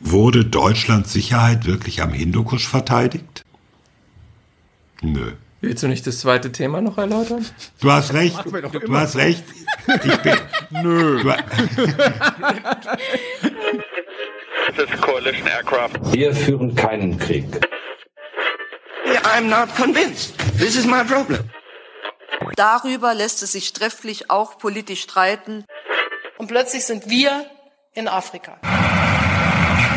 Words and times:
Wurde 0.00 0.44
Deutschlands 0.44 1.12
Sicherheit 1.12 1.66
wirklich 1.66 2.02
am 2.02 2.12
Hindukusch 2.12 2.68
verteidigt? 2.68 3.42
Nö. 5.02 5.32
Willst 5.60 5.82
du 5.82 5.88
nicht 5.88 6.06
das 6.06 6.20
zweite 6.20 6.52
Thema 6.52 6.80
noch 6.80 6.98
erläutern? 6.98 7.44
Du 7.80 7.90
hast 7.90 8.12
recht. 8.12 8.36
Du, 8.44 8.78
du 8.78 8.96
hast 8.96 9.16
recht. 9.16 9.44
Ich 10.04 10.16
bin. 10.18 10.36
Nö. 10.70 11.24
Wir 16.12 16.34
führen 16.34 16.74
keinen 16.74 17.18
Krieg. 17.18 17.46
I'm 19.36 19.48
not 19.48 19.74
convinced. 19.76 20.34
This 20.58 20.76
is 20.76 20.86
my 20.86 21.04
problem. 21.04 21.50
Darüber 22.54 23.14
lässt 23.14 23.42
es 23.42 23.52
sich 23.52 23.72
trefflich 23.72 24.30
auch 24.30 24.58
politisch 24.58 25.02
streiten. 25.02 25.64
Und 26.38 26.48
plötzlich 26.48 26.84
sind 26.84 27.08
wir 27.08 27.46
in 27.94 28.08
Afrika. 28.08 28.58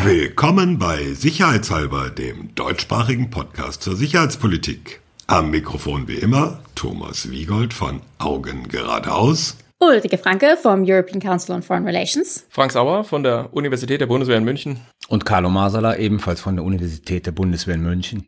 Willkommen 0.04 0.80
bei 0.80 1.14
Sicherheitshalber, 1.14 2.10
dem 2.10 2.56
deutschsprachigen 2.56 3.30
Podcast 3.30 3.82
zur 3.82 3.98
Sicherheitspolitik. 3.98 5.02
Am 5.28 5.52
Mikrofon 5.52 6.07
wie 6.07 6.16
immer 6.16 6.62
Thomas 6.74 7.30
Wiegold 7.30 7.74
von 7.74 8.02
Augen 8.18 8.70
geradeaus. 8.70 9.57
Ulrike 9.80 10.18
Franke 10.18 10.57
vom 10.62 10.86
European 10.86 11.20
Council 11.20 11.54
on 11.54 11.62
Foreign 11.62 11.86
Relations. 11.86 12.46
Frank 12.50 12.71
Sauer 12.71 13.04
von 13.04 13.24
der 13.24 13.54
Universität 13.54 14.00
der 14.00 14.07
Bundeswehr 14.07 14.38
in 14.38 14.46
München. 14.46 14.80
Und 15.10 15.26
Carlo 15.26 15.50
Masala 15.50 15.98
ebenfalls 15.98 16.40
von 16.40 16.56
der 16.56 16.64
Universität 16.64 17.26
der 17.26 17.34
Bundeswehr 17.34 17.76
in 17.76 17.84
München. 17.84 18.26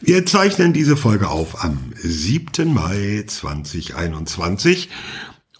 Wir 0.00 0.24
zeichnen 0.24 0.72
diese 0.72 0.96
Folge 0.96 1.28
auf 1.28 1.64
am 1.64 1.92
7. 1.96 2.72
Mai 2.72 3.24
2021 3.26 4.88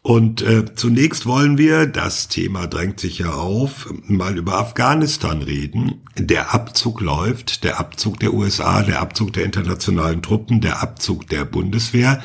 und 0.07 0.41
äh, 0.43 0.73
zunächst 0.73 1.27
wollen 1.27 1.59
wir, 1.59 1.87
das 1.87 2.29
Thema 2.29 2.69
drängt 2.69 3.01
sich 3.01 3.19
ja 3.19 3.33
auf, 3.33 3.93
mal 4.05 4.39
über 4.39 4.57
Afghanistan 4.57 5.43
reden. 5.43 6.01
Der 6.17 6.55
Abzug 6.55 7.01
läuft, 7.01 7.65
der 7.65 7.81
Abzug 7.81 8.21
der 8.21 8.33
USA, 8.33 8.85
der 8.85 9.01
Abzug 9.01 9.33
der 9.33 9.45
internationalen 9.45 10.23
Truppen, 10.23 10.61
der 10.61 10.81
Abzug 10.81 11.27
der 11.27 11.45
Bundeswehr 11.45 12.23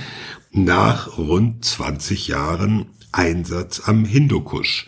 nach 0.52 1.18
rund 1.18 1.66
20 1.66 2.28
Jahren 2.28 2.86
Einsatz 3.12 3.82
am 3.88 4.06
Hindukusch. 4.06 4.86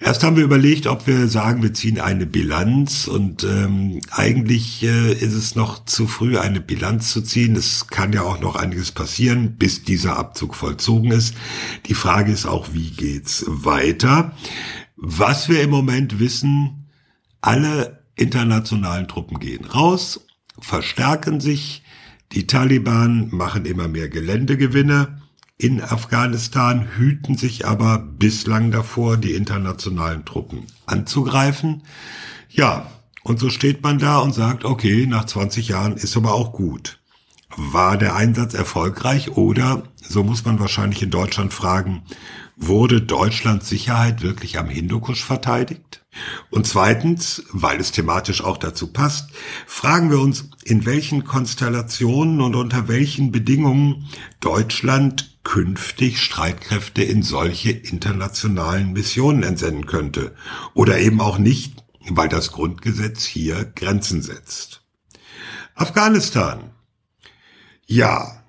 Erst 0.00 0.22
haben 0.22 0.36
wir 0.36 0.44
überlegt, 0.44 0.86
ob 0.86 1.08
wir 1.08 1.26
sagen, 1.26 1.62
wir 1.62 1.74
ziehen 1.74 1.98
eine 1.98 2.24
Bilanz 2.24 3.08
und 3.08 3.42
ähm, 3.42 4.00
eigentlich 4.10 4.84
äh, 4.84 5.12
ist 5.12 5.34
es 5.34 5.56
noch 5.56 5.84
zu 5.86 6.06
früh, 6.06 6.38
eine 6.38 6.60
Bilanz 6.60 7.10
zu 7.10 7.20
ziehen. 7.20 7.56
Es 7.56 7.88
kann 7.88 8.12
ja 8.12 8.22
auch 8.22 8.40
noch 8.40 8.54
einiges 8.54 8.92
passieren, 8.92 9.56
bis 9.56 9.82
dieser 9.82 10.16
Abzug 10.16 10.54
vollzogen 10.54 11.10
ist. 11.10 11.34
Die 11.86 11.94
Frage 11.94 12.30
ist 12.30 12.46
auch, 12.46 12.68
wie 12.72 12.90
geht's 12.90 13.44
weiter? 13.48 14.36
Was 14.96 15.48
wir 15.48 15.62
im 15.62 15.70
Moment 15.70 16.20
wissen, 16.20 16.86
alle 17.40 18.04
internationalen 18.14 19.08
Truppen 19.08 19.40
gehen 19.40 19.64
raus, 19.64 20.26
verstärken 20.60 21.40
sich, 21.40 21.82
die 22.32 22.46
Taliban 22.46 23.30
machen 23.30 23.64
immer 23.64 23.88
mehr 23.88 24.08
Geländegewinne 24.08 25.22
in 25.58 25.82
Afghanistan 25.82 26.88
hüten 26.96 27.36
sich 27.36 27.66
aber 27.66 27.98
bislang 27.98 28.70
davor, 28.70 29.16
die 29.16 29.32
internationalen 29.32 30.24
Truppen 30.24 30.66
anzugreifen. 30.86 31.82
Ja, 32.48 32.90
und 33.24 33.40
so 33.40 33.50
steht 33.50 33.82
man 33.82 33.98
da 33.98 34.18
und 34.18 34.32
sagt, 34.32 34.64
okay, 34.64 35.06
nach 35.06 35.24
20 35.24 35.68
Jahren 35.68 35.96
ist 35.96 36.16
aber 36.16 36.32
auch 36.32 36.52
gut. 36.52 37.00
War 37.56 37.98
der 37.98 38.14
Einsatz 38.14 38.54
erfolgreich 38.54 39.36
oder, 39.36 39.82
so 40.00 40.22
muss 40.22 40.44
man 40.44 40.60
wahrscheinlich 40.60 41.02
in 41.02 41.10
Deutschland 41.10 41.52
fragen, 41.52 42.04
wurde 42.56 43.02
Deutschlands 43.02 43.68
Sicherheit 43.68 44.22
wirklich 44.22 44.58
am 44.58 44.68
Hindukusch 44.68 45.24
verteidigt? 45.24 46.04
Und 46.50 46.68
zweitens, 46.68 47.42
weil 47.52 47.80
es 47.80 47.90
thematisch 47.90 48.44
auch 48.44 48.58
dazu 48.58 48.92
passt, 48.92 49.30
fragen 49.66 50.10
wir 50.10 50.20
uns, 50.20 50.50
in 50.64 50.86
welchen 50.86 51.24
Konstellationen 51.24 52.40
und 52.40 52.54
unter 52.54 52.86
welchen 52.86 53.32
Bedingungen 53.32 54.08
Deutschland 54.40 55.37
künftig 55.48 56.22
Streitkräfte 56.22 57.02
in 57.02 57.22
solche 57.22 57.70
internationalen 57.70 58.92
Missionen 58.92 59.42
entsenden 59.42 59.86
könnte. 59.86 60.34
Oder 60.74 60.98
eben 60.98 61.22
auch 61.22 61.38
nicht, 61.38 61.84
weil 62.06 62.28
das 62.28 62.52
Grundgesetz 62.52 63.24
hier 63.24 63.64
Grenzen 63.64 64.20
setzt. 64.20 64.82
Afghanistan. 65.74 66.72
Ja, 67.86 68.44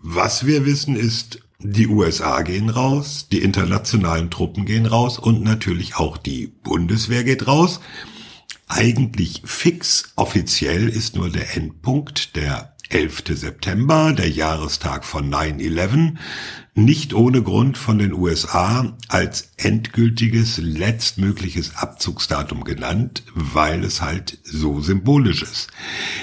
was 0.00 0.46
wir 0.46 0.64
wissen 0.64 0.94
ist, 0.94 1.40
die 1.58 1.88
USA 1.88 2.42
gehen 2.42 2.70
raus, 2.70 3.26
die 3.32 3.42
internationalen 3.42 4.30
Truppen 4.30 4.64
gehen 4.64 4.86
raus 4.86 5.18
und 5.18 5.42
natürlich 5.42 5.96
auch 5.96 6.16
die 6.16 6.46
Bundeswehr 6.46 7.24
geht 7.24 7.48
raus. 7.48 7.80
Eigentlich 8.68 9.42
fix 9.44 10.12
offiziell 10.14 10.88
ist 10.88 11.16
nur 11.16 11.30
der 11.30 11.56
Endpunkt 11.56 12.36
der 12.36 12.73
11. 12.90 13.24
September, 13.30 14.12
der 14.12 14.28
Jahrestag 14.28 15.04
von 15.04 15.32
9-11, 15.32 16.16
nicht 16.76 17.14
ohne 17.14 17.42
Grund 17.42 17.78
von 17.78 17.98
den 17.98 18.12
USA 18.12 18.96
als 19.08 19.52
endgültiges 19.56 20.58
letztmögliches 20.58 21.76
Abzugsdatum 21.76 22.64
genannt, 22.64 23.22
weil 23.34 23.84
es 23.84 24.02
halt 24.02 24.38
so 24.42 24.80
symbolisch 24.80 25.42
ist. 25.42 25.68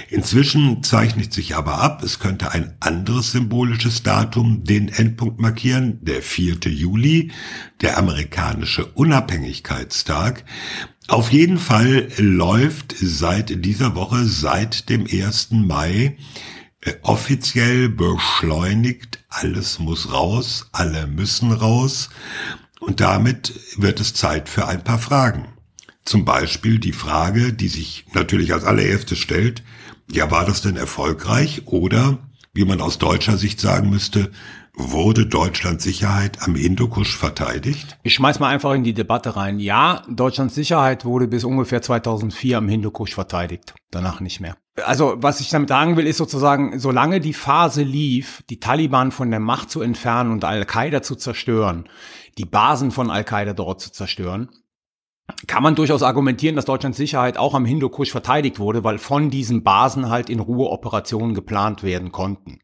Inzwischen 0.10 0.84
zeichnet 0.84 1.34
sich 1.34 1.56
aber 1.56 1.80
ab, 1.82 2.04
es 2.04 2.20
könnte 2.20 2.52
ein 2.52 2.76
anderes 2.82 3.32
symbolisches 3.32 4.04
Datum 4.04 4.64
den 4.66 4.90
Endpunkt 4.90 5.40
markieren, 5.40 6.00
der 6.02 6.22
4. 6.22 6.58
Juli, 6.66 7.32
der 7.80 7.98
amerikanische 7.98 8.86
Unabhängigkeitstag. 8.86 10.44
Auf 11.08 11.32
jeden 11.32 11.58
Fall 11.58 12.08
läuft 12.18 12.96
seit 12.98 13.66
dieser 13.66 13.96
Woche, 13.96 14.26
seit 14.26 14.90
dem 14.90 15.06
1. 15.06 15.66
Mai, 15.66 16.18
äh, 16.82 16.94
offiziell 17.02 17.90
beschleunigt, 17.90 19.24
alles 19.30 19.80
muss 19.80 20.12
raus, 20.12 20.70
alle 20.72 21.08
müssen 21.08 21.52
raus 21.52 22.10
und 22.80 23.00
damit 23.02 23.54
wird 23.78 24.00
es 24.00 24.14
Zeit 24.14 24.48
für 24.48 24.68
ein 24.68 24.84
paar 24.84 25.00
Fragen. 25.00 25.48
Zum 26.06 26.26
Beispiel 26.26 26.80
die 26.80 26.94
Frage, 26.94 27.54
die 27.54 27.68
sich 27.68 28.06
natürlich 28.14 28.54
als 28.54 28.64
allererstes 28.64 29.20
stellt, 29.20 29.64
ja, 30.12 30.32
war 30.32 30.46
das 30.46 30.62
denn 30.62 30.76
erfolgreich 30.76 31.64
oder, 31.66 32.20
wie 32.54 32.66
man 32.66 32.82
aus 32.82 32.98
deutscher 32.98 33.38
Sicht 33.38 33.60
sagen 33.60 33.90
müsste, 33.90 34.32
Wurde 34.74 35.26
Deutschlands 35.26 35.84
Sicherheit 35.84 36.42
am 36.42 36.56
Hindukusch 36.56 37.18
verteidigt? 37.18 37.98
Ich 38.04 38.14
schmeiß 38.14 38.40
mal 38.40 38.50
einfach 38.50 38.74
in 38.74 38.84
die 38.84 38.94
Debatte 38.94 39.36
rein. 39.36 39.60
Ja, 39.60 40.04
Deutschlands 40.10 40.56
Sicherheit 40.56 41.04
wurde 41.04 41.28
bis 41.28 41.44
ungefähr 41.44 41.82
2004 41.82 42.58
am 42.58 42.70
Hindukusch 42.70 43.14
verteidigt. 43.14 43.76
Danach 43.92 44.22
nicht 44.22 44.40
mehr. 44.40 44.56
Also, 44.84 45.16
was 45.18 45.42
ich 45.42 45.50
damit 45.50 45.70
sagen 45.70 45.98
will, 45.98 46.08
ist 46.08 46.18
sozusagen, 46.18 46.80
solange 46.80 47.20
die 47.20 47.34
Phase 47.34 47.84
lief, 47.84 48.44
die 48.50 48.60
Taliban 48.60 49.12
von 49.12 49.30
der 49.30 49.42
Macht 49.42 49.70
zu 49.70 49.82
entfernen 49.82 50.32
und 50.32 50.46
Al-Qaida 50.46 51.02
zu 51.02 51.16
zerstören, 51.16 51.90
die 52.38 52.46
Basen 52.46 52.92
von 52.92 53.12
Al-Qaida 53.12 53.54
dort 53.54 53.82
zu 53.82 53.92
zerstören, 53.92 54.50
kann 55.48 55.64
man 55.64 55.76
durchaus 55.76 56.04
argumentieren, 56.04 56.56
dass 56.56 56.66
Deutschlands 56.66 56.98
Sicherheit 56.98 57.38
auch 57.38 57.54
am 57.54 57.66
Hindukusch 57.66 58.12
verteidigt 58.12 58.60
wurde, 58.60 58.84
weil 58.84 58.98
von 58.98 59.30
diesen 59.30 59.64
Basen 59.64 60.10
halt 60.10 60.30
in 60.30 60.40
Ruhe 60.40 60.70
Operationen 60.70 61.34
geplant 61.34 61.84
werden 61.84 62.12
konnten. 62.12 62.60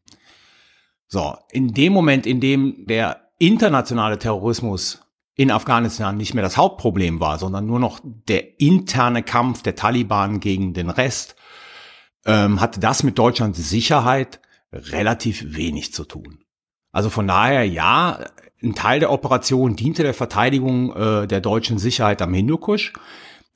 So, 1.08 1.36
in 1.50 1.72
dem 1.72 1.92
Moment, 1.92 2.26
in 2.26 2.40
dem 2.40 2.86
der 2.86 3.28
internationale 3.38 4.18
Terrorismus 4.18 5.00
in 5.34 5.50
Afghanistan 5.50 6.16
nicht 6.16 6.34
mehr 6.34 6.42
das 6.42 6.56
Hauptproblem 6.56 7.20
war, 7.20 7.38
sondern 7.38 7.64
nur 7.66 7.78
noch 7.78 8.00
der 8.02 8.60
interne 8.60 9.22
Kampf 9.22 9.62
der 9.62 9.74
Taliban 9.74 10.40
gegen 10.40 10.74
den 10.74 10.90
Rest, 10.90 11.36
ähm, 12.26 12.60
hatte 12.60 12.80
das 12.80 13.04
mit 13.04 13.18
Deutschlands 13.18 13.58
Sicherheit 13.58 14.40
relativ 14.72 15.56
wenig 15.56 15.94
zu 15.94 16.04
tun. 16.04 16.40
Also 16.92 17.08
von 17.08 17.26
daher, 17.26 17.64
ja, 17.64 18.18
ein 18.62 18.74
Teil 18.74 19.00
der 19.00 19.12
Operation 19.12 19.76
diente 19.76 20.02
der 20.02 20.14
Verteidigung 20.14 20.94
äh, 20.94 21.26
der 21.26 21.40
deutschen 21.40 21.78
Sicherheit 21.78 22.20
am 22.20 22.34
Hindukusch. 22.34 22.92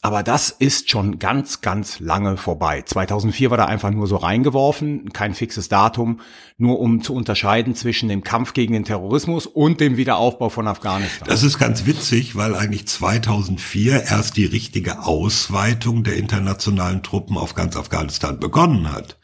Aber 0.04 0.24
das 0.24 0.50
ist 0.50 0.90
schon 0.90 1.20
ganz, 1.20 1.60
ganz 1.60 2.00
lange 2.00 2.36
vorbei. 2.36 2.82
2004 2.84 3.50
war 3.50 3.56
da 3.56 3.66
einfach 3.66 3.92
nur 3.92 4.08
so 4.08 4.16
reingeworfen, 4.16 5.12
kein 5.12 5.32
fixes 5.32 5.68
Datum, 5.68 6.18
nur 6.58 6.80
um 6.80 7.02
zu 7.02 7.14
unterscheiden 7.14 7.76
zwischen 7.76 8.08
dem 8.08 8.24
Kampf 8.24 8.52
gegen 8.52 8.72
den 8.72 8.84
Terrorismus 8.84 9.46
und 9.46 9.78
dem 9.78 9.96
Wiederaufbau 9.96 10.48
von 10.48 10.66
Afghanistan. 10.66 11.28
Das 11.28 11.44
ist 11.44 11.56
ganz 11.56 11.86
witzig, 11.86 12.34
weil 12.34 12.56
eigentlich 12.56 12.88
2004 12.88 14.02
erst 14.02 14.36
die 14.36 14.44
richtige 14.44 15.04
Ausweitung 15.04 16.02
der 16.02 16.16
internationalen 16.16 17.04
Truppen 17.04 17.38
auf 17.38 17.54
ganz 17.54 17.76
Afghanistan 17.76 18.40
begonnen 18.40 18.90
hat. 18.90 19.18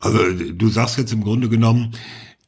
Also 0.00 0.18
du 0.32 0.68
sagst 0.68 0.96
jetzt 0.96 1.12
im 1.12 1.24
Grunde 1.24 1.50
genommen, 1.50 1.92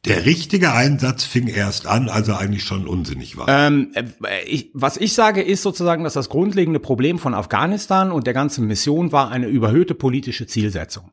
der 0.05 0.25
richtige 0.25 0.71
Einsatz 0.71 1.25
fing 1.25 1.47
erst 1.47 1.85
an, 1.85 2.07
als 2.07 2.29
er 2.29 2.39
eigentlich 2.39 2.63
schon 2.63 2.87
unsinnig 2.87 3.35
war. 3.37 3.47
Ähm, 3.49 3.91
äh, 3.95 4.43
ich, 4.45 4.69
was 4.73 4.95
ich 4.95 5.13
sage, 5.13 5.41
ist 5.41 5.61
sozusagen, 5.61 6.05
dass 6.05 6.13
das 6.13 6.29
grundlegende 6.29 6.79
Problem 6.79 7.19
von 7.19 7.33
Afghanistan 7.33 8.11
und 8.11 8.25
der 8.25 8.33
ganzen 8.33 8.65
Mission 8.65 9.11
war 9.11 9.29
eine 9.29 9.47
überhöhte 9.47 9.95
politische 9.95 10.47
Zielsetzung, 10.47 11.11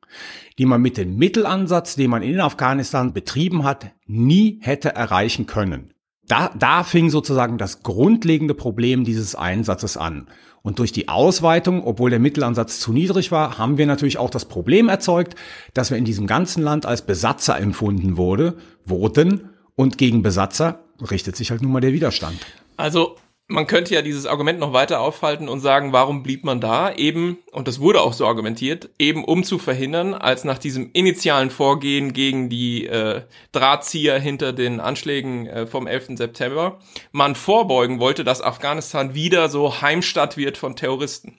die 0.59 0.67
man 0.67 0.81
mit 0.81 0.97
dem 0.97 1.17
Mittelansatz, 1.17 1.97
den 1.97 2.11
man 2.11 2.23
in 2.23 2.41
Afghanistan 2.41 3.13
betrieben 3.13 3.65
hat, 3.65 3.91
nie 4.07 4.59
hätte 4.63 4.91
erreichen 4.91 5.47
können. 5.47 5.93
Da, 6.29 6.51
da 6.59 6.83
fing 6.83 7.11
sozusagen 7.11 7.59
das 7.59 7.83
grundlegende 7.83 8.55
Problem 8.55 9.05
dieses 9.05 9.35
Einsatzes 9.35 9.97
an. 9.97 10.27
Und 10.63 10.81
durch 10.81 10.91
die 10.91 11.09
Ausweitung, 11.09 11.85
obwohl 11.85 12.11
der 12.11 12.19
Mittelansatz 12.19 12.81
zu 12.81 12.93
niedrig 12.93 13.31
war, 13.31 13.57
haben 13.57 13.79
wir 13.79 13.87
natürlich 13.87 14.19
auch 14.19 14.31
das 14.31 14.47
Problem 14.47 14.89
erzeugt, 14.89 15.37
dass 15.75 15.91
wir 15.91 15.99
in 15.99 16.05
diesem 16.05 16.27
ganzen 16.27 16.63
Land 16.63 16.87
als 16.87 17.03
Besatzer 17.03 17.57
empfunden 17.57 18.17
wurde, 18.17 18.57
wurden 18.85 19.51
und 19.77 19.97
gegen 19.97 20.23
Besatzer 20.23 20.81
richtet 21.09 21.37
sich 21.37 21.53
halt 21.53 21.63
nun 21.63 21.71
mal 21.71 21.81
der 21.81 21.93
Widerstand. 21.93 22.39
Also 22.77 23.17
man 23.49 23.69
könnte 23.69 23.95
ja 23.95 24.03
dieses 24.03 24.27
Argument 24.27 24.59
noch 24.59 24.73
weiter 24.73 25.01
aufhalten 25.01 25.49
und 25.49 25.61
sagen, 25.61 25.93
warum 25.93 26.25
blieb 26.25 26.43
man 26.45 26.61
da? 26.61 26.93
Eben, 26.93 27.39
und 27.53 27.69
das 27.69 27.79
wurde 27.79 28.01
auch 28.01 28.13
so 28.13 28.27
argumentiert, 28.27 28.91
eben 28.99 29.25
um 29.25 29.45
zu 29.45 29.59
verhindern, 29.59 30.15
als 30.15 30.43
nach 30.43 30.59
diesem 30.59 30.91
initialen 30.93 31.51
Vorgehen 31.51 32.13
gegen 32.13 32.49
die 32.49 32.87
äh, 32.87 33.23
Drahtzieher 33.53 34.19
hinter 34.19 34.53
den 34.53 34.81
Anschlägen 34.81 35.47
äh, 35.47 35.67
vom 35.67 35.87
11. 35.87 36.17
September, 36.17 36.81
man 37.13 37.37
vorbeugen 37.37 38.01
wollte, 38.01 38.25
dass 38.25 38.43
Afghanistan 38.43 39.15
wieder 39.15 39.49
so 39.49 39.81
Heimstatt 39.81 40.37
wird 40.37 40.59
von 40.59 40.75
Terroristen. 40.75 41.39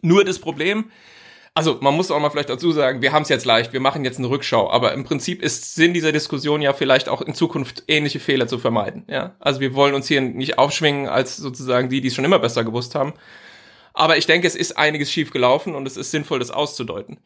Nur 0.00 0.24
das 0.24 0.40
Problem, 0.40 0.90
also 1.54 1.78
man 1.80 1.94
muss 1.94 2.10
auch 2.10 2.18
mal 2.18 2.30
vielleicht 2.30 2.48
dazu 2.48 2.72
sagen, 2.72 3.02
wir 3.02 3.12
haben 3.12 3.22
es 3.22 3.28
jetzt 3.28 3.44
leicht, 3.44 3.72
wir 3.72 3.80
machen 3.80 4.04
jetzt 4.04 4.18
eine 4.18 4.30
Rückschau, 4.30 4.70
aber 4.70 4.92
im 4.92 5.04
Prinzip 5.04 5.42
ist 5.42 5.74
Sinn 5.74 5.92
dieser 5.92 6.12
Diskussion 6.12 6.62
ja 6.62 6.72
vielleicht 6.72 7.08
auch 7.08 7.20
in 7.20 7.34
Zukunft 7.34 7.84
ähnliche 7.88 8.20
Fehler 8.20 8.46
zu 8.46 8.58
vermeiden. 8.58 9.04
Ja, 9.08 9.36
also 9.38 9.60
wir 9.60 9.74
wollen 9.74 9.94
uns 9.94 10.08
hier 10.08 10.22
nicht 10.22 10.58
aufschwingen 10.58 11.08
als 11.08 11.36
sozusagen 11.36 11.90
die, 11.90 12.00
die 12.00 12.08
es 12.08 12.14
schon 12.14 12.24
immer 12.24 12.38
besser 12.38 12.64
gewusst 12.64 12.94
haben. 12.94 13.12
Aber 13.92 14.16
ich 14.16 14.24
denke, 14.24 14.46
es 14.46 14.56
ist 14.56 14.78
einiges 14.78 15.12
schief 15.12 15.30
gelaufen 15.30 15.74
und 15.74 15.86
es 15.86 15.98
ist 15.98 16.10
sinnvoll, 16.10 16.38
das 16.38 16.50
auszudeuten. 16.50 17.18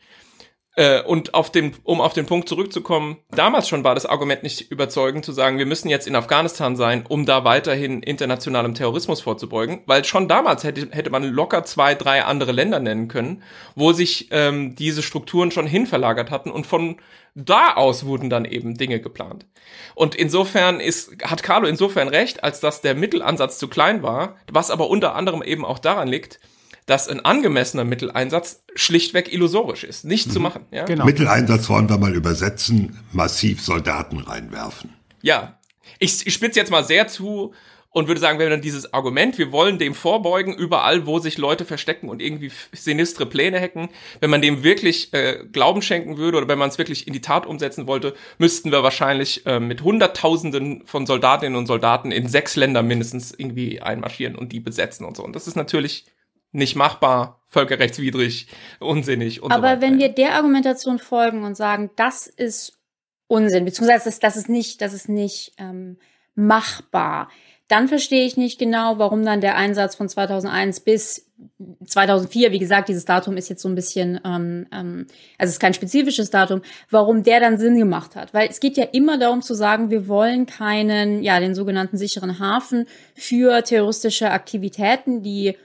Äh, 0.77 1.03
und 1.03 1.33
auf 1.33 1.51
den, 1.51 1.75
um 1.85 2.03
auf 2.03 2.13
den 2.13 2.27
Punkt 2.27 2.51
zurückzukommen, 2.51 3.17
damals 3.31 3.67
schon 3.67 3.83
war 3.83 3.95
das 3.95 4.05
Argument 4.05 4.43
nicht 4.43 4.71
überzeugend 4.71 5.25
zu 5.25 5.33
sagen, 5.33 5.57
wir 5.57 5.65
müssen 5.65 5.89
jetzt 5.89 6.07
in 6.07 6.15
Afghanistan 6.15 6.77
sein, 6.77 7.05
um 7.09 7.25
da 7.25 7.45
weiterhin 7.45 8.03
internationalem 8.03 8.75
Terrorismus 8.75 9.23
vorzubeugen, 9.23 9.81
weil 9.87 10.05
schon 10.05 10.29
damals 10.29 10.65
hätte, 10.65 10.89
hätte 10.91 11.09
man 11.09 11.25
locker 11.25 11.65
zwei, 11.65 11.95
drei 11.95 12.25
andere 12.25 12.53
Länder 12.53 12.79
nennen 12.79 13.09
können, 13.09 13.43
wo 13.75 13.93
sich 13.93 14.29
ähm, 14.33 14.75
diese 14.75 15.03
Strukturen 15.03 15.51
schon 15.51 15.67
hinverlagert 15.67 16.31
hatten 16.31 16.51
und 16.51 16.67
von 16.67 16.97
da 17.35 17.75
aus 17.75 18.05
wurden 18.05 18.29
dann 18.29 18.45
eben 18.45 18.77
Dinge 18.77 19.01
geplant. 19.01 19.47
Und 19.95 20.15
insofern 20.15 20.81
ist, 20.81 21.23
hat 21.23 21.43
Carlo 21.43 21.67
insofern 21.67 22.09
recht, 22.09 22.45
als 22.45 22.61
dass 22.61 22.83
der 22.83 22.95
Mittelansatz 22.95 23.59
zu 23.59 23.69
klein 23.69 24.03
war, 24.03 24.37
was 24.51 24.71
aber 24.71 24.91
unter 24.91 25.15
anderem 25.15 25.43
eben 25.43 25.65
auch 25.65 25.79
daran 25.79 26.09
liegt, 26.09 26.39
dass 26.87 27.09
ein 27.09 27.25
angemessener 27.25 27.85
Mitteleinsatz 27.85 28.65
schlichtweg 28.75 29.33
illusorisch 29.33 29.85
ist, 29.85 30.05
nicht 30.05 30.29
mhm. 30.29 30.31
zu 30.31 30.41
machen. 30.41 30.67
Ja? 30.71 30.85
Genau. 30.85 31.05
Mitteleinsatz 31.05 31.69
wollen 31.69 31.89
wir 31.89 31.99
mal 31.99 32.15
übersetzen, 32.15 32.99
massiv 33.13 33.61
Soldaten 33.61 34.21
reinwerfen. 34.21 34.95
Ja, 35.21 35.59
ich, 35.99 36.27
ich 36.27 36.35
spitze 36.35 36.61
jetzt 36.61 36.71
mal 36.71 36.85
sehr 36.85 37.09
zu 37.09 37.53
und 37.91 38.09
würde 38.09 38.21
sagen, 38.21 38.39
wenn 38.39 38.51
dann 38.51 38.61
dieses 38.61 38.93
Argument, 38.93 39.39
wir 39.39 39.53
wollen 39.53 39.79
dem 39.79 39.95
vorbeugen, 39.95 40.55
überall, 40.55 41.07
wo 41.07 41.19
sich 41.19 41.39
Leute 41.39 41.65
verstecken 41.65 42.11
und 42.11 42.21
irgendwie 42.21 42.53
sinistre 42.73 43.25
Pläne 43.25 43.59
hacken, 43.59 43.89
wenn 44.21 44.29
man 44.29 44.43
dem 44.43 44.63
wirklich 44.63 45.15
äh, 45.15 45.45
Glauben 45.51 45.81
schenken 45.81 46.19
würde 46.19 46.37
oder 46.37 46.49
wenn 46.49 46.59
man 46.59 46.69
es 46.69 46.77
wirklich 46.77 47.07
in 47.07 47.15
die 47.15 47.23
Tat 47.23 47.47
umsetzen 47.47 47.87
wollte, 47.87 48.15
müssten 48.37 48.71
wir 48.71 48.83
wahrscheinlich 48.83 49.47
äh, 49.47 49.61
mit 49.61 49.83
Hunderttausenden 49.83 50.87
von 50.87 51.07
Soldatinnen 51.07 51.57
und 51.57 51.67
Soldaten 51.67 52.13
in 52.13 52.29
sechs 52.29 52.55
Länder 52.55 52.83
mindestens 52.83 53.33
irgendwie 53.33 53.81
einmarschieren 53.81 54.37
und 54.37 54.53
die 54.53 54.61
besetzen 54.61 55.07
und 55.07 55.17
so. 55.17 55.25
Und 55.25 55.35
das 55.35 55.49
ist 55.49 55.57
natürlich 55.57 56.05
nicht 56.57 56.77
machbar, 56.77 57.43
völkerrechtswidrig, 57.47 58.49
unsinnig 58.81 59.43
und 59.43 59.53
Aber 59.53 59.77
so 59.77 59.83
wenn 59.83 59.99
wir 59.99 60.09
der 60.09 60.35
Argumentation 60.35 60.99
folgen 60.99 61.45
und 61.45 61.57
sagen, 61.57 61.91
das 61.97 62.27
ist 62.27 62.79
Unsinn, 63.29 63.65
beziehungsweise 63.65 64.07
das, 64.07 64.19
das 64.19 64.37
ist 64.37 64.49
nicht, 64.49 64.81
das 64.81 64.93
ist 64.93 65.09
nicht 65.09 65.53
ähm, 65.59 65.99
machbar, 66.35 67.29
dann 67.69 67.89
verstehe 67.89 68.25
ich 68.25 68.37
nicht 68.37 68.59
genau, 68.59 68.99
warum 68.99 69.25
dann 69.25 69.41
der 69.41 69.57
Einsatz 69.57 69.97
von 69.97 70.09
2001 70.09 70.81
bis 70.81 71.27
2004, 71.85 72.53
wie 72.53 72.59
gesagt, 72.59 72.89
dieses 72.89 73.05
Datum 73.05 73.37
ist 73.37 73.49
jetzt 73.49 73.61
so 73.61 73.69
ein 73.69 73.75
bisschen, 73.75 74.21
ähm, 74.25 74.67
ähm, 74.73 75.07
also 75.37 75.51
es 75.51 75.55
ist 75.55 75.61
kein 75.61 75.75
spezifisches 75.75 76.31
Datum, 76.31 76.63
warum 76.91 77.25
der 77.25 77.41
dann 77.41 77.59
Sinn 77.59 77.77
gemacht 77.77 78.15
hat. 78.15 78.33
Weil 78.33 78.49
es 78.49 78.61
geht 78.61 78.77
ja 78.77 78.85
immer 78.85 79.19
darum 79.19 79.43
zu 79.43 79.55
sagen, 79.55 79.91
wir 79.91 80.07
wollen 80.07 80.47
keinen, 80.47 81.23
ja, 81.23 81.41
den 81.41 81.55
sogenannten 81.55 81.97
sicheren 81.97 82.39
Hafen 82.39 82.87
für 83.15 83.63
terroristische 83.63 84.31
Aktivitäten, 84.31 85.23
die 85.23 85.57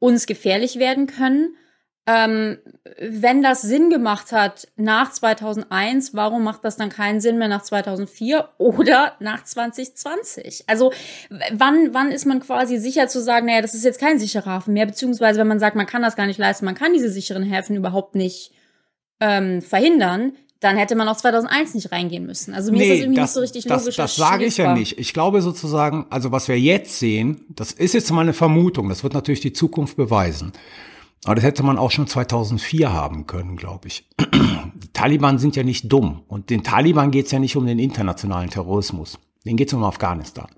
uns 0.00 0.26
gefährlich 0.26 0.80
werden 0.80 1.06
können. 1.06 1.54
Ähm, 2.06 2.58
wenn 2.98 3.42
das 3.42 3.62
Sinn 3.62 3.90
gemacht 3.90 4.32
hat 4.32 4.66
nach 4.74 5.12
2001, 5.12 6.14
warum 6.14 6.42
macht 6.42 6.64
das 6.64 6.76
dann 6.76 6.88
keinen 6.88 7.20
Sinn 7.20 7.38
mehr 7.38 7.46
nach 7.46 7.62
2004 7.62 8.48
oder 8.58 9.12
nach 9.20 9.44
2020? 9.44 10.64
Also 10.66 10.92
wann, 11.52 11.94
wann 11.94 12.10
ist 12.10 12.26
man 12.26 12.40
quasi 12.40 12.78
sicher 12.78 13.06
zu 13.06 13.22
sagen, 13.22 13.46
naja, 13.46 13.62
das 13.62 13.74
ist 13.74 13.84
jetzt 13.84 14.00
kein 14.00 14.18
sicherer 14.18 14.46
Hafen 14.46 14.74
mehr, 14.74 14.86
beziehungsweise 14.86 15.38
wenn 15.38 15.46
man 15.46 15.60
sagt, 15.60 15.76
man 15.76 15.86
kann 15.86 16.02
das 16.02 16.16
gar 16.16 16.26
nicht 16.26 16.38
leisten, 16.38 16.64
man 16.64 16.74
kann 16.74 16.94
diese 16.94 17.10
sicheren 17.10 17.44
Häfen 17.44 17.76
überhaupt 17.76 18.16
nicht 18.16 18.52
ähm, 19.20 19.60
verhindern, 19.62 20.32
dann 20.60 20.76
hätte 20.76 20.94
man 20.94 21.08
auch 21.08 21.16
2001 21.16 21.74
nicht 21.74 21.90
reingehen 21.90 22.26
müssen. 22.26 22.54
Also 22.54 22.70
mir 22.70 22.78
nee, 22.78 22.84
ist 22.84 22.90
das 22.90 22.98
irgendwie 23.00 23.16
das, 23.16 23.28
nicht 23.28 23.34
so 23.34 23.40
richtig 23.40 23.64
das, 23.64 23.82
logisch. 23.82 23.96
Das 23.96 24.16
sage 24.16 24.44
ich 24.44 24.58
ja 24.58 24.74
nicht. 24.74 24.98
Ich 24.98 25.14
glaube 25.14 25.40
sozusagen, 25.40 26.06
also 26.10 26.32
was 26.32 26.48
wir 26.48 26.60
jetzt 26.60 26.98
sehen, 26.98 27.44
das 27.48 27.72
ist 27.72 27.94
jetzt 27.94 28.10
mal 28.12 28.20
eine 28.20 28.34
Vermutung, 28.34 28.90
das 28.90 29.02
wird 29.02 29.14
natürlich 29.14 29.40
die 29.40 29.54
Zukunft 29.54 29.96
beweisen. 29.96 30.52
Aber 31.24 31.34
das 31.34 31.44
hätte 31.44 31.62
man 31.62 31.78
auch 31.78 31.90
schon 31.90 32.06
2004 32.06 32.92
haben 32.92 33.26
können, 33.26 33.56
glaube 33.56 33.88
ich. 33.88 34.06
Die 34.20 34.92
Taliban 34.92 35.38
sind 35.38 35.56
ja 35.56 35.62
nicht 35.62 35.90
dumm. 35.90 36.22
Und 36.28 36.50
den 36.50 36.62
Taliban 36.62 37.10
geht 37.10 37.26
es 37.26 37.32
ja 37.32 37.38
nicht 37.38 37.56
um 37.56 37.66
den 37.66 37.78
internationalen 37.78 38.48
Terrorismus. 38.48 39.18
Den 39.44 39.56
geht 39.56 39.68
es 39.68 39.74
um 39.74 39.84
Afghanistan. 39.84 40.48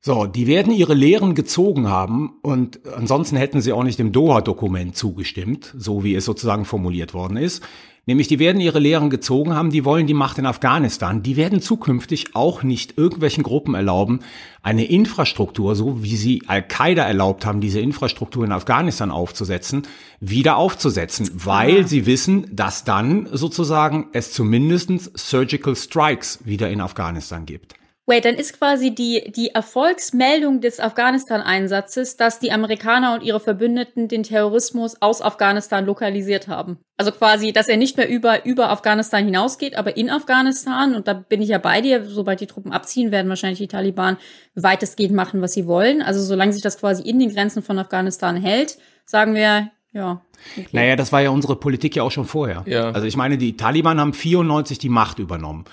So, 0.00 0.26
die 0.26 0.46
werden 0.46 0.72
ihre 0.72 0.94
Lehren 0.94 1.34
gezogen 1.34 1.88
haben 1.88 2.32
und 2.42 2.80
ansonsten 2.96 3.36
hätten 3.36 3.60
sie 3.60 3.72
auch 3.72 3.84
nicht 3.84 4.00
dem 4.00 4.10
Doha-Dokument 4.10 4.96
zugestimmt, 4.96 5.72
so 5.78 6.02
wie 6.02 6.16
es 6.16 6.24
sozusagen 6.24 6.64
formuliert 6.64 7.14
worden 7.14 7.36
ist. 7.36 7.62
Nämlich, 8.04 8.26
die 8.26 8.40
werden 8.40 8.60
ihre 8.60 8.80
Lehren 8.80 9.10
gezogen 9.10 9.54
haben, 9.54 9.70
die 9.70 9.84
wollen 9.84 10.08
die 10.08 10.14
Macht 10.14 10.36
in 10.38 10.46
Afghanistan. 10.46 11.22
Die 11.22 11.36
werden 11.36 11.60
zukünftig 11.60 12.34
auch 12.34 12.64
nicht 12.64 12.98
irgendwelchen 12.98 13.44
Gruppen 13.44 13.74
erlauben, 13.74 14.20
eine 14.60 14.86
Infrastruktur, 14.86 15.76
so 15.76 16.02
wie 16.02 16.16
sie 16.16 16.42
Al-Qaida 16.48 17.04
erlaubt 17.04 17.46
haben, 17.46 17.60
diese 17.60 17.78
Infrastruktur 17.78 18.44
in 18.44 18.50
Afghanistan 18.50 19.12
aufzusetzen, 19.12 19.82
wieder 20.18 20.56
aufzusetzen, 20.56 21.30
weil 21.32 21.84
ah. 21.84 21.86
sie 21.86 22.04
wissen, 22.04 22.48
dass 22.50 22.82
dann 22.82 23.28
sozusagen 23.30 24.08
es 24.12 24.32
zumindestens 24.32 25.12
Surgical 25.14 25.76
Strikes 25.76 26.40
wieder 26.44 26.70
in 26.70 26.80
Afghanistan 26.80 27.46
gibt. 27.46 27.74
Wait, 28.12 28.26
dann 28.26 28.34
ist 28.34 28.58
quasi 28.58 28.94
die, 28.94 29.32
die 29.34 29.54
Erfolgsmeldung 29.54 30.60
des 30.60 30.80
Afghanistan-Einsatzes, 30.80 32.18
dass 32.18 32.38
die 32.38 32.52
Amerikaner 32.52 33.14
und 33.14 33.22
ihre 33.22 33.40
Verbündeten 33.40 34.06
den 34.06 34.22
Terrorismus 34.22 35.00
aus 35.00 35.22
Afghanistan 35.22 35.86
lokalisiert 35.86 36.46
haben. 36.46 36.76
Also 36.98 37.10
quasi, 37.10 37.54
dass 37.54 37.68
er 37.68 37.78
nicht 37.78 37.96
mehr 37.96 38.10
über, 38.10 38.44
über 38.44 38.68
Afghanistan 38.68 39.24
hinausgeht, 39.24 39.78
aber 39.78 39.96
in 39.96 40.10
Afghanistan, 40.10 40.94
und 40.94 41.08
da 41.08 41.14
bin 41.14 41.40
ich 41.40 41.48
ja 41.48 41.56
bei 41.56 41.80
dir, 41.80 42.04
sobald 42.04 42.40
die 42.40 42.46
Truppen 42.46 42.70
abziehen, 42.70 43.12
werden 43.12 43.30
wahrscheinlich 43.30 43.60
die 43.60 43.66
Taliban 43.66 44.18
weitestgehend 44.56 45.14
machen, 45.14 45.40
was 45.40 45.54
sie 45.54 45.66
wollen. 45.66 46.02
Also 46.02 46.22
solange 46.22 46.52
sich 46.52 46.60
das 46.60 46.78
quasi 46.78 47.08
in 47.08 47.18
den 47.18 47.32
Grenzen 47.32 47.62
von 47.62 47.78
Afghanistan 47.78 48.36
hält, 48.36 48.76
sagen 49.06 49.34
wir, 49.34 49.70
ja. 49.94 50.20
Okay. 50.58 50.68
Naja, 50.72 50.96
das 50.96 51.12
war 51.12 51.22
ja 51.22 51.30
unsere 51.30 51.56
Politik 51.56 51.96
ja 51.96 52.02
auch 52.02 52.10
schon 52.10 52.26
vorher. 52.26 52.62
Ja. 52.66 52.90
Also 52.90 53.06
ich 53.06 53.16
meine, 53.16 53.38
die 53.38 53.56
Taliban 53.56 53.98
haben 53.98 54.12
94 54.12 54.78
die 54.78 54.90
Macht 54.90 55.18
übernommen. 55.18 55.64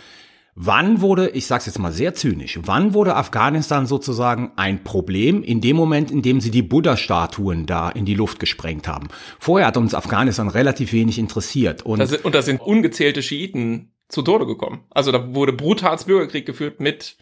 Wann 0.61 0.99
wurde, 0.99 1.29
ich 1.29 1.47
sage 1.47 1.59
es 1.59 1.67
jetzt 1.67 1.79
mal 1.79 1.93
sehr 1.93 2.13
zynisch, 2.15 2.59
wann 2.63 2.93
wurde 2.93 3.15
Afghanistan 3.15 3.85
sozusagen 3.85 4.51
ein 4.57 4.83
Problem 4.83 5.41
in 5.41 5.61
dem 5.61 5.77
Moment, 5.77 6.11
in 6.11 6.21
dem 6.21 6.41
sie 6.41 6.51
die 6.51 6.63
Buddha-Statuen 6.63 7.65
da 7.65 7.89
in 7.89 8.03
die 8.03 8.13
Luft 8.13 8.41
gesprengt 8.41 8.85
haben? 8.85 9.07
Vorher 9.39 9.67
hat 9.67 9.77
uns 9.77 9.95
Afghanistan 9.95 10.49
relativ 10.49 10.91
wenig 10.91 11.17
interessiert. 11.17 11.85
Und, 11.85 11.99
da 11.99 12.07
sind, 12.07 12.25
und 12.25 12.35
da 12.35 12.41
sind 12.41 12.59
ungezählte 12.59 13.23
Schiiten 13.23 13.93
zu 14.09 14.21
Tode 14.21 14.45
gekommen. 14.45 14.81
Also 14.89 15.13
da 15.13 15.33
wurde 15.33 15.53
brutals 15.53 16.03
Bürgerkrieg 16.03 16.45
geführt 16.45 16.81
mit 16.81 17.15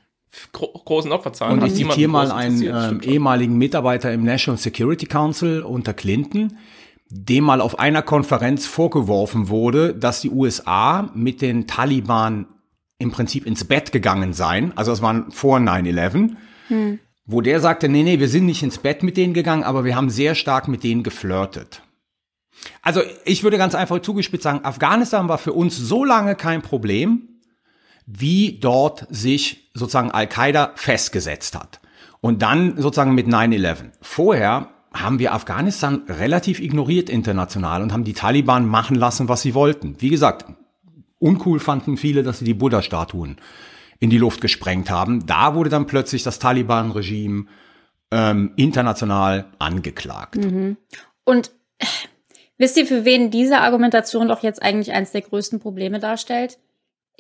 gro 0.51 0.74
großen 0.74 1.12
Opferzahlen. 1.12 1.60
Und 1.60 1.67
ich 1.67 1.75
zitiere 1.75 2.10
mal 2.10 2.32
einen 2.32 2.63
äh, 2.63 3.06
ehemaligen 3.06 3.56
Mitarbeiter 3.60 4.12
im 4.12 4.24
National 4.24 4.58
Security 4.58 5.06
Council 5.06 5.62
unter 5.62 5.94
Clinton, 5.94 6.58
dem 7.12 7.44
mal 7.44 7.62
auf 7.62 7.77
einer 7.77 8.01
Konferenz 8.01 8.65
vorgeworfen 8.65 9.48
wurde, 9.48 9.94
dass 9.94 10.22
die 10.22 10.32
USA 10.32 11.12
mit 11.13 11.44
den 11.44 11.67
Taliban 11.67 12.48
im 13.00 13.12
Prinzip 13.12 13.46
ins 13.46 13.63
Bett 13.66 13.92
gegangen 13.92 14.34
sein. 14.34 14.74
Also 14.75 14.92
es 14.92 15.01
waren 15.01 15.32
vor 15.32 15.60
9-11. 15.60 16.36
Hm. 16.68 17.00
Wo 17.25 17.42
der 17.42 17.60
sagte, 17.60 17.89
nee, 17.89 18.04
nee, 18.04 18.20
wir 18.20 18.30
sind 18.30 18.46
nicht 18.46 18.63
ins 18.63 18.77
Bett 18.77 19.04
mit 19.04 19.18
denen 19.18 19.34
gegangen, 19.34 19.63
aber 19.63 19.84
wir 19.84 19.96
haben 19.96 20.10
sehr 20.10 20.34
stark 20.34 20.68
mit 20.68 20.84
denen 20.84 21.04
geflirtet. 21.04 21.82
Also 22.82 23.01
ich 23.25 23.44
würde 23.44 23.58
ganz 23.58 23.75
einfach 23.75 24.01
zugespitzt 24.01 24.44
sagen, 24.44 24.63
Afghanistan 24.63 25.30
war 25.30 25.38
für 25.38 25.54
uns 25.54 25.77
so 25.77 26.04
lange 26.04 26.36
kein 26.36 26.62
Problem, 26.62 27.27
wie 28.06 28.60
dort 28.60 29.06
sich 29.10 29.70
sozusagen 29.74 30.12
Al-Qaida 30.12 30.72
festgesetzt 30.75 31.56
hat. 31.56 31.82
Und 32.22 32.42
dann 32.42 32.77
sozusagen 32.77 33.13
mit 33.13 33.27
9-11. 33.27 33.92
Vorher 34.01 34.70
haben 34.94 35.20
wir 35.20 35.34
Afghanistan 35.34 36.04
relativ 36.08 36.60
ignoriert 36.60 37.10
international 37.10 37.84
und 37.84 37.94
haben 37.94 38.06
die 38.06 38.13
Taliban 38.13 38.66
machen 38.66 38.96
lassen, 38.96 39.27
was 39.27 39.42
sie 39.42 39.54
wollten. 39.54 39.96
Wie 40.00 40.10
gesagt, 40.10 40.46
Uncool 41.19 41.59
fanden 41.59 41.97
viele, 41.97 42.24
dass 42.24 42.39
sie 42.39 42.45
die 42.45 42.53
Buddha-Statuen 42.53 43.38
in 44.00 44.09
die 44.09 44.17
Luft 44.17 44.41
gesprengt 44.41 44.89
haben. 44.89 45.25
Da 45.25 45.55
wurde 45.55 45.69
dann 45.69 45.88
plötzlich 45.88 46.24
das 46.24 46.39
Taliban-Regime 46.39 47.47
ähm, 48.12 48.53
international 48.55 49.45
angeklagt. 49.59 50.38
Mhm. 50.38 50.77
Und 51.24 51.51
äh, 51.79 51.86
wisst 52.57 52.77
ihr, 52.77 52.86
für 52.86 53.05
wen 53.05 53.31
diese 53.31 53.59
Argumentation 53.59 54.27
doch 54.27 54.43
jetzt 54.43 54.62
eigentlich 54.62 54.93
eines 54.93 55.12
der 55.12 55.21
größten 55.21 55.59
Probleme 55.59 56.00
darstellt? 56.00 56.59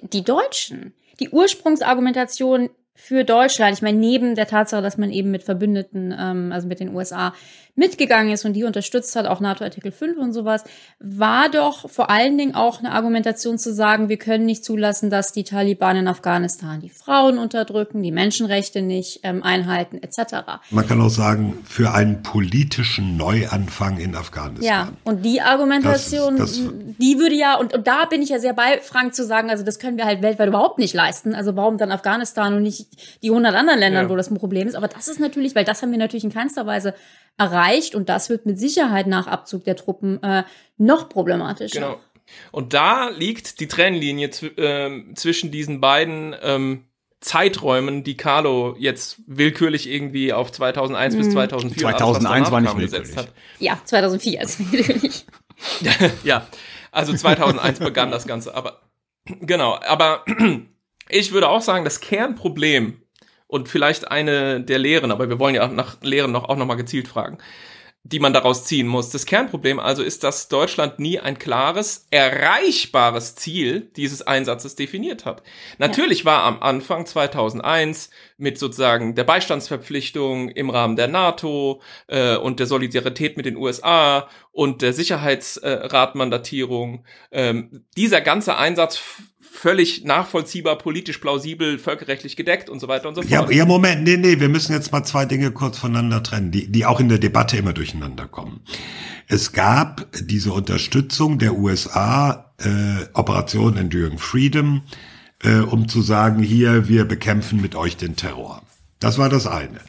Die 0.01 0.23
Deutschen. 0.23 0.93
Die 1.19 1.29
Ursprungsargumentation 1.29 2.69
für 2.99 3.23
Deutschland, 3.23 3.75
ich 3.77 3.83
meine, 3.83 3.99
neben 3.99 4.33
der 4.33 4.47
Tatsache, 4.47 4.81
dass 4.81 4.97
man 4.97 5.11
eben 5.11 5.29
mit 5.29 5.43
Verbündeten, 5.43 6.13
ähm, 6.17 6.51
also 6.51 6.67
mit 6.67 6.79
den 6.79 6.95
USA, 6.95 7.31
mitgegangen 7.75 8.33
ist 8.33 8.43
und 8.43 8.53
die 8.53 8.63
unterstützt 8.63 9.15
hat, 9.15 9.27
auch 9.27 9.39
NATO 9.39 9.63
Artikel 9.63 9.91
5 9.91 10.17
und 10.17 10.33
sowas, 10.33 10.63
war 10.99 11.47
doch 11.49 11.87
vor 11.91 12.09
allen 12.09 12.35
Dingen 12.35 12.55
auch 12.55 12.79
eine 12.79 12.91
Argumentation 12.91 13.59
zu 13.59 13.71
sagen, 13.71 14.09
wir 14.09 14.17
können 14.17 14.47
nicht 14.47 14.65
zulassen, 14.65 15.11
dass 15.11 15.31
die 15.31 15.43
Taliban 15.43 15.95
in 15.95 16.07
Afghanistan 16.07 16.81
die 16.81 16.89
Frauen 16.89 17.37
unterdrücken, 17.37 18.01
die 18.01 18.11
Menschenrechte 18.11 18.81
nicht 18.81 19.19
ähm, 19.21 19.43
einhalten, 19.43 20.01
etc. 20.01 20.59
Man 20.71 20.87
kann 20.87 20.99
auch 20.99 21.09
sagen, 21.09 21.59
für 21.65 21.93
einen 21.93 22.23
politischen 22.23 23.15
Neuanfang 23.15 23.99
in 23.99 24.15
Afghanistan. 24.15 24.65
Ja, 24.65 24.89
und 25.03 25.23
die 25.23 25.41
Argumentation, 25.41 26.37
das, 26.37 26.57
das, 26.57 26.73
die 26.97 27.19
würde 27.19 27.35
ja, 27.35 27.57
und, 27.59 27.75
und 27.75 27.85
da 27.85 28.05
bin 28.05 28.23
ich 28.23 28.29
ja 28.29 28.39
sehr 28.39 28.53
bei 28.53 28.81
Frank 28.81 29.13
zu 29.13 29.23
sagen, 29.23 29.51
also 29.51 29.63
das 29.63 29.77
können 29.77 29.97
wir 29.97 30.05
halt 30.05 30.23
weltweit 30.23 30.47
überhaupt 30.47 30.79
nicht 30.79 30.95
leisten. 30.95 31.35
Also 31.35 31.55
warum 31.55 31.77
dann 31.77 31.91
Afghanistan 31.91 32.55
und 32.55 32.63
nicht 32.63 32.86
die 33.21 33.29
100 33.29 33.55
anderen 33.55 33.79
Ländern, 33.79 34.05
ja. 34.05 34.09
wo 34.09 34.15
das 34.15 34.29
ein 34.29 34.37
Problem 34.37 34.67
ist. 34.67 34.75
Aber 34.75 34.87
das 34.87 35.07
ist 35.07 35.19
natürlich, 35.19 35.55
weil 35.55 35.65
das 35.65 35.81
haben 35.81 35.91
wir 35.91 35.97
natürlich 35.97 36.23
in 36.23 36.33
keinster 36.33 36.65
Weise 36.65 36.93
erreicht 37.37 37.95
und 37.95 38.09
das 38.09 38.29
wird 38.29 38.45
mit 38.45 38.59
Sicherheit 38.59 39.07
nach 39.07 39.27
Abzug 39.27 39.63
der 39.63 39.75
Truppen 39.75 40.21
äh, 40.23 40.43
noch 40.77 41.09
problematischer. 41.09 41.79
Genau. 41.79 41.99
Und 42.51 42.73
da 42.73 43.09
liegt 43.09 43.59
die 43.59 43.67
Trennlinie 43.67 44.29
zw 44.31 44.47
äh, 44.57 45.13
zwischen 45.13 45.51
diesen 45.51 45.79
beiden 45.79 46.35
ähm, 46.41 46.83
Zeiträumen, 47.19 48.03
die 48.03 48.15
Carlo 48.15 48.75
jetzt 48.77 49.21
willkürlich 49.25 49.89
irgendwie 49.89 50.33
auf 50.33 50.51
2001 50.51 51.15
mhm. 51.15 51.19
bis 51.19 51.29
2004 51.31 51.81
2001 51.81 52.51
war 52.51 52.61
nicht 52.61 52.77
willkürlich. 52.77 53.17
Hat. 53.17 53.31
Ja, 53.59 53.79
2004 53.83 54.41
ist 54.41 54.71
willkürlich. 54.71 55.25
ja, 56.23 56.47
also 56.91 57.13
2001 57.13 57.79
begann 57.79 58.11
das 58.11 58.27
Ganze, 58.27 58.53
aber 58.53 58.81
genau, 59.25 59.79
aber 59.87 60.23
ich 61.09 61.31
würde 61.31 61.49
auch 61.49 61.61
sagen, 61.61 61.85
das 61.85 61.99
Kernproblem 61.99 63.01
und 63.47 63.69
vielleicht 63.69 64.11
eine 64.11 64.61
der 64.61 64.77
Lehren, 64.77 65.11
aber 65.11 65.27
wir 65.29 65.39
wollen 65.39 65.55
ja 65.55 65.67
nach 65.67 65.97
Lehren 66.01 66.31
noch, 66.31 66.43
auch 66.45 66.57
noch 66.57 66.65
mal 66.65 66.75
gezielt 66.75 67.07
fragen, 67.07 67.37
die 68.03 68.19
man 68.19 68.33
daraus 68.33 68.65
ziehen 68.65 68.87
muss. 68.87 69.09
Das 69.09 69.25
Kernproblem 69.25 69.79
also 69.79 70.03
ist, 70.03 70.23
dass 70.23 70.49
Deutschland 70.49 70.99
nie 70.99 71.19
ein 71.19 71.39
klares, 71.39 72.07
erreichbares 72.11 73.35
Ziel 73.35 73.89
dieses 73.95 74.21
Einsatzes 74.21 74.75
definiert 74.75 75.25
hat. 75.25 75.41
Natürlich 75.77 76.19
ja. 76.19 76.25
war 76.25 76.43
am 76.43 76.61
Anfang 76.61 77.05
2001 77.05 78.09
mit 78.37 78.59
sozusagen 78.59 79.15
der 79.15 79.23
Beistandsverpflichtung 79.23 80.49
im 80.49 80.69
Rahmen 80.69 80.97
der 80.97 81.07
NATO 81.07 81.81
äh, 82.07 82.35
und 82.35 82.59
der 82.59 82.67
Solidarität 82.67 83.37
mit 83.37 83.45
den 83.45 83.57
USA 83.57 84.27
und 84.51 84.81
der 84.81 84.93
Sicherheitsratmandatierung 84.93 87.05
äh, 87.29 87.53
dieser 87.95 88.21
ganze 88.21 88.57
Einsatz 88.57 89.01
völlig 89.57 90.03
nachvollziehbar, 90.03 90.77
politisch 90.77 91.17
plausibel, 91.17 91.79
völkerrechtlich 91.79 92.35
gedeckt 92.35 92.69
und 92.69 92.79
so 92.79 92.87
weiter 92.87 93.09
und 93.09 93.15
so 93.15 93.21
fort. 93.23 93.31
Ja, 93.31 93.49
ja 93.49 93.65
Moment, 93.65 94.03
nee, 94.03 94.17
nee, 94.17 94.39
wir 94.39 94.49
müssen 94.49 94.73
jetzt 94.73 94.91
mal 94.91 95.03
zwei 95.03 95.25
Dinge 95.25 95.51
kurz 95.51 95.79
voneinander 95.79 96.21
trennen, 96.21 96.51
die, 96.51 96.71
die 96.71 96.85
auch 96.85 96.99
in 96.99 97.09
der 97.09 97.17
Debatte 97.17 97.57
immer 97.57 97.73
durcheinander 97.73 98.27
kommen. 98.27 98.61
Es 99.27 99.53
gab 99.53 100.07
diese 100.21 100.53
Unterstützung 100.53 101.39
der 101.39 101.55
USA, 101.55 102.53
äh, 102.59 103.05
Operation 103.13 103.77
Enduring 103.77 104.19
Freedom, 104.19 104.83
äh, 105.43 105.57
um 105.57 105.87
zu 105.87 106.01
sagen, 106.01 106.43
hier, 106.43 106.87
wir 106.87 107.05
bekämpfen 107.05 107.59
mit 107.59 107.75
euch 107.75 107.97
den 107.97 108.15
Terror. 108.15 108.61
Das 108.99 109.17
war 109.17 109.29
das 109.29 109.47
eine. 109.47 109.79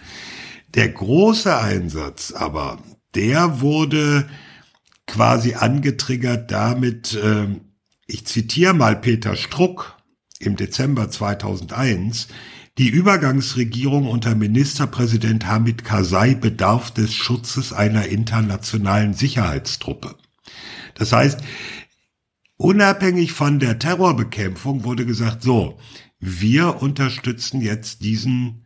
Der 0.74 0.88
große 0.88 1.56
Einsatz 1.56 2.32
aber, 2.32 2.78
der 3.14 3.60
wurde 3.60 4.28
quasi 5.06 5.54
angetriggert 5.54 6.50
damit, 6.50 7.14
äh, 7.14 7.48
ich 8.08 8.26
zitiere 8.26 8.74
mal 8.74 8.96
Peter 8.96 9.36
Struck 9.36 9.96
im 10.40 10.56
Dezember 10.56 11.10
2001, 11.10 12.28
die 12.78 12.88
Übergangsregierung 12.88 14.08
unter 14.08 14.34
Ministerpräsident 14.34 15.46
Hamid 15.46 15.84
Karzai 15.84 16.34
bedarf 16.34 16.90
des 16.90 17.12
Schutzes 17.12 17.72
einer 17.72 18.06
internationalen 18.06 19.12
Sicherheitstruppe. 19.12 20.14
Das 20.94 21.12
heißt, 21.12 21.40
unabhängig 22.56 23.32
von 23.32 23.58
der 23.58 23.78
Terrorbekämpfung 23.78 24.84
wurde 24.84 25.04
gesagt, 25.04 25.42
so, 25.42 25.78
wir 26.18 26.80
unterstützen 26.80 27.60
jetzt 27.60 28.02
diesen 28.02 28.64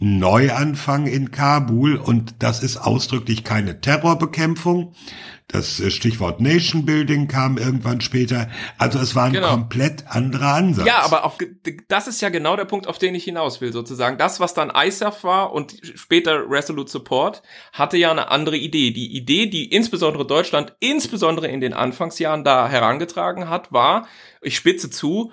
Neuanfang 0.00 1.06
in 1.08 1.32
Kabul 1.32 1.96
und 1.96 2.36
das 2.38 2.62
ist 2.62 2.76
ausdrücklich 2.76 3.42
keine 3.42 3.80
Terrorbekämpfung, 3.80 4.94
das 5.48 5.80
äh, 5.80 5.90
Stichwort 5.90 6.40
Nation 6.40 6.84
Building 6.84 7.26
kam 7.26 7.58
irgendwann 7.58 8.00
später. 8.00 8.48
Also 8.76 9.00
es 9.00 9.16
war 9.16 9.24
ein 9.24 9.32
genau. 9.32 9.48
komplett 9.48 10.06
anderer 10.06 10.54
Ansatz. 10.54 10.86
Ja, 10.86 11.00
aber 11.00 11.24
auf, 11.24 11.38
das 11.88 12.06
ist 12.06 12.20
ja 12.20 12.28
genau 12.28 12.54
der 12.54 12.66
Punkt, 12.66 12.86
auf 12.86 12.98
den 12.98 13.14
ich 13.14 13.24
hinaus 13.24 13.60
will, 13.60 13.72
sozusagen. 13.72 14.18
Das, 14.18 14.38
was 14.40 14.54
dann 14.54 14.70
ISAF 14.70 15.24
war 15.24 15.52
und 15.52 15.74
später 15.94 16.48
Resolute 16.48 16.90
Support, 16.90 17.42
hatte 17.72 17.96
ja 17.96 18.10
eine 18.10 18.30
andere 18.30 18.56
Idee. 18.56 18.92
Die 18.92 19.16
Idee, 19.16 19.46
die 19.46 19.72
insbesondere 19.72 20.26
Deutschland, 20.26 20.76
insbesondere 20.80 21.48
in 21.48 21.60
den 21.60 21.72
Anfangsjahren 21.72 22.44
da 22.44 22.68
herangetragen 22.68 23.48
hat, 23.48 23.72
war, 23.72 24.06
ich 24.42 24.54
spitze 24.54 24.90
zu, 24.90 25.32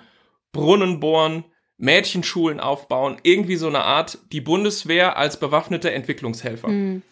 Brunnen 0.50 0.98
bohren, 0.98 1.44
Mädchenschulen 1.78 2.60
aufbauen, 2.60 3.18
irgendwie 3.22 3.56
so 3.56 3.68
eine 3.68 3.82
Art, 3.82 4.18
die 4.32 4.40
Bundeswehr 4.40 5.16
als 5.16 5.38
bewaffnete 5.38 5.92
Entwicklungshelfer. 5.92 6.68
Mhm. 6.68 7.02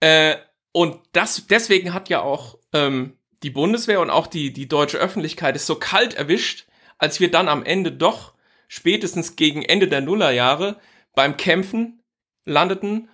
Äh, 0.00 0.36
und 0.72 0.98
das, 1.12 1.46
deswegen 1.48 1.92
hat 1.92 2.08
ja 2.08 2.22
auch 2.22 2.58
ähm, 2.72 3.18
die 3.42 3.50
Bundeswehr 3.50 4.00
und 4.00 4.10
auch 4.10 4.26
die, 4.26 4.52
die 4.52 4.68
deutsche 4.68 4.98
Öffentlichkeit 4.98 5.56
es 5.56 5.66
so 5.66 5.74
kalt 5.74 6.14
erwischt, 6.14 6.66
als 6.98 7.20
wir 7.20 7.30
dann 7.30 7.48
am 7.48 7.64
Ende 7.64 7.92
doch 7.92 8.34
spätestens 8.68 9.36
gegen 9.36 9.62
Ende 9.62 9.88
der 9.88 10.00
Nullerjahre 10.00 10.78
beim 11.14 11.36
Kämpfen 11.36 12.02
landeten 12.44 13.08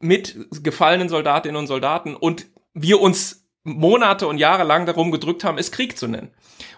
mit 0.00 0.36
gefallenen 0.62 1.08
Soldatinnen 1.08 1.56
und 1.56 1.66
Soldaten 1.66 2.14
und 2.14 2.46
wir 2.74 3.00
uns 3.00 3.43
Monate 3.64 4.26
und 4.26 4.38
Jahre 4.38 4.64
lang 4.64 4.84
darum 4.84 5.10
gedrückt 5.10 5.42
haben, 5.42 5.56
es 5.56 5.72
Krieg 5.72 5.96
zu 5.98 6.06
nennen. 6.06 6.30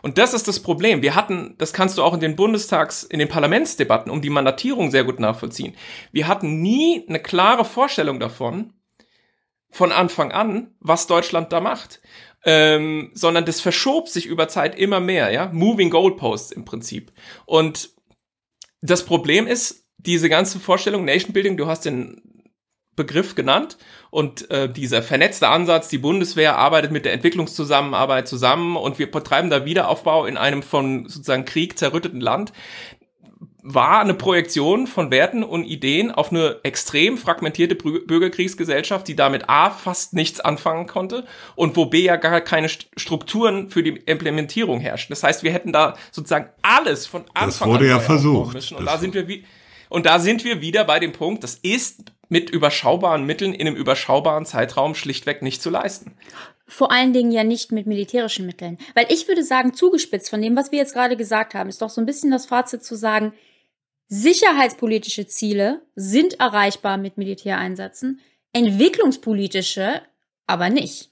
Und 0.03 0.19
das 0.19 0.35
ist 0.35 0.47
das 0.47 0.61
Problem. 0.61 1.03
Wir 1.03 1.17
hatten, 1.17 1.57
das 1.59 1.73
kannst 1.73 1.99
du 1.99 2.03
auch 2.03 2.15
in 2.15 2.21
den 2.21 2.37
Bundestags, 2.37 3.03
in 3.03 3.19
den 3.19 3.29
Parlamentsdebatten 3.29 4.11
um 4.11 4.23
die 4.23 4.31
Mandatierung 4.31 4.93
sehr 4.93 5.03
gut 5.05 5.19
nachvollziehen. 5.19 5.75
Wir 6.13 6.29
hatten 6.29 6.63
nie 6.63 7.05
eine 7.09 7.19
klare 7.19 7.65
Vorstellung 7.65 8.21
davon, 8.21 8.73
von 9.71 9.93
Anfang 9.93 10.33
an, 10.33 10.75
was 10.81 11.09
Deutschland 11.09 11.53
da 11.53 11.61
macht. 11.61 12.01
Ähm, 12.45 13.11
sondern 13.15 13.45
das 13.45 13.61
verschob 13.61 14.09
sich 14.09 14.27
über 14.27 14.47
Zeit 14.47 14.79
immer 14.79 15.01
mehr, 15.01 15.33
ja. 15.33 15.51
Moving 15.53 15.91
Goalposts 15.91 16.53
im 16.53 16.65
Prinzip. 16.65 17.11
Und 17.45 17.91
das 18.81 19.05
Problem 19.05 19.49
ist, 19.49 19.89
diese 19.99 20.29
ganze 20.29 20.61
Vorstellung, 20.61 21.05
Nation 21.05 21.33
Building, 21.33 21.57
du 21.57 21.67
hast 21.67 21.85
den 21.85 22.36
Begriff 22.97 23.35
genannt 23.35 23.77
und 24.11 24.51
äh, 24.51 24.69
dieser 24.69 25.03
vernetzte 25.03 25.49
Ansatz, 25.49 25.89
die 25.89 25.99
Bundeswehr 25.99 26.57
arbeitet 26.57 26.91
mit 26.91 27.05
der 27.05 27.13
Entwicklungszusammenarbeit 27.13 28.27
zusammen 28.27 28.77
und 28.77 28.99
wir 28.99 29.11
betreiben 29.11 29.51
da 29.51 29.65
Wiederaufbau 29.65 30.27
in 30.27 30.37
einem 30.37 30.63
von 30.63 31.09
sozusagen 31.09 31.45
Krieg 31.45 31.79
zerrütteten 31.79 32.21
Land 32.21 32.53
war 33.69 34.01
eine 34.01 34.15
Projektion 34.15 34.87
von 34.87 35.11
Werten 35.11 35.43
und 35.43 35.65
Ideen 35.65 36.13
auf 36.13 36.31
eine 36.31 36.61
extrem 36.63 37.19
fragmentierte 37.19 37.75
Bürgerkriegsgesellschaft, 37.75 39.09
die 39.09 39.17
damit 39.17 39.49
A 39.49 39.71
fast 39.71 40.15
nichts 40.15 40.39
anfangen 40.39 40.87
konnte 40.87 41.25
und 41.57 41.75
wo 41.75 41.87
B 41.87 42.05
ja 42.05 42.15
gar 42.15 42.41
keine 42.43 42.69
Strukturen 42.69 43.69
für 43.69 43.83
die 43.83 43.97
Implementierung 44.07 44.79
herrschen. 44.79 45.09
Das 45.11 45.25
heißt, 45.25 45.43
wir 45.43 45.53
hätten 45.53 45.73
da 45.73 45.97
sozusagen 46.13 46.49
alles 46.63 47.09
von 47.09 47.23
Anfang 47.35 47.43
an 47.43 47.49
das 47.49 47.67
wurde 47.67 47.85
an 47.87 47.91
ja 47.91 47.99
versucht. 47.99 48.55
Müssen. 48.55 48.77
Und 48.77 48.87
da 48.87 48.99
sind 48.99 49.15
wir 49.15 49.27
wie 49.27 49.45
und 49.89 50.07
da 50.07 50.19
sind 50.19 50.45
wir 50.45 50.61
wieder 50.61 50.85
bei 50.85 50.99
dem 50.99 51.13
Punkt, 51.13 51.45
das 51.45 51.55
ist 51.57 52.13
mit 52.29 52.51
überschaubaren 52.51 53.25
Mitteln 53.25 53.53
in 53.53 53.67
einem 53.67 53.77
überschaubaren 53.77 54.47
Zeitraum 54.47 54.95
schlichtweg 54.95 55.43
nicht 55.43 55.63
zu 55.63 55.71
leisten. 55.71 56.17
Vor 56.67 56.91
allen 56.91 57.13
Dingen 57.13 57.31
ja 57.31 57.45
nicht 57.45 57.71
mit 57.71 57.87
militärischen 57.87 58.47
Mitteln. 58.47 58.79
Weil 58.95 59.07
ich 59.11 59.29
würde 59.29 59.45
sagen, 59.45 59.75
zugespitzt 59.75 60.31
von 60.31 60.43
dem, 60.43 60.57
was 60.57 60.73
wir 60.73 60.79
jetzt 60.79 60.95
gerade 60.95 61.17
gesagt 61.17 61.55
haben, 61.55 61.69
ist 61.69 61.81
doch 61.81 61.91
so 61.91 62.01
ein 62.01 62.07
bisschen 62.07 62.31
das 62.31 62.47
Fazit 62.47 62.85
zu 62.85 62.97
sagen, 62.97 63.33
Sicherheitspolitische 64.09 65.27
Ziele 65.27 65.83
sind 65.97 66.39
erreichbar 66.39 66.97
mit 66.97 67.19
Militäreinsätzen, 67.19 68.21
entwicklungspolitische 68.53 70.03
aber 70.47 70.71
nicht. 70.71 71.11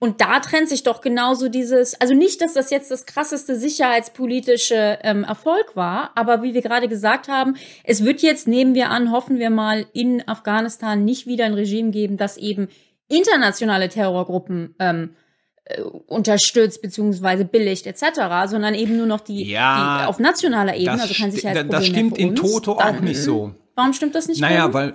Und 0.00 0.20
da 0.20 0.40
trennt 0.40 0.68
sich 0.68 0.82
doch 0.82 1.00
genauso 1.00 1.48
dieses, 1.48 1.98
also 2.00 2.14
nicht, 2.14 2.40
dass 2.40 2.52
das 2.52 2.70
jetzt 2.70 2.90
das 2.90 3.06
krasseste 3.06 3.56
sicherheitspolitische 3.56 4.98
ähm, 5.02 5.24
Erfolg 5.24 5.76
war, 5.76 6.10
aber 6.14 6.42
wie 6.42 6.52
wir 6.52 6.62
gerade 6.62 6.88
gesagt 6.88 7.28
haben, 7.28 7.56
es 7.84 8.04
wird 8.04 8.20
jetzt, 8.20 8.46
nehmen 8.46 8.74
wir 8.74 8.90
an, 8.90 9.12
hoffen 9.12 9.38
wir 9.38 9.50
mal, 9.50 9.86
in 9.92 10.26
Afghanistan 10.28 11.04
nicht 11.04 11.26
wieder 11.26 11.46
ein 11.46 11.54
Regime 11.54 11.90
geben, 11.90 12.16
das 12.16 12.36
eben 12.36 12.68
internationale 13.08 13.88
Terrorgruppen 13.88 14.74
ähm, 14.78 15.10
äh, 15.64 15.80
unterstützt 15.80 16.82
beziehungsweise 16.82 17.44
billigt 17.44 17.86
etc., 17.86 18.02
sondern 18.46 18.74
eben 18.74 18.98
nur 18.98 19.06
noch 19.06 19.20
die, 19.20 19.50
Ja, 19.50 20.00
die 20.02 20.08
auf 20.08 20.18
nationaler 20.18 20.76
Ebene, 20.76 21.00
also 21.00 21.14
kein 21.14 21.30
Sicherheitsproblem 21.30 21.80
das 21.80 21.86
stimmt 21.86 22.18
in 22.18 22.34
Toto 22.34 22.72
auch 22.72 23.00
nicht 23.00 23.22
so. 23.22 23.54
Warum 23.74 23.92
stimmt 23.92 24.14
das 24.14 24.28
nicht? 24.28 24.40
Naja, 24.40 24.72
weil, 24.74 24.94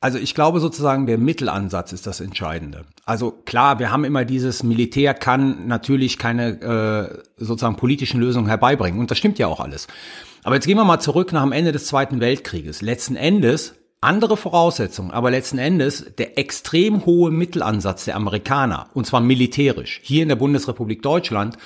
also 0.00 0.18
ich 0.18 0.34
glaube 0.34 0.60
sozusagen, 0.60 1.06
der 1.06 1.18
Mittelansatz 1.18 1.92
ist 1.92 2.06
das 2.06 2.20
Entscheidende. 2.20 2.84
Also 3.04 3.30
klar, 3.30 3.78
wir 3.78 3.90
haben 3.90 4.04
immer 4.04 4.24
dieses 4.24 4.62
Militär 4.62 5.14
kann 5.14 5.66
natürlich 5.66 6.18
keine 6.18 7.20
äh, 7.38 7.42
sozusagen 7.42 7.76
politischen 7.76 8.20
Lösungen 8.20 8.46
herbeibringen. 8.46 9.00
Und 9.00 9.10
das 9.10 9.18
stimmt 9.18 9.38
ja 9.38 9.46
auch 9.46 9.60
alles. 9.60 9.86
Aber 10.44 10.54
jetzt 10.54 10.66
gehen 10.66 10.76
wir 10.76 10.84
mal 10.84 11.00
zurück 11.00 11.32
nach 11.32 11.42
dem 11.42 11.52
Ende 11.52 11.72
des 11.72 11.86
Zweiten 11.86 12.20
Weltkrieges. 12.20 12.82
Letzten 12.82 13.16
Endes 13.16 13.74
andere 14.00 14.36
Voraussetzungen, 14.36 15.10
aber 15.10 15.30
letzten 15.30 15.58
Endes 15.58 16.12
der 16.18 16.38
extrem 16.38 17.06
hohe 17.06 17.30
Mittelansatz 17.30 18.04
der 18.04 18.16
Amerikaner, 18.16 18.88
und 18.94 19.06
zwar 19.06 19.20
militärisch, 19.20 20.00
hier 20.02 20.22
in 20.22 20.28
der 20.28 20.36
Bundesrepublik 20.36 21.02
Deutschland 21.02 21.56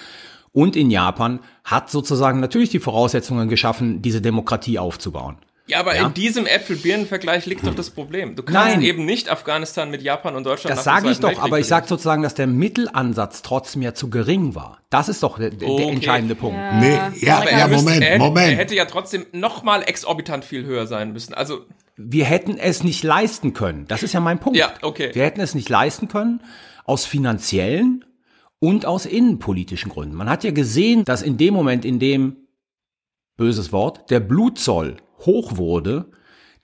und 0.53 0.77
in 0.77 0.91
Japan, 0.91 1.41
hat 1.65 1.91
sozusagen 1.91 2.41
natürlich 2.41 2.71
die 2.71 2.79
Voraussetzungen 2.79 3.49
geschaffen, 3.49 4.01
diese 4.01 4.23
Demokratie 4.23 4.79
aufzubauen. 4.79 5.37
Ja, 5.71 5.81
aber 5.81 5.97
Ja. 5.97 6.07
in 6.09 6.15
diesem 6.15 6.47
Äpfel-Birnen-Vergleich 6.47 7.47
liegt 7.47 7.67
doch 7.67 7.75
das 7.75 7.91
Problem. 7.91 8.37
Du 8.37 8.43
kannst 8.43 8.75
Nein. 8.77 8.83
eben 8.83 9.05
nicht 9.05 9.31
Afghanistan 9.31 9.91
mit 9.91 10.03
Japan 10.03 10.37
und 10.37 10.45
Deutschland 10.45 10.77
Das 10.77 10.85
sage 10.85 11.11
ich 11.11 11.19
doch, 11.19 11.29
Weltkrieg 11.29 11.45
aber 11.45 11.59
ich 11.61 11.67
sage 11.67 11.87
sozusagen, 11.87 12.23
dass 12.23 12.35
der 12.35 12.47
Mittelansatz 12.47 13.43
trotzdem 13.43 13.83
ja 13.83 13.95
zu 13.95 14.11
gering 14.11 14.55
war. 14.55 14.79
Das 14.91 15.09
ist 15.09 15.23
doch 15.23 15.39
der, 15.39 15.51
der 15.51 15.69
Okay. 15.69 15.89
entscheidende 15.91 16.35
Punkt. 16.35 16.59
Nee, 16.81 16.99
ja, 17.21 17.39
Aber 17.39 17.51
ja, 17.51 17.59
er 17.59 17.69
müsste- 17.69 17.85
Moment, 17.85 18.03
er 18.05 18.11
hätte, 18.11 18.19
Moment. 18.25 18.53
Er 18.53 18.57
hätte 18.59 18.75
ja 18.75 18.85
trotzdem 18.85 19.27
noch 19.33 19.63
mal 19.63 19.83
exorbitant 19.83 20.45
viel 20.45 20.65
höher 20.65 20.87
sein 20.87 21.13
müssen. 21.13 21.35
Also, 21.35 21.61
Wir 21.97 22.25
hätten 22.25 22.57
es 22.57 22.83
nicht 22.83 23.05
leisten 23.05 23.53
können. 23.53 23.85
Das 23.87 24.03
ist 24.03 24.15
ja 24.15 24.21
mein 24.21 24.39
Punkt. 24.39 24.59
Ja, 24.59 24.73
okay. 24.83 25.11
Wir 25.13 25.23
hätten 25.25 25.41
es 25.41 25.55
nicht 25.55 25.69
leisten 25.69 26.09
können 26.09 26.41
aus 26.85 27.05
finanziellen 27.07 28.05
und 28.59 28.87
aus 28.87 29.05
innenpolitischen 29.07 29.91
Gründen. 29.93 30.15
Man 30.17 30.29
hat 30.31 30.43
ja 30.43 30.51
gesehen, 30.51 31.05
dass 31.05 31.21
in 31.23 31.37
dem 31.37 31.53
Moment, 31.55 31.85
in 31.85 31.99
dem, 31.99 32.37
böses 33.37 33.73
Wort, 33.73 34.11
der 34.11 34.21
Blutzoll 34.21 34.97
hoch 35.21 35.57
wurde, 35.57 36.07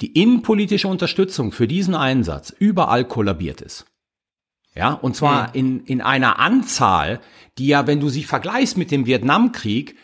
die 0.00 0.12
innenpolitische 0.20 0.88
Unterstützung 0.88 1.52
für 1.52 1.66
diesen 1.66 1.94
Einsatz 1.94 2.50
überall 2.50 3.04
kollabiert 3.04 3.60
ist. 3.60 3.86
Ja, 4.74 4.92
und 4.92 5.16
zwar 5.16 5.54
in, 5.54 5.84
in 5.86 6.02
einer 6.02 6.38
Anzahl, 6.38 7.20
die 7.56 7.68
ja, 7.68 7.86
wenn 7.86 7.98
du 7.98 8.10
sie 8.10 8.24
vergleichst 8.24 8.76
mit 8.76 8.90
dem 8.90 9.06
Vietnamkrieg, 9.06 9.96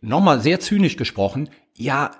nochmal 0.00 0.40
sehr 0.40 0.60
zynisch 0.60 0.96
gesprochen, 0.96 1.50
ja 1.76 2.12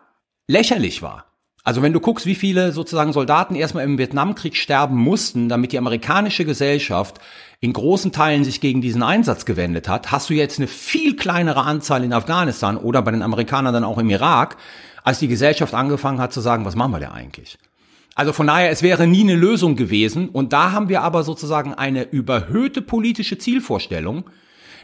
lächerlich 0.48 1.02
war. 1.02 1.26
Also 1.64 1.80
wenn 1.80 1.92
du 1.92 2.00
guckst, 2.00 2.26
wie 2.26 2.34
viele 2.34 2.72
sozusagen 2.72 3.12
Soldaten 3.12 3.54
erstmal 3.54 3.84
im 3.84 3.98
Vietnamkrieg 3.98 4.56
sterben 4.56 4.96
mussten, 4.96 5.48
damit 5.48 5.70
die 5.70 5.78
amerikanische 5.78 6.44
Gesellschaft 6.44 7.20
in 7.60 7.72
großen 7.72 8.10
Teilen 8.10 8.42
sich 8.42 8.60
gegen 8.60 8.80
diesen 8.80 9.04
Einsatz 9.04 9.44
gewendet 9.44 9.88
hat, 9.88 10.10
hast 10.10 10.28
du 10.28 10.34
jetzt 10.34 10.58
eine 10.58 10.66
viel 10.66 11.14
kleinere 11.14 11.62
Anzahl 11.62 12.02
in 12.02 12.12
Afghanistan 12.12 12.76
oder 12.76 13.00
bei 13.02 13.12
den 13.12 13.22
Amerikanern 13.22 13.72
dann 13.72 13.84
auch 13.84 13.98
im 13.98 14.10
Irak, 14.10 14.56
als 15.02 15.18
die 15.18 15.28
Gesellschaft 15.28 15.74
angefangen 15.74 16.20
hat 16.20 16.32
zu 16.32 16.40
sagen, 16.40 16.64
was 16.64 16.76
machen 16.76 16.92
wir 16.92 17.00
denn 17.00 17.10
eigentlich? 17.10 17.58
Also 18.14 18.32
von 18.32 18.46
daher, 18.46 18.70
es 18.70 18.82
wäre 18.82 19.06
nie 19.06 19.22
eine 19.22 19.36
Lösung 19.36 19.76
gewesen. 19.76 20.28
Und 20.28 20.52
da 20.52 20.72
haben 20.72 20.88
wir 20.88 21.02
aber 21.02 21.22
sozusagen 21.22 21.74
eine 21.74 22.10
überhöhte 22.10 22.82
politische 22.82 23.38
Zielvorstellung. 23.38 24.24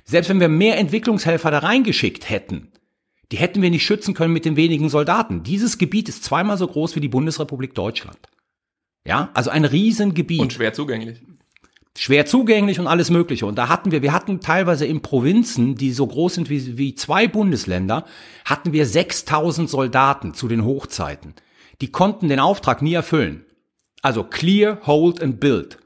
Selbst 0.04 0.28
wenn 0.30 0.40
wir 0.40 0.48
mehr 0.48 0.78
Entwicklungshelfer 0.78 1.50
da 1.50 1.58
reingeschickt 1.58 2.30
hätten, 2.30 2.72
die 3.30 3.36
hätten 3.36 3.60
wir 3.60 3.70
nicht 3.70 3.84
schützen 3.84 4.14
können 4.14 4.32
mit 4.32 4.46
den 4.46 4.56
wenigen 4.56 4.88
Soldaten. 4.88 5.42
Dieses 5.42 5.76
Gebiet 5.76 6.08
ist 6.08 6.24
zweimal 6.24 6.56
so 6.56 6.66
groß 6.66 6.96
wie 6.96 7.00
die 7.00 7.08
Bundesrepublik 7.08 7.74
Deutschland. 7.74 8.18
Ja, 9.06 9.30
also 9.34 9.50
ein 9.50 9.66
Riesengebiet 9.66 10.40
und 10.40 10.52
schwer 10.54 10.72
zugänglich. 10.72 11.20
Schwer 11.98 12.26
zugänglich 12.26 12.78
und 12.78 12.86
alles 12.86 13.10
Mögliche. 13.10 13.44
Und 13.44 13.56
da 13.56 13.68
hatten 13.68 13.90
wir, 13.90 14.02
wir 14.02 14.12
hatten 14.12 14.40
teilweise 14.40 14.86
in 14.86 15.02
Provinzen, 15.02 15.74
die 15.74 15.92
so 15.92 16.06
groß 16.06 16.34
sind 16.34 16.48
wie, 16.48 16.78
wie 16.78 16.94
zwei 16.94 17.26
Bundesländer, 17.26 18.04
hatten 18.44 18.72
wir 18.72 18.86
6000 18.86 19.68
Soldaten 19.68 20.32
zu 20.32 20.46
den 20.46 20.64
Hochzeiten. 20.64 21.34
Die 21.80 21.90
konnten 21.90 22.28
den 22.28 22.38
Auftrag 22.38 22.82
nie 22.82 22.94
erfüllen. 22.94 23.44
Also 24.00 24.22
clear, 24.22 24.78
hold 24.86 25.20
and 25.20 25.40
build. 25.40 25.78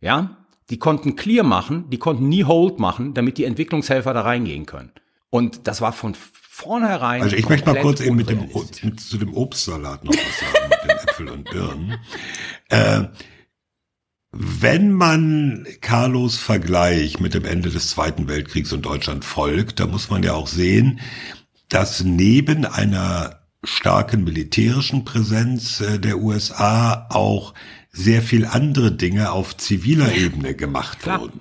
Ja? 0.00 0.36
Die 0.68 0.78
konnten 0.78 1.14
clear 1.14 1.44
machen, 1.44 1.88
die 1.90 1.98
konnten 1.98 2.28
nie 2.28 2.42
hold 2.42 2.80
machen, 2.80 3.14
damit 3.14 3.38
die 3.38 3.44
Entwicklungshelfer 3.44 4.12
da 4.14 4.22
reingehen 4.22 4.66
können. 4.66 4.90
Und 5.30 5.68
das 5.68 5.80
war 5.80 5.92
von 5.92 6.14
vornherein. 6.14 7.22
Also 7.22 7.36
ich 7.36 7.48
möchte 7.48 7.72
mal 7.72 7.80
kurz 7.80 8.00
eben 8.00 8.16
mit 8.16 8.28
dem, 8.28 8.48
mit, 8.82 9.00
zu 9.00 9.16
dem 9.16 9.32
Obstsalat 9.32 10.04
noch 10.04 10.12
was 10.12 10.40
sagen, 10.40 10.68
mit 10.68 10.78
den 10.82 11.08
Äpfel 11.08 11.28
und 11.28 11.50
Birnen. 11.50 11.98
Äh, 12.68 13.04
wenn 14.32 14.92
man 14.92 15.66
Carlos 15.80 16.38
Vergleich 16.38 17.20
mit 17.20 17.34
dem 17.34 17.44
Ende 17.44 17.70
des 17.70 17.88
Zweiten 17.88 18.28
Weltkriegs 18.28 18.72
und 18.72 18.82
Deutschland 18.82 19.24
folgt, 19.24 19.78
da 19.78 19.86
muss 19.86 20.08
man 20.08 20.22
ja 20.22 20.32
auch 20.32 20.48
sehen, 20.48 21.00
dass 21.68 22.02
neben 22.02 22.64
einer 22.64 23.40
starken 23.62 24.24
militärischen 24.24 25.04
Präsenz 25.04 25.80
äh, 25.80 25.98
der 25.98 26.18
USA 26.18 27.06
auch 27.10 27.54
sehr 27.90 28.22
viel 28.22 28.46
andere 28.46 28.92
Dinge 28.92 29.32
auf 29.32 29.56
ziviler 29.56 30.14
Ebene 30.14 30.54
gemacht 30.54 31.00
Klar. 31.00 31.20
wurden. 31.20 31.40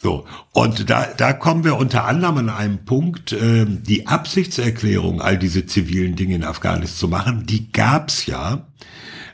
So, 0.00 0.26
und 0.52 0.90
da, 0.90 1.06
da 1.16 1.32
kommen 1.32 1.64
wir 1.64 1.76
unter 1.76 2.04
anderem 2.04 2.38
an 2.38 2.50
einem 2.50 2.84
Punkt, 2.84 3.32
äh, 3.32 3.66
die 3.66 4.06
Absichtserklärung, 4.06 5.20
all 5.20 5.38
diese 5.38 5.66
zivilen 5.66 6.14
Dinge 6.14 6.36
in 6.36 6.44
Afghanistan 6.44 6.98
zu 6.98 7.08
machen, 7.08 7.46
die 7.46 7.72
gab's 7.72 8.26
ja, 8.26 8.68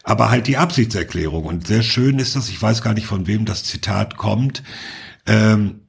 aber 0.04 0.30
halt 0.30 0.46
die 0.46 0.58
Absichtserklärung. 0.58 1.44
Und 1.44 1.66
sehr 1.66 1.82
schön 1.82 2.18
ist 2.20 2.36
das, 2.36 2.48
ich 2.48 2.62
weiß 2.62 2.82
gar 2.82 2.94
nicht, 2.94 3.06
von 3.06 3.26
wem 3.26 3.44
das 3.46 3.64
Zitat 3.64 4.16
kommt, 4.16 4.62
ähm, 5.26 5.80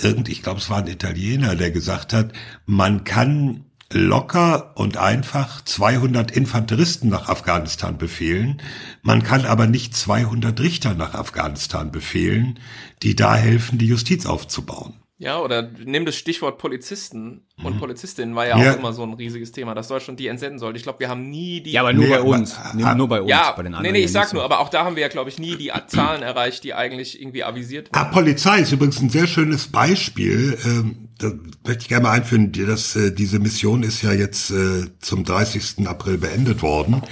irgend, 0.00 0.28
ich 0.28 0.42
glaube, 0.42 0.60
es 0.60 0.70
war 0.70 0.78
ein 0.78 0.86
Italiener, 0.86 1.56
der 1.56 1.70
gesagt 1.70 2.12
hat, 2.12 2.32
man 2.66 3.04
kann 3.04 3.64
locker 3.90 4.76
und 4.76 4.98
einfach 4.98 5.64
200 5.64 6.30
Infanteristen 6.30 7.08
nach 7.08 7.28
Afghanistan 7.28 7.96
befehlen. 7.96 8.60
Man 9.02 9.22
kann 9.22 9.46
aber 9.46 9.66
nicht 9.66 9.96
200 9.96 10.60
Richter 10.60 10.94
nach 10.94 11.14
Afghanistan 11.14 11.90
befehlen, 11.90 12.58
die 13.02 13.16
da 13.16 13.34
helfen, 13.34 13.78
die 13.78 13.86
Justiz 13.86 14.26
aufzubauen. 14.26 14.94
Ja, 15.20 15.40
oder 15.40 15.68
nimm 15.84 16.06
das 16.06 16.14
Stichwort 16.14 16.58
Polizisten 16.58 17.42
und 17.64 17.80
Polizistinnen 17.80 18.36
war 18.36 18.46
ja, 18.46 18.56
Ja. 18.56 18.72
auch 18.72 18.78
immer 18.78 18.92
so 18.92 19.02
ein 19.02 19.14
riesiges 19.14 19.50
Thema, 19.50 19.74
dass 19.74 19.88
Deutschland 19.88 20.20
die 20.20 20.28
entsenden 20.28 20.60
sollte. 20.60 20.76
Ich 20.76 20.84
glaube, 20.84 21.00
wir 21.00 21.08
haben 21.08 21.28
nie 21.28 21.60
die. 21.60 21.72
Ja, 21.72 21.80
aber 21.80 21.92
nur 21.92 22.04
Nee, 22.04 22.10
bei 22.10 22.20
uns. 22.22 22.54
ah, 22.56 22.94
nur 22.94 23.08
bei 23.08 23.20
uns. 23.22 23.28
ja, 23.28 23.50
bei 23.50 23.64
den 23.64 23.72
nee, 23.72 23.78
anderen 23.78 23.92
nee, 23.94 23.98
ich 23.98 24.04
ja 24.12 24.20
sag 24.20 24.28
so. 24.28 24.36
nur, 24.36 24.44
aber 24.44 24.60
auch 24.60 24.68
da 24.68 24.84
haben 24.84 24.94
wir 24.94 25.02
ja, 25.02 25.08
glaube 25.08 25.28
ich, 25.30 25.40
nie 25.40 25.56
die 25.56 25.72
Zahlen 25.88 26.22
erreicht, 26.22 26.62
die 26.62 26.72
eigentlich 26.72 27.20
irgendwie 27.20 27.42
avisiert 27.42 27.88
Ah, 27.90 28.02
wurden. 28.04 28.12
Polizei 28.12 28.60
ist 28.60 28.70
übrigens 28.70 29.00
ein 29.00 29.10
sehr 29.10 29.26
schönes 29.26 29.66
Beispiel. 29.66 30.56
Ähm, 30.64 31.08
da 31.18 31.32
möchte 31.66 31.82
ich 31.82 31.88
gerne 31.88 32.04
mal 32.04 32.12
einführen. 32.12 32.52
Die- 32.52 32.64
Das, 32.64 32.94
äh, 32.94 33.10
diese 33.12 33.40
Mission 33.40 33.82
ist 33.82 34.02
ja 34.02 34.12
jetzt 34.12 34.52
äh, 34.52 34.84
zum 35.00 35.24
30. 35.24 35.88
April 35.88 36.18
beendet 36.18 36.62
worden. 36.62 37.02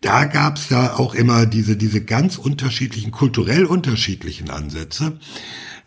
Da 0.00 0.24
gab's 0.24 0.68
ja 0.70 0.94
auch 0.98 1.14
immer 1.14 1.46
diese, 1.46 1.76
diese 1.76 2.02
ganz 2.04 2.38
unterschiedlichen, 2.38 3.12
kulturell 3.12 3.66
unterschiedlichen 3.66 4.50
Ansätze. 4.50 5.18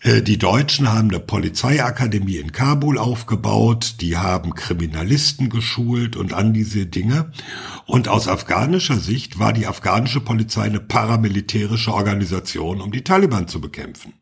Äh, 0.04 0.22
Die 0.22 0.38
Deutschen 0.38 0.92
haben 0.92 1.10
eine 1.10 1.20
Polizeiakademie 1.20 2.38
in 2.38 2.52
Kabul 2.52 2.98
aufgebaut, 2.98 3.96
die 4.02 4.18
haben 4.18 4.54
Kriminalisten 4.54 5.50
geschult 5.50 6.16
und 6.16 6.34
an 6.34 6.54
diese 6.54 6.86
Dinge. 6.86 7.32
Und 7.86 8.08
aus 8.08 8.28
afghanischer 8.28 8.98
Sicht 9.00 9.39
war 9.39 9.54
die 9.54 9.66
afghanische 9.66 10.20
Polizei 10.22 10.63
eine 10.63 10.80
paramilitärische 10.80 11.94
Organisation, 11.94 12.82
um 12.82 12.92
die 12.92 13.04
Taliban 13.04 13.48
zu 13.48 13.60
bekämpfen. 13.62 14.13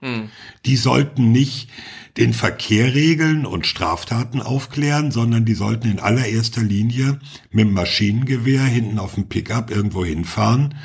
Die 0.66 0.78
sollten 0.78 1.32
nicht 1.32 1.70
den 2.18 2.34
Verkehr 2.34 2.94
regeln 2.94 3.46
und 3.46 3.66
Straftaten 3.66 4.42
aufklären, 4.42 5.12
sondern 5.12 5.46
die 5.46 5.54
sollten 5.54 5.90
in 5.90 6.00
allererster 6.00 6.62
Linie 6.62 7.20
mit 7.52 7.66
dem 7.66 7.74
Maschinengewehr 7.74 8.64
hinten 8.64 9.00
auf 9.00 9.16
dem 9.16 9.30
Pickup 9.30 9.72
irgendwo 9.72 10.04
hinfahren 10.04 10.76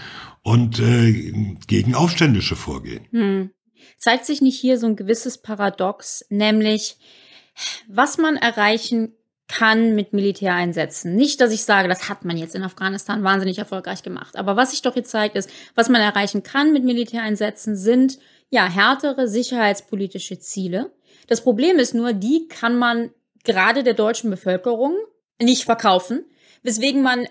und 0.43 0.79
äh, 0.79 1.13
gegen 1.67 1.95
Aufständische 1.95 2.55
vorgehen. 2.57 3.07
Zeigt 3.97 4.27
sich 4.27 4.41
nicht 4.41 4.59
hier 4.59 4.79
so 4.79 4.87
ein 4.87 4.97
gewisses 4.97 5.39
Paradox, 5.39 6.25
nämlich 6.29 6.97
was 7.89 8.19
man 8.19 8.37
erreichen 8.37 9.15
kann 9.49 9.95
mit 9.95 10.13
Militäreinsätzen. 10.13 11.15
Nicht, 11.15 11.41
dass 11.41 11.53
ich 11.53 11.65
sage, 11.65 11.89
das 11.89 12.09
hat 12.09 12.25
man 12.25 12.37
jetzt 12.37 12.55
in 12.55 12.65
Afghanistan 12.65 13.23
wahnsinnig 13.23 13.59
erfolgreich 13.59 14.03
gemacht. 14.03 14.37
Aber 14.37 14.57
was 14.57 14.73
sich 14.73 14.83
doch 14.83 14.95
hier 14.95 15.05
zeigt, 15.05 15.37
ist, 15.37 15.51
was 15.75 15.89
man 15.89 16.01
erreichen 16.01 16.43
kann 16.43 16.73
mit 16.73 16.85
Militäreinsätzen 16.85 17.77
sind 17.77 18.19
ja 18.51 18.69
härtere 18.69 19.29
sicherheitspolitische 19.29 20.39
Ziele. 20.39 20.93
Das 21.29 21.43
Problem 21.43 21.79
ist 21.79 21.95
nur, 21.95 22.13
die 22.13 22.49
kann 22.49 22.77
man 22.77 23.11
gerade 23.45 23.83
der 23.83 23.95
deutschen 23.95 24.31
Bevölkerung 24.31 24.97
nicht 25.41 25.65
verkaufen, 25.65 26.25
weswegen 26.63 27.03
man 27.03 27.27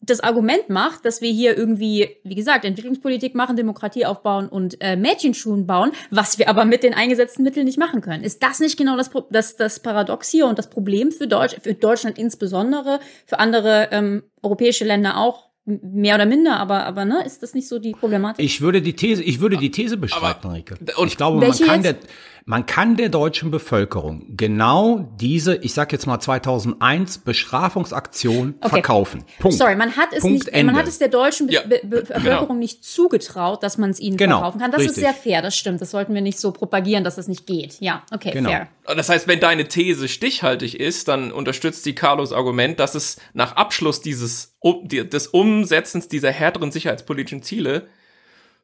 das 0.00 0.20
Argument 0.20 0.68
macht, 0.68 1.04
dass 1.04 1.20
wir 1.20 1.30
hier 1.30 1.56
irgendwie, 1.56 2.16
wie 2.22 2.34
gesagt, 2.34 2.64
Entwicklungspolitik 2.64 3.34
machen, 3.34 3.56
Demokratie 3.56 4.06
aufbauen 4.06 4.48
und 4.48 4.80
äh, 4.80 4.96
Mädchenschulen 4.96 5.66
bauen, 5.66 5.92
was 6.10 6.38
wir 6.38 6.48
aber 6.48 6.64
mit 6.64 6.82
den 6.82 6.94
eingesetzten 6.94 7.42
Mitteln 7.42 7.64
nicht 7.66 7.78
machen 7.78 8.00
können. 8.00 8.22
Ist 8.22 8.42
das 8.42 8.60
nicht 8.60 8.76
genau 8.76 8.96
das, 8.96 9.10
das, 9.30 9.56
das 9.56 9.80
Paradox 9.80 10.28
hier 10.28 10.46
und 10.46 10.58
das 10.58 10.70
Problem 10.70 11.10
für, 11.12 11.26
Deutsch, 11.26 11.56
für 11.60 11.74
Deutschland 11.74 12.18
insbesondere, 12.18 13.00
für 13.24 13.38
andere 13.38 13.88
ähm, 13.90 14.22
europäische 14.42 14.84
Länder 14.84 15.16
auch 15.16 15.46
mehr 15.66 16.14
oder 16.14 16.26
minder, 16.26 16.58
aber, 16.58 16.86
aber 16.86 17.04
ne, 17.04 17.24
ist 17.26 17.42
das 17.42 17.52
nicht 17.52 17.66
so 17.66 17.80
die 17.80 17.90
Problematik? 17.90 18.44
Ich 18.44 18.60
würde 18.60 18.80
die 18.80 18.94
These, 18.94 19.22
ich 19.22 19.40
würde 19.40 19.56
die 19.56 19.72
These 19.72 19.96
bestreiten, 19.96 20.48
Rike. 20.48 20.76
und 20.96 21.08
Ich 21.08 21.16
glaube, 21.16 21.40
welche 21.40 21.64
man 21.64 21.74
kann 21.74 21.82
der, 21.82 21.92
jetzt? 21.92 22.08
Man 22.48 22.64
kann 22.64 22.96
der 22.96 23.08
deutschen 23.08 23.50
Bevölkerung 23.50 24.24
genau 24.36 25.10
diese, 25.18 25.56
ich 25.56 25.74
sag 25.74 25.90
jetzt 25.90 26.06
mal 26.06 26.20
2001 26.20 27.18
Bestrafungsaktion 27.18 28.54
Okay. 28.60 28.68
verkaufen. 28.68 29.24
Punkt. 29.40 29.58
Sorry, 29.58 29.74
man 29.74 29.96
hat 29.96 30.10
es 30.12 30.20
Punkt, 30.20 30.44
nicht, 30.44 30.48
Ende. 30.50 30.72
man 30.72 30.76
hat 30.80 30.86
es 30.86 30.98
der 30.98 31.08
deutschen 31.08 31.48
Be 31.48 31.54
Ja, 31.54 31.62
Be 31.62 31.80
Be 31.82 32.02
Bevölkerung 32.02 32.46
genau. 32.46 32.54
nicht 32.60 32.84
zugetraut, 32.84 33.64
dass 33.64 33.78
man 33.78 33.90
es 33.90 33.98
ihnen 33.98 34.16
Genau, 34.16 34.36
verkaufen 34.36 34.60
kann. 34.60 34.70
Das 34.70 34.78
richtig. 34.78 34.96
ist 34.98 35.02
sehr 35.02 35.12
fair, 35.12 35.42
das 35.42 35.56
stimmt. 35.56 35.80
Das 35.80 35.90
sollten 35.90 36.14
wir 36.14 36.20
nicht 36.20 36.38
so 36.38 36.52
propagieren, 36.52 37.02
dass 37.02 37.16
das 37.16 37.26
nicht 37.26 37.48
geht. 37.48 37.78
Ja, 37.80 38.04
okay, 38.14 38.30
Genau. 38.30 38.50
fair. 38.50 38.68
Das 38.86 39.08
heißt, 39.08 39.26
wenn 39.26 39.40
deine 39.40 39.66
These 39.66 40.06
stichhaltig 40.06 40.78
ist, 40.78 41.08
dann 41.08 41.32
unterstützt 41.32 41.84
die 41.84 41.96
Carlos 41.96 42.32
Argument, 42.32 42.78
dass 42.78 42.94
es 42.94 43.16
nach 43.34 43.56
Abschluss 43.56 44.02
dieses 44.02 44.56
die, 44.84 45.08
des 45.08 45.26
Umsetzens 45.26 46.06
dieser 46.06 46.30
härteren 46.30 46.70
sicherheitspolitischen 46.70 47.42
Ziele 47.42 47.88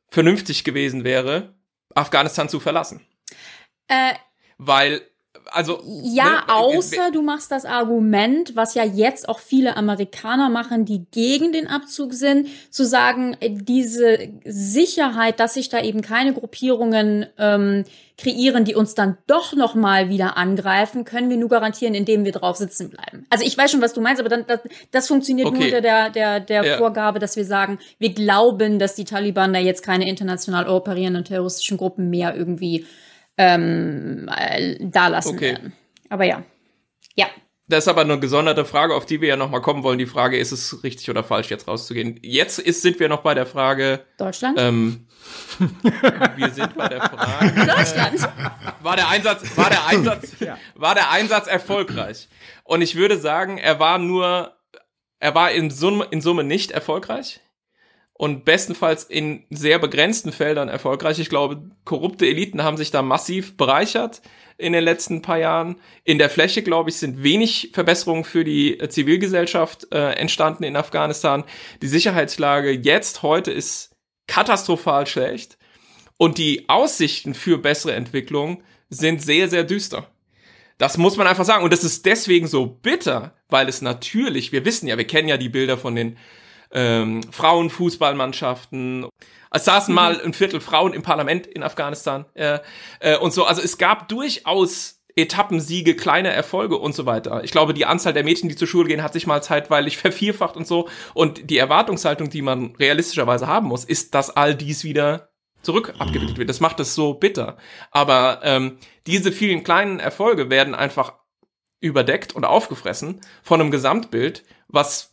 vernünftig 0.06 0.62
gewesen 0.62 1.02
wäre, 1.02 1.54
Afghanistan 1.96 2.48
zu 2.48 2.60
verlassen. 2.60 3.00
Äh, 3.88 4.14
Weil, 4.58 5.02
also. 5.50 5.80
Ja, 6.04 6.24
ne, 6.46 6.54
außer 6.54 7.10
du 7.12 7.20
machst 7.22 7.50
das 7.50 7.64
Argument, 7.64 8.54
was 8.54 8.74
ja 8.74 8.84
jetzt 8.84 9.28
auch 9.28 9.38
viele 9.40 9.76
Amerikaner 9.76 10.48
machen, 10.48 10.84
die 10.84 11.04
gegen 11.10 11.52
den 11.52 11.66
Abzug 11.66 12.12
sind, 12.14 12.48
zu 12.70 12.84
sagen, 12.84 13.36
äh, 13.40 13.50
diese 13.50 14.18
Sicherheit, 14.44 15.40
dass 15.40 15.54
sich 15.54 15.68
da 15.68 15.82
eben 15.82 16.00
keine 16.00 16.32
Gruppierungen 16.32 17.26
ähm, 17.38 17.84
kreieren, 18.18 18.64
die 18.64 18.74
uns 18.76 18.94
dann 18.94 19.18
doch 19.26 19.54
noch 19.54 19.74
mal 19.74 20.08
wieder 20.08 20.36
angreifen, 20.36 21.04
können 21.04 21.28
wir 21.28 21.36
nur 21.36 21.48
garantieren, 21.48 21.94
indem 21.94 22.24
wir 22.24 22.30
drauf 22.32 22.56
sitzen 22.56 22.88
bleiben. 22.90 23.26
Also 23.30 23.44
ich 23.44 23.58
weiß 23.58 23.70
schon, 23.72 23.80
was 23.82 23.94
du 23.94 24.00
meinst, 24.00 24.20
aber 24.20 24.28
dann, 24.28 24.46
das, 24.46 24.60
das 24.92 25.08
funktioniert 25.08 25.48
nur 25.48 25.56
Okay. 25.56 25.66
unter 25.66 25.80
der, 25.80 26.10
der, 26.10 26.38
der 26.40 26.64
Ja. 26.64 26.76
Vorgabe, 26.78 27.18
dass 27.18 27.34
wir 27.36 27.44
sagen, 27.44 27.78
wir 27.98 28.12
glauben, 28.14 28.78
dass 28.78 28.94
die 28.94 29.04
Taliban 29.04 29.52
da 29.52 29.58
jetzt 29.58 29.82
keine 29.82 30.08
international 30.08 30.68
operierenden 30.68 31.24
terroristischen 31.24 31.78
Gruppen 31.78 32.10
mehr 32.10 32.36
irgendwie 32.36 32.86
ähm, 33.42 34.28
äh, 34.36 34.76
da 34.80 35.08
lassen 35.08 35.34
Okay. 35.36 35.52
werden. 35.54 35.72
Aber 36.08 36.24
ja. 36.24 36.42
Ja. 37.14 37.26
Das 37.68 37.84
ist 37.84 37.88
aber 37.88 38.02
eine 38.02 38.18
gesonderte 38.20 38.64
Frage, 38.64 38.94
auf 38.94 39.06
die 39.06 39.20
wir 39.20 39.28
ja 39.28 39.36
nochmal 39.36 39.62
kommen 39.62 39.82
wollen. 39.82 39.98
Die 39.98 40.06
Frage, 40.06 40.36
ist 40.36 40.52
es 40.52 40.82
richtig 40.82 41.08
oder 41.10 41.24
falsch, 41.24 41.48
jetzt 41.50 41.66
rauszugehen? 41.68 42.18
Jetzt 42.22 42.58
ist, 42.58 42.82
sind 42.82 43.00
wir 43.00 43.08
noch 43.08 43.22
bei 43.22 43.34
der 43.34 43.46
Frage, 43.46 44.04
Deutschland? 44.18 44.58
ähm, 44.60 45.06
wir 46.36 46.50
sind 46.50 46.74
bei 46.76 46.88
der 46.88 47.00
Frage, 47.00 47.52
Deutschland. 47.66 48.28
war 48.82 48.96
der 48.96 49.08
Einsatz, 49.08 49.56
war 49.56 49.70
der 49.70 49.86
Einsatz, 49.86 50.32
war 50.74 50.94
der 50.94 51.10
Einsatz 51.10 51.46
erfolgreich? 51.46 52.28
Und 52.64 52.82
ich 52.82 52.94
würde 52.96 53.18
sagen, 53.18 53.58
er 53.58 53.78
war 53.78 53.98
nur, 53.98 54.54
er 55.18 55.34
war 55.34 55.50
in 55.52 55.70
Summe, 55.70 56.06
in 56.10 56.20
Summe 56.20 56.44
nicht 56.44 56.72
erfolgreich 56.72 57.40
und 58.22 58.44
bestenfalls 58.44 59.02
in 59.02 59.42
sehr 59.50 59.80
begrenzten 59.80 60.30
Feldern 60.30 60.68
erfolgreich. 60.68 61.18
Ich 61.18 61.28
glaube, 61.28 61.60
korrupte 61.84 62.24
Eliten 62.24 62.62
haben 62.62 62.76
sich 62.76 62.92
da 62.92 63.02
massiv 63.02 63.56
bereichert 63.56 64.22
in 64.58 64.72
den 64.72 64.84
letzten 64.84 65.22
paar 65.22 65.38
Jahren. 65.38 65.74
In 66.04 66.18
der 66.18 66.30
Fläche, 66.30 66.62
glaube 66.62 66.90
ich, 66.90 66.98
sind 66.98 67.24
wenig 67.24 67.70
Verbesserungen 67.72 68.22
für 68.22 68.44
die 68.44 68.78
äh, 68.78 68.88
Zivilgesellschaft 68.88 69.88
äh, 69.90 70.12
entstanden 70.12 70.62
in 70.62 70.76
Afghanistan. 70.76 71.42
Die 71.82 71.88
Sicherheitslage 71.88 72.70
jetzt, 72.70 73.24
heute 73.24 73.50
ist 73.50 73.90
katastrophal 74.28 75.08
schlecht 75.08 75.58
und 76.16 76.38
die 76.38 76.68
Aussichten 76.68 77.34
für 77.34 77.58
bessere 77.58 77.94
Entwicklung 77.94 78.62
sind 78.88 79.20
sehr, 79.20 79.48
sehr 79.48 79.64
düster. 79.64 80.06
Das 80.78 80.96
muss 80.96 81.16
man 81.16 81.26
einfach 81.26 81.44
sagen. 81.44 81.64
Und 81.64 81.72
das 81.72 81.82
ist 81.82 82.06
deswegen 82.06 82.46
so 82.46 82.66
bitter, 82.66 83.34
weil 83.48 83.68
es 83.68 83.82
natürlich, 83.82 84.52
wir 84.52 84.64
wissen 84.64 84.86
ja, 84.86 84.96
wir 84.96 85.08
kennen 85.08 85.26
ja 85.26 85.38
die 85.38 85.48
Bilder 85.48 85.76
von 85.76 85.96
den 85.96 86.18
ähm, 86.72 87.22
Frauenfußballmannschaften. 87.30 89.06
Es 89.50 89.64
saßen 89.64 89.94
mal 89.94 90.20
ein 90.20 90.32
Viertel 90.32 90.60
Frauen 90.60 90.94
im 90.94 91.02
Parlament 91.02 91.46
in 91.46 91.62
Afghanistan 91.62 92.24
äh, 92.34 92.58
äh, 93.00 93.16
und 93.18 93.32
so. 93.32 93.44
Also 93.44 93.62
es 93.62 93.78
gab 93.78 94.08
durchaus 94.08 95.02
Etappensiege, 95.14 95.94
kleine 95.94 96.30
Erfolge 96.30 96.78
und 96.78 96.94
so 96.94 97.04
weiter. 97.04 97.44
Ich 97.44 97.50
glaube, 97.50 97.74
die 97.74 97.84
Anzahl 97.84 98.14
der 98.14 98.24
Mädchen, 98.24 98.48
die 98.48 98.56
zur 98.56 98.68
Schule 98.68 98.88
gehen, 98.88 99.02
hat 99.02 99.12
sich 99.12 99.26
mal 99.26 99.42
zeitweilig 99.42 99.96
vervierfacht 99.98 100.56
und 100.56 100.66
so. 100.66 100.88
Und 101.14 101.50
die 101.50 101.58
Erwartungshaltung, 101.58 102.30
die 102.30 102.42
man 102.42 102.74
realistischerweise 102.76 103.46
haben 103.46 103.68
muss, 103.68 103.84
ist, 103.84 104.14
dass 104.14 104.30
all 104.30 104.54
dies 104.54 104.84
wieder 104.84 105.28
zurück 105.62 105.94
abgewickelt 105.98 106.38
wird. 106.38 106.48
Das 106.48 106.60
macht 106.60 106.80
es 106.80 106.94
so 106.94 107.14
bitter. 107.14 107.56
Aber 107.90 108.40
ähm, 108.42 108.78
diese 109.06 109.32
vielen 109.32 109.64
kleinen 109.64 110.00
Erfolge 110.00 110.50
werden 110.50 110.74
einfach 110.74 111.14
überdeckt 111.80 112.34
und 112.34 112.44
aufgefressen 112.44 113.20
von 113.42 113.60
einem 113.60 113.70
Gesamtbild, 113.70 114.44
was 114.68 115.11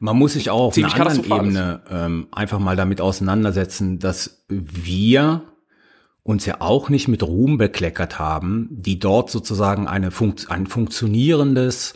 Man 0.00 0.16
muss 0.16 0.32
sich 0.32 0.50
auch 0.50 0.68
auf 0.68 0.76
einer 0.78 0.94
anderen. 0.94 1.24
Ebene 1.24 1.82
ähm, 1.90 2.28
einfach 2.32 2.58
mal 2.58 2.74
damit 2.74 3.02
auseinandersetzen, 3.02 3.98
dass 3.98 4.44
wir 4.48 5.42
uns 6.22 6.46
ja 6.46 6.56
auch 6.60 6.88
nicht 6.88 7.06
mit 7.06 7.22
Ruhm 7.22 7.58
bekleckert 7.58 8.18
haben, 8.18 8.68
die 8.70 8.98
dort 8.98 9.30
sozusagen 9.30 9.86
eine 9.86 10.10
Funkt 10.10 10.50
ein 10.50 10.66
funktionierendes 10.66 11.94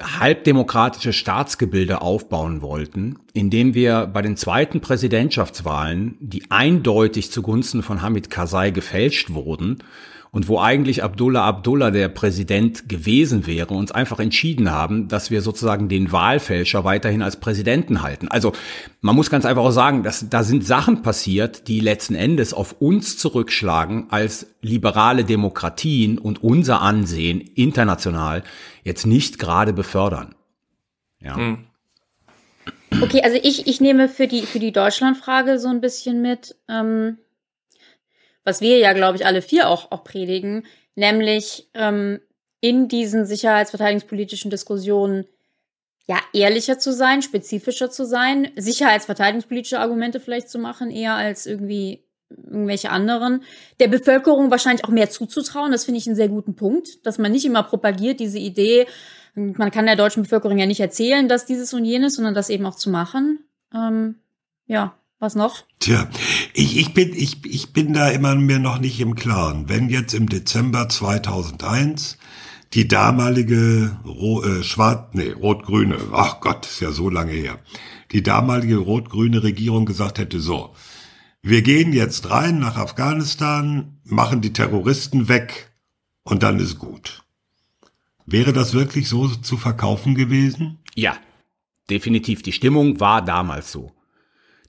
halbdemokratische 0.00 1.12
Staatsgebilde 1.12 2.00
aufbauen 2.00 2.62
wollten, 2.62 3.18
indem 3.32 3.74
wir 3.74 4.06
bei 4.06 4.22
den 4.22 4.36
zweiten 4.36 4.80
Präsidentschaftswahlen, 4.80 6.16
die 6.20 6.50
eindeutig 6.50 7.30
zugunsten 7.30 7.82
von 7.82 8.02
Hamid 8.02 8.30
Karzai 8.30 8.70
gefälscht 8.70 9.34
wurden 9.34 9.78
und 10.34 10.48
wo 10.48 10.58
eigentlich 10.58 11.04
Abdullah 11.04 11.44
Abdullah 11.44 11.92
der 11.92 12.08
Präsident 12.08 12.88
gewesen 12.88 13.46
wäre, 13.46 13.72
uns 13.72 13.92
einfach 13.92 14.18
entschieden 14.18 14.72
haben, 14.72 15.06
dass 15.06 15.30
wir 15.30 15.42
sozusagen 15.42 15.88
den 15.88 16.10
Wahlfälscher 16.10 16.82
weiterhin 16.82 17.22
als 17.22 17.38
Präsidenten 17.38 18.02
halten. 18.02 18.26
Also 18.26 18.52
man 19.00 19.14
muss 19.14 19.30
ganz 19.30 19.44
einfach 19.44 19.62
auch 19.62 19.70
sagen, 19.70 20.02
dass 20.02 20.28
da 20.28 20.42
sind 20.42 20.66
Sachen 20.66 21.02
passiert, 21.02 21.68
die 21.68 21.78
letzten 21.78 22.16
Endes 22.16 22.52
auf 22.52 22.74
uns 22.80 23.16
zurückschlagen 23.16 24.08
als 24.10 24.48
liberale 24.60 25.24
Demokratien 25.24 26.18
und 26.18 26.42
unser 26.42 26.82
Ansehen 26.82 27.40
international 27.40 28.42
jetzt 28.82 29.06
nicht 29.06 29.38
gerade 29.38 29.72
befördern. 29.72 30.34
Ja. 31.20 31.36
Hm. 31.36 31.58
Okay, 33.00 33.22
also 33.22 33.38
ich, 33.40 33.68
ich 33.68 33.80
nehme 33.80 34.08
für 34.08 34.26
die, 34.26 34.42
für 34.42 34.58
die 34.58 34.72
Deutschlandfrage 34.72 35.60
so 35.60 35.68
ein 35.68 35.80
bisschen 35.80 36.22
mit, 36.22 36.56
ähm, 36.68 37.18
was 38.44 38.60
wir 38.60 38.78
ja, 38.78 38.92
glaube 38.92 39.16
ich, 39.16 39.26
alle 39.26 39.42
vier 39.42 39.68
auch, 39.68 39.90
auch 39.90 40.04
predigen, 40.04 40.66
nämlich 40.94 41.68
ähm, 41.74 42.20
in 42.60 42.88
diesen 42.88 43.26
sicherheitsverteidigungspolitischen 43.26 44.50
Diskussionen 44.50 45.26
ja 46.06 46.18
ehrlicher 46.32 46.78
zu 46.78 46.92
sein, 46.92 47.22
spezifischer 47.22 47.90
zu 47.90 48.04
sein, 48.04 48.50
sicherheitsverteidigungspolitische 48.56 49.80
Argumente 49.80 50.20
vielleicht 50.20 50.50
zu 50.50 50.58
machen, 50.58 50.90
eher 50.90 51.14
als 51.14 51.46
irgendwie 51.46 52.04
irgendwelche 52.30 52.90
anderen. 52.90 53.42
Der 53.80 53.88
Bevölkerung 53.88 54.50
wahrscheinlich 54.50 54.84
auch 54.84 54.90
mehr 54.90 55.10
zuzutrauen, 55.10 55.72
das 55.72 55.84
finde 55.84 55.98
ich 55.98 56.06
einen 56.06 56.16
sehr 56.16 56.28
guten 56.28 56.56
Punkt, 56.56 57.06
dass 57.06 57.18
man 57.18 57.32
nicht 57.32 57.44
immer 57.44 57.62
propagiert, 57.62 58.20
diese 58.20 58.38
Idee, 58.38 58.86
man 59.34 59.70
kann 59.70 59.86
der 59.86 59.96
deutschen 59.96 60.22
Bevölkerung 60.22 60.58
ja 60.58 60.66
nicht 60.66 60.80
erzählen, 60.80 61.28
dass 61.28 61.46
dieses 61.46 61.74
und 61.74 61.84
jenes, 61.84 62.14
sondern 62.14 62.34
das 62.34 62.50
eben 62.50 62.66
auch 62.66 62.76
zu 62.76 62.90
machen. 62.90 63.40
Ähm, 63.74 64.20
ja, 64.66 64.96
was 65.24 65.34
noch? 65.34 65.64
Tja, 65.80 66.08
ich, 66.52 66.76
ich, 66.76 66.94
bin, 66.94 67.12
ich, 67.14 67.44
ich 67.44 67.72
bin 67.72 67.94
da 67.94 68.10
immer 68.10 68.34
mir 68.34 68.58
noch 68.58 68.78
nicht 68.78 69.00
im 69.00 69.14
Klaren. 69.14 69.68
Wenn 69.68 69.88
jetzt 69.88 70.14
im 70.14 70.28
Dezember 70.28 70.88
2001 70.88 72.18
die 72.74 72.86
damalige 72.86 73.96
Ro 74.04 74.44
äh, 74.44 74.62
Schwarz, 74.62 75.14
nee, 75.14 75.30
rot-grüne, 75.30 75.96
ach 76.12 76.40
Gott, 76.40 76.66
ist 76.66 76.80
ja 76.80 76.92
so 76.92 77.08
lange 77.08 77.32
her, 77.32 77.58
die 78.12 78.22
damalige 78.22 78.76
rot-grüne 78.76 79.42
Regierung 79.42 79.86
gesagt 79.86 80.18
hätte, 80.18 80.40
so, 80.40 80.74
wir 81.42 81.62
gehen 81.62 81.92
jetzt 81.92 82.30
rein 82.30 82.58
nach 82.58 82.76
Afghanistan, 82.76 83.98
machen 84.04 84.40
die 84.40 84.52
Terroristen 84.52 85.28
weg 85.28 85.72
und 86.22 86.42
dann 86.42 86.58
ist 86.58 86.78
gut. 86.78 87.22
Wäre 88.26 88.52
das 88.52 88.74
wirklich 88.74 89.08
so 89.08 89.28
zu 89.28 89.56
verkaufen 89.56 90.14
gewesen? 90.14 90.78
Ja, 90.94 91.16
definitiv. 91.90 92.42
Die 92.42 92.52
Stimmung 92.52 92.98
war 93.00 93.22
damals 93.22 93.70
so. 93.70 93.92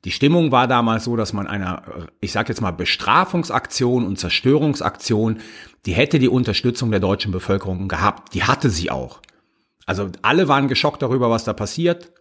Die 0.05 0.11
Stimmung 0.11 0.51
war 0.51 0.67
damals 0.67 1.03
so, 1.03 1.15
dass 1.15 1.33
man 1.33 1.47
einer, 1.47 1.81
ich 2.21 2.31
sage 2.31 2.49
jetzt 2.49 2.61
mal, 2.61 2.71
Bestrafungsaktion 2.71 4.05
und 4.05 4.17
Zerstörungsaktion, 4.19 5.39
die 5.85 5.93
hätte 5.93 6.19
die 6.19 6.29
Unterstützung 6.29 6.91
der 6.91 6.99
deutschen 6.99 7.31
Bevölkerung 7.31 7.87
gehabt. 7.87 8.33
Die 8.33 8.43
hatte 8.43 8.69
sie 8.69 8.91
auch. 8.91 9.19
Also 9.85 10.09
alle 10.21 10.47
waren 10.47 10.67
geschockt 10.67 11.01
darüber, 11.01 11.29
was 11.29 11.43
da 11.43 11.53
passiert. 11.53 12.11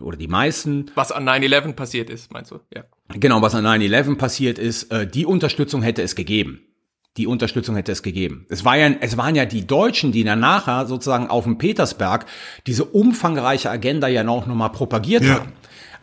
Oder 0.00 0.16
die 0.16 0.26
meisten. 0.28 0.90
was 0.96 1.12
an 1.12 1.28
9-11 1.28 1.74
passiert 1.74 2.10
ist, 2.10 2.32
meinst 2.32 2.50
du? 2.50 2.58
Ja. 2.74 2.82
Genau, 3.14 3.42
was 3.42 3.54
an 3.54 3.64
9-11 3.64 4.16
passiert 4.16 4.58
ist, 4.58 4.90
äh, 4.90 5.06
die 5.06 5.24
Unterstützung 5.26 5.82
hätte 5.82 6.02
es 6.02 6.16
gegeben. 6.16 6.62
Die 7.16 7.28
Unterstützung 7.28 7.76
hätte 7.76 7.92
es 7.92 8.02
gegeben. 8.02 8.44
Es, 8.48 8.64
war 8.64 8.76
ja, 8.76 8.88
es 9.00 9.16
waren 9.16 9.36
ja 9.36 9.44
die 9.44 9.64
Deutschen, 9.68 10.10
die 10.10 10.24
dann 10.24 10.40
nachher 10.40 10.86
sozusagen 10.86 11.28
auf 11.28 11.44
dem 11.44 11.58
Petersberg 11.58 12.26
diese 12.66 12.84
umfangreiche 12.84 13.70
Agenda 13.70 14.08
ja 14.08 14.24
noch 14.24 14.46
nochmal 14.46 14.70
propagiert 14.70 15.22
Ja. 15.22 15.34
haben. 15.34 15.52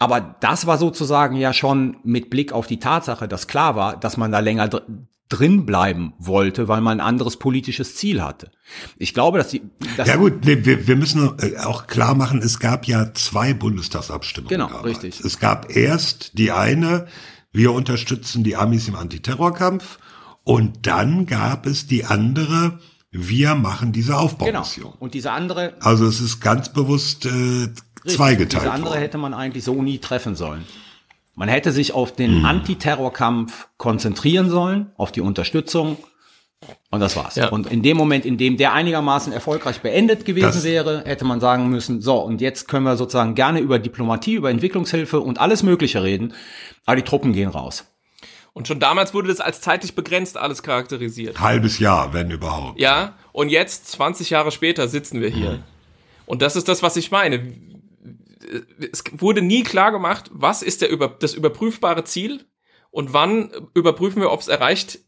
Aber 0.01 0.19
das 0.39 0.65
war 0.65 0.79
sozusagen 0.79 1.35
ja 1.35 1.53
schon 1.53 1.97
mit 2.03 2.31
Blick 2.31 2.53
auf 2.53 2.65
die 2.65 2.79
Tatsache, 2.79 3.27
dass 3.27 3.45
klar 3.45 3.75
war, 3.75 3.97
dass 3.97 4.17
man 4.17 4.31
da 4.31 4.39
länger 4.39 4.67
dr 4.67 4.87
drin 5.29 5.65
bleiben 5.65 6.11
wollte, 6.17 6.67
weil 6.67 6.81
man 6.81 6.99
ein 6.99 7.05
anderes 7.07 7.37
politisches 7.37 7.95
Ziel 7.95 8.21
hatte. 8.21 8.51
Ich 8.97 9.13
glaube, 9.13 9.37
dass 9.37 9.47
die, 9.47 9.61
dass 9.95 10.09
Ja 10.09 10.17
gut, 10.17 10.45
wir, 10.45 10.87
wir 10.87 10.95
müssen 10.97 11.31
äh, 11.39 11.55
auch 11.59 11.87
klar 11.87 12.15
machen, 12.15 12.41
es 12.41 12.59
gab 12.59 12.85
ja 12.85 13.13
zwei 13.13 13.53
Bundestagsabstimmungen. 13.53 14.49
Genau, 14.49 14.67
damals. 14.67 14.85
richtig. 15.03 15.21
Es 15.21 15.39
gab 15.39 15.73
erst 15.73 16.37
die 16.37 16.51
eine, 16.51 17.05
wir 17.53 17.71
unterstützen 17.71 18.43
die 18.43 18.57
Amis 18.57 18.87
im 18.89 18.95
Antiterrorkampf 18.95 19.99
Und 20.43 20.85
dann 20.87 21.27
gab 21.27 21.65
es 21.65 21.85
die 21.87 22.03
andere, 22.05 22.79
wir 23.11 23.55
machen 23.55 23.91
diese 23.93 24.11
Genau. 24.13 24.21
Aufbaumission. 24.23 24.93
Und 24.99 25.13
diese 25.13 25.31
andere, 25.31 25.75
Also 25.79 26.07
es 26.07 26.19
ist 26.19 26.41
ganz 26.41 26.73
bewusst 26.73 27.25
äh, 27.25 27.69
zweigeteilt 28.05 28.63
diese 28.63 28.71
andere 28.71 28.91
worden. 28.91 29.01
hätte 29.01 29.17
man 29.17 29.33
eigentlich 29.33 29.63
so 29.63 29.81
nie 29.81 29.99
treffen 29.99 30.35
sollen. 30.35 30.65
Man 31.35 31.49
hätte 31.49 31.71
sich 31.71 31.93
auf 31.93 32.13
den 32.13 32.39
Hm. 32.39 32.45
Antiterrorkampf 32.45 33.67
konzentrieren 33.77 34.49
sollen, 34.49 34.91
auf 34.97 35.11
die 35.11 35.21
Unterstützung. 35.21 35.97
Und 36.91 36.99
das 36.99 37.15
war's. 37.15 37.35
Ja. 37.35 37.49
Und 37.49 37.71
in 37.71 37.81
dem 37.81 37.97
Moment, 37.97 38.23
in 38.25 38.37
dem 38.37 38.55
der 38.57 38.73
einigermaßen 38.73 39.33
erfolgreich 39.33 39.81
beendet 39.81 40.25
gewesen 40.25 40.45
Das- 40.47 40.63
wäre, 40.63 41.03
hätte 41.05 41.25
man 41.25 41.39
sagen 41.39 41.69
müssen, 41.69 42.01
so, 42.01 42.17
und 42.19 42.39
jetzt 42.41 42.67
können 42.67 42.85
wir 42.85 42.97
sozusagen 42.97 43.33
gerne 43.33 43.59
über 43.59 43.79
Diplomatie, 43.79 44.33
über 44.35 44.51
Entwicklungshilfe 44.51 45.19
und 45.19 45.39
alles 45.39 45.63
Mögliche 45.63 46.03
reden, 46.03 46.33
aber 46.85 46.97
die 46.97 47.01
Truppen 47.03 47.33
gehen 47.33 47.49
raus. 47.49 47.85
Und 48.53 48.67
schon 48.67 48.79
damals 48.79 49.13
wurde 49.13 49.29
das 49.29 49.39
als 49.39 49.61
zeitlich 49.61 49.95
begrenzt 49.95 50.37
alles 50.37 50.61
charakterisiert. 50.61 51.39
Halbes 51.39 51.79
Jahr, 51.79 52.13
wenn 52.13 52.29
überhaupt. 52.29 52.79
Ja, 52.79 53.13
und 53.31 53.49
jetzt, 53.49 53.87
20 53.89 54.29
Jahre 54.29 54.51
später, 54.51 54.87
sitzen 54.89 55.21
wir 55.21 55.29
hier. 55.29 55.59
Und 56.27 56.41
das 56.41 56.55
ist 56.55 56.67
das, 56.67 56.83
was 56.83 56.95
ich 56.97 57.09
meine. 57.11 57.53
Es 58.91 59.03
wurde 59.11 59.41
nie 59.41 59.63
klar 59.63 59.91
gemacht, 59.91 60.29
was 60.33 60.61
ist 60.61 60.81
der 60.81 60.89
über, 60.89 61.07
das 61.07 61.33
überprüfbare 61.33 62.03
Ziel 62.03 62.45
und 62.89 63.13
wann 63.13 63.51
überprüfen 63.73 64.21
wir, 64.21 64.31
ob 64.31 64.41
es 64.41 64.47
erreicht 64.47 64.99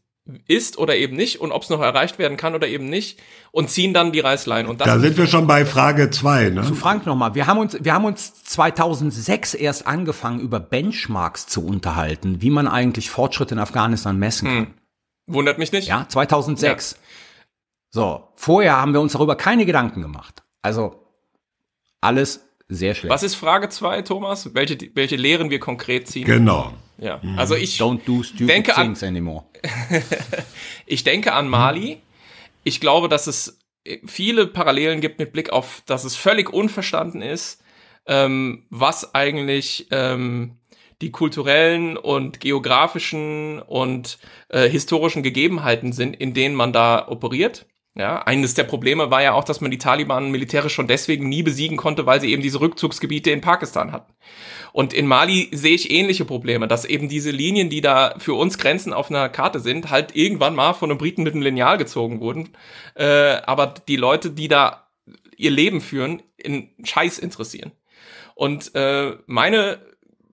ist 0.48 0.78
oder 0.78 0.96
eben 0.96 1.16
nicht 1.16 1.40
und 1.40 1.52
ob 1.52 1.62
es 1.62 1.70
noch 1.70 1.80
erreicht 1.80 2.18
werden 2.18 2.38
kann 2.38 2.54
oder 2.54 2.66
eben 2.66 2.88
nicht 2.88 3.20
und 3.52 3.68
ziehen 3.68 3.92
dann 3.92 4.10
die 4.10 4.20
Reißleine. 4.20 4.68
Und 4.68 4.80
das 4.80 4.86
Da 4.86 4.98
sind 4.98 5.18
wir 5.18 5.26
schon 5.26 5.46
bei 5.46 5.66
Frage 5.66 6.10
zwei. 6.10 6.48
Ne? 6.48 6.62
Zu 6.62 6.74
Frank 6.74 7.04
nochmal. 7.04 7.34
Wir 7.34 7.46
haben 7.46 7.58
uns, 7.58 7.76
wir 7.78 7.92
haben 7.92 8.06
uns 8.06 8.42
2006 8.44 9.52
erst 9.52 9.86
angefangen, 9.86 10.40
über 10.40 10.60
Benchmarks 10.60 11.46
zu 11.46 11.64
unterhalten, 11.64 12.40
wie 12.40 12.50
man 12.50 12.66
eigentlich 12.66 13.10
Fortschritte 13.10 13.54
in 13.54 13.60
Afghanistan 13.60 14.18
messen 14.18 14.48
kann. 14.48 14.74
wundert 15.26 15.58
mich 15.58 15.72
nicht. 15.72 15.88
Ja, 15.88 16.06
2006. 16.08 16.98
So, 17.90 18.28
vorher 18.34 18.80
haben 18.80 18.94
wir 18.94 19.02
uns 19.02 19.12
darüber 19.12 19.36
keine 19.36 19.66
Gedanken 19.66 20.00
gemacht. 20.00 20.42
Also 20.62 21.04
alles 22.00 22.48
sehr 22.68 22.94
schlecht. 22.94 23.12
Was 23.12 23.22
ist 23.22 23.34
Frage 23.34 23.68
zwei, 23.68 24.02
Thomas? 24.02 24.54
Welche, 24.54 24.78
welche 24.94 25.16
Lehren 25.16 25.50
wir 25.50 25.58
konkret 25.60 26.08
ziehen? 26.08 26.24
Genau. 26.24 26.72
Ja, 26.98 27.20
also 27.36 27.56
ich 27.56 27.78
Don't 27.80 28.00
do 28.06 28.22
stupid 28.22 28.48
denke 28.48 28.76
an- 28.76 28.86
things 28.86 29.02
anymore. 29.02 29.44
Ich 30.86 31.02
denke 31.04 31.32
an 31.32 31.48
Mali. 31.48 31.98
Ich 32.62 32.80
glaube, 32.80 33.08
dass 33.08 33.26
es 33.26 33.58
viele 34.06 34.46
Parallelen 34.46 35.00
gibt 35.00 35.18
mit 35.18 35.32
Blick 35.32 35.50
auf, 35.50 35.82
dass 35.86 36.04
es 36.04 36.16
völlig 36.16 36.52
unverstanden 36.52 37.20
ist, 37.22 37.62
ähm, 38.06 38.66
was 38.70 39.14
eigentlich 39.14 39.88
ähm, 39.90 40.58
die 41.02 41.10
kulturellen 41.10 41.96
und 41.96 42.40
geografischen 42.40 43.60
und 43.60 44.18
äh, 44.48 44.68
historischen 44.68 45.22
Gegebenheiten 45.22 45.92
sind, 45.92 46.14
in 46.16 46.32
denen 46.34 46.54
man 46.54 46.72
da 46.72 47.08
operiert. 47.08 47.66
Ja, 47.96 48.22
eines 48.22 48.54
der 48.54 48.64
Probleme 48.64 49.12
war 49.12 49.22
ja 49.22 49.34
auch, 49.34 49.44
dass 49.44 49.60
man 49.60 49.70
die 49.70 49.78
Taliban 49.78 50.32
militärisch 50.32 50.74
schon 50.74 50.88
deswegen 50.88 51.28
nie 51.28 51.44
besiegen 51.44 51.76
konnte, 51.76 52.06
weil 52.06 52.20
sie 52.20 52.32
eben 52.32 52.42
diese 52.42 52.60
Rückzugsgebiete 52.60 53.30
in 53.30 53.40
Pakistan 53.40 53.92
hatten. 53.92 54.12
Und 54.72 54.92
in 54.92 55.06
Mali 55.06 55.48
sehe 55.52 55.76
ich 55.76 55.92
ähnliche 55.92 56.24
Probleme, 56.24 56.66
dass 56.66 56.84
eben 56.84 57.08
diese 57.08 57.30
Linien, 57.30 57.70
die 57.70 57.80
da 57.80 58.16
für 58.18 58.34
uns 58.34 58.58
Grenzen 58.58 58.92
auf 58.92 59.10
einer 59.10 59.28
Karte 59.28 59.60
sind, 59.60 59.90
halt 59.90 60.16
irgendwann 60.16 60.56
mal 60.56 60.72
von 60.72 60.90
einem 60.90 60.98
Briten 60.98 61.22
mit 61.22 61.34
einem 61.34 61.42
Lineal 61.42 61.78
gezogen 61.78 62.18
wurden. 62.18 62.48
Äh, 62.96 63.36
aber 63.46 63.74
die 63.86 63.96
Leute, 63.96 64.30
die 64.30 64.48
da 64.48 64.88
ihr 65.36 65.52
Leben 65.52 65.80
führen, 65.80 66.20
in 66.36 66.70
Scheiß 66.82 67.20
interessieren. 67.20 67.70
Und 68.34 68.74
äh, 68.74 69.12
meine, 69.26 69.78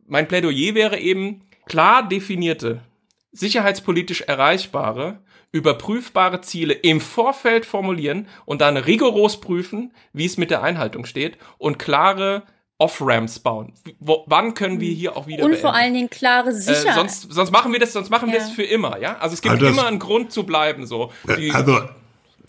mein 0.08 0.28
Plädoyer 0.28 0.74
wäre 0.74 0.98
eben 0.98 1.44
klar 1.68 2.08
definierte, 2.08 2.82
sicherheitspolitisch 3.32 4.22
erreichbare, 4.22 5.20
überprüfbare 5.52 6.42
Ziele 6.42 6.74
im 6.74 7.02
Vorfeld 7.02 7.66
formulieren 7.66 8.28
und 8.46 8.62
dann 8.62 8.78
rigoros 8.78 9.40
prüfen, 9.42 9.94
wie 10.14 10.26
es 10.26 10.38
mit 10.38 10.50
der 10.52 10.64
Einhaltung 10.64 11.06
steht 11.06 11.38
und 11.58 11.78
klare 11.80 12.44
Off-Ramps 12.78 13.40
bauen. 13.40 13.74
Wo, 14.00 14.24
wann 14.28 14.54
können 14.56 14.80
wir 14.80 14.92
hier 14.92 15.16
auch 15.16 15.28
wieder 15.28 15.44
Und 15.44 15.52
beenden? 15.52 15.62
vor 15.62 15.76
allen 15.76 15.94
Dingen 15.94 16.10
klare 16.10 16.50
äh, 16.50 16.54
Sicherheit. 16.54 16.96
sonst, 16.96 17.32
sonst 17.32 17.52
machen 17.52 17.72
wir 17.72 17.80
das, 17.80 17.94
sonst 17.94 18.10
machen 18.10 18.30
wir 18.32 18.40
Ja. 18.40 18.44
das 18.46 18.52
für 18.54 18.64
immer, 18.64 18.98
ja? 19.00 19.18
Also 19.20 19.34
es 19.36 19.42
gibt 19.42 19.54
Also 19.54 19.66
das- 19.66 19.74
immer 19.78 19.88
einen 19.88 20.00
Grund 20.00 20.32
zu 20.32 20.44
bleiben, 20.46 20.86
so. 20.88 21.12
Die- 21.38 21.52
Also 21.52 21.80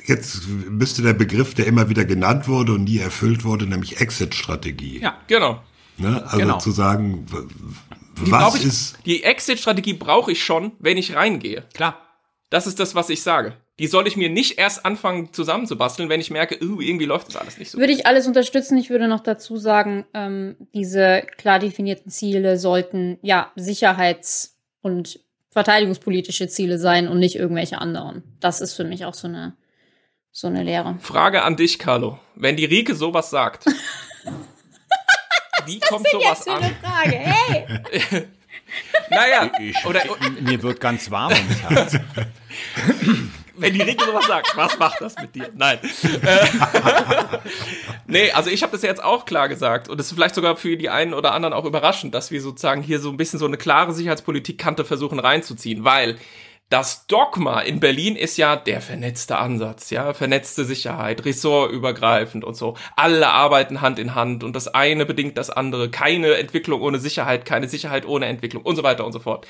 jetzt 0.07 0.49
müsste 0.49 1.03
der 1.03 1.13
Begriff, 1.13 1.53
der 1.55 1.67
immer 1.67 1.89
wieder 1.91 2.05
genannt 2.07 2.49
wurde 2.49 2.73
und 2.73 2.85
nie 2.85 2.99
erfüllt 2.99 3.45
wurde, 3.45 3.67
nämlich 3.67 4.01
Exit-Strategie. 4.01 5.01
Ja. 5.01 5.17
genau. 5.27 5.61
Ne? 5.99 6.23
Also 6.25 6.39
Genau. 6.39 6.59
zu 6.59 6.71
sagen, 6.71 7.27
Die 8.25 8.31
was 8.31 8.57
ich, 8.57 8.65
ist 8.67 8.99
die 9.07 9.23
Exit-Strategie 9.23 9.95
brauche 9.95 10.33
ich 10.33 10.43
schon, 10.43 10.73
wenn 10.79 10.97
ich 10.97 11.15
reingehe. 11.15 11.65
Klar. 11.75 12.01
Das 12.51 12.67
ist 12.67 12.79
das, 12.79 12.95
was 12.95 13.09
ich 13.09 13.23
sage. 13.23 13.55
Die 13.79 13.87
soll 13.87 14.07
ich 14.07 14.17
mir 14.17 14.29
nicht 14.29 14.59
erst 14.59 14.85
anfangen 14.85 15.33
zusammenzubasteln, 15.33 16.11
wenn 16.11 16.21
ich 16.21 16.31
merke, 16.31 16.63
uh, 16.63 16.81
irgendwie 16.81 17.07
läuft 17.07 17.29
das 17.29 17.37
alles 17.37 17.57
nicht 17.57 17.71
so. 17.71 17.79
würde 17.79 17.93
ich 17.93 18.07
alles 18.07 18.27
unterstützen. 18.27 18.77
Ich 18.77 18.91
würde 18.91 19.09
noch 19.09 19.21
dazu 19.21 19.57
sagen, 19.57 20.05
ähm, 20.13 20.57
diese 20.75 21.23
klar 21.39 21.59
definierten 21.59 22.11
Ziele 22.11 22.59
sollten 22.59 23.19
ja 23.23 23.51
sicherheits- 23.57 24.59
und 24.83 25.21
verteidigungspolitische 25.51 26.49
Ziele 26.49 26.79
sein 26.79 27.09
und 27.09 27.19
nicht 27.19 27.37
irgendwelche 27.37 27.79
anderen. 27.79 28.23
Das 28.41 28.61
ist 28.61 28.75
für 28.75 28.85
mich 28.85 29.07
auch 29.07 29.15
so 29.15 29.29
eine 29.29 29.57
so 30.33 30.47
eine 30.47 30.63
Lehre. 30.63 30.97
Frage 31.01 31.43
an 31.43 31.57
dich, 31.57 31.79
Carlo. 31.79 32.19
Wenn 32.35 32.57
die 32.57 32.65
Rike 32.65 32.95
sowas 32.95 33.31
sagt, 33.31 33.67
wie 35.67 35.81
kommt 35.81 36.07
sowas 36.09 36.47
an? 36.49 36.63
Frage. 36.83 37.17
Hey! 37.17 38.27
Naja, 39.11 39.51
oder 39.85 40.01
Mir 40.41 40.63
wird 40.63 40.81
ganz 40.81 41.11
warm 41.11 41.31
ums 41.31 41.61
Herz. 41.61 41.99
wenn 43.63 43.75
die 43.75 43.83
Rike 43.83 44.05
sowas 44.05 44.27
sagt, 44.27 44.57
was 44.57 44.79
macht 44.79 45.01
das 45.01 45.17
mit 45.17 45.35
dir? 45.35 45.51
Nein. 45.55 45.79
Äh, 46.23 46.47
nee, 48.07 48.31
also 48.33 48.51
ich 48.51 48.63
habe 48.63 48.73
das 48.73 48.83
ja 48.83 48.89
jetzt 48.89 49.03
auch 49.03 49.25
klar 49.25 49.49
gesagt 49.49 49.89
und 49.89 50.01
es 50.01 50.07
ist 50.07 50.13
vielleicht 50.13 50.35
sogar 50.35 50.57
für 50.57 50.77
die 50.77 50.91
einen 50.91 51.15
oder 51.15 51.33
anderen 51.33 51.53
auch 51.53 51.65
überraschend, 51.65 52.15
dass 52.15 52.31
wir 52.31 52.41
sozusagen 52.41 52.83
hier 52.83 52.99
so 52.99 53.11
ein 53.11 53.17
bisschen 53.17 53.39
so 53.39 53.47
eine 53.47 53.57
klare 53.57 53.93
Sicherheitspolitik-Kante 53.93 54.85
versuchen 54.85 55.19
reinzuziehen, 55.19 55.85
weil 55.85 56.19
das 56.73 57.07
Dogma 57.07 57.61
in 57.61 57.81
Berlin 57.81 58.17
ist 58.17 58.39
ja 58.39 58.57
der 58.57 58.81
vernetzte 58.81 59.37
Ansatz, 59.37 59.91
ja, 59.91 60.15
vernetzte 60.15 60.65
Sicherheit, 60.65 61.23
ressortübergreifend 61.27 62.45
und 62.45 62.55
so. 62.55 62.79
Alle 62.97 63.29
arbeiten 63.29 63.83
Hand 63.83 63.99
in 63.99 64.15
Hand 64.15 64.43
und 64.43 64.57
das 64.57 64.69
eine 64.69 65.05
bedingt 65.05 65.37
das 65.37 65.51
andere. 65.51 65.91
Keine 65.91 66.35
Entwicklung 66.37 66.81
ohne 66.81 66.99
Sicherheit, 66.99 67.45
keine 67.45 67.69
Sicherheit 67.69 68.07
ohne 68.07 68.25
Entwicklung 68.25 68.63
und 68.63 68.77
so 68.77 68.83
weiter 68.83 69.05
und 69.05 69.13
so 69.13 69.19
fort. 69.19 69.47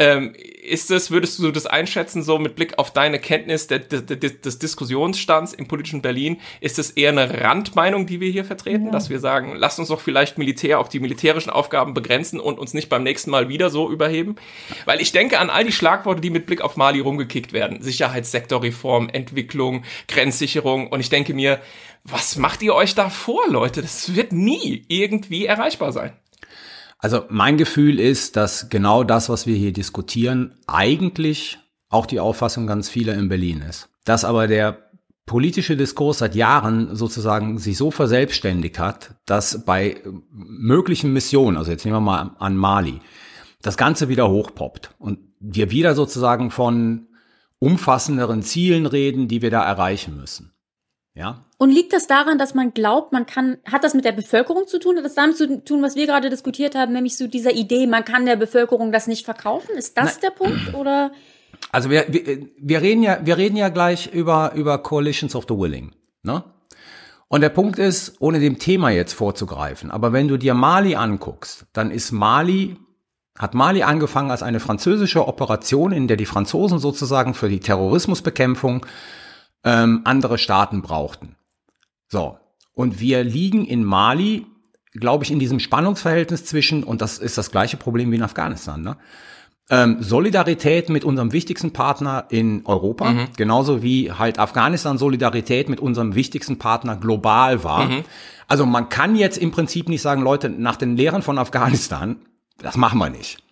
Ähm, 0.00 0.32
ist 0.62 0.90
das, 0.90 1.10
würdest 1.10 1.40
du 1.40 1.50
das 1.50 1.66
einschätzen, 1.66 2.22
so 2.22 2.38
mit 2.38 2.54
Blick 2.54 2.78
auf 2.78 2.92
deine 2.92 3.18
Kenntnis 3.18 3.66
der, 3.66 3.80
der, 3.80 4.02
der, 4.02 4.30
des 4.30 4.58
Diskussionsstands 4.60 5.52
im 5.52 5.66
politischen 5.66 6.02
Berlin? 6.02 6.40
Ist 6.60 6.78
das 6.78 6.90
eher 6.90 7.10
eine 7.10 7.42
Randmeinung, 7.42 8.06
die 8.06 8.20
wir 8.20 8.30
hier 8.30 8.44
vertreten, 8.44 8.92
dass 8.92 9.10
wir 9.10 9.18
sagen, 9.18 9.56
lasst 9.56 9.80
uns 9.80 9.88
doch 9.88 10.00
vielleicht 10.00 10.38
Militär 10.38 10.78
auf 10.78 10.88
die 10.88 11.00
militärischen 11.00 11.50
Aufgaben 11.50 11.94
begrenzen 11.94 12.38
und 12.38 12.60
uns 12.60 12.74
nicht 12.74 12.88
beim 12.88 13.02
nächsten 13.02 13.30
Mal 13.30 13.48
wieder 13.48 13.70
so 13.70 13.90
überheben? 13.90 14.36
Weil 14.84 15.00
ich 15.00 15.10
denke 15.10 15.40
an 15.40 15.50
all 15.50 15.64
die 15.64 15.72
Schlagworte, 15.72 16.20
die 16.20 16.30
mit 16.30 16.46
Blick 16.46 16.60
auf 16.60 16.76
Mali 16.76 17.00
rumgekickt 17.00 17.52
werden. 17.52 17.82
Sicherheitssektorreform, 17.82 19.08
Entwicklung, 19.08 19.82
Grenzsicherung. 20.06 20.88
Und 20.88 21.00
ich 21.00 21.10
denke 21.10 21.34
mir, 21.34 21.60
was 22.04 22.36
macht 22.36 22.62
ihr 22.62 22.74
euch 22.74 22.94
da 22.94 23.10
vor, 23.10 23.48
Leute? 23.48 23.82
Das 23.82 24.14
wird 24.14 24.32
nie 24.32 24.84
irgendwie 24.86 25.46
erreichbar 25.46 25.90
sein. 25.92 26.12
Also 26.98 27.24
mein 27.28 27.56
Gefühl 27.56 28.00
ist, 28.00 28.36
dass 28.36 28.68
genau 28.68 29.04
das, 29.04 29.28
was 29.28 29.46
wir 29.46 29.56
hier 29.56 29.72
diskutieren, 29.72 30.54
eigentlich 30.66 31.58
auch 31.88 32.06
die 32.06 32.20
Auffassung 32.20 32.66
ganz 32.66 32.88
vieler 32.88 33.14
in 33.14 33.28
Berlin 33.28 33.62
ist. 33.62 33.88
Dass 34.04 34.24
aber 34.24 34.46
der 34.46 34.90
politische 35.26 35.76
Diskurs 35.76 36.18
seit 36.18 36.34
Jahren 36.34 36.96
sozusagen 36.96 37.58
sich 37.58 37.76
so 37.76 37.90
verselbstständigt 37.90 38.78
hat, 38.78 39.14
dass 39.26 39.64
bei 39.64 40.02
möglichen 40.30 41.12
Missionen, 41.12 41.56
also 41.56 41.70
jetzt 41.70 41.84
nehmen 41.84 41.96
wir 41.96 42.00
mal 42.00 42.34
an 42.38 42.56
Mali, 42.56 43.00
das 43.62 43.76
Ganze 43.76 44.08
wieder 44.08 44.28
hochpoppt 44.28 44.94
und 44.98 45.18
wir 45.38 45.70
wieder 45.70 45.94
sozusagen 45.94 46.50
von 46.50 47.08
umfassenderen 47.58 48.42
Zielen 48.42 48.86
reden, 48.86 49.28
die 49.28 49.42
wir 49.42 49.50
da 49.50 49.64
erreichen 49.64 50.16
müssen. 50.16 50.52
Ja, 51.18 51.42
Und 51.56 51.72
liegt 51.72 51.92
das 51.92 52.06
daran, 52.06 52.38
dass 52.38 52.54
man 52.54 52.72
glaubt, 52.72 53.12
man 53.12 53.26
kann, 53.26 53.58
hat 53.64 53.82
das 53.82 53.92
mit 53.92 54.04
der 54.04 54.12
Bevölkerung 54.12 54.68
zu 54.68 54.78
tun? 54.78 54.96
Hat 54.96 55.04
das 55.04 55.16
damit 55.16 55.36
zu 55.36 55.64
tun, 55.64 55.82
was 55.82 55.96
wir 55.96 56.06
gerade 56.06 56.30
diskutiert 56.30 56.76
haben, 56.76 56.92
nämlich 56.92 57.16
so 57.16 57.26
dieser 57.26 57.50
Idee, 57.50 57.88
man 57.88 58.04
kann 58.04 58.24
der 58.24 58.36
Bevölkerung 58.36 58.92
das 58.92 59.08
nicht 59.08 59.24
verkaufen? 59.24 59.76
Ist 59.76 59.98
das 59.98 60.20
der 60.20 60.30
Punkt? 60.30 60.74
Oder? 60.74 61.10
Also 61.72 61.90
wir, 61.90 62.06
wir, 62.08 62.46
wir 62.56 62.82
reden 62.82 63.02
ja, 63.02 63.18
wir 63.24 63.36
reden 63.36 63.56
ja 63.56 63.68
gleich 63.68 64.12
über, 64.12 64.52
über 64.54 64.78
Coalitions 64.78 65.34
of 65.34 65.46
the 65.48 65.56
Willing, 65.56 65.90
ne? 66.22 66.44
Und 67.26 67.40
der 67.40 67.48
Punkt 67.48 67.80
ist, 67.80 68.14
ohne 68.20 68.38
dem 68.38 68.60
Thema 68.60 68.90
jetzt 68.90 69.12
vorzugreifen, 69.12 69.90
aber 69.90 70.12
wenn 70.12 70.28
du 70.28 70.36
dir 70.36 70.54
Mali 70.54 70.94
anguckst, 70.94 71.66
dann 71.72 71.90
ist 71.90 72.12
Mali, 72.12 72.76
hat 73.36 73.54
Mali 73.54 73.82
angefangen 73.82 74.30
als 74.30 74.44
eine 74.44 74.60
französische 74.60 75.26
Operation, 75.26 75.90
in 75.90 76.06
der 76.06 76.16
die 76.16 76.26
Franzosen 76.26 76.78
sozusagen 76.78 77.34
für 77.34 77.48
die 77.48 77.60
Terrorismusbekämpfung 77.60 78.86
ähm, 79.64 80.02
andere 80.04 80.38
Staaten 80.38 80.82
brauchten. 80.82 81.36
So. 82.08 82.38
Und 82.74 83.00
wir 83.00 83.24
liegen 83.24 83.64
in 83.64 83.84
Mali, 83.84 84.46
glaube 84.92 85.24
ich, 85.24 85.30
in 85.30 85.38
diesem 85.38 85.60
Spannungsverhältnis 85.60 86.44
zwischen, 86.44 86.84
und 86.84 87.02
das 87.02 87.18
ist 87.18 87.36
das 87.36 87.50
gleiche 87.50 87.76
Problem 87.76 88.10
wie 88.10 88.16
in 88.16 88.22
Afghanistan, 88.22 88.82
ne? 88.82 88.96
Ähm, 89.70 89.98
Solidarität 90.00 90.88
mit 90.88 91.04
unserem 91.04 91.32
wichtigsten 91.32 91.74
Partner 91.74 92.24
in 92.30 92.64
Europa, 92.64 93.10
mhm. 93.10 93.28
genauso 93.36 93.82
wie 93.82 94.10
halt 94.10 94.38
Afghanistan 94.38 94.96
Solidarität 94.96 95.68
mit 95.68 95.78
unserem 95.78 96.14
wichtigsten 96.14 96.58
Partner 96.58 96.96
global 96.96 97.64
war. 97.64 97.84
Mhm. 97.84 98.04
Also 98.46 98.64
man 98.64 98.88
kann 98.88 99.14
jetzt 99.14 99.36
im 99.36 99.50
Prinzip 99.50 99.90
nicht 99.90 100.00
sagen, 100.00 100.22
Leute, 100.22 100.48
nach 100.48 100.76
den 100.76 100.96
Lehren 100.96 101.20
von 101.20 101.36
Afghanistan, 101.36 102.16
das 102.56 102.78
machen 102.78 102.98
wir 102.98 103.10
nicht. 103.10 103.42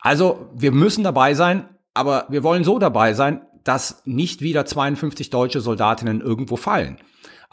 Also 0.00 0.50
wir 0.54 0.70
müssen 0.70 1.02
dabei 1.02 1.32
sein, 1.32 1.66
aber 1.94 2.26
wir 2.28 2.42
wollen 2.42 2.62
so 2.62 2.78
dabei 2.78 3.14
sein, 3.14 3.40
dass 3.64 4.02
nicht 4.04 4.40
wieder 4.40 4.66
52 4.66 5.30
deutsche 5.30 5.60
Soldatinnen 5.60 6.20
irgendwo 6.20 6.56
fallen. 6.56 6.98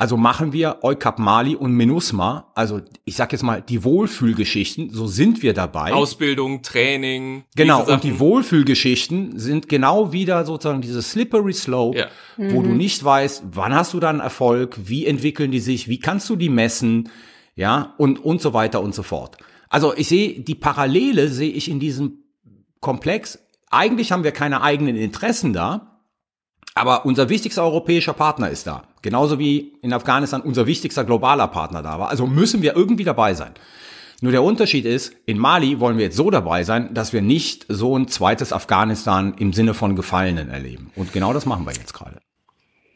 Also 0.02 0.17
machen 0.17 0.52
wir 0.52 0.80
Eukap 0.82 1.19
Mali 1.19 1.56
und 1.56 1.74
MINUSMA, 1.74 2.52
also 2.56 2.82
ich 3.06 3.15
sag 3.15 3.34
jetzt 3.34 3.43
mal 3.43 3.62
die 3.62 3.84
Wohlfühlgeschichten, 3.84 4.89
so 4.89 5.06
sind 5.06 5.43
wir 5.43 5.54
dabei. 5.54 5.93
Ausbildung, 5.93 6.63
Training. 6.63 7.43
Genau, 7.56 7.84
und 7.84 8.04
die 8.04 8.19
Wohlfühlgeschichten 8.19 9.38
sind 9.38 9.69
genau 9.69 10.12
wieder 10.12 10.43
sozusagen 10.45 10.82
dieses 10.82 11.12
slippery 11.12 11.54
slope, 11.54 12.00
ja. 12.00 12.08
wo 12.36 12.62
mhm. 12.62 12.63
du 12.63 12.69
nicht 12.71 13.04
weißt, 13.04 13.43
wann 13.52 13.76
hast 13.76 13.93
du 13.93 14.00
dann 14.00 14.21
Erfolg, 14.21 14.76
wie 14.86 15.06
entwickeln 15.06 15.52
die 15.52 15.60
sich, 15.60 15.88
wie 15.88 16.00
kannst 16.00 16.28
du 16.32 16.36
die 16.36 16.50
messen, 16.50 17.10
ja, 17.56 17.93
und, 18.00 18.26
und 18.26 18.41
so 18.41 18.54
weiter 18.54 18.82
und 18.82 18.95
so 18.95 19.04
fort. 19.04 19.38
Also 19.69 19.93
ich 19.95 20.08
sehe, 20.08 20.39
die 20.39 20.56
Parallele 20.56 21.28
sehe 21.28 21.52
ich 21.52 21.69
in 21.69 21.80
diesem 21.80 22.24
Komplex. 22.80 23.38
Eigentlich 23.69 24.12
haben 24.12 24.24
wir 24.24 24.32
keine 24.32 24.63
eigenen 24.63 24.95
Interessen 24.95 25.54
da, 25.54 25.91
aber 26.74 27.06
unser 27.06 27.30
wichtigster 27.30 27.64
europäischer 27.64 28.14
Partner 28.14 28.50
ist 28.50 28.68
da. 28.68 28.84
Genauso 29.02 29.40
wie 29.40 29.74
in 29.82 29.94
Afghanistan 29.94 30.42
unser 30.42 30.68
wichtigster 30.68 31.04
globaler 31.04 31.48
Partner 31.48 31.82
da 31.82 32.00
war. 32.00 32.10
Also 32.10 32.28
müssen 32.28 32.62
wir 32.62 32.76
irgendwie 32.76 33.04
dabei 33.04 33.34
sein. 33.34 33.54
Nur 34.22 34.32
der 34.32 34.44
Unterschied 34.44 34.86
ist, 34.86 35.14
in 35.26 35.40
Mali 35.40 35.80
wollen 35.80 35.98
wir 35.98 36.06
jetzt 36.06 36.18
so 36.18 36.30
dabei 36.30 36.64
sein, 36.64 36.94
dass 36.94 37.12
wir 37.12 37.24
nicht 37.24 37.66
so 37.70 37.98
ein 37.98 38.08
zweites 38.08 38.54
Afghanistan 38.54 39.34
im 39.38 39.52
Sinne 39.52 39.74
von 39.74 39.96
Gefallenen 39.96 40.50
erleben. 40.50 40.92
Und 40.96 41.12
genau 41.12 41.34
das 41.34 41.48
machen 41.48 41.66
wir 41.66 41.74
jetzt 41.74 41.94
gerade. 41.94 42.20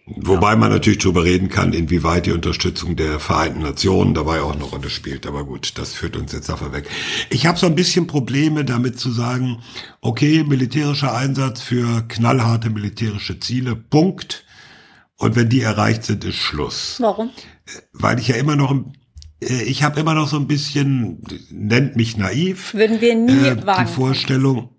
Wobei 0.08 0.56
man 0.56 0.70
natürlich 0.70 1.00
darüber 1.00 1.24
reden 1.24 1.50
kann, 1.50 1.74
inwieweit 1.74 2.28
die 2.28 2.32
Unterstützung 2.32 2.96
der 2.96 3.20
Vereinten 3.20 3.62
Nationen 3.62 4.14
dabei 4.14 4.42
auch 4.42 4.54
eine 4.54 4.64
Rolle 4.64 4.92
spielt. 4.92 5.26
Aber 5.26 5.46
gut, 5.46 5.80
das 5.80 5.94
führt 5.94 6.16
uns 6.16 6.32
jetzt 6.32 6.48
davon 6.48 6.74
weg. 6.74 6.88
Ich 7.32 7.48
habe 7.48 7.58
so 7.58 7.66
ein 7.66 7.74
bisschen 7.74 8.06
Probleme 8.06 8.64
damit 8.66 9.00
zu 9.00 9.10
sagen, 9.10 9.64
okay, 10.02 10.44
militärischer 10.44 11.16
Einsatz 11.16 11.62
für 11.62 12.04
knallharte 12.08 12.70
militärische 12.70 13.40
Ziele, 13.40 13.76
Punkt. 13.76 14.46
Und 15.18 15.36
wenn 15.36 15.50
die 15.50 15.62
erreicht 15.62 16.04
sind, 16.04 16.24
ist 16.24 16.36
Schluss. 16.36 16.98
Warum? 17.00 17.32
Weil 17.94 18.20
ich 18.20 18.28
ja 18.28 18.36
immer 18.36 18.56
noch 18.56 18.76
äh, 19.42 19.64
ich 19.64 19.82
habe 19.82 20.00
immer 20.00 20.14
noch 20.14 20.28
so 20.28 20.38
ein 20.38 20.48
bisschen, 20.48 21.24
nennt 21.50 21.96
mich 21.96 22.16
naiv. 22.16 22.76
Würden 22.76 23.02
wir 23.02 23.16
nie 23.16 23.48
äh, 23.48 23.66
wagen. 23.66 23.88
Die 23.88 23.92
Vorstellung, 23.92 24.70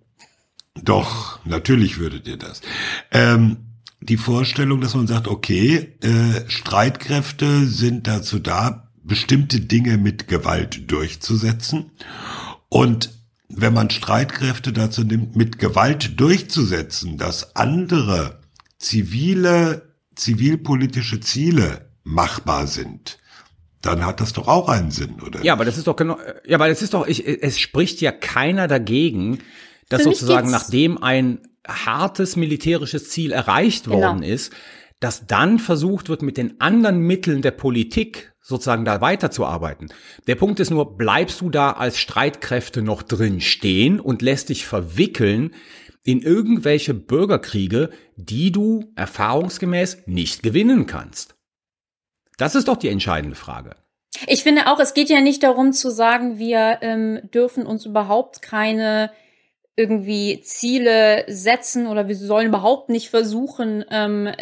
doch, 0.82 1.44
natürlich 1.44 1.98
würdet 1.98 2.28
ihr 2.28 2.36
das. 2.36 2.60
Ähm, 3.10 3.65
die 4.08 4.16
Vorstellung, 4.16 4.80
dass 4.80 4.94
man 4.94 5.06
sagt, 5.06 5.28
okay, 5.28 5.94
äh, 6.00 6.48
Streitkräfte 6.48 7.66
sind 7.66 8.06
dazu 8.06 8.38
da, 8.38 8.90
bestimmte 9.02 9.60
Dinge 9.60 9.98
mit 9.98 10.28
Gewalt 10.28 10.90
durchzusetzen. 10.90 11.90
Und 12.68 13.10
wenn 13.48 13.72
man 13.72 13.90
Streitkräfte 13.90 14.72
dazu 14.72 15.04
nimmt, 15.04 15.36
mit 15.36 15.58
Gewalt 15.58 16.18
durchzusetzen, 16.18 17.16
dass 17.16 17.54
andere 17.54 18.40
zivile, 18.78 19.94
zivilpolitische 20.14 21.20
Ziele 21.20 21.90
machbar 22.02 22.66
sind, 22.66 23.18
dann 23.82 24.04
hat 24.04 24.20
das 24.20 24.32
doch 24.32 24.48
auch 24.48 24.68
einen 24.68 24.90
Sinn, 24.90 25.20
oder? 25.20 25.44
Ja, 25.44 25.52
aber 25.52 25.64
das 25.64 25.78
ist 25.78 25.86
doch 25.86 25.96
genau, 25.96 26.18
ja, 26.44 26.56
aber 26.56 26.68
das 26.68 26.82
ist 26.82 26.94
doch, 26.94 27.06
ich, 27.06 27.26
es 27.26 27.58
spricht 27.58 28.00
ja 28.00 28.10
keiner 28.10 28.66
dagegen, 28.66 29.38
dass 29.88 30.02
sozusagen 30.02 30.50
nachdem 30.50 31.00
ein 31.00 31.38
hartes 31.66 32.36
militärisches 32.36 33.10
Ziel 33.10 33.32
erreicht 33.32 33.84
genau. 33.84 33.98
worden 33.98 34.22
ist, 34.22 34.52
dass 35.00 35.26
dann 35.26 35.58
versucht 35.58 36.08
wird, 36.08 36.22
mit 36.22 36.36
den 36.36 36.60
anderen 36.60 37.00
Mitteln 37.00 37.42
der 37.42 37.50
Politik 37.50 38.32
sozusagen 38.40 38.84
da 38.84 39.00
weiterzuarbeiten. 39.00 39.88
Der 40.26 40.36
Punkt 40.36 40.60
ist 40.60 40.70
nur, 40.70 40.96
bleibst 40.96 41.40
du 41.40 41.50
da 41.50 41.72
als 41.72 41.98
Streitkräfte 41.98 42.80
noch 42.80 43.02
drin 43.02 43.40
stehen 43.40 44.00
und 44.00 44.22
lässt 44.22 44.48
dich 44.48 44.66
verwickeln 44.66 45.52
in 46.04 46.22
irgendwelche 46.22 46.94
Bürgerkriege, 46.94 47.90
die 48.16 48.52
du 48.52 48.92
erfahrungsgemäß 48.94 50.04
nicht 50.06 50.42
gewinnen 50.42 50.86
kannst? 50.86 51.34
Das 52.38 52.54
ist 52.54 52.68
doch 52.68 52.76
die 52.76 52.88
entscheidende 52.88 53.36
Frage. 53.36 53.74
Ich 54.26 54.42
finde 54.42 54.68
auch, 54.68 54.78
es 54.78 54.94
geht 54.94 55.10
ja 55.10 55.20
nicht 55.20 55.42
darum 55.42 55.72
zu 55.72 55.90
sagen, 55.90 56.38
wir 56.38 56.78
ähm, 56.80 57.20
dürfen 57.34 57.66
uns 57.66 57.84
überhaupt 57.84 58.40
keine 58.40 59.10
irgendwie 59.76 60.40
Ziele 60.40 61.24
setzen 61.28 61.86
oder 61.86 62.08
wir 62.08 62.16
sollen 62.16 62.48
überhaupt 62.48 62.88
nicht 62.88 63.10
versuchen, 63.10 63.84
ähm, 63.90 64.32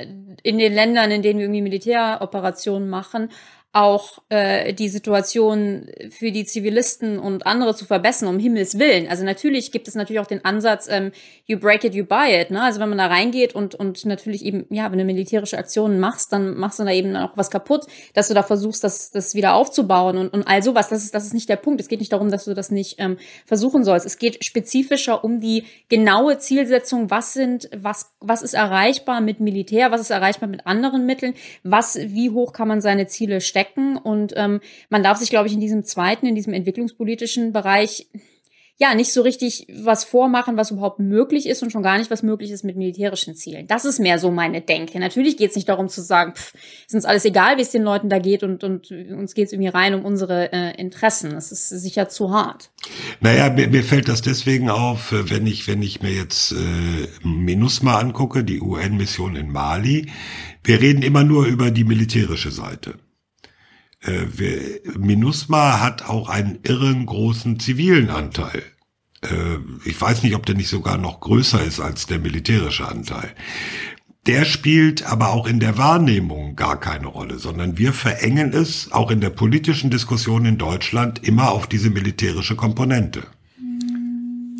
in 0.43 0.59
den 0.59 0.73
Ländern, 0.73 1.11
in 1.11 1.23
denen 1.23 1.39
wir 1.41 1.47
irgendwie 1.47 1.63
Militäroperationen 1.63 2.89
machen, 2.89 3.31
auch 3.75 4.23
äh, 4.29 4.73
die 4.73 4.89
Situation 4.89 5.89
für 6.11 6.31
die 6.31 6.45
Zivilisten 6.45 7.19
und 7.19 7.45
andere 7.45 7.75
zu 7.75 7.85
verbessern, 7.85 8.29
um 8.29 8.39
Himmels 8.39 8.79
Willen. 8.79 9.09
Also 9.09 9.25
natürlich 9.25 9.73
gibt 9.73 9.89
es 9.89 9.97
natürlich 9.97 10.21
auch 10.21 10.29
den 10.29 10.45
Ansatz, 10.45 10.87
ähm, 10.89 11.11
you 11.47 11.59
break 11.59 11.83
it, 11.83 11.93
you 11.93 12.05
buy 12.05 12.41
it. 12.41 12.53
Ne? 12.53 12.63
Also 12.63 12.79
wenn 12.79 12.89
man 12.89 12.99
da 12.99 13.07
reingeht 13.07 13.53
und, 13.53 13.75
und 13.75 14.07
natürlich 14.07 14.45
eben, 14.45 14.65
ja, 14.71 14.93
wenn 14.93 14.99
du 14.99 15.05
militärische 15.05 15.59
Aktionen 15.59 15.99
machst, 15.99 16.33
dann 16.33 16.57
machst 16.57 16.79
du 16.79 16.85
da 16.85 16.93
eben 16.93 17.17
auch 17.17 17.33
was 17.35 17.51
kaputt, 17.51 17.87
dass 18.15 18.29
du 18.29 18.35
da 18.35 18.45
versuchst, 18.45 18.85
das, 18.85 19.11
das 19.11 19.35
wieder 19.35 19.55
aufzubauen 19.55 20.19
und, 20.19 20.29
und 20.33 20.47
all 20.47 20.63
sowas. 20.63 20.89
Das 20.89 21.03
ist, 21.03 21.13
das 21.13 21.27
ist 21.27 21.35
nicht 21.35 21.49
der 21.49 21.57
Punkt. 21.57 21.81
Es 21.81 21.89
geht 21.89 21.99
nicht 21.99 22.13
darum, 22.13 22.31
dass 22.31 22.45
du 22.45 22.55
das 22.55 22.71
nicht 22.71 23.01
ähm, 23.01 23.17
versuchen 23.45 23.83
sollst. 23.83 24.07
Es 24.07 24.19
geht 24.19 24.45
spezifischer 24.45 25.25
um 25.25 25.41
die 25.41 25.65
genaue 25.89 26.39
Zielsetzung. 26.39 27.11
Was 27.11 27.33
sind, 27.33 27.69
was, 27.77 28.15
was 28.21 28.43
ist 28.43 28.55
erreichbar 28.55 29.21
mit 29.21 29.41
Militär? 29.41 29.91
Was 29.91 30.01
ist 30.01 30.11
erreichbar 30.11 30.49
mit 30.49 30.65
anderen 30.65 31.07
Mitteln? 31.07 31.35
Was, 31.65 31.99
wie 31.99 32.31
hoch 32.31 32.53
kann 32.53 32.69
man 32.69 32.81
seine 32.81 33.09
Ziele 33.09 33.41
stecken? 33.41 33.64
Stecken. 33.65 33.97
Und 33.97 34.33
ähm, 34.37 34.61
man 34.91 35.03
darf 35.03 35.19
sich, 35.19 35.31
glaube 35.31 35.49
ich, 35.49 35.55
in 35.55 35.61
diesem 35.61 35.85
zweiten, 35.85 36.27
in 36.27 36.35
diesem 36.35 36.53
entwicklungspolitischen 36.53 37.53
Bereich 37.53 38.09
ja 38.77 38.93
nicht 38.95 39.13
so 39.13 39.23
richtig 39.23 39.69
was 39.73 40.05
vormachen, 40.05 40.57
was 40.57 40.73
überhaupt 40.73 40.99
möglich 40.99 41.47
ist 41.47 41.63
und 41.63 41.71
schon 41.71 41.85
gar 41.85 41.97
nicht, 41.97 42.11
was 42.11 42.25
möglich 42.25 42.51
ist 42.51 42.65
mit 42.65 42.77
militärischen 42.77 43.37
Zielen. 43.37 43.69
Das 43.69 43.85
ist 43.85 44.01
mehr 44.01 44.19
so 44.19 44.33
meine 44.33 44.63
Denke. 44.63 44.99
Natürlich 44.99 45.37
geht 45.37 45.51
es 45.51 45.57
nicht 45.57 45.69
darum 45.69 45.89
zu 45.89 46.03
sagen, 46.03 46.35
pff, 46.35 46.55
ist 46.87 46.95
uns 46.95 47.05
alles 47.05 47.25
egal, 47.25 47.57
wie 47.57 47.63
es 47.63 47.71
den 47.71 47.85
Leuten 47.85 48.09
da 48.09 48.19
geht 48.19 48.43
und, 48.43 48.65
und 48.65 48.91
uns 48.91 49.35
geht 49.35 49.47
es 49.47 49.53
irgendwie 49.53 49.69
rein 49.69 49.95
um 49.95 50.05
unsere 50.05 50.53
äh, 50.53 50.77
Interessen. 50.77 51.31
Das 51.31 51.53
ist 51.53 51.69
sicher 51.69 52.09
zu 52.09 52.33
hart. 52.33 52.73
Naja, 53.21 53.49
mir, 53.49 53.69
mir 53.69 53.85
fällt 53.85 54.09
das 54.09 54.23
deswegen 54.23 54.69
auf, 54.69 55.13
äh, 55.13 55.31
wenn 55.31 55.47
ich, 55.47 55.69
wenn 55.69 55.81
ich 55.81 56.03
mir 56.03 56.13
jetzt 56.13 56.51
äh, 56.51 57.27
MINUSMA 57.27 58.01
angucke, 58.01 58.43
die 58.43 58.61
UN-Mission 58.61 59.37
in 59.37 59.53
Mali. 59.53 60.11
Wir 60.65 60.81
reden 60.81 61.03
immer 61.03 61.23
nur 61.23 61.47
über 61.47 61.71
die 61.71 61.85
militärische 61.85 62.51
Seite. 62.51 62.95
Äh, 64.05 64.99
MINUSMA 64.99 65.81
hat 65.81 66.09
auch 66.09 66.29
einen 66.29 66.59
irren 66.63 67.07
großen 67.07 67.59
zivilen 67.59 68.11
Anteil. 68.11 68.63
Äh, 69.23 69.59
ich 69.85 70.01
weiß 70.01 70.23
nicht, 70.23 70.35
ob 70.35 70.47
der 70.47 70.55
nicht 70.55 70.69
sogar 70.69 70.99
noch 70.99 71.21
größer 71.21 71.63
ist 71.63 71.81
als 71.81 72.07
der 72.07 72.19
militärische 72.19 72.87
Anteil. 72.87 73.35
Der 74.27 74.47
spielt 74.47 75.05
aber 75.05 75.35
auch 75.35 75.47
in 75.47 75.61
der 75.61 75.77
Wahrnehmung 75.77 76.57
gar 76.57 76.81
keine 76.81 77.09
Rolle, 77.09 77.39
sondern 77.39 77.77
wir 77.77 77.93
verengen 77.93 78.55
es 78.55 78.91
auch 78.91 79.11
in 79.11 79.21
der 79.21 79.31
politischen 79.31 79.91
Diskussion 79.91 80.47
in 80.47 80.57
Deutschland 80.57 81.27
immer 81.27 81.53
auf 81.53 81.67
diese 81.67 81.91
militärische 81.91 82.57
Komponente. 82.57 83.25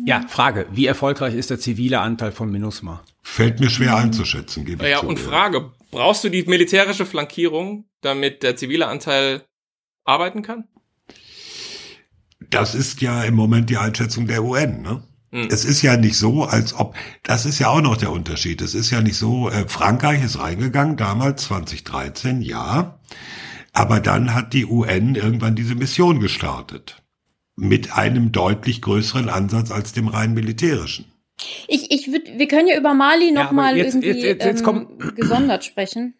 Ja, 0.05 0.23
Frage, 0.27 0.67
wie 0.71 0.85
erfolgreich 0.85 1.33
ist 1.33 1.49
der 1.49 1.59
zivile 1.59 1.99
Anteil 1.99 2.31
von 2.31 2.51
MINUSMA? 2.51 3.01
Fällt 3.23 3.59
mir 3.59 3.71
schwer 3.71 3.95
einzuschätzen, 3.95 4.63
gebe 4.63 4.85
ich 4.85 4.91
Ja, 4.91 4.99
zu, 4.99 5.07
und 5.07 5.19
Frage, 5.19 5.71
brauchst 5.95 6.25
du 6.25 6.29
die 6.29 6.43
militärische 6.43 7.05
Flankierung, 7.05 7.85
damit 8.01 8.43
der 8.43 8.57
zivile 8.57 8.87
Anteil 8.87 9.45
arbeiten 10.03 10.41
kann? 10.41 10.65
Das 12.49 12.75
ist 12.75 13.01
ja 13.01 13.23
im 13.23 13.33
Moment 13.33 13.69
die 13.69 13.77
Einschätzung 13.77 14.27
der 14.27 14.43
UN, 14.43 14.81
ne? 14.81 15.07
Hm. 15.31 15.47
Es 15.49 15.63
ist 15.63 15.81
ja 15.81 15.95
nicht 15.95 16.17
so, 16.17 16.43
als 16.43 16.73
ob, 16.73 16.95
das 17.23 17.45
ist 17.45 17.59
ja 17.59 17.69
auch 17.69 17.81
noch 17.81 17.95
der 17.97 18.11
Unterschied. 18.11 18.61
Es 18.61 18.75
ist 18.75 18.91
ja 18.91 19.01
nicht 19.01 19.15
so, 19.15 19.49
äh, 19.49 19.67
Frankreich 19.67 20.23
ist 20.23 20.37
reingegangen, 20.37 20.97
damals 20.97 21.45
2013, 21.45 22.41
ja. 22.41 22.99
Aber 23.71 24.01
dann 24.01 24.33
hat 24.33 24.53
die 24.53 24.65
UN 24.65 25.15
irgendwann 25.15 25.55
diese 25.55 25.75
Mission 25.75 26.19
gestartet 26.19 27.01
mit 27.55 27.93
einem 27.93 28.33
deutlich 28.33 28.81
größeren 28.81 29.29
Ansatz 29.29 29.71
als 29.71 29.93
dem 29.93 30.09
rein 30.09 30.33
militärischen. 30.33 31.05
Ich, 31.67 31.91
ich 31.91 32.11
würde, 32.11 32.37
wir 32.37 32.47
können 32.47 32.67
ja 32.67 32.77
über 32.77 32.93
Mali 32.93 33.31
noch 33.31 33.45
ja, 33.45 33.51
mal 33.51 33.77
jetzt, 33.77 33.95
irgendwie 33.95 34.07
jetzt, 34.07 34.43
jetzt, 34.43 34.45
jetzt 34.45 34.67
ähm, 34.67 34.87
gesondert 35.15 35.65
sprechen. 35.65 36.15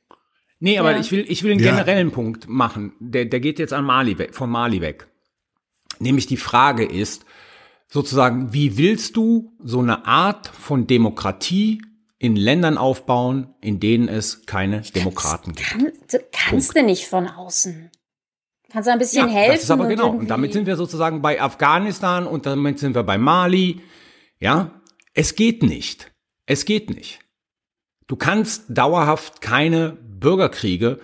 Nee, 0.60 0.78
aber 0.78 0.92
ja. 0.92 1.00
ich 1.00 1.12
will, 1.12 1.26
ich 1.28 1.44
will 1.44 1.52
einen 1.52 1.64
ja. 1.64 1.72
generellen 1.72 2.12
Punkt 2.12 2.48
machen. 2.48 2.94
Der, 3.00 3.26
der 3.26 3.40
geht 3.40 3.60
jetzt 3.60 3.74
an 3.74 3.86
Mali 3.86 4.18
weg, 4.18 4.36
von 4.36 4.50
Mali 4.50 4.82
weg. 4.82 5.08
Nämlich 6.00 6.28
die 6.28 6.38
Frage 6.38 6.86
ist, 6.86 7.26
sozusagen, 7.88 8.54
wie 8.54 8.78
willst 8.78 9.16
du 9.16 9.54
so 9.64 9.80
eine 9.80 10.06
Art 10.06 10.48
von 10.48 10.88
Demokratie 10.88 11.82
in 12.18 12.36
Ländern 12.36 12.78
aufbauen, 12.78 13.54
in 13.62 13.80
denen 13.80 14.08
es 14.08 14.46
keine 14.46 14.82
Demokraten 14.82 15.54
gibt? 15.54 15.70
Kann, 15.70 15.92
kannst 16.32 16.74
Punkt. 16.74 16.78
du 16.78 16.84
nicht 16.84 17.08
von 17.08 17.28
außen. 17.28 17.92
Kannst 18.70 18.88
du 18.88 18.92
ein 18.92 19.00
bisschen 19.00 19.28
ja, 19.28 19.34
helfen? 19.34 19.54
Das 19.54 19.64
ist 19.64 19.72
aber 19.72 19.88
genau. 19.88 20.10
Und 20.10 20.30
damit 20.30 20.52
sind 20.52 20.66
wir 20.66 20.76
sozusagen 20.76 21.22
bei 21.22 21.42
Afghanistan 21.42 22.28
und 22.28 22.46
damit 22.46 22.80
sind 22.80 22.96
wir 22.96 23.04
bei 23.04 23.18
Mali. 23.18 23.82
Ja. 24.40 24.72
Es 25.16 25.36
geht 25.36 25.64
nicht. 25.64 26.12
Es 26.46 26.66
geht 26.66 26.92
nicht. 26.92 27.20
Du 28.06 28.16
kannst 28.16 28.66
dauerhaft 28.70 29.42
keine 29.42 29.98
Bürgerkriege 30.20 31.00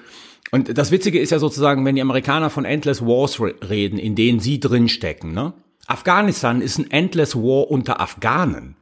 und 0.51 0.77
das 0.77 0.91
Witzige 0.91 1.19
ist 1.19 1.31
ja 1.31 1.39
sozusagen, 1.39 1.85
wenn 1.85 1.95
die 1.95 2.01
Amerikaner 2.01 2.49
von 2.49 2.65
Endless 2.65 3.01
Wars 3.01 3.39
reden, 3.39 3.97
in 3.97 4.15
denen 4.15 4.39
sie 4.39 4.59
drinstecken, 4.59 5.33
ne? 5.33 5.53
Afghanistan 5.87 6.61
ist 6.61 6.77
ein 6.77 6.91
Endless 6.91 7.35
War 7.35 7.71
unter 7.71 7.99
Afghanen. 7.99 8.75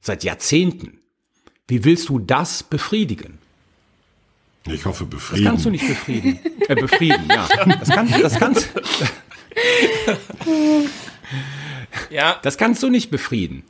Seit 0.00 0.22
Jahrzehnten. 0.22 1.00
Wie 1.66 1.84
willst 1.84 2.08
du 2.08 2.18
das 2.18 2.62
befriedigen? 2.62 3.38
Ich 4.66 4.84
hoffe 4.84 5.04
befrieden. 5.04 5.44
Das 5.44 5.50
kannst 5.50 5.64
du 5.66 5.70
nicht 5.70 5.86
befrieden. 5.86 6.38
Äh, 6.68 6.74
befrieden, 6.74 7.26
ja. 7.28 7.48
Das, 7.80 7.88
kann, 7.88 8.08
das 8.20 8.38
kannst 8.38 8.68
Ja, 12.10 12.38
Das 12.42 12.56
kannst 12.56 12.82
du 12.82 12.90
nicht 12.90 13.10
befrieden. 13.10 13.64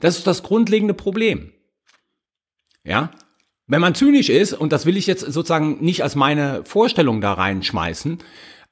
Das 0.00 0.18
ist 0.18 0.26
das 0.26 0.42
grundlegende 0.42 0.94
Problem. 0.94 1.52
Ja? 2.84 3.10
Wenn 3.66 3.80
man 3.80 3.94
zynisch 3.94 4.30
ist, 4.30 4.52
und 4.52 4.72
das 4.72 4.84
will 4.86 4.96
ich 4.96 5.06
jetzt 5.06 5.20
sozusagen 5.20 5.78
nicht 5.84 6.02
als 6.02 6.16
meine 6.16 6.64
Vorstellung 6.64 7.20
da 7.20 7.34
reinschmeißen, 7.34 8.18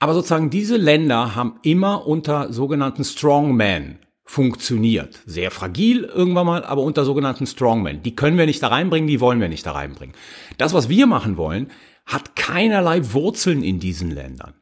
aber 0.01 0.14
sozusagen 0.14 0.51
diese 0.51 0.76
Länder 0.76 1.37
haben 1.37 1.59
immer 1.62 2.07
unter 2.07 2.53
sogenannten 2.53 3.05
Strongmen 3.05 3.99
funktioniert. 4.24 5.20
Sehr 5.24 5.51
fragil 5.51 6.05
irgendwann 6.05 6.47
mal, 6.47 6.64
aber 6.64 6.83
unter 6.83 7.05
sogenannten 7.05 7.47
Strongmen. 7.47 8.03
Die 8.03 8.14
können 8.14 8.39
wir 8.39 8.47
nicht 8.47 8.62
da 8.62 8.68
reinbringen, 8.68 9.09
die 9.09 9.20
wollen 9.20 9.41
wir 9.41 9.49
nicht 9.49 9.64
da 9.64 9.72
reinbringen. 9.72 10.14
Das, 10.59 10.74
was 10.74 10.89
wir 10.89 11.07
machen 11.07 11.37
wollen, 11.37 11.70
hat 12.05 12.37
keinerlei 12.37 13.12
Wurzeln 13.12 13.62
in 13.62 13.81
diesen 13.81 14.11
Ländern. 14.11 14.55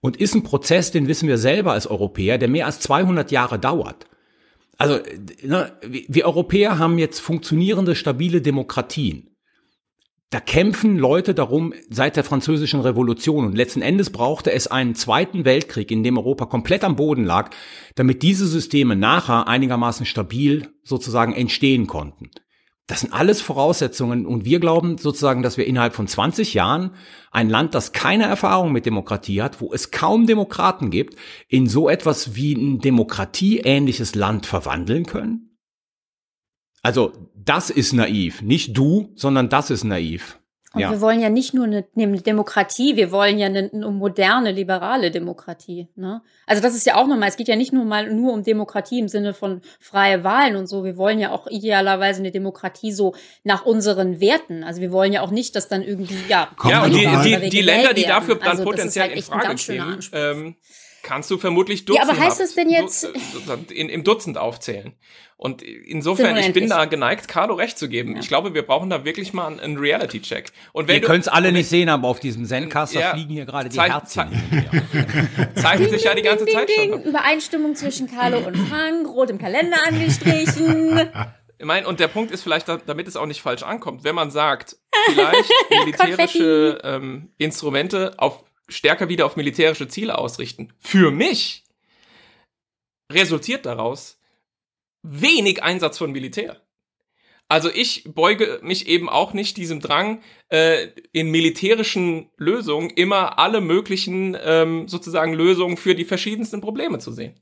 Und 0.00 0.16
ist 0.16 0.34
ein 0.34 0.42
Prozess, 0.42 0.90
den 0.90 1.08
wissen 1.08 1.28
wir 1.28 1.36
selber 1.36 1.72
als 1.72 1.86
Europäer, 1.86 2.38
der 2.38 2.48
mehr 2.48 2.66
als 2.66 2.80
200 2.80 3.30
Jahre 3.30 3.58
dauert. 3.58 4.06
Also 4.80 4.98
ne, 5.42 5.72
wir 5.82 6.24
Europäer 6.24 6.78
haben 6.78 6.96
jetzt 6.96 7.20
funktionierende, 7.20 7.94
stabile 7.94 8.40
Demokratien. 8.40 9.36
Da 10.30 10.40
kämpfen 10.40 10.96
Leute 10.96 11.34
darum 11.34 11.74
seit 11.90 12.16
der 12.16 12.24
französischen 12.24 12.80
Revolution 12.80 13.44
und 13.44 13.54
letzten 13.54 13.82
Endes 13.82 14.08
brauchte 14.08 14.52
es 14.52 14.68
einen 14.68 14.94
zweiten 14.94 15.44
Weltkrieg, 15.44 15.90
in 15.90 16.02
dem 16.02 16.16
Europa 16.16 16.46
komplett 16.46 16.82
am 16.82 16.96
Boden 16.96 17.24
lag, 17.24 17.50
damit 17.94 18.22
diese 18.22 18.46
Systeme 18.46 18.96
nachher 18.96 19.48
einigermaßen 19.48 20.06
stabil 20.06 20.68
sozusagen 20.82 21.34
entstehen 21.34 21.86
konnten. 21.86 22.30
Das 22.90 23.02
sind 23.02 23.12
alles 23.12 23.40
Voraussetzungen 23.40 24.26
und 24.26 24.44
wir 24.44 24.58
glauben 24.58 24.98
sozusagen, 24.98 25.44
dass 25.44 25.56
wir 25.56 25.64
innerhalb 25.64 25.94
von 25.94 26.08
20 26.08 26.54
Jahren 26.54 26.90
ein 27.30 27.48
Land, 27.48 27.76
das 27.76 27.92
keine 27.92 28.24
Erfahrung 28.24 28.72
mit 28.72 28.84
Demokratie 28.84 29.42
hat, 29.42 29.60
wo 29.60 29.72
es 29.72 29.92
kaum 29.92 30.26
Demokraten 30.26 30.90
gibt, 30.90 31.14
in 31.46 31.68
so 31.68 31.88
etwas 31.88 32.34
wie 32.34 32.52
ein 32.52 32.80
demokratieähnliches 32.80 34.16
Land 34.16 34.44
verwandeln 34.44 35.06
können? 35.06 35.56
Also, 36.82 37.12
das 37.36 37.70
ist 37.70 37.92
naiv. 37.92 38.42
Nicht 38.42 38.76
du, 38.76 39.12
sondern 39.14 39.48
das 39.48 39.70
ist 39.70 39.84
naiv. 39.84 40.39
Und 40.72 40.82
ja. 40.82 40.90
wir 40.92 41.00
wollen 41.00 41.20
ja 41.20 41.30
nicht 41.30 41.52
nur 41.52 41.64
eine, 41.64 41.84
eine 41.96 42.20
Demokratie, 42.20 42.94
wir 42.94 43.10
wollen 43.10 43.38
ja 43.38 43.46
eine, 43.46 43.70
eine 43.72 43.90
moderne, 43.90 44.52
liberale 44.52 45.10
Demokratie. 45.10 45.88
Ne? 45.96 46.22
Also 46.46 46.62
das 46.62 46.76
ist 46.76 46.86
ja 46.86 46.94
auch 46.94 47.08
nochmal, 47.08 47.28
es 47.28 47.36
geht 47.36 47.48
ja 47.48 47.56
nicht 47.56 47.72
nur 47.72 47.84
mal 47.84 48.12
nur 48.12 48.32
um 48.32 48.44
Demokratie 48.44 49.00
im 49.00 49.08
Sinne 49.08 49.34
von 49.34 49.62
freie 49.80 50.22
Wahlen 50.22 50.54
und 50.54 50.68
so. 50.68 50.84
Wir 50.84 50.96
wollen 50.96 51.18
ja 51.18 51.32
auch 51.32 51.48
idealerweise 51.48 52.20
eine 52.20 52.30
Demokratie 52.30 52.92
so 52.92 53.14
nach 53.42 53.66
unseren 53.66 54.20
Werten. 54.20 54.62
Also 54.62 54.80
wir 54.80 54.92
wollen 54.92 55.12
ja 55.12 55.22
auch 55.22 55.32
nicht, 55.32 55.56
dass 55.56 55.66
dann 55.66 55.82
irgendwie, 55.82 56.18
ja, 56.28 56.48
Kommt 56.56 56.72
ja 56.72 56.84
und 56.84 56.94
die, 56.94 57.40
die, 57.40 57.50
die 57.50 57.62
Länder, 57.62 57.92
die 57.92 58.04
dafür 58.04 58.36
dann 58.36 58.48
Also 58.50 58.64
das 58.64 58.70
ist 58.70 58.76
potenziell 58.76 59.08
halt 59.08 59.16
in 59.16 59.22
Frage 59.22 60.10
ähm, 60.12 60.56
kannst 61.10 61.28
du 61.30 61.38
vermutlich 61.38 61.80
Ja, 61.80 61.86
Dutzend 61.86 62.10
aber 62.10 62.20
heißt 62.20 62.38
das 62.40 62.54
denn 62.54 62.70
jetzt- 62.70 63.04
in, 63.72 63.88
im 63.88 64.04
Dutzend 64.04 64.38
aufzählen. 64.38 64.92
Und 65.36 65.62
insofern, 65.62 66.36
ich 66.36 66.52
bin 66.52 66.68
da 66.68 66.84
geneigt, 66.84 67.26
Carlo 67.26 67.54
recht 67.54 67.78
zu 67.78 67.88
geben. 67.88 68.16
Ich 68.18 68.28
glaube, 68.28 68.52
wir 68.54 68.62
brauchen 68.62 68.90
da 68.90 69.04
wirklich 69.06 69.32
mal 69.32 69.46
einen, 69.48 69.58
einen 69.58 69.78
Reality-Check. 69.78 70.52
Und 70.72 70.86
wenn 70.86 70.96
Ihr 70.96 71.00
könnt 71.00 71.22
es 71.22 71.28
alle 71.28 71.50
nicht 71.50 71.68
sehen, 71.68 71.88
aber 71.88 72.06
auf 72.08 72.20
diesem 72.20 72.44
Zencaster 72.44 73.00
Ja. 73.00 73.10
fliegen 73.14 73.32
hier 73.32 73.46
gerade 73.46 73.68
die 73.70 73.80
Herzen. 73.80 74.28
zeichnet 75.54 75.90
sich 75.94 76.04
ja 76.04 76.14
die 76.14 76.22
ganze 76.22 76.44
ding, 76.44 76.54
Zeit 76.54 76.68
ding, 76.68 76.90
schon. 76.92 77.02
ding. 77.02 77.10
Übereinstimmung 77.10 77.74
zwischen 77.74 78.08
Carlo 78.10 78.38
und 78.38 78.56
Frank, 78.68 79.08
rot 79.08 79.30
im 79.30 79.38
Kalender 79.38 79.78
angestrichen. 79.88 81.08
Ich 81.58 81.66
meine, 81.66 81.86
und 81.88 82.00
der 82.00 82.08
Punkt 82.08 82.30
ist 82.30 82.42
vielleicht, 82.42 82.68
da- 82.68 82.78
damit 82.86 83.08
es 83.08 83.16
auch 83.16 83.26
nicht 83.26 83.42
falsch 83.42 83.62
ankommt, 83.62 84.04
wenn 84.04 84.14
man 84.14 84.30
sagt, 84.30 84.76
vielleicht 85.06 85.50
militärische 85.70 86.78
ähm, 86.84 87.30
Instrumente 87.38 88.12
auf 88.18 88.44
stärker 88.70 89.08
wieder 89.08 89.26
auf 89.26 89.36
militärische 89.36 89.88
Ziele 89.88 90.16
ausrichten. 90.18 90.72
Für 90.78 91.10
mich 91.10 91.64
resultiert 93.12 93.66
daraus 93.66 94.18
wenig 95.02 95.62
Einsatz 95.62 95.98
von 95.98 96.12
Militär. 96.12 96.60
Also 97.48 97.68
ich 97.68 98.04
beuge 98.06 98.60
mich 98.62 98.86
eben 98.86 99.08
auch 99.08 99.32
nicht 99.32 99.56
diesem 99.56 99.80
Drang, 99.80 100.22
äh, 100.50 100.86
in 101.10 101.32
militärischen 101.32 102.30
Lösungen 102.36 102.90
immer 102.90 103.40
alle 103.40 103.60
möglichen 103.60 104.36
ähm, 104.40 104.86
sozusagen 104.86 105.32
Lösungen 105.34 105.76
für 105.76 105.96
die 105.96 106.04
verschiedensten 106.04 106.60
Probleme 106.60 107.00
zu 107.00 107.10
sehen. 107.10 107.34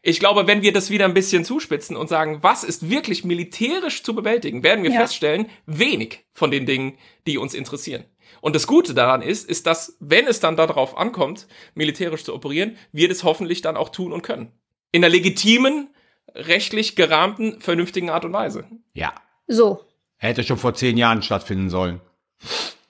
Ich 0.00 0.20
glaube, 0.20 0.46
wenn 0.46 0.62
wir 0.62 0.72
das 0.72 0.90
wieder 0.90 1.06
ein 1.06 1.14
bisschen 1.14 1.44
zuspitzen 1.44 1.96
und 1.96 2.08
sagen, 2.08 2.38
was 2.42 2.62
ist 2.62 2.88
wirklich 2.88 3.24
militärisch 3.24 4.04
zu 4.04 4.14
bewältigen, 4.14 4.62
werden 4.62 4.84
wir 4.84 4.90
Ja. 4.92 5.00
feststellen, 5.00 5.46
wenig 5.66 6.24
von 6.32 6.52
den 6.52 6.66
Dingen, 6.66 6.96
die 7.26 7.38
uns 7.38 7.54
interessieren. 7.54 8.04
Und 8.42 8.56
das 8.56 8.66
Gute 8.66 8.92
daran 8.92 9.22
ist, 9.22 9.48
ist, 9.48 9.66
dass, 9.66 9.96
wenn 10.00 10.26
es 10.26 10.40
dann 10.40 10.56
darauf 10.56 10.98
ankommt, 10.98 11.46
militärisch 11.74 12.24
zu 12.24 12.34
operieren, 12.34 12.76
wir 12.90 13.08
das 13.08 13.22
hoffentlich 13.22 13.62
dann 13.62 13.76
auch 13.76 13.88
tun 13.88 14.12
und 14.12 14.22
können. 14.22 14.50
In 14.90 15.02
einer 15.04 15.10
legitimen, 15.12 15.88
rechtlich 16.34 16.96
gerahmten, 16.96 17.60
vernünftigen 17.60 18.10
Art 18.10 18.24
und 18.24 18.32
Weise. 18.32 18.64
Ja, 18.94 19.14
So. 19.46 19.84
hätte 20.16 20.42
schon 20.42 20.58
vor 20.58 20.74
zehn 20.74 20.96
Jahren 20.98 21.22
stattfinden 21.22 21.70
sollen. 21.70 22.00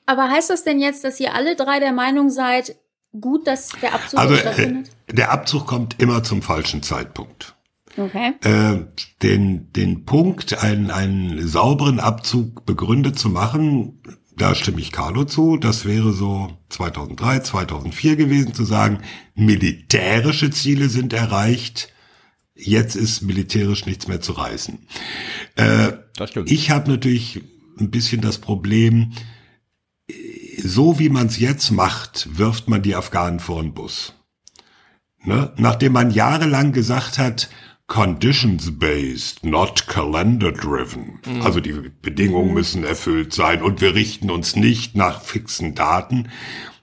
Aber 0.07 0.31
heißt 0.31 0.49
das 0.51 0.65
denn 0.65 0.81
jetzt, 0.81 1.05
dass 1.05 1.21
ihr 1.21 1.35
alle 1.35 1.55
drei 1.55 1.81
der 1.81 1.93
Meinung 1.93 2.31
seid, 2.31 2.75
gut, 3.21 3.47
dass 3.47 3.69
der 3.83 3.95
Abzug 3.95 4.19
Also 4.19 4.35
äh, 4.35 4.39
stattfindet? 4.39 4.91
der 5.13 5.33
Abzug 5.33 5.67
kommt 5.67 6.01
immer 6.01 6.25
zum 6.25 6.41
falschen 6.41 6.83
Zeitpunkt. 6.83 7.55
Okay. 7.99 8.33
Äh, 8.43 8.87
den, 9.23 9.71
den 9.75 10.07
Punkt, 10.07 10.63
einen, 10.63 10.91
einen 10.91 11.47
sauberen 11.47 12.01
Abzug 12.01 12.65
begründet 12.65 13.19
zu 13.19 13.29
machen, 13.29 14.01
da 14.37 14.55
stimme 14.55 14.81
ich 14.81 14.93
Carlo 14.93 15.25
zu. 15.25 15.57
Das 15.57 15.85
wäre 15.85 16.13
so 16.13 16.57
2003, 16.71 17.41
2004 17.41 18.17
gewesen, 18.17 18.55
zu 18.55 18.65
sagen, 18.65 19.03
militärische 19.35 20.51
Ziele 20.51 20.89
sind 20.89 21.13
erreicht. 21.13 21.93
Jetzt 22.55 22.97
ist 22.97 23.23
militärisch 23.23 23.87
nichts 23.87 24.09
mehr 24.09 24.21
zu 24.21 24.33
reißen. 24.33 24.87
Äh, 25.57 25.93
ich 26.45 26.71
habe 26.71 26.91
natürlich 26.91 27.43
ein 27.79 27.91
bisschen 27.91 28.21
das 28.21 28.39
Problem, 28.39 29.13
so 30.59 30.99
wie 30.99 31.09
man 31.09 31.27
es 31.27 31.39
jetzt 31.39 31.71
macht, 31.71 32.29
wirft 32.37 32.69
man 32.69 32.83
die 32.83 32.95
Afghanen 32.95 33.41
vor 33.41 33.63
den 33.63 33.75
Bus. 33.75 34.15
Ne? 35.25 35.53
Nachdem 35.57 35.93
man 35.93 36.11
jahrelang 36.11 36.73
gesagt 36.73 37.19
hat, 37.19 37.49
conditions-based, 37.93 39.45
not 39.45 39.87
calendar-driven. 39.87 41.21
Also 41.43 41.61
die 41.61 41.73
Bedingungen 42.01 42.55
müssen 42.55 42.85
erfüllt 42.85 43.35
sein 43.35 43.63
und 43.63 43.83
wir 43.83 43.95
richten 43.95 44.31
uns 44.31 44.57
nicht 44.57 44.97
nach 44.97 45.21
fixen 45.21 45.75
Daten. 45.75 46.29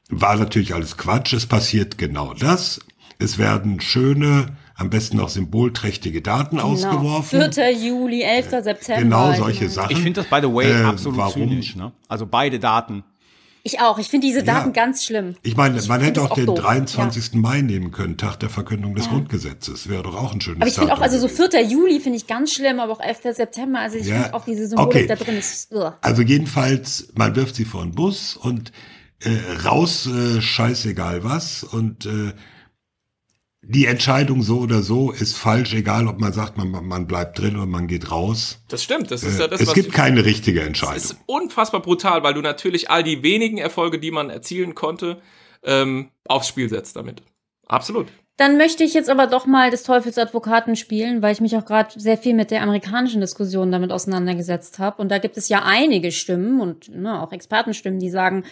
War 0.09 0.35
natürlich 0.35 0.75
alles 0.75 0.97
Quatsch. 0.97 1.33
Es 1.33 1.47
passiert 1.47 1.97
genau 1.97 2.35
das. 2.35 2.79
Es 3.17 3.39
werden 3.39 3.81
schöne, 3.81 4.57
am 4.75 4.91
besten 4.91 5.17
noch 5.17 5.29
symbolträchtige 5.29 6.21
Daten 6.21 6.59
ausgeworfen. 6.59 7.39
Genau. 7.39 7.51
4. 7.53 7.73
Juli, 7.73 8.21
11. 8.21 8.49
September. 8.63 9.01
Genau 9.01 9.31
Ich 9.31 9.37
solche 9.37 9.69
Sachen. 9.69 9.91
Ich 9.91 9.97
finde 10.01 10.21
das, 10.21 10.29
by 10.29 10.47
the 10.47 10.53
way, 10.53 10.71
Äh, 10.71 10.83
absolut 10.83 11.17
warum? 11.17 11.49
zynisch. 11.49 11.75
Ne? 11.75 11.91
Also 12.07 12.27
beide 12.27 12.59
Daten. 12.59 13.03
Ich 13.73 13.79
auch. 13.81 13.99
Ich 13.99 14.07
finde 14.09 14.25
diese 14.27 14.43
Daten 14.43 14.69
Ja. 14.69 14.73
ganz 14.73 15.03
schlimm. 15.03 15.35
Ich 15.43 15.55
meine, 15.55 15.79
man 15.87 16.01
hätte 16.01 16.21
auch 16.21 16.31
auch 16.31 16.35
den 16.35 16.47
doof. 16.47 16.59
23. 16.59 17.33
Mai 17.35 17.61
nehmen 17.61 17.91
können, 17.91 18.17
Tag 18.17 18.39
der 18.39 18.49
Verkündung 18.49 18.95
des 18.95 19.07
Grundgesetzes. 19.09 19.87
Wäre 19.89 20.03
doch 20.03 20.15
auch 20.15 20.33
ein 20.33 20.41
schönes 20.41 20.61
Aber 20.61 20.67
ich 20.67 20.75
finde 20.75 20.93
auch, 20.93 21.01
also 21.01 21.17
so 21.19 21.27
gewesen. 21.27 21.51
4. 21.51 21.61
Juli 21.65 21.99
finde 21.99 22.17
ich 22.17 22.25
ganz 22.27 22.53
schlimm, 22.53 22.79
aber 22.79 22.93
auch 22.93 22.99
11. 23.01 23.33
September. 23.35 23.79
Also 23.79 23.97
ich 23.97 24.07
Ja. 24.07 24.15
finde 24.23 24.33
auch 24.33 24.45
diese 24.45 24.67
Symbolik 24.67 24.95
Okay. 24.95 25.07
da 25.07 25.15
drin 25.15 25.37
ist. 25.37 25.71
Ugh. 25.71 25.93
Also 26.01 26.21
jedenfalls, 26.21 27.09
man 27.15 27.35
wirft 27.35 27.55
sie 27.55 27.65
vor 27.65 27.83
den 27.83 27.93
Bus 27.93 28.35
und 28.35 28.71
äh, 29.21 29.29
raus, 29.65 30.07
äh, 30.07 30.41
scheißegal 30.41 31.23
was. 31.23 31.63
Und 31.63 32.05
äh, 32.05 32.31
die 33.71 33.85
Entscheidung 33.85 34.41
so 34.41 34.57
oder 34.61 34.81
so 34.81 35.11
ist 35.11 35.37
falsch, 35.37 35.75
egal 35.75 36.07
ob 36.07 36.19
man 36.19 36.33
sagt, 36.33 36.57
man, 36.57 36.71
man 36.71 37.05
bleibt 37.05 37.37
drin 37.37 37.55
oder 37.55 37.67
man 37.67 37.85
geht 37.87 38.09
raus. 38.09 38.63
Das 38.67 38.83
stimmt. 38.83 39.11
Das 39.11 39.21
ist 39.21 39.37
Äh, 39.37 39.41
ja 39.43 39.47
das, 39.47 39.61
es 39.61 39.67
was 39.67 39.73
gibt 39.75 39.93
keine 39.93 40.25
richtige 40.25 40.61
Es 40.61 40.65
Entscheidung. 40.67 40.95
ist 40.97 41.17
unfassbar 41.27 41.79
brutal, 41.81 42.23
weil 42.23 42.33
du 42.33 42.41
natürlich 42.41 42.89
all 42.89 43.03
die 43.03 43.21
wenigen 43.21 43.59
Erfolge, 43.59 43.99
die 43.99 44.09
man 44.09 44.31
erzielen 44.31 44.73
konnte, 44.73 45.21
ähm, 45.63 46.09
aufs 46.27 46.47
Spiel 46.47 46.67
setzt 46.67 46.95
damit. 46.95 47.21
Absolut. 47.67 48.07
Dann 48.37 48.57
möchte 48.57 48.83
ich 48.83 48.93
jetzt 48.95 49.09
aber 49.09 49.27
doch 49.27 49.45
mal 49.45 49.69
des 49.69 49.83
Teufels 49.83 50.17
Advokaten 50.17 50.75
spielen, 50.75 51.21
weil 51.21 51.33
ich 51.33 51.41
mich 51.41 51.55
auch 51.55 51.65
gerade 51.65 51.99
sehr 51.99 52.17
viel 52.17 52.33
mit 52.33 52.49
der 52.49 52.63
amerikanischen 52.63 53.21
Diskussion 53.21 53.71
damit 53.71 53.91
auseinandergesetzt 53.91 54.79
habe. 54.79 54.99
Und 55.01 55.09
da 55.11 55.19
gibt 55.19 55.37
es 55.37 55.47
ja 55.49 55.61
einige 55.63 56.11
Stimmen 56.11 56.59
und 56.59 56.89
ne, 56.89 57.21
auch 57.21 57.33
Expertenstimmen, 57.33 57.99
die 57.99 58.09
sagen, 58.09 58.45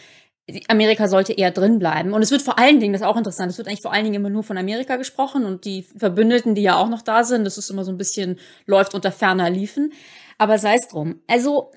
Amerika 0.70 1.08
sollte 1.08 1.34
eher 1.34 1.52
drin 1.52 1.80
bleiben. 1.80 2.14
Und 2.14 2.22
es 2.22 2.32
wird 2.32 2.42
vor 2.42 2.58
allen 2.58 2.80
Dingen, 2.80 2.94
das 2.94 3.02
ist 3.02 3.08
auch 3.08 3.18
interessant, 3.18 3.52
es 3.52 3.58
wird 3.58 3.68
eigentlich 3.68 3.82
vor 3.82 3.92
allen 3.92 4.06
Dingen 4.06 4.16
immer 4.16 4.30
nur 4.30 4.44
von 4.44 4.58
Amerika 4.58 4.96
gesprochen 4.96 5.46
und 5.46 5.66
die 5.66 5.84
Verbündeten, 5.84 6.56
die 6.56 6.62
ja 6.62 6.78
auch 6.78 6.90
noch 6.90 7.02
da 7.02 7.24
sind, 7.24 7.44
das 7.44 7.58
ist 7.58 7.70
immer 7.70 7.84
so 7.84 7.92
ein 7.92 7.98
bisschen, 7.98 8.40
läuft 8.66 8.94
unter 8.94 9.12
ferner 9.12 9.50
Liefen. 9.50 9.92
Aber 10.38 10.58
sei 10.58 10.76
es 10.76 10.88
drum. 10.88 11.22
Also, 11.28 11.72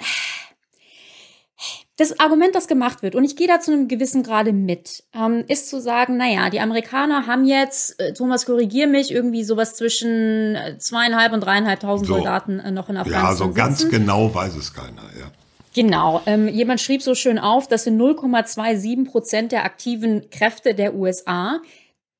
das 1.97 2.19
Argument, 2.19 2.55
das 2.55 2.67
gemacht 2.67 3.03
wird, 3.03 3.15
und 3.15 3.25
ich 3.25 3.37
gehe 3.37 3.47
da 3.47 3.61
zu 3.61 3.73
einem 3.73 3.89
gewissen 3.89 4.23
Grade 4.23 4.53
mit, 4.53 5.05
ähm, 5.15 5.45
ist 5.49 5.69
zu 5.69 5.81
sagen, 5.81 6.17
naja, 6.17 6.49
die 6.49 6.61
Amerikaner 6.61 7.27
haben 7.27 7.45
jetzt, 7.45 8.01
äh, 8.01 8.15
Thomas, 8.15 8.47
korrigier 8.47 8.87
mich, 8.87 9.11
irgendwie 9.11 9.45
sowas 9.45 9.75
zwischen 9.75 10.55
äh, 10.55 10.79
zweieinhalb 10.79 11.33
und 11.33 11.41
dreieinhalbtausend 11.41 12.09
so. 12.09 12.15
Soldaten 12.15 12.59
äh, 12.59 12.71
noch 12.71 12.89
in 12.89 12.97
Afghanistan. 12.97 13.31
Ja, 13.31 13.37
so 13.37 13.53
ganz 13.53 13.89
genau 13.89 14.35
weiß 14.35 14.57
es 14.57 14.73
keiner, 14.73 15.03
ja. 15.19 15.31
Genau. 15.75 16.21
Ähm, 16.27 16.49
jemand 16.49 16.81
schrieb 16.81 17.03
so 17.03 17.15
schön 17.15 17.39
auf, 17.39 17.69
das 17.69 17.85
sind 17.85 18.01
0,27 18.01 19.05
Prozent 19.09 19.53
der 19.53 19.65
aktiven 19.65 20.29
Kräfte 20.31 20.75
der 20.75 20.95
USA. 20.95 21.61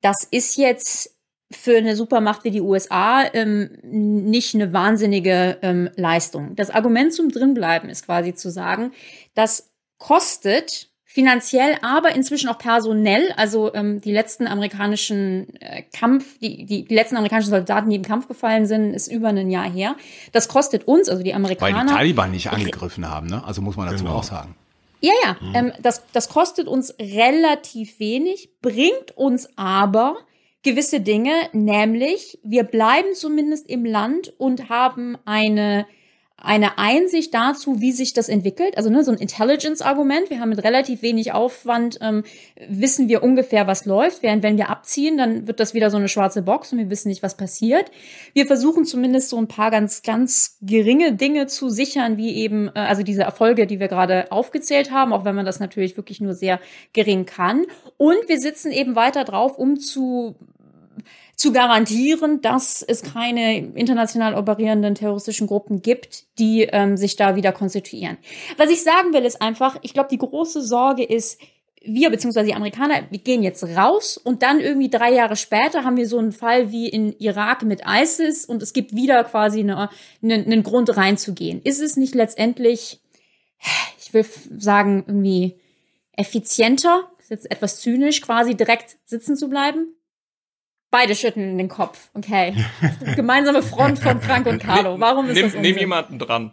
Das 0.01 0.27
ist 0.29 0.57
jetzt 0.57 1.15
für 1.51 1.77
eine 1.77 1.95
Supermacht 1.95 2.43
wie 2.45 2.51
die 2.51 2.61
USA 2.61 3.25
ähm, 3.33 3.77
nicht 3.83 4.55
eine 4.55 4.71
wahnsinnige 4.71 5.57
ähm, 5.61 5.89
Leistung. 5.95 6.55
Das 6.55 6.69
Argument 6.69 7.13
zum 7.13 7.29
Drinbleiben 7.29 7.89
ist 7.89 8.05
quasi 8.05 8.33
zu 8.33 8.49
sagen, 8.49 8.93
das 9.33 9.69
kostet 9.97 10.90
finanziell, 11.13 11.77
aber 11.81 12.15
inzwischen 12.15 12.47
auch 12.47 12.57
personell. 12.57 13.33
Also 13.35 13.73
ähm, 13.73 13.99
die 13.99 14.13
letzten 14.13 14.47
amerikanischen 14.47 15.53
äh, 15.59 15.83
Kampf, 15.93 16.39
die, 16.39 16.65
die, 16.65 16.85
die 16.85 16.95
letzten 16.95 17.17
amerikanischen 17.17 17.49
Soldaten, 17.49 17.89
die 17.89 17.97
im 17.97 18.01
Kampf 18.01 18.29
gefallen 18.29 18.65
sind, 18.65 18.93
ist 18.93 19.11
über 19.11 19.27
ein 19.27 19.51
Jahr 19.51 19.69
her. 19.69 19.97
Das 20.31 20.47
kostet 20.47 20.87
uns, 20.87 21.09
also 21.09 21.21
die 21.21 21.33
Amerikaner. 21.33 21.79
Weil 21.79 21.85
die 21.85 21.93
Taliban 21.93 22.31
nicht 22.31 22.49
angegriffen 22.49 23.09
haben, 23.09 23.27
ne? 23.27 23.43
Also 23.43 23.61
muss 23.61 23.75
man 23.75 23.89
dazu 23.89 24.05
genau. 24.05 24.15
auch 24.15 24.23
sagen. 24.23 24.55
Ja, 25.01 25.11
ja. 25.25 25.35
Mhm. 25.41 25.55
Ähm, 25.55 25.73
das, 25.81 26.03
das 26.13 26.29
kostet 26.29 26.67
uns 26.67 26.95
relativ 26.97 27.99
wenig, 27.99 28.49
bringt 28.61 29.11
uns 29.15 29.49
aber 29.57 30.15
gewisse 30.63 31.01
Dinge, 31.01 31.33
nämlich 31.51 32.39
wir 32.43 32.63
bleiben 32.63 33.15
zumindest 33.15 33.69
im 33.69 33.83
Land 33.83 34.31
und 34.37 34.69
haben 34.69 35.17
eine 35.25 35.85
eine 36.43 36.77
Einsicht 36.77 37.33
dazu, 37.33 37.81
wie 37.81 37.91
sich 37.91 38.13
das 38.13 38.29
entwickelt. 38.29 38.77
Also 38.77 38.89
ne, 38.89 39.03
so 39.03 39.11
ein 39.11 39.17
Intelligence-Argument. 39.17 40.29
Wir 40.29 40.39
haben 40.39 40.49
mit 40.49 40.63
relativ 40.63 41.01
wenig 41.01 41.33
Aufwand, 41.33 41.99
ähm, 42.01 42.23
wissen 42.67 43.07
wir 43.09 43.23
ungefähr, 43.23 43.67
was 43.67 43.85
läuft. 43.85 44.23
Während 44.23 44.41
wenn 44.43 44.57
wir 44.57 44.69
abziehen, 44.69 45.17
dann 45.17 45.47
wird 45.47 45.59
das 45.59 45.73
wieder 45.73 45.89
so 45.89 45.97
eine 45.97 46.09
schwarze 46.09 46.41
Box 46.41 46.71
und 46.71 46.79
wir 46.79 46.89
wissen 46.89 47.09
nicht, 47.09 47.23
was 47.23 47.37
passiert. 47.37 47.91
Wir 48.33 48.47
versuchen 48.47 48.85
zumindest 48.85 49.29
so 49.29 49.37
ein 49.37 49.47
paar 49.47 49.71
ganz, 49.71 50.01
ganz 50.01 50.57
geringe 50.61 51.13
Dinge 51.13 51.47
zu 51.47 51.69
sichern, 51.69 52.17
wie 52.17 52.35
eben, 52.35 52.69
äh, 52.69 52.79
also 52.79 53.03
diese 53.03 53.23
Erfolge, 53.23 53.67
die 53.67 53.79
wir 53.79 53.87
gerade 53.87 54.31
aufgezählt 54.31 54.91
haben, 54.91 55.13
auch 55.13 55.25
wenn 55.25 55.35
man 55.35 55.45
das 55.45 55.59
natürlich 55.59 55.95
wirklich 55.97 56.21
nur 56.21 56.33
sehr 56.33 56.59
gering 56.93 57.25
kann. 57.25 57.65
Und 57.97 58.17
wir 58.27 58.39
sitzen 58.39 58.71
eben 58.71 58.95
weiter 58.95 59.23
drauf, 59.23 59.57
um 59.57 59.79
zu 59.79 60.35
zu 61.41 61.51
garantieren, 61.51 62.39
dass 62.41 62.83
es 62.83 63.01
keine 63.01 63.57
international 63.73 64.35
operierenden 64.35 64.93
terroristischen 64.93 65.47
Gruppen 65.47 65.81
gibt, 65.81 66.37
die 66.37 66.67
ähm, 66.71 66.97
sich 66.97 67.15
da 67.15 67.35
wieder 67.35 67.51
konstituieren. 67.51 68.19
Was 68.57 68.69
ich 68.69 68.83
sagen 68.83 69.11
will, 69.11 69.25
ist 69.25 69.41
einfach, 69.41 69.77
ich 69.81 69.95
glaube, 69.95 70.09
die 70.11 70.19
große 70.19 70.61
Sorge 70.61 71.03
ist, 71.03 71.41
wir 71.83 72.11
beziehungsweise 72.11 72.45
die 72.45 72.53
Amerikaner, 72.53 73.07
wir 73.09 73.17
gehen 73.17 73.41
jetzt 73.41 73.63
raus 73.63 74.17
und 74.17 74.43
dann 74.43 74.59
irgendwie 74.59 74.91
drei 74.91 75.11
Jahre 75.15 75.35
später 75.35 75.83
haben 75.83 75.97
wir 75.97 76.07
so 76.07 76.19
einen 76.19 76.31
Fall 76.31 76.71
wie 76.71 76.87
in 76.87 77.11
Irak 77.17 77.63
mit 77.63 77.81
ISIS 77.87 78.45
und 78.45 78.61
es 78.61 78.71
gibt 78.71 78.95
wieder 78.95 79.23
quasi 79.23 79.61
eine, 79.61 79.89
eine, 80.21 80.35
einen 80.35 80.61
Grund 80.61 80.95
reinzugehen. 80.95 81.59
Ist 81.63 81.81
es 81.81 81.97
nicht 81.97 82.13
letztendlich, 82.13 82.99
ich 83.99 84.13
will 84.13 84.27
sagen, 84.59 85.05
irgendwie 85.07 85.59
effizienter, 86.11 87.09
ist 87.17 87.31
jetzt 87.31 87.49
etwas 87.49 87.79
zynisch, 87.79 88.21
quasi 88.21 88.53
direkt 88.53 88.97
sitzen 89.05 89.35
zu 89.35 89.49
bleiben? 89.49 89.95
Beide 90.91 91.15
schütteln 91.15 91.57
den 91.57 91.69
Kopf. 91.69 92.09
Okay. 92.13 92.53
Gemeinsame 93.15 93.63
Front 93.63 93.99
von 93.99 94.21
Frank 94.21 94.45
und 94.45 94.61
Carlo. 94.61 94.99
Warum 94.99 95.29
ist 95.29 95.35
nimm, 95.35 95.45
das 95.45 95.55
Nimm 95.55 95.77
jemanden 95.77 96.19
dran. 96.19 96.51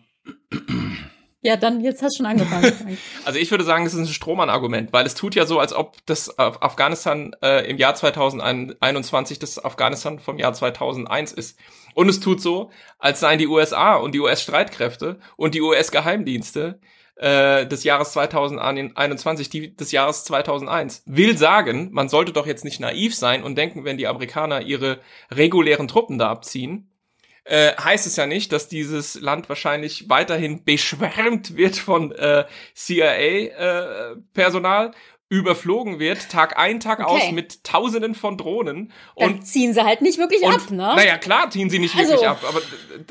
Ja, 1.41 1.57
dann 1.57 1.80
jetzt 1.80 2.03
hast 2.03 2.14
du 2.14 2.24
schon 2.24 2.26
angefangen. 2.26 2.99
also 3.24 3.39
ich 3.39 3.51
würde 3.51 3.64
sagen, 3.64 3.86
es 3.86 3.95
ist 3.95 4.01
ein 4.01 4.07
Strohmann-Argument, 4.07 4.93
weil 4.93 5.07
es 5.07 5.14
tut 5.14 5.34
ja 5.34 5.47
so, 5.47 5.61
als 5.61 5.72
ob 5.72 5.97
das 6.07 6.36
Afghanistan 6.39 7.32
äh, 7.43 7.68
im 7.68 7.78
Jahr 7.78 7.95
2021 7.95 9.39
das 9.39 9.64
Afghanistan 9.64 10.18
vom 10.18 10.39
Jahr 10.39 10.53
2001 10.53 11.32
ist. 11.32 11.59
Und 11.95 12.09
es 12.09 12.20
tut 12.20 12.41
so, 12.41 12.70
als 12.99 13.20
seien 13.20 13.39
die 13.39 13.47
USA 13.47 13.97
und 13.97 14.14
die 14.14 14.20
US-Streitkräfte 14.20 15.18
und 15.36 15.55
die 15.55 15.62
US-Geheimdienste 15.62 16.80
äh, 17.19 17.66
des 17.66 17.85
Jahres 17.85 18.12
2021, 18.12 19.51
die 19.51 19.77
des 19.77 19.93
Jahres 19.93 20.25
2001. 20.25 21.03
Will 21.07 21.37
sagen, 21.37 21.91
man 21.93 22.09
sollte 22.09 22.33
doch 22.33 22.47
jetzt 22.47 22.64
nicht 22.64 22.81
naiv 22.81 23.14
sein 23.14 23.43
und 23.43 23.57
denken, 23.57 23.85
wenn 23.85 23.99
die 23.99 24.07
Amerikaner 24.07 24.62
ihre 24.62 25.01
regulären 25.31 25.89
Truppen 25.89 26.19
da 26.19 26.31
abziehen, 26.31 26.91
äh, 27.45 27.75
heißt 27.77 28.07
es 28.07 28.16
ja 28.16 28.27
nicht, 28.27 28.53
dass 28.53 28.69
dieses 28.69 29.21
Land 29.21 29.49
wahrscheinlich 29.49 30.09
weiterhin 30.09 30.64
beschwärmt 30.64 31.57
wird 31.57 31.77
von 31.77 32.12
äh, 32.12 32.45
CIA-Personal 32.75 34.89
äh, 34.89 34.93
überflogen 35.31 35.99
wird, 35.99 36.31
Tag 36.31 36.59
ein, 36.59 36.81
Tag 36.81 37.01
okay. 37.01 37.11
aus 37.11 37.33
mit 37.33 37.62
Tausenden 37.62 38.14
von 38.14 38.39
Drohnen. 38.39 38.93
Und 39.14 39.26
Dann 39.26 39.43
ziehen 39.43 39.74
sie 39.74 39.85
halt 39.85 40.01
nicht 40.01 40.18
wirklich 40.18 40.43
und, 40.43 40.55
ab, 40.55 40.70
ne? 40.70 40.95
Naja, 40.97 41.18
klar 41.18 41.51
ziehen 41.51 41.68
sie 41.68 41.79
nicht 41.79 41.95
also, 41.95 42.12
wirklich 42.12 42.29
ab, 42.29 42.43
aber 42.49 42.62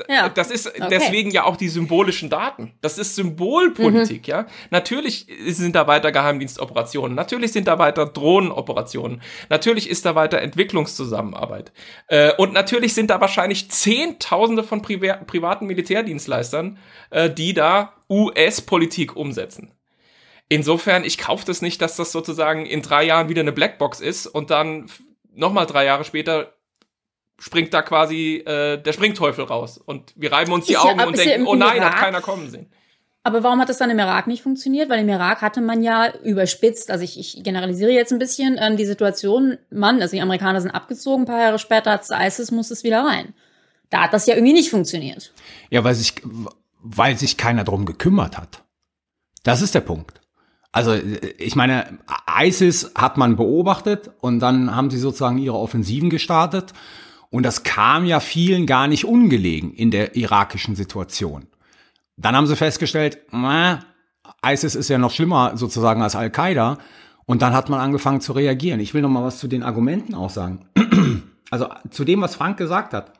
ja. 0.08 0.28
das 0.28 0.50
ist 0.50 0.66
okay. 0.66 0.88
deswegen 0.90 1.30
ja 1.30 1.44
auch 1.44 1.56
die 1.56 1.68
symbolischen 1.68 2.28
Daten. 2.28 2.74
Das 2.80 2.98
ist 2.98 3.14
Symbolpolitik, 3.14 4.26
mhm. 4.26 4.30
ja. 4.30 4.46
Natürlich 4.70 5.28
sind 5.46 5.76
da 5.76 5.86
weiter 5.86 6.10
Geheimdienstoperationen, 6.10 7.14
natürlich 7.14 7.52
sind 7.52 7.68
da 7.68 7.78
weiter 7.78 8.06
Drohnenoperationen, 8.06 9.22
natürlich 9.48 9.88
ist 9.88 10.04
da 10.04 10.16
weiter 10.16 10.40
Entwicklungszusammenarbeit. 10.40 11.72
Äh, 12.08 12.32
und 12.36 12.52
natürlich 12.52 12.94
sind 12.94 13.10
da 13.10 13.20
wahrscheinlich 13.20 13.70
Zehntausende 13.70 14.64
von 14.64 14.82
Priva 14.82 15.14
privaten 15.24 15.66
Militärdienstleistern, 15.66 16.78
äh, 17.10 17.30
die 17.30 17.54
da 17.54 17.92
US-Politik 18.10 19.14
umsetzen. 19.14 19.77
Insofern, 20.48 21.04
ich 21.04 21.18
kaufe 21.18 21.44
das 21.44 21.60
nicht, 21.60 21.82
dass 21.82 21.96
das 21.96 22.10
sozusagen 22.10 22.64
in 22.64 22.80
drei 22.82 23.04
Jahren 23.04 23.28
wieder 23.28 23.42
eine 23.42 23.52
Blackbox 23.52 24.00
ist 24.00 24.26
und 24.26 24.50
dann 24.50 24.90
nochmal 25.34 25.66
drei 25.66 25.84
Jahre 25.84 26.04
später 26.04 26.54
springt 27.38 27.72
da 27.72 27.82
quasi 27.82 28.42
äh, 28.46 28.82
der 28.82 28.92
Springteufel 28.92 29.44
raus 29.44 29.78
und 29.78 30.12
wir 30.16 30.32
reiben 30.32 30.52
uns 30.52 30.66
die 30.66 30.72
ist 30.72 30.80
Augen 30.80 30.98
ja, 30.98 31.06
und 31.06 31.16
denken, 31.16 31.44
ja 31.44 31.50
oh 31.50 31.54
nein, 31.54 31.76
Irak. 31.76 31.92
hat 31.92 32.00
keiner 32.00 32.20
kommen 32.20 32.50
sehen. 32.50 32.70
Aber 33.22 33.42
warum 33.42 33.60
hat 33.60 33.68
das 33.68 33.78
dann 33.78 33.90
im 33.90 33.98
Irak 33.98 34.26
nicht 34.26 34.42
funktioniert? 34.42 34.88
Weil 34.88 35.00
im 35.00 35.08
Irak 35.08 35.42
hatte 35.42 35.60
man 35.60 35.82
ja 35.82 36.12
überspitzt, 36.24 36.90
also 36.90 37.04
ich, 37.04 37.18
ich 37.18 37.42
generalisiere 37.44 37.90
jetzt 37.90 38.12
ein 38.12 38.18
bisschen, 38.18 38.58
ähm, 38.58 38.76
die 38.76 38.86
Situation, 38.86 39.58
Mann, 39.70 40.00
also 40.00 40.16
die 40.16 40.22
Amerikaner 40.22 40.60
sind 40.60 40.70
abgezogen, 40.70 41.24
ein 41.24 41.26
paar 41.26 41.42
Jahre 41.42 41.58
später 41.58 41.92
hat 41.92 42.06
ISIS, 42.10 42.50
muss 42.50 42.70
es 42.70 42.84
wieder 42.84 43.04
rein. 43.04 43.34
Da 43.90 44.04
hat 44.04 44.14
das 44.14 44.26
ja 44.26 44.34
irgendwie 44.34 44.54
nicht 44.54 44.70
funktioniert. 44.70 45.32
Ja, 45.70 45.84
weil 45.84 45.94
sich, 45.94 46.14
weil 46.80 47.18
sich 47.18 47.36
keiner 47.36 47.64
drum 47.64 47.84
gekümmert 47.84 48.38
hat. 48.38 48.62
Das 49.42 49.62
ist 49.62 49.74
der 49.74 49.80
Punkt. 49.80 50.20
Also 50.72 50.94
ich 51.38 51.56
meine, 51.56 51.98
ISIS 52.40 52.92
hat 52.94 53.16
man 53.16 53.36
beobachtet 53.36 54.10
und 54.20 54.40
dann 54.40 54.74
haben 54.76 54.90
sie 54.90 54.98
sozusagen 54.98 55.38
ihre 55.38 55.58
Offensiven 55.58 56.10
gestartet. 56.10 56.72
Und 57.30 57.42
das 57.42 57.62
kam 57.62 58.04
ja 58.04 58.20
vielen 58.20 58.66
gar 58.66 58.86
nicht 58.86 59.04
ungelegen 59.04 59.72
in 59.72 59.90
der 59.90 60.16
irakischen 60.16 60.76
Situation. 60.76 61.46
Dann 62.16 62.36
haben 62.36 62.46
sie 62.46 62.56
festgestellt, 62.56 63.18
äh, 63.32 63.76
ISIS 64.44 64.74
ist 64.74 64.88
ja 64.88 64.98
noch 64.98 65.10
schlimmer 65.10 65.56
sozusagen 65.56 66.02
als 66.02 66.16
Al-Qaida. 66.16 66.78
Und 67.26 67.42
dann 67.42 67.52
hat 67.52 67.68
man 67.68 67.80
angefangen 67.80 68.20
zu 68.20 68.32
reagieren. 68.32 68.80
Ich 68.80 68.94
will 68.94 69.02
noch 69.02 69.10
mal 69.10 69.22
was 69.22 69.38
zu 69.38 69.48
den 69.48 69.62
Argumenten 69.62 70.14
auch 70.14 70.30
sagen. 70.30 70.68
Also 71.50 71.70
zu 71.88 72.04
dem, 72.04 72.20
was 72.20 72.34
Frank 72.34 72.58
gesagt 72.58 72.92
hat. 72.92 73.14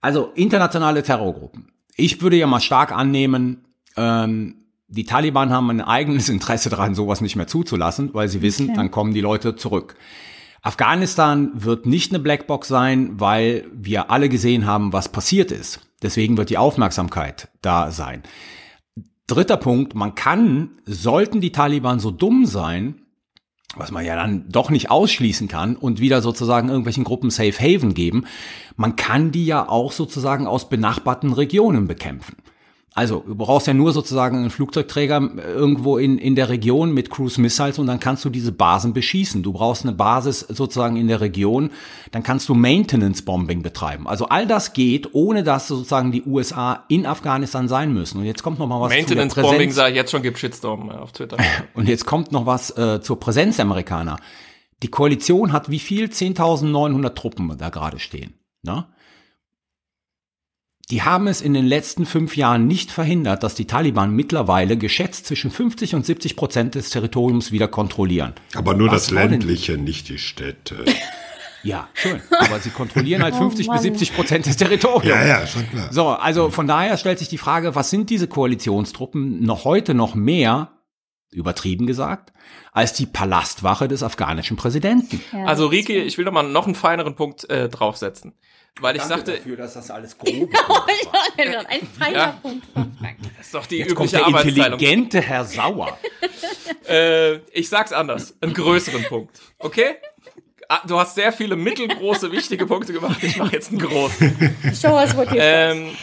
Also 0.00 0.30
internationale 0.36 1.02
Terrorgruppen. 1.02 1.72
Ich 1.96 2.22
würde 2.22 2.36
ja 2.36 2.46
mal 2.46 2.60
stark 2.60 2.92
annehmen, 2.92 3.64
ähm, 3.96 4.65
die 4.88 5.04
Taliban 5.04 5.50
haben 5.50 5.70
ein 5.70 5.80
eigenes 5.80 6.28
Interesse 6.28 6.70
daran, 6.70 6.94
sowas 6.94 7.20
nicht 7.20 7.36
mehr 7.36 7.46
zuzulassen, 7.46 8.14
weil 8.14 8.28
sie 8.28 8.42
wissen, 8.42 8.66
okay. 8.66 8.76
dann 8.76 8.90
kommen 8.90 9.14
die 9.14 9.20
Leute 9.20 9.56
zurück. 9.56 9.96
Afghanistan 10.62 11.52
wird 11.54 11.86
nicht 11.86 12.10
eine 12.10 12.18
Blackbox 12.18 12.66
sein, 12.66 13.20
weil 13.20 13.66
wir 13.72 14.10
alle 14.10 14.28
gesehen 14.28 14.66
haben, 14.66 14.92
was 14.92 15.08
passiert 15.08 15.52
ist. 15.52 15.80
Deswegen 16.02 16.36
wird 16.36 16.50
die 16.50 16.58
Aufmerksamkeit 16.58 17.48
da 17.62 17.90
sein. 17.90 18.22
Dritter 19.28 19.56
Punkt, 19.56 19.94
man 19.94 20.14
kann, 20.14 20.70
sollten 20.84 21.40
die 21.40 21.52
Taliban 21.52 22.00
so 22.00 22.10
dumm 22.10 22.46
sein, 22.46 23.02
was 23.76 23.90
man 23.90 24.04
ja 24.04 24.16
dann 24.16 24.48
doch 24.48 24.70
nicht 24.70 24.90
ausschließen 24.90 25.48
kann 25.48 25.76
und 25.76 26.00
wieder 26.00 26.22
sozusagen 26.22 26.68
irgendwelchen 26.68 27.04
Gruppen 27.04 27.30
Safe 27.30 27.52
Haven 27.52 27.94
geben, 27.94 28.24
man 28.76 28.96
kann 28.96 29.32
die 29.32 29.46
ja 29.46 29.68
auch 29.68 29.92
sozusagen 29.92 30.46
aus 30.46 30.68
benachbarten 30.68 31.32
Regionen 31.32 31.86
bekämpfen. 31.86 32.36
Also, 32.96 33.22
du 33.26 33.34
brauchst 33.34 33.66
ja 33.66 33.74
nur 33.74 33.92
sozusagen 33.92 34.38
einen 34.38 34.48
Flugzeugträger 34.48 35.20
irgendwo 35.46 35.98
in, 35.98 36.16
in 36.16 36.34
der 36.34 36.48
Region 36.48 36.94
mit 36.94 37.10
Cruise 37.10 37.38
Missiles 37.38 37.78
und 37.78 37.86
dann 37.88 38.00
kannst 38.00 38.24
du 38.24 38.30
diese 38.30 38.52
Basen 38.52 38.94
beschießen. 38.94 39.42
Du 39.42 39.52
brauchst 39.52 39.84
eine 39.84 39.92
Basis 39.92 40.40
sozusagen 40.40 40.96
in 40.96 41.06
der 41.06 41.20
Region, 41.20 41.72
dann 42.12 42.22
kannst 42.22 42.48
du 42.48 42.54
Maintenance 42.54 43.20
Bombing 43.20 43.60
betreiben. 43.60 44.08
Also 44.08 44.30
all 44.30 44.46
das 44.46 44.72
geht, 44.72 45.10
ohne 45.12 45.42
dass 45.42 45.68
sozusagen 45.68 46.10
die 46.10 46.22
USA 46.22 46.84
in 46.88 47.04
Afghanistan 47.04 47.68
sein 47.68 47.92
müssen. 47.92 48.20
Und 48.20 48.24
jetzt 48.24 48.42
kommt 48.42 48.58
noch 48.58 48.66
mal 48.66 48.80
was 48.80 48.88
Maintenance 48.88 49.34
zu 49.34 49.42
Bombing 49.42 49.68
ich 49.68 49.76
jetzt 49.76 50.10
schon 50.10 50.22
gibt 50.22 50.38
Shitstorm 50.38 50.88
äh, 50.88 50.94
auf 50.94 51.12
Twitter. 51.12 51.36
Und 51.74 51.90
jetzt 51.90 52.06
kommt 52.06 52.32
noch 52.32 52.46
was 52.46 52.70
äh, 52.78 53.02
zur 53.02 53.20
Präsenz 53.20 53.56
der 53.56 53.66
Amerikaner. 53.66 54.16
Die 54.82 54.88
Koalition 54.88 55.52
hat 55.52 55.70
wie 55.70 55.80
viel? 55.80 56.06
10.900 56.06 57.14
Truppen 57.14 57.58
da 57.58 57.68
gerade 57.68 57.98
stehen. 57.98 58.38
Ne? 58.62 58.86
Die 60.90 61.02
haben 61.02 61.26
es 61.26 61.40
in 61.40 61.52
den 61.52 61.66
letzten 61.66 62.06
fünf 62.06 62.36
Jahren 62.36 62.68
nicht 62.68 62.92
verhindert, 62.92 63.42
dass 63.42 63.56
die 63.56 63.64
Taliban 63.66 64.12
mittlerweile 64.12 64.76
geschätzt 64.76 65.26
zwischen 65.26 65.50
50 65.50 65.96
und 65.96 66.06
70 66.06 66.36
Prozent 66.36 66.76
des 66.76 66.90
Territoriums 66.90 67.50
wieder 67.50 67.66
kontrollieren. 67.66 68.34
Aber 68.54 68.74
nur 68.74 68.88
Was 68.92 69.06
das 69.06 69.14
war 69.14 69.22
denn- 69.22 69.32
ländliche, 69.40 69.78
nicht 69.78 70.08
die 70.08 70.18
Städte. 70.18 70.84
Ja, 71.62 71.88
schön. 71.94 72.20
Aber 72.38 72.60
sie 72.60 72.70
kontrollieren 72.70 73.24
halt 73.24 73.34
Oh 73.34 73.38
50 73.38 73.66
bis 73.66 73.66
Mann. 73.66 73.82
70 73.82 74.14
Prozent 74.14 74.46
des 74.46 74.56
Territoriums. 74.56 75.06
ja, 75.06 75.26
ja, 75.26 75.46
schon 75.48 75.68
klar. 75.68 75.88
So, 75.92 76.10
also 76.10 76.48
von 76.50 76.68
daher 76.68 76.96
stellt 76.96 77.18
sich 77.18 77.28
die 77.28 77.38
Frage, 77.38 77.74
was 77.74 77.90
sind 77.90 78.08
diese 78.08 78.28
Koalitionstruppen 78.28 79.42
noch 79.44 79.64
heute 79.64 79.92
noch 79.92 80.14
mehr, 80.14 80.70
übertrieben 81.32 81.88
gesagt, 81.88 82.32
als 82.70 82.92
die 82.92 83.06
Palastwache 83.06 83.88
des 83.88 84.04
afghanischen 84.04 84.56
Präsidenten? 84.56 85.20
Ja, 85.32 85.44
Also 85.44 85.66
Rike, 85.66 85.94
ist- 85.94 86.12
ich 86.12 86.18
will 86.18 86.24
noch 86.26 86.30
mal 86.32 86.44
noch 86.48 86.66
einen 86.66 86.76
feineren 86.76 87.16
Punkt 87.16 87.50
äh, 87.50 87.68
draufsetzen. 87.68 88.34
Weil 88.80 88.96
ich 88.96 89.02
sagte, 89.02 89.32
dafür, 89.36 89.56
dass 89.56 89.74
das 89.74 89.90
alles 89.90 90.16
grob 90.18 90.50
Ein 91.38 91.86
feiner 91.98 92.16
Ja. 92.18 92.38
Punkt 92.42 92.66
von 92.74 92.94
Frank. 92.98 93.16
das 93.36 93.46
ist 93.46 93.54
doch 93.54 93.66
die 93.66 93.78
Jetzt 93.78 93.94
kommt 93.94 94.10
übliche 94.12 94.16
der 94.18 94.26
Arbeitsteilung. 94.26 94.72
intelligente 94.78 95.20
Herr 95.20 95.44
Sauer. 95.44 95.98
Äh, 96.88 97.38
ich 97.52 97.68
sag's 97.68 97.92
anders, 97.92 98.34
einen 98.40 98.54
größeren 98.54 99.02
Punkt. 99.04 99.40
Okay? 99.58 99.96
Ah, 100.68 100.82
Du 100.86 100.96
hast 101.00 101.16
sehr 101.16 101.32
viele 101.32 101.56
mittelgroße, 101.56 102.30
wichtige 102.30 102.64
Punkte 102.64 102.92
gemacht. 102.92 103.18
Ich 103.24 103.36
mache 103.38 103.54
jetzt 103.54 103.70
einen 103.70 103.80
großen. 103.80 104.54
Show 104.80 104.94
us 104.96 105.16
what 105.16 105.28
got. 105.28 105.36
Ähm, 105.40 105.96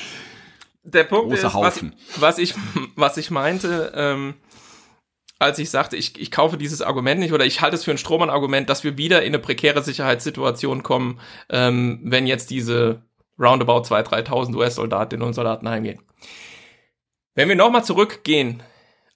der 0.83 1.05
Punkt 1.05 1.29
Großer 1.29 1.37
ist, 1.37 1.43
was, 1.45 1.53
Haufen. 1.53 1.95
was, 2.17 2.37
ich, 2.37 2.53
was 2.97 3.15
ich 3.15 3.31
meinte, 3.31 3.93
ähm, 3.95 4.33
als 5.43 5.59
ich 5.59 5.69
sagte, 5.69 5.95
ich, 5.95 6.19
ich 6.19 6.31
kaufe 6.31 6.57
dieses 6.57 6.81
Argument 6.81 7.19
nicht 7.19 7.33
oder 7.33 7.45
ich 7.45 7.61
halte 7.61 7.75
es 7.75 7.83
für 7.83 7.91
ein 7.91 7.97
Strohmann-Argument, 7.97 8.69
dass 8.69 8.83
wir 8.83 8.97
wieder 8.97 9.21
in 9.21 9.27
eine 9.27 9.39
prekäre 9.39 9.83
Sicherheitssituation 9.83 10.83
kommen, 10.83 11.19
ähm, 11.49 11.99
wenn 12.03 12.27
jetzt 12.27 12.49
diese 12.49 13.03
roundabout 13.39 13.81
2.000, 13.81 14.27
3.000 14.27 14.55
US-Soldatinnen 14.55 15.25
und 15.25 15.33
Soldaten 15.33 15.67
heimgehen. 15.67 15.99
Wenn 17.35 17.49
wir 17.49 17.55
nochmal 17.55 17.83
zurückgehen 17.83 18.63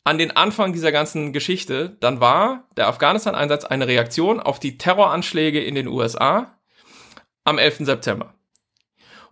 an 0.03 0.17
den 0.17 0.35
Anfang 0.35 0.73
dieser 0.73 0.91
ganzen 0.91 1.33
Geschichte, 1.33 1.97
dann 1.99 2.19
war 2.19 2.67
der 2.77 2.87
Afghanistan-Einsatz 2.87 3.65
eine 3.65 3.87
Reaktion 3.87 4.39
auf 4.39 4.59
die 4.59 4.77
Terroranschläge 4.77 5.63
in 5.63 5.75
den 5.75 5.87
USA 5.87 6.57
am 7.43 7.57
11. 7.57 7.79
September. 7.79 8.33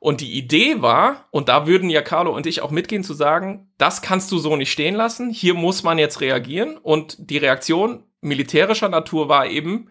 Und 0.05 0.21
die 0.21 0.33
Idee 0.33 0.83
war, 0.83 1.25
und 1.31 1.49
da 1.49 1.65
würden 1.65 1.89
ja 1.89 2.03
Carlo 2.03 2.31
und 2.35 2.45
ich 2.45 2.61
auch 2.61 2.69
mitgehen, 2.69 3.03
zu 3.03 3.15
sagen, 3.15 3.71
das 3.79 4.03
kannst 4.03 4.31
du 4.31 4.37
so 4.37 4.55
nicht 4.55 4.71
stehen 4.71 4.93
lassen, 4.93 5.31
hier 5.31 5.55
muss 5.55 5.81
man 5.81 5.97
jetzt 5.97 6.21
reagieren. 6.21 6.77
Und 6.77 7.17
die 7.31 7.39
Reaktion 7.39 8.03
militärischer 8.21 8.87
Natur 8.87 9.29
war 9.29 9.47
eben, 9.47 9.89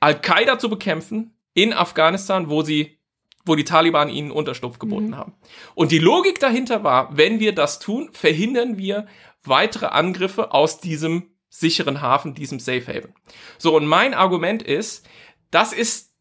Al-Qaida 0.00 0.58
zu 0.58 0.70
bekämpfen 0.70 1.36
in 1.52 1.74
Afghanistan, 1.74 2.48
wo 2.48 2.62
sie, 2.62 2.98
wo 3.44 3.54
die 3.54 3.64
Taliban 3.64 4.08
ihnen 4.08 4.30
Unterschlupf 4.30 4.78
geboten 4.78 5.18
haben. 5.18 5.34
Und 5.74 5.92
die 5.92 5.98
Logik 5.98 6.40
dahinter 6.40 6.82
war, 6.82 7.14
wenn 7.14 7.38
wir 7.38 7.54
das 7.54 7.78
tun, 7.78 8.08
verhindern 8.14 8.78
wir 8.78 9.06
weitere 9.44 9.84
Angriffe 9.84 10.52
aus 10.54 10.80
diesem 10.80 11.30
sicheren 11.50 12.00
Hafen, 12.00 12.32
diesem 12.32 12.58
Safe 12.58 12.86
Haven. 12.86 13.12
So, 13.58 13.76
und 13.76 13.84
mein 13.84 14.14
Argument 14.14 14.62
ist, 14.62 15.06
das 15.50 15.74
ist 15.74 16.14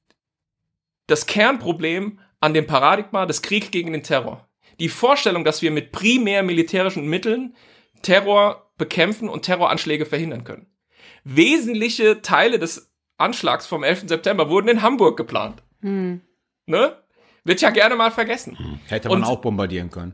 das 1.07 1.27
Kernproblem 1.27 2.19
an 2.41 2.53
dem 2.53 2.67
Paradigma 2.67 3.25
des 3.25 3.41
Krieg 3.41 3.71
gegen 3.71 3.93
den 3.93 4.03
Terror. 4.03 4.47
Die 4.79 4.89
Vorstellung, 4.89 5.45
dass 5.45 5.61
wir 5.61 5.71
mit 5.71 5.91
primär 5.91 6.43
militärischen 6.43 7.07
Mitteln 7.07 7.55
Terror 8.01 8.71
bekämpfen 8.77 9.29
und 9.29 9.43
Terroranschläge 9.43 10.05
verhindern 10.05 10.43
können. 10.43 10.65
Wesentliche 11.23 12.21
Teile 12.21 12.59
des 12.59 12.91
Anschlags 13.17 13.67
vom 13.67 13.83
11. 13.83 14.05
September 14.07 14.49
wurden 14.49 14.67
in 14.69 14.81
Hamburg 14.81 15.17
geplant. 15.17 15.61
Hm. 15.81 16.21
Ne? 16.65 16.97
Wird 17.43 17.61
ja 17.61 17.69
gerne 17.69 17.95
mal 17.95 18.11
vergessen. 18.11 18.79
Hätte 18.87 19.09
man 19.09 19.19
Und- 19.19 19.23
auch 19.25 19.41
bombardieren 19.41 19.91
können. 19.91 20.13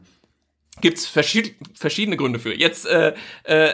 gibt's 0.81 1.07
verschied 1.07 1.55
verschiedene 1.73 2.17
Gründe 2.17 2.39
für. 2.39 2.53
Jetzt, 2.53 2.85
äh, 2.85 3.13
äh, 3.43 3.73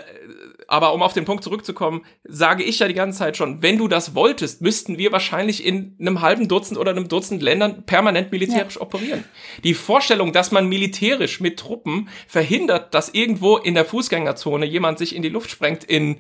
aber 0.68 0.94
um 0.94 1.02
auf 1.02 1.14
den 1.14 1.26
Punkt 1.26 1.44
zurückzukommen, 1.44 2.06
sage 2.24 2.64
ich 2.64 2.80
ja 2.80 2.88
die 2.88 2.94
ganze 2.94 3.20
Zeit 3.20 3.38
schon, 3.38 3.62
wenn 3.62 3.78
du 3.78 3.88
das 3.88 4.16
wolltest, 4.16 4.62
müssten 4.62 4.98
wir 4.98 5.12
wahrscheinlich 5.12 5.66
in 5.66 5.96
einem 6.00 6.22
halben 6.22 6.48
Dutzend 6.48 6.80
oder 6.80 6.92
einem 6.92 7.08
Dutzend 7.08 7.42
Ländern 7.42 7.86
permanent 7.86 8.32
militärisch 8.32 8.80
operieren. 8.80 9.24
Die 9.64 9.74
Vorstellung, 9.74 10.34
dass 10.34 10.52
man 10.52 10.68
militärisch 10.68 11.40
mit 11.40 11.60
Truppen 11.60 12.10
verhindert, 12.28 12.94
dass 12.94 13.10
irgendwo 13.10 13.58
in 13.58 13.76
der 13.76 13.86
Fußgängerzone 13.86 14.66
jemand 14.66 14.98
sich 14.98 15.16
in 15.16 15.22
die 15.22 15.30
Luft 15.30 15.50
sprengt 15.50 15.84
in 15.84 16.20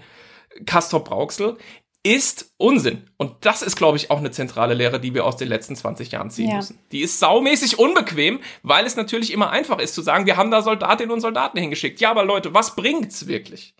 Castrop-Rauxel, 0.65 1.57
ist 2.05 2.53
Unsinn. 2.57 3.09
Und 3.15 3.45
das 3.45 3.61
ist, 3.61 3.77
glaube 3.77 3.97
ich, 3.97 4.11
auch 4.11 4.17
eine 4.17 4.31
zentrale 4.31 4.73
Lehre, 4.73 4.99
die 4.99 5.13
wir 5.13 5.25
aus 5.25 5.37
den 5.37 5.47
letzten 5.47 5.75
20 5.75 6.11
Jahren 6.11 6.29
ziehen 6.29 6.49
Ja. 6.49 6.57
müssen. 6.57 6.77
Die 6.91 6.99
ist 6.99 7.19
saumäßig 7.19 7.79
unbequem, 7.79 8.41
weil 8.61 8.85
es 8.85 8.97
natürlich 8.97 9.31
immer 9.31 9.51
einfach 9.51 9.79
ist 9.79 9.95
zu 9.95 10.01
sagen, 10.01 10.25
wir 10.25 10.35
haben 10.35 10.51
da 10.51 10.61
Soldatinnen 10.61 11.11
und 11.13 11.21
Soldaten 11.21 11.57
hingeschickt. 11.57 12.01
Ja, 12.01 12.11
aber 12.11 12.25
Leute, 12.25 12.53
was 12.53 12.75
bringt's 12.75 13.27
wirklich? 13.27 13.73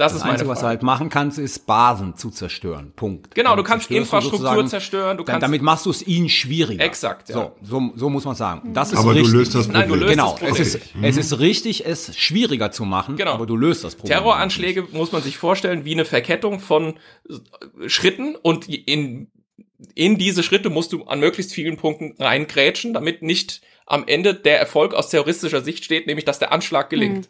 Das, 0.00 0.12
Das 0.12 0.14
ist 0.14 0.20
meine 0.22 0.32
Einzige, 0.32 0.48
was 0.50 0.58
du 0.58 0.62
Frage. 0.62 0.70
halt 0.70 0.82
machen 0.82 1.08
kannst, 1.10 1.38
ist 1.38 1.66
Basen 1.66 2.16
zu 2.16 2.30
zerstören. 2.30 2.92
Punkt. 2.96 3.34
Genau, 3.34 3.54
du 3.54 3.62
kannst 3.62 3.90
Infrastruktur 3.90 4.66
zerstören, 4.66 5.16
du 5.18 5.24
kannst- 5.24 5.42
Damit 5.42 5.62
machst 5.62 5.86
du 5.86 5.90
es 5.90 6.06
ihnen 6.06 6.28
schwieriger. 6.28 6.82
Exakt, 6.82 7.28
ja. 7.28 7.34
So, 7.34 7.52
so, 7.62 7.92
so 7.96 8.10
muss 8.10 8.24
man 8.24 8.34
sagen. 8.34 8.72
Das 8.72 8.92
ist 8.92 8.98
Aber 8.98 9.10
richtig. 9.14 9.30
du 9.30 9.38
löst 9.38 9.54
das 9.54 9.66
Problem. 9.66 9.80
Nein, 9.80 9.88
du 9.90 9.94
löst 9.96 10.10
Genau, 10.10 10.36
das 10.40 10.58
es 10.58 10.78
Problem. 10.78 11.04
ist, 11.04 11.16
es 11.18 11.26
ist 11.32 11.38
richtig, 11.40 11.84
es 11.86 12.16
schwieriger 12.18 12.72
zu 12.72 12.84
machen, 12.84 13.16
Genau. 13.16 13.32
aber 13.34 13.46
du 13.46 13.56
löst 13.56 13.84
das 13.84 13.94
Problem. 13.94 14.16
Terroranschläge 14.16 14.88
muss 14.92 15.12
man 15.12 15.22
sich 15.22 15.36
vorstellen 15.36 15.84
wie 15.84 15.92
eine 15.92 16.04
Verkettung 16.06 16.60
von 16.60 16.94
äh, 17.28 17.88
Schritten 17.88 18.36
und 18.36 18.68
in, 18.68 19.30
in 19.94 20.16
diese 20.18 20.42
Schritte 20.42 20.70
musst 20.70 20.92
du 20.92 21.04
an 21.04 21.20
möglichst 21.20 21.52
vielen 21.52 21.76
Punkten 21.76 22.14
reingrätschen, 22.22 22.94
damit 22.94 23.22
nicht 23.22 23.60
am 23.86 24.04
Ende 24.06 24.34
der 24.34 24.58
Erfolg 24.58 24.94
aus 24.94 25.10
terroristischer 25.10 25.60
Sicht 25.62 25.84
steht, 25.84 26.06
nämlich 26.06 26.24
dass 26.24 26.38
der 26.38 26.52
Anschlag 26.52 26.90
gelingt. 26.90 27.28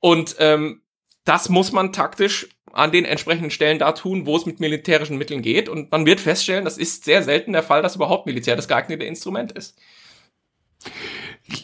Und 0.00 0.36
ähm, 0.38 0.82
das 1.28 1.50
muss 1.50 1.72
man 1.72 1.92
taktisch 1.92 2.48
an 2.72 2.90
den 2.90 3.04
entsprechenden 3.04 3.50
Stellen 3.50 3.78
da 3.78 3.92
tun, 3.92 4.24
wo 4.24 4.36
es 4.36 4.46
mit 4.46 4.60
militärischen 4.60 5.18
Mitteln 5.18 5.42
geht. 5.42 5.68
Und 5.68 5.90
man 5.90 6.06
wird 6.06 6.20
feststellen, 6.20 6.64
das 6.64 6.78
ist 6.78 7.04
sehr 7.04 7.22
selten 7.22 7.52
der 7.52 7.62
Fall, 7.62 7.82
dass 7.82 7.96
überhaupt 7.96 8.26
Militär 8.26 8.56
das 8.56 8.68
geeignete 8.68 9.04
Instrument 9.04 9.52
ist. 9.52 9.76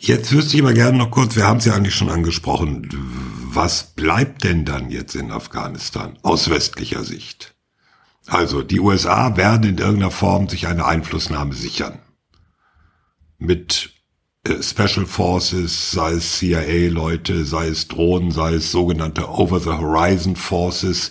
Jetzt 0.00 0.32
wüsste 0.32 0.56
ich 0.56 0.62
aber 0.62 0.74
gerne 0.74 0.98
noch 0.98 1.10
kurz, 1.10 1.36
wir 1.36 1.46
haben 1.46 1.58
es 1.58 1.64
ja 1.64 1.74
eigentlich 1.74 1.94
schon 1.94 2.10
angesprochen, 2.10 2.88
was 3.44 3.94
bleibt 3.94 4.44
denn 4.44 4.64
dann 4.64 4.90
jetzt 4.90 5.14
in 5.14 5.30
Afghanistan 5.30 6.18
aus 6.22 6.50
westlicher 6.50 7.04
Sicht? 7.04 7.54
Also 8.26 8.62
die 8.62 8.80
USA 8.80 9.36
werden 9.36 9.68
in 9.68 9.78
irgendeiner 9.78 10.10
Form 10.10 10.48
sich 10.48 10.66
eine 10.66 10.86
Einflussnahme 10.86 11.54
sichern. 11.54 12.00
Mit 13.38 13.93
Special 14.60 15.06
Forces, 15.06 15.92
sei 15.92 16.12
es 16.12 16.38
CIA-Leute, 16.38 17.44
sei 17.46 17.68
es 17.68 17.88
Drohnen, 17.88 18.30
sei 18.30 18.54
es 18.54 18.70
sogenannte 18.70 19.28
Over-the-Horizon 19.28 20.36
Forces, 20.36 21.10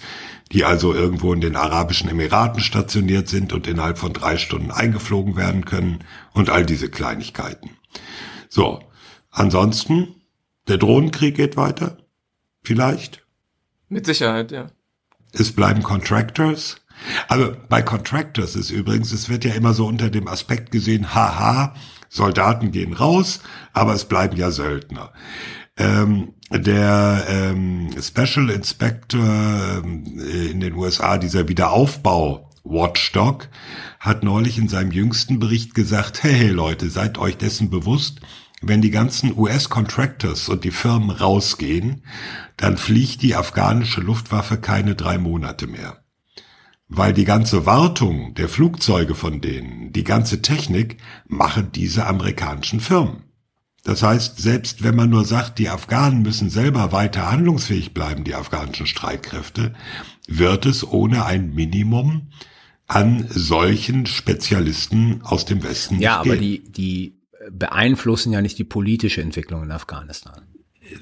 die 0.51 0.65
also 0.65 0.93
irgendwo 0.93 1.33
in 1.33 1.41
den 1.41 1.55
Arabischen 1.55 2.09
Emiraten 2.09 2.61
stationiert 2.61 3.27
sind 3.27 3.51
und 3.51 3.65
innerhalb 3.65 3.97
von 3.97 4.13
drei 4.13 4.37
Stunden 4.37 4.69
eingeflogen 4.69 5.35
werden 5.35 5.65
können 5.65 6.03
und 6.33 6.51
all 6.51 6.63
diese 6.63 6.89
Kleinigkeiten. 6.89 7.71
So, 8.49 8.83
ansonsten, 9.31 10.13
der 10.67 10.77
Drohnenkrieg 10.77 11.35
geht 11.35 11.57
weiter, 11.57 11.97
vielleicht. 12.61 13.25
Mit 13.89 14.05
Sicherheit, 14.05 14.51
ja. 14.51 14.67
Es 15.31 15.51
bleiben 15.51 15.81
Contractors. 15.81 16.77
Also 17.27 17.55
bei 17.67 17.81
Contractors 17.81 18.55
ist 18.55 18.69
übrigens, 18.69 19.11
es 19.11 19.27
wird 19.27 19.43
ja 19.43 19.55
immer 19.55 19.73
so 19.73 19.87
unter 19.87 20.11
dem 20.11 20.27
Aspekt 20.27 20.69
gesehen, 20.69 21.15
haha, 21.15 21.73
Soldaten 22.13 22.71
gehen 22.71 22.93
raus, 22.93 23.39
aber 23.73 23.93
es 23.93 24.05
bleiben 24.05 24.37
ja 24.37 24.51
Söldner. 24.51 25.11
Ähm, 25.77 26.35
der 26.51 27.25
ähm, 27.27 27.89
Special 27.99 28.51
Inspector 28.51 29.19
ähm, 29.19 30.03
in 30.51 30.59
den 30.59 30.75
USA, 30.75 31.17
dieser 31.17 31.47
Wiederaufbau 31.47 32.51
Watchdog, 32.63 33.49
hat 33.99 34.23
neulich 34.23 34.59
in 34.59 34.67
seinem 34.67 34.91
jüngsten 34.91 35.39
Bericht 35.39 35.73
gesagt, 35.73 36.21
hey, 36.21 36.33
hey 36.33 36.49
Leute, 36.49 36.91
seid 36.91 37.17
euch 37.17 37.37
dessen 37.37 37.71
bewusst, 37.71 38.21
wenn 38.61 38.83
die 38.83 38.91
ganzen 38.91 39.35
US-Contractors 39.35 40.49
und 40.49 40.63
die 40.63 40.71
Firmen 40.71 41.09
rausgehen, 41.09 42.03
dann 42.57 42.77
fliegt 42.77 43.23
die 43.23 43.35
afghanische 43.35 44.01
Luftwaffe 44.01 44.57
keine 44.57 44.93
drei 44.93 45.17
Monate 45.17 45.65
mehr. 45.65 46.02
Weil 46.95 47.13
die 47.13 47.25
ganze 47.25 47.65
Wartung 47.65 48.35
der 48.35 48.47
Flugzeuge 48.47 49.15
von 49.15 49.41
denen, 49.41 49.91
die 49.93 50.03
ganze 50.03 50.41
Technik, 50.41 50.97
machen 51.27 51.71
diese 51.73 52.05
amerikanischen 52.05 52.79
Firmen. 52.79 53.23
Das 53.83 54.01
heißt, 54.01 54.39
selbst 54.39 54.83
wenn 54.83 54.95
man 54.95 55.09
nur 55.09 55.25
sagt, 55.25 55.59
die 55.59 55.69
Afghanen 55.69 56.21
müssen 56.21 56.49
selber 56.49 56.91
weiter 56.91 57.29
handlungsfähig 57.31 57.93
bleiben, 57.93 58.23
die 58.23 58.35
afghanischen 58.35 58.85
Streitkräfte, 58.87 59.73
wird 60.27 60.65
es 60.65 60.87
ohne 60.87 61.25
ein 61.25 61.53
Minimum 61.53 62.29
an 62.87 63.27
solchen 63.29 64.05
Spezialisten 64.05 65.21
aus 65.23 65.45
dem 65.45 65.63
Westen 65.63 65.99
Ja, 65.99 66.17
aber 66.17 66.37
geben. 66.37 66.41
die, 66.41 66.71
die 66.71 67.19
beeinflussen 67.51 68.31
ja 68.31 68.41
nicht 68.41 68.57
die 68.57 68.63
politische 68.63 69.21
Entwicklung 69.21 69.63
in 69.63 69.71
Afghanistan. 69.71 70.43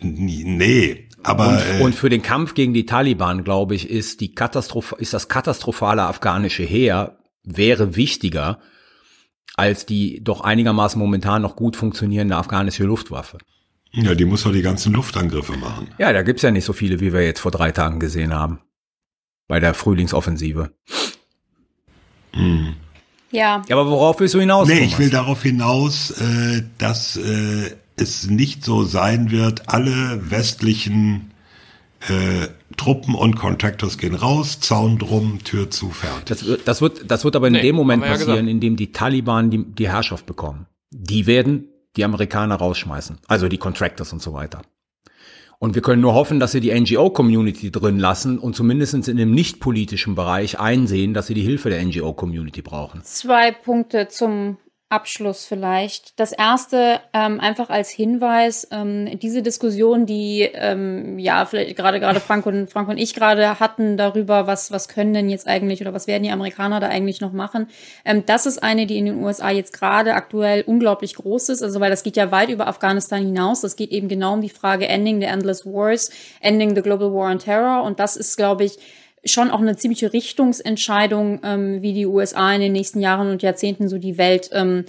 Nee, 0.02 1.08
aber 1.24 1.50
Und, 1.50 1.80
äh, 1.80 1.84
und 1.84 1.96
für 1.96 2.10
den 2.10 2.22
Kampf 2.22 2.54
gegen 2.54 2.74
die 2.74 2.86
Taliban, 2.86 3.44
glaube 3.44 3.76
ich, 3.76 3.90
ist 3.90 4.22
die 4.22 4.34
Katastroph 4.34 4.94
ist 4.98 5.14
das 5.14 5.28
katastrophale 5.28 6.04
afghanische 6.04 6.64
Heer 6.64 7.18
wäre 7.44 7.96
wichtiger 7.96 8.60
als 9.56 9.86
die 9.86 10.24
doch 10.24 10.42
einigermaßen 10.42 10.98
momentan 11.00 11.42
noch 11.42 11.56
gut 11.56 11.76
funktionierende 11.76 12.36
afghanische 12.36 12.84
Luftwaffe. 12.84 13.38
ja, 13.92 14.16
die 14.16 14.26
muss 14.26 14.44
doch 14.44 14.54
die 14.54 14.62
ganzen 14.62 14.94
Luftangriffe 14.94 15.58
machen. 15.58 15.90
Ja, 15.98 16.14
da 16.14 16.24
gibt's 16.24 16.42
ja 16.42 16.52
nicht 16.52 16.66
so 16.66 16.74
viele, 16.74 17.00
wie 17.00 17.14
wir 17.14 17.24
jetzt 17.24 17.42
vor 17.42 17.52
drei 17.52 17.72
Tagen 17.72 18.00
gesehen 18.00 18.34
haben. 18.34 18.62
Bei 19.48 19.60
der 19.60 19.74
Frühlingsoffensive. 19.74 20.72
Ja, 23.32 23.62
Ja, 23.68 23.76
aber 23.76 23.88
worauf 23.90 24.20
willst 24.20 24.34
du 24.34 24.40
hinaus? 24.40 24.68
Nee, 24.68 24.76
Thomas? 24.76 24.92
ich 24.92 25.00
will 25.00 25.10
darauf 25.10 25.44
hinaus, 25.44 26.12
äh, 26.12 26.64
dass 26.78 27.18
äh, 27.18 27.72
es 28.02 28.28
nicht 28.30 28.64
so 28.66 28.84
sein 28.84 29.32
wird, 29.32 29.70
alle 29.70 30.30
westlichen 30.32 31.32
äh, 32.08 32.48
Truppen 32.78 33.14
und 33.16 33.36
Contractors 33.36 33.98
gehen 33.98 34.16
raus, 34.16 34.60
Zaun 34.60 34.98
drum, 34.98 35.40
Tür 35.44 35.70
zu, 35.70 35.90
fertig. 35.90 36.26
Das 36.26 36.46
wird, 36.46 36.68
das 36.68 36.82
wird, 36.82 37.10
das 37.12 37.24
wird 37.24 37.36
aber 37.36 37.48
in 37.48 37.54
Nee, 37.54 37.62
dem 37.62 37.76
Moment 37.76 38.04
ja 38.04 38.10
passieren, 38.12 38.32
gesagt. 38.32 38.50
in 38.50 38.60
dem 38.60 38.76
die 38.76 38.92
Taliban 38.92 39.50
die, 39.52 39.64
die 39.64 39.90
Herrschaft 39.90 40.26
bekommen. 40.26 40.66
Die 40.90 41.28
werden 41.28 41.68
die 41.96 42.04
Amerikaner 42.04 42.56
rausschmeißen. 42.56 43.20
Also 43.28 43.48
die 43.50 43.58
Contractors 43.58 44.14
und 44.14 44.22
so 44.22 44.34
weiter. 44.34 44.62
Und 45.60 45.76
wir 45.76 45.84
können 45.84 46.02
nur 46.02 46.16
hoffen, 46.16 46.40
dass 46.40 46.54
sie 46.54 46.60
die 46.60 46.74
NGO-Community 46.74 47.70
drin 47.72 48.00
lassen 48.00 48.40
und 48.40 48.56
zumindest 48.56 48.96
in 49.08 49.18
dem 49.18 49.30
nicht-politischen 49.32 50.16
Bereich 50.16 50.60
einsehen, 50.60 51.14
dass 51.14 51.28
sie 51.28 51.36
die 51.36 51.44
Hilfe 51.44 51.70
der 51.70 51.86
NGO-Community 51.86 52.64
brauchen. 52.64 53.02
zwei 53.04 53.52
Punkte 53.52 54.08
zum 54.08 54.58
Abschluss 54.92 55.46
vielleicht. 55.46 56.20
Das 56.20 56.32
erste 56.32 57.00
ähm, 57.14 57.40
einfach 57.40 57.70
als 57.70 57.90
Hinweis, 57.90 58.68
ähm, 58.72 59.20
diese 59.20 59.42
Diskussion, 59.42 60.06
die 60.06 60.50
ähm, 60.54 61.18
ja 61.18 61.46
vielleicht 61.46 61.78
gerade 61.78 62.00
gerade 62.00 62.20
Frank 62.20 62.46
und 62.46 62.70
Frank 62.70 62.90
und 62.90 62.98
ich 62.98 63.14
gerade 63.14 63.60
hatten 63.60 63.96
darüber, 63.96 64.48
was 64.48 64.72
was 64.72 64.90
können 64.90 65.14
denn 65.14 65.30
jetzt 65.30 65.48
eigentlich 65.48 65.82
oder 65.82 65.94
was 65.94 66.08
werden 66.08 66.24
die 66.24 66.32
Amerikaner 66.32 66.80
da 66.80 66.88
eigentlich 66.88 67.22
noch 67.22 67.32
machen? 67.32 67.68
Ähm, 68.04 68.24
das 68.26 68.46
ist 68.46 68.62
eine, 68.62 68.86
die 68.86 68.98
in 68.98 69.06
den 69.06 69.24
USA 69.24 69.50
jetzt 69.50 69.74
gerade 69.74 70.14
aktuell 70.14 70.64
unglaublich 70.68 71.16
groß 71.16 71.50
ist, 71.50 71.64
also 71.64 71.80
weil 71.80 71.90
das 71.90 72.04
geht 72.04 72.18
ja 72.18 72.32
weit 72.32 72.50
über 72.50 72.68
Afghanistan 72.68 73.24
hinaus. 73.24 73.62
Das 73.62 73.76
geht 73.76 73.92
eben 73.92 74.10
genau 74.10 74.34
um 74.34 74.42
die 74.42 74.50
Frage 74.50 74.88
Ending 74.88 75.22
the 75.22 75.28
Endless 75.28 75.66
Wars, 75.66 76.12
Ending 76.42 76.76
the 76.76 76.82
Global 76.82 77.14
War 77.14 77.32
on 77.32 77.40
Terror 77.40 77.84
und 77.84 78.00
das 78.00 78.18
ist, 78.18 78.36
glaube 78.36 78.66
ich, 78.66 78.78
schon 79.24 79.52
auch 79.52 79.60
eine 79.60 79.78
ziemliche 79.78 80.14
Richtungsentscheidung, 80.14 81.42
ähm, 81.44 81.82
wie 81.82 81.94
die 81.94 82.06
USA 82.06 82.54
in 82.54 82.62
den 82.62 82.72
nächsten 82.72 83.00
Jahren 83.00 83.30
und 83.30 83.44
Jahrzehnten 83.44 83.88
so 83.88 83.98
die 83.98 84.18
Welt 84.18 84.50
ähm, 84.54 84.86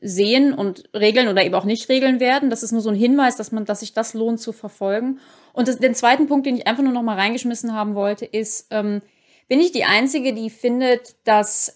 sehen 0.00 0.52
und 0.52 0.84
regeln 0.94 1.28
oder 1.28 1.44
eben 1.44 1.54
auch 1.54 1.64
nicht 1.64 1.88
regeln 1.88 2.20
werden. 2.20 2.50
Das 2.50 2.62
ist 2.62 2.72
nur 2.72 2.82
so 2.82 2.90
ein 2.90 2.96
Hinweis, 2.96 3.36
dass 3.36 3.52
man, 3.52 3.64
dass 3.64 3.80
sich 3.80 3.92
das 3.92 4.14
lohnt 4.14 4.40
zu 4.40 4.52
verfolgen. 4.52 5.20
Und 5.52 5.68
das, 5.68 5.78
den 5.78 5.94
zweiten 5.94 6.26
Punkt, 6.26 6.46
den 6.46 6.56
ich 6.56 6.66
einfach 6.66 6.82
nur 6.82 6.92
noch 6.92 7.02
mal 7.02 7.16
reingeschmissen 7.16 7.72
haben 7.72 7.94
wollte, 7.94 8.24
ist, 8.24 8.66
ähm, 8.70 9.00
bin 9.48 9.60
ich 9.60 9.72
die 9.72 9.84
einzige, 9.84 10.34
die 10.34 10.50
findet, 10.50 11.14
dass 11.24 11.74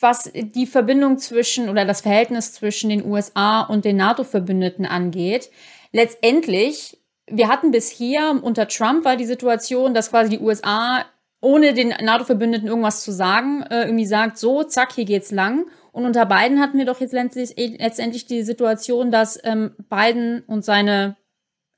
was 0.00 0.30
die 0.32 0.66
Verbindung 0.66 1.18
zwischen 1.18 1.68
oder 1.68 1.84
das 1.84 2.02
Verhältnis 2.02 2.52
zwischen 2.52 2.88
den 2.88 3.04
USA 3.04 3.62
und 3.62 3.84
den 3.84 3.96
NATO-Verbündeten 3.96 4.86
angeht, 4.86 5.50
letztendlich, 5.92 6.98
wir 7.30 7.48
hatten 7.48 7.70
bis 7.70 7.90
hier 7.90 8.38
unter 8.42 8.68
Trump 8.68 9.04
war 9.04 9.16
die 9.16 9.24
Situation, 9.24 9.94
dass 9.94 10.10
quasi 10.10 10.30
die 10.30 10.40
USA 10.40 11.04
ohne 11.40 11.72
den 11.72 11.88
NATO-Verbündeten 11.88 12.68
irgendwas 12.68 13.02
zu 13.02 13.12
sagen, 13.12 13.62
äh, 13.62 13.84
irgendwie 13.84 14.06
sagt, 14.06 14.38
so, 14.38 14.64
zack, 14.64 14.92
hier 14.92 15.04
geht's 15.04 15.30
lang. 15.30 15.66
Und 15.92 16.04
unter 16.04 16.26
Biden 16.26 16.60
hatten 16.60 16.78
wir 16.78 16.84
doch 16.84 17.00
jetzt 17.00 17.12
letztendlich, 17.12 17.78
letztendlich 17.78 18.26
die 18.26 18.42
Situation, 18.42 19.10
dass 19.10 19.38
ähm, 19.44 19.72
Biden 19.88 20.42
und 20.46 20.64
seine 20.64 21.16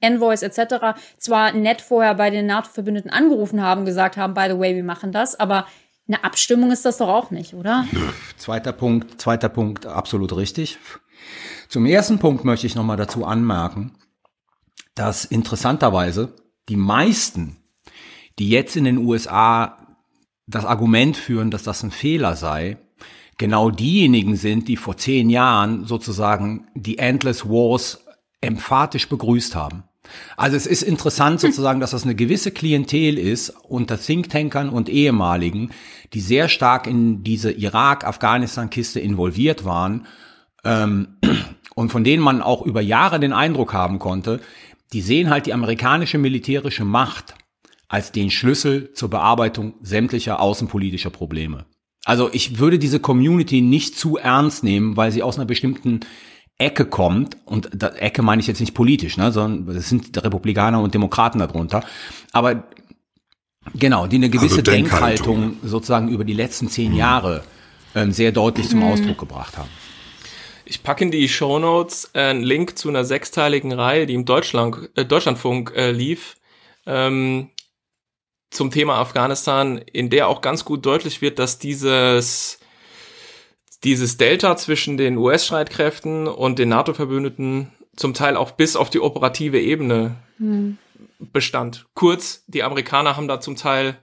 Envoys 0.01 0.43
etc. 0.43 0.99
zwar 1.19 1.53
nett 1.53 1.83
vorher 1.83 2.15
bei 2.15 2.31
den 2.31 2.47
NATO-Verbündeten 2.47 3.11
angerufen 3.11 3.63
haben, 3.63 3.85
gesagt 3.85 4.17
haben, 4.17 4.35
by 4.35 4.47
the 4.49 4.59
way, 4.59 4.75
wir 4.75 4.85
machen 4.85 5.13
das, 5.13 5.39
aber 5.39 5.67
eine 6.09 6.25
Abstimmung 6.25 6.73
ist 6.73 6.85
das 6.85 6.97
doch 6.97 7.09
auch 7.09 7.31
nicht, 7.31 7.55
oder? 7.55 7.85
Zweiter 8.37 8.73
Punkt, 8.73 9.21
zweiter 9.21 9.49
Punkt, 9.49 9.87
absolut 9.87 10.35
richtig. 10.37 10.79
Zum 11.69 11.87
ersten 11.87 12.19
Punkt 12.19 12.45
möchte 12.45 12.67
ich 12.67 12.75
nochmal 12.75 12.97
dazu 12.97 13.25
anmerken, 13.25 13.93
dass 15.01 15.25
interessanterweise 15.25 16.35
die 16.69 16.77
meisten, 16.77 17.57
die 18.39 18.51
jetzt 18.51 18.77
in 18.77 18.85
den 18.85 18.99
USA 18.99 19.79
das 20.47 20.67
Argument 20.67 21.17
führen, 21.17 21.51
dass 21.51 21.63
das 21.63 21.83
ein 21.83 21.91
Fehler 21.91 22.37
sei, 22.37 22.77
genau 23.39 23.71
diejenigen 23.71 24.37
sind, 24.37 24.69
die 24.69 24.77
vor 24.77 24.99
zehn 24.99 25.31
Jahren 25.31 25.87
sozusagen 25.87 26.67
die 26.75 26.99
Endless 26.99 27.47
Wars 27.47 28.05
emphatisch 28.43 29.09
begrüßt 29.09 29.55
haben. 29.55 29.85
Also 30.37 30.59
es 30.59 30.67
ist 30.67 30.83
interessant 30.83 31.41
sozusagen, 31.41 31.81
dass 31.81 31.93
das 31.93 32.05
eine 32.05 32.15
gewisse 32.15 32.51
Klientel 32.51 33.17
ist 33.17 33.55
unter 33.69 33.99
Thinktankern 33.99 34.69
und 34.69 34.91
ehemaligen, 34.91 35.71
die 36.13 36.21
sehr 36.21 36.51
stark 36.51 36.87
in 36.87 37.23
diese 37.23 37.53
Irak-Afghanistan-Kiste 37.53 39.01
involviert 39.01 39.65
waren 39.65 40.07
ähm, 40.63 41.17
und 41.75 41.91
von 41.91 42.05
denen 42.05 42.23
man 42.23 42.43
auch 42.43 42.61
über 42.67 42.83
Jahre 42.83 43.19
den 43.19 43.33
Eindruck 43.33 43.73
haben 43.73 43.99
konnte, 43.99 44.41
die 44.93 45.01
sehen 45.01 45.31
halt 45.31 45.47
die 45.47 45.55
amerikanische 45.55 46.19
militärische 46.19 46.85
Macht 46.85 47.35
als 47.89 48.13
den 48.13 48.31
Schlüssel 48.31 48.93
zur 48.93 49.11
Bearbeitung 49.11 49.75
sämtlicher 49.83 50.41
außenpolitischer 50.41 51.11
Probleme. 51.11 51.67
Also 52.05 52.31
ich 52.33 52.59
würde 52.59 52.79
diese 52.79 53.01
Community 53.01 53.61
nicht 53.61 53.99
zu 53.99 54.17
ernst 54.17 54.65
nehmen, 54.65 54.97
weil 54.97 55.13
sie 55.13 55.23
aus 55.23 55.37
einer 55.37 55.45
bestimmten 55.45 56.01
Ecke 56.57 56.85
kommt, 56.85 57.37
und 57.47 57.71
da, 57.75 57.89
Ecke 57.89 58.23
meine 58.23 58.41
ich 58.41 58.47
jetzt 58.47 58.61
nicht 58.61 58.75
politisch, 58.75 59.17
ne, 59.17 59.33
sondern 59.33 59.77
es 59.77 59.89
sind 59.89 60.23
Republikaner 60.23 60.81
und 60.81 60.95
Demokraten 60.95 61.39
darunter, 61.39 61.83
aber 62.33 62.65
genau, 63.75 64.07
die 64.07 64.17
eine 64.17 64.31
gewisse 64.31 64.59
Also 64.59 64.71
Denkhaltung. 64.71 65.41
Denkhaltung 65.41 65.69
sozusagen 65.69 66.09
über 66.09 66.25
die 66.25 66.35
letzten 66.35 66.69
zehn 66.69 66.95
Jahre 66.95 67.45
ähm, 67.95 68.13
sehr 68.13 68.31
deutlich 68.31 68.69
zum 68.69 68.83
Ausdruck 68.83 69.19
gebracht 69.19 69.57
haben. 69.57 69.71
Ich 70.71 70.85
packe 70.85 71.03
in 71.03 71.11
die 71.11 71.29
Shownotes 71.29 72.13
äh, 72.15 72.21
einen 72.21 72.45
Link 72.45 72.79
zu 72.79 72.89
einer 72.89 73.05
sechsteiligen 73.05 73.73
Reihe, 73.73 74.07
die 74.07 74.15
im 74.15 74.25
Deutschland, 74.25 74.89
äh, 74.95 75.05
Deutschlandfunk 75.05 75.73
äh, 75.75 75.91
lief, 75.91 76.37
ähm, 76.87 77.51
zum 78.51 78.71
Thema 78.71 79.01
Afghanistan, 79.01 79.79
in 79.79 80.11
der 80.11 80.29
auch 80.29 80.43
ganz 80.43 80.65
gut 80.65 80.87
deutlich 80.87 81.23
wird, 81.23 81.41
dass 81.41 81.59
dieses, 81.59 82.61
dieses 83.83 84.17
Delta 84.17 84.57
zwischen 84.57 84.97
den 84.97 85.17
US-Streitkräften 85.17 86.29
und 86.29 86.61
den 86.61 86.69
NATO-Verbündeten 86.69 87.73
zum 87.97 88.15
Teil 88.15 88.37
auch 88.37 88.53
bis 88.53 88.77
auf 88.77 88.91
die 88.91 89.01
operative 89.01 89.61
Ebene 89.61 90.15
bestand. 91.19 91.87
Kurz, 91.95 92.45
die 92.47 92.63
Amerikaner 92.63 93.17
haben 93.17 93.27
da 93.27 93.41
zum 93.41 93.57
Teil, 93.57 93.99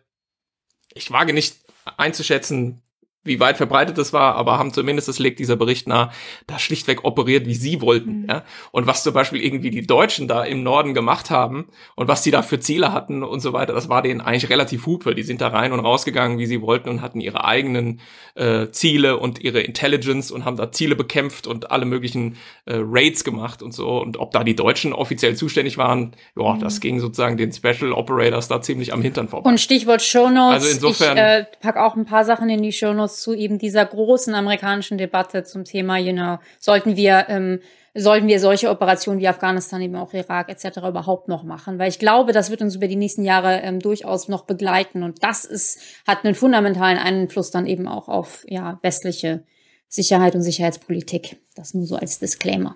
ich 0.94 1.12
wage 1.12 1.32
nicht 1.32 1.60
einzuschätzen, 1.96 2.82
wie 3.28 3.40
weit 3.40 3.58
verbreitet 3.58 3.98
das 3.98 4.14
war, 4.14 4.36
aber 4.36 4.58
haben 4.58 4.74
zumindest, 4.74 5.08
das 5.08 5.20
legt 5.20 5.40
dieser 5.40 5.56
Bericht 5.56 5.88
nahe, 5.88 6.10
da 6.48 6.60
schlichtweg 6.60 7.04
operiert, 7.04 7.46
wie 7.46 7.56
sie 7.56 7.82
wollten. 7.82 8.26
Ja? 8.28 8.44
Und 8.72 8.88
was 8.88 9.04
zum 9.04 9.14
Beispiel 9.14 9.42
irgendwie 9.42 9.70
die 9.70 9.86
Deutschen 9.86 10.28
da 10.28 10.44
im 10.44 10.64
Norden 10.64 10.94
gemacht 10.94 11.30
haben 11.30 11.68
und 11.96 12.08
was 12.08 12.22
die 12.22 12.32
da 12.32 12.42
für 12.42 12.60
Ziele 12.60 12.94
hatten 12.94 13.24
und 13.24 13.40
so 13.40 13.54
weiter, 13.54 13.74
das 13.74 13.90
war 13.90 14.02
denen 14.02 14.22
eigentlich 14.22 14.50
relativ 14.50 14.86
hupe. 14.86 15.16
Die 15.16 15.24
sind 15.24 15.42
da 15.42 15.50
rein 15.50 15.72
und 15.72 15.80
rausgegangen, 15.80 16.38
wie 16.40 16.46
sie 16.46 16.62
wollten 16.62 16.90
und 16.90 17.02
hatten 17.02 17.20
ihre 17.22 17.46
eigenen 17.46 18.00
äh, 18.36 18.68
Ziele 18.70 19.18
und 19.18 19.40
ihre 19.44 19.62
Intelligence 19.62 20.32
und 20.32 20.46
haben 20.46 20.58
da 20.58 20.72
Ziele 20.72 20.96
bekämpft 20.96 21.48
und 21.48 21.72
alle 21.72 21.86
möglichen 21.86 22.38
äh, 22.66 22.76
Raids 22.82 23.24
gemacht 23.24 23.62
und 23.62 23.74
so. 23.74 24.02
Und 24.02 24.18
ob 24.18 24.32
da 24.32 24.44
die 24.44 24.56
Deutschen 24.56 24.94
offiziell 24.94 25.36
zuständig 25.36 25.78
waren, 25.78 26.16
ja, 26.38 26.58
das 26.58 26.80
ging 26.80 27.00
sozusagen 27.00 27.38
den 27.38 27.52
Special 27.52 27.92
Operators 27.92 28.48
da 28.48 28.62
ziemlich 28.62 28.94
am 28.94 29.02
Hintern 29.02 29.28
vorbei. 29.28 29.50
Und 29.50 29.60
Stichwort 29.60 30.02
Shownotes. 30.02 30.64
Also 30.64 30.68
insofern- 30.70 31.18
ich 31.18 31.24
äh, 31.24 31.46
pack 31.62 31.78
auch 31.78 31.96
ein 31.96 32.06
paar 32.06 32.26
Sachen 32.26 32.50
in 32.50 32.62
die 32.62 32.72
Shownotes 32.72 33.17
zu 33.18 33.34
eben 33.34 33.58
dieser 33.58 33.86
großen 33.86 34.34
amerikanischen 34.34 34.98
Debatte 34.98 35.44
zum 35.44 35.64
Thema, 35.64 35.98
you 35.98 36.14
know, 36.14 36.38
sollten 36.60 36.96
wir 36.96 37.26
ähm, 37.30 37.60
sollten 37.94 38.28
wir 38.28 38.40
solche 38.40 38.70
Operationen 38.70 39.20
wie 39.20 39.28
Afghanistan, 39.28 39.82
eben 39.82 39.96
auch 39.96 40.14
Irak 40.14 40.50
etc. 40.50 40.78
überhaupt 40.88 41.28
noch 41.28 41.44
machen? 41.44 41.80
Weil 41.80 41.90
ich 41.90 41.98
glaube, 41.98 42.32
das 42.32 42.52
wird 42.52 42.62
uns 42.62 42.76
über 42.76 42.88
die 42.88 42.96
nächsten 42.96 43.24
Jahre 43.24 43.62
ähm, 43.62 43.80
durchaus 43.80 44.28
noch 44.28 44.46
begleiten 44.46 45.04
und 45.04 45.24
das 45.24 45.46
ist 45.46 45.80
hat 46.06 46.24
einen 46.24 46.36
fundamentalen 46.36 46.98
Einfluss 46.98 47.52
dann 47.52 47.66
eben 47.66 47.88
auch 47.88 48.08
auf 48.08 48.46
ja 48.48 48.80
westliche 48.84 49.44
Sicherheit 49.88 50.36
und 50.36 50.42
Sicherheitspolitik. 50.42 51.38
Das 51.56 51.74
nur 51.74 51.86
so 51.86 51.96
als 51.96 52.20
Disclaimer. 52.20 52.76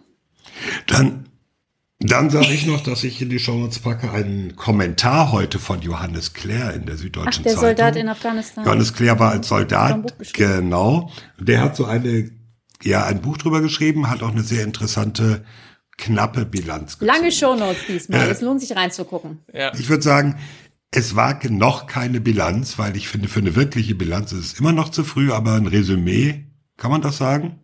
Dann, 0.88 1.30
dann 2.04 2.30
sage 2.30 2.52
ich 2.54 2.66
noch, 2.66 2.82
dass 2.82 3.04
ich 3.04 3.22
in 3.22 3.30
die 3.30 3.40
Show 3.40 3.58
Notes 3.58 3.80
packe 3.80 4.12
einen 4.12 4.56
Kommentar 4.56 5.32
heute 5.32 5.60
von 5.60 5.82
Johannes 5.82 6.34
Klär 6.34 6.74
in 6.74 6.86
der 6.86 6.96
Ach, 6.96 7.00
Süddeutschen 7.00 7.44
der 7.44 7.54
Zeitung. 7.54 7.68
Soldat 7.70 7.96
in 7.96 8.10
Afghanistan. 8.10 8.66
Johannes 8.66 8.94
Klär 8.94 9.20
war 9.20 9.32
als 9.32 9.48
Soldat, 9.48 10.16
genau. 10.34 11.12
Der 11.40 11.62
hat 11.62 11.76
so 11.76 11.86
eine, 11.86 12.32
ja, 12.82 13.06
ein 13.06 13.22
Buch 13.22 13.38
drüber 13.38 13.62
geschrieben, 13.62 14.10
hat 14.10 14.24
auch 14.24 14.32
eine 14.32 14.44
sehr 14.44 14.64
interessante 14.64 15.46
knappe 15.98 16.46
Bilanz 16.46 16.98
gezogen. 16.98 17.18
Lange 17.18 17.32
Shownotes 17.32 17.86
diesmal. 17.88 18.30
Es 18.30 18.42
lohnt 18.42 18.62
sich 18.62 18.76
reinzugucken. 18.76 19.40
Ja. 19.54 19.72
Ich 19.78 19.90
würde 19.90 20.04
sagen, 20.04 20.38
es 20.90 21.16
war 21.16 21.40
noch 21.50 21.88
keine 21.88 22.20
Bilanz, 22.20 22.78
weil 22.78 22.98
ich 22.98 23.08
finde, 23.08 23.30
für 23.30 23.40
eine 23.40 23.56
wirkliche 23.56 23.96
Bilanz 23.96 24.34
ist 24.34 24.54
es 24.54 24.60
immer 24.60 24.74
noch 24.74 24.90
zu 24.90 25.04
früh, 25.04 25.32
aber 25.32 25.54
ein 25.54 25.68
Resümee, 25.68 26.48
kann 26.78 26.92
man 26.92 27.02
das 27.02 27.18
sagen? 27.18 27.61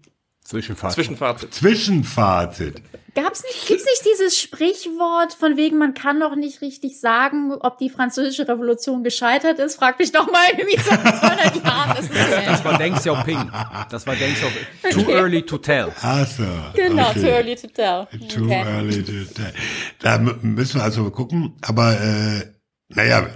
Zwischenfazit. 0.48 0.96
Zwischenfazit. 0.96 1.54
Zwischenfazit. 1.54 2.82
Gab's 3.16 3.44
nicht, 3.44 3.68
gibt's 3.68 3.84
nicht 3.84 4.06
dieses 4.14 4.40
Sprichwort 4.40 5.34
von 5.34 5.58
wegen, 5.58 5.78
man 5.78 5.94
kann 5.94 6.20
noch 6.20 6.36
nicht 6.38 6.62
richtig 6.62 7.02
sagen, 7.02 7.52
ob 7.52 7.78
die 7.80 7.90
französische 7.90 8.48
Revolution 8.48 9.04
gescheitert 9.04 9.60
ist? 9.60 9.76
Frag 9.76 10.00
mich 10.00 10.14
doch 10.14 10.32
mal, 10.32 10.48
wie 10.56 10.78
so 10.78 10.92
200 10.92 11.66
Jahren 11.66 11.98
das 11.98 12.06
ist. 12.06 12.48
Das 12.48 12.64
war 12.64 12.78
Deng 12.78 12.94
Xiaoping. 12.96 13.52
Das 13.90 14.08
war 14.08 14.16
Deng 14.16 14.34
Xiaoping. 14.36 15.06
Too 15.06 15.12
early 15.12 15.42
to 15.42 15.58
tell. 15.58 15.92
Ach 16.02 16.26
so. 16.26 16.44
Genau, 16.76 17.10
okay. 17.10 17.20
too 17.20 17.28
early 17.28 17.56
to 17.56 17.68
tell. 17.68 18.08
Too 18.30 18.46
Okay. 18.46 18.64
early 18.66 19.04
to 19.04 19.34
tell. 19.34 19.54
Da 20.00 20.18
müssen 20.18 20.76
wir 20.80 20.84
also 20.84 21.10
gucken. 21.12 21.58
Aber 21.62 22.00
äh, 22.00 22.46
naja, 22.88 23.28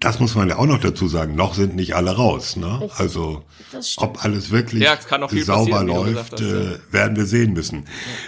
das 0.00 0.20
muss 0.20 0.34
man 0.34 0.48
ja 0.48 0.56
auch 0.58 0.66
noch 0.66 0.80
dazu 0.80 1.08
sagen. 1.08 1.34
Noch 1.34 1.54
sind 1.54 1.74
nicht 1.74 1.94
alle 1.96 2.14
raus. 2.16 2.56
Ne? 2.56 2.88
Also 2.96 3.44
ob 3.96 4.24
alles 4.24 4.50
wirklich 4.50 4.82
Ja, 4.82 4.98
sauber 5.42 5.82
läuft, 5.82 6.32
hast, 6.32 6.40
äh, 6.40 6.78
werden 6.90 7.16
wir 7.16 7.26
sehen 7.26 7.52
müssen. 7.52 7.84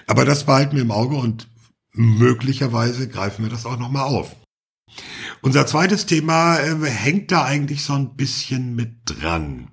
Aber 0.07 0.25
das 0.25 0.45
behalten 0.45 0.77
wir 0.77 0.83
im 0.83 0.91
Auge 0.91 1.17
und 1.17 1.49
möglicherweise 1.93 3.09
greifen 3.09 3.45
wir 3.45 3.51
das 3.51 3.67
auch 3.67 3.79
noch 3.79 3.91
mal 3.91 4.05
auf. 4.05 4.35
Unser 5.43 5.67
zweites 5.67 6.07
Thema 6.07 6.59
äh, 6.59 6.77
hängt 6.87 7.31
da 7.31 7.45
eigentlich 7.45 7.85
so 7.85 7.95
ein 7.95 8.17
bisschen 8.17 8.75
mit 8.75 9.03
dran. 9.05 9.69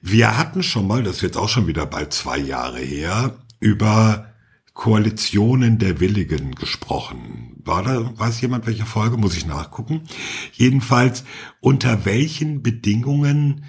Wir 0.00 0.38
hatten 0.38 0.62
schon 0.62 0.86
mal, 0.86 1.02
das 1.02 1.16
ist 1.16 1.22
jetzt 1.22 1.36
auch 1.36 1.48
schon 1.48 1.66
wieder 1.66 1.86
bald 1.86 2.12
zwei 2.12 2.38
Jahre 2.38 2.78
her, 2.80 3.36
über 3.60 4.32
Koalitionen 4.76 5.78
der 5.78 6.00
Willigen 6.00 6.54
gesprochen. 6.54 7.54
War 7.64 7.82
da, 7.82 8.12
weiß 8.16 8.42
jemand 8.42 8.66
welche 8.66 8.84
Folge? 8.84 9.16
Muss 9.16 9.36
ich 9.36 9.46
nachgucken. 9.46 10.02
Jedenfalls, 10.52 11.24
unter 11.60 12.04
welchen 12.04 12.62
Bedingungen 12.62 13.64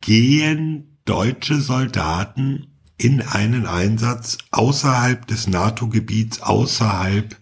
gehen 0.00 1.00
deutsche 1.04 1.60
Soldaten 1.60 2.78
in 2.96 3.22
einen 3.22 3.66
Einsatz 3.66 4.38
außerhalb 4.52 5.26
des 5.26 5.48
NATO-Gebiets, 5.48 6.40
außerhalb 6.40 7.36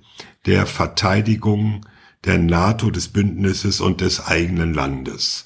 der 0.47 0.67
Verteidigung 0.67 1.87
der 2.25 2.39
NATO, 2.39 2.91
des 2.91 3.09
Bündnisses 3.09 3.83
und 3.83 4.01
des 4.01 4.27
eigenen 4.27 4.73
Landes. 4.73 5.45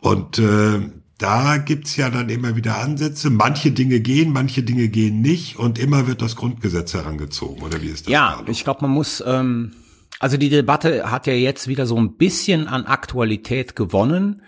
Und 0.00 0.38
äh, 0.38 0.80
da 1.18 1.56
gibt's 1.56 1.96
ja 1.96 2.10
dann 2.10 2.28
immer 2.28 2.56
wieder 2.56 2.78
Ansätze. 2.78 3.30
Manche 3.30 3.70
Dinge 3.70 4.00
gehen, 4.00 4.32
manche 4.32 4.62
Dinge 4.62 4.88
gehen 4.88 5.22
nicht 5.22 5.58
und 5.58 5.78
immer 5.78 6.06
wird 6.06 6.20
das 6.20 6.36
Grundgesetz 6.36 6.92
herangezogen. 6.94 7.62
Oder 7.62 7.80
wie 7.80 7.88
ist 7.88 8.06
das? 8.06 8.12
Ja, 8.12 8.34
Carlo? 8.34 8.50
ich 8.50 8.64
glaube, 8.64 8.82
man 8.82 8.90
muss, 8.90 9.22
ähm, 9.26 9.72
also 10.20 10.36
die 10.36 10.50
Debatte 10.50 11.10
hat 11.10 11.26
ja 11.26 11.32
jetzt 11.32 11.68
wieder 11.68 11.86
so 11.86 11.96
ein 11.96 12.16
bisschen 12.16 12.68
an 12.68 12.84
Aktualität 12.84 13.76
gewonnen, 13.76 14.42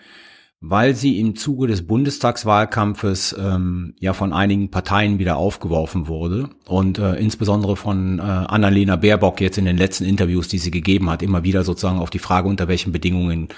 weil 0.60 0.94
sie 0.94 1.18
im 1.20 1.36
Zuge 1.36 1.68
des 1.68 1.86
Bundestagswahlkampfes 1.86 3.34
ähm, 3.38 3.94
ja 4.00 4.12
von 4.12 4.32
einigen 4.34 4.70
Parteien 4.70 5.18
wieder 5.18 5.36
aufgeworfen 5.36 6.06
wurde 6.06 6.50
und 6.66 6.98
äh, 6.98 7.14
insbesondere 7.14 7.76
von 7.76 8.18
äh, 8.18 8.22
Annalena 8.22 8.96
Baerbock 8.96 9.40
jetzt 9.40 9.56
in 9.56 9.64
den 9.64 9.78
letzten 9.78 10.04
Interviews, 10.04 10.48
die 10.48 10.58
sie 10.58 10.72
gegeben 10.72 11.08
hat, 11.08 11.22
immer 11.22 11.44
wieder 11.44 11.62
sozusagen 11.64 12.00
auf 12.00 12.10
die 12.10 12.18
Frage, 12.18 12.48
unter 12.48 12.68
welchen 12.68 12.92
Bedingungen 12.92 13.48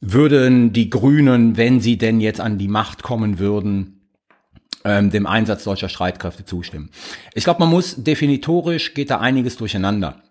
würden 0.00 0.72
die 0.72 0.90
Grünen, 0.90 1.56
wenn 1.56 1.80
sie 1.80 1.98
denn 1.98 2.20
jetzt 2.20 2.40
an 2.40 2.58
die 2.58 2.68
Macht 2.68 3.02
kommen 3.02 3.38
würden, 3.38 4.00
ähm, 4.84 5.10
dem 5.10 5.26
Einsatz 5.26 5.64
deutscher 5.64 5.88
Streitkräfte 5.88 6.44
zustimmen. 6.44 6.90
Ich 7.34 7.44
glaube, 7.44 7.60
man 7.60 7.70
muss 7.70 7.96
definitorisch 7.96 8.94
geht 8.94 9.10
da 9.10 9.18
einiges 9.18 9.56
durcheinander. 9.56 10.22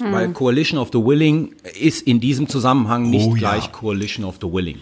Weil 0.00 0.32
Coalition 0.32 0.78
of 0.78 0.90
the 0.92 0.98
Willing 0.98 1.56
ist 1.80 2.06
in 2.06 2.20
diesem 2.20 2.48
Zusammenhang 2.48 3.10
nicht 3.10 3.26
Oh 3.26 3.34
ja. 3.34 3.38
gleich 3.38 3.72
Coalition 3.72 4.24
of 4.24 4.36
the 4.40 4.46
Willing. 4.46 4.78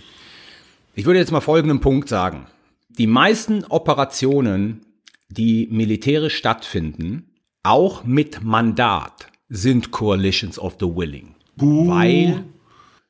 Ich 0.95 1.07
würde 1.07 1.19
jetzt 1.19 1.33
mal 1.33 1.41
folgenden 1.41 1.81
Punkt 1.81 2.09
sagen. 2.09 2.47
Die 2.89 3.07
meisten 3.07 3.65
Operationen, 3.65 4.85
die 5.31 5.69
militärisch 5.71 6.37
stattfinden, 6.37 7.31
auch 7.63 8.05
mit 8.05 8.43
Mandat, 8.43 9.29
sind 9.49 9.91
Coalitions 9.91 10.59
of 10.59 10.77
the 10.81 10.87
Willing. 10.87 11.35
Weil 11.57 12.45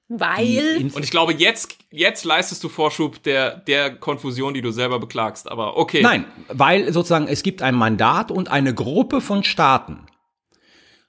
Weil, 0.09 0.91
Und 0.95 1.03
ich 1.03 1.11
glaube, 1.11 1.35
jetzt, 1.35 1.77
jetzt 1.91 2.25
leistest 2.25 2.63
du 2.63 2.69
Vorschub 2.69 3.23
der, 3.25 3.57
der 3.57 3.95
Konfusion, 3.97 4.55
die 4.55 4.63
du 4.63 4.71
selber 4.71 5.01
beklagst. 5.01 5.51
Aber 5.51 5.77
okay. 5.77 6.01
Nein, 6.01 6.25
weil 6.49 6.93
sozusagen 6.93 7.27
es 7.27 7.43
gibt 7.43 7.61
ein 7.61 7.75
Mandat 7.75 8.31
und 8.31 8.49
eine 8.49 8.73
Gruppe 8.73 9.21
von 9.21 9.43
Staaten, 9.43 10.07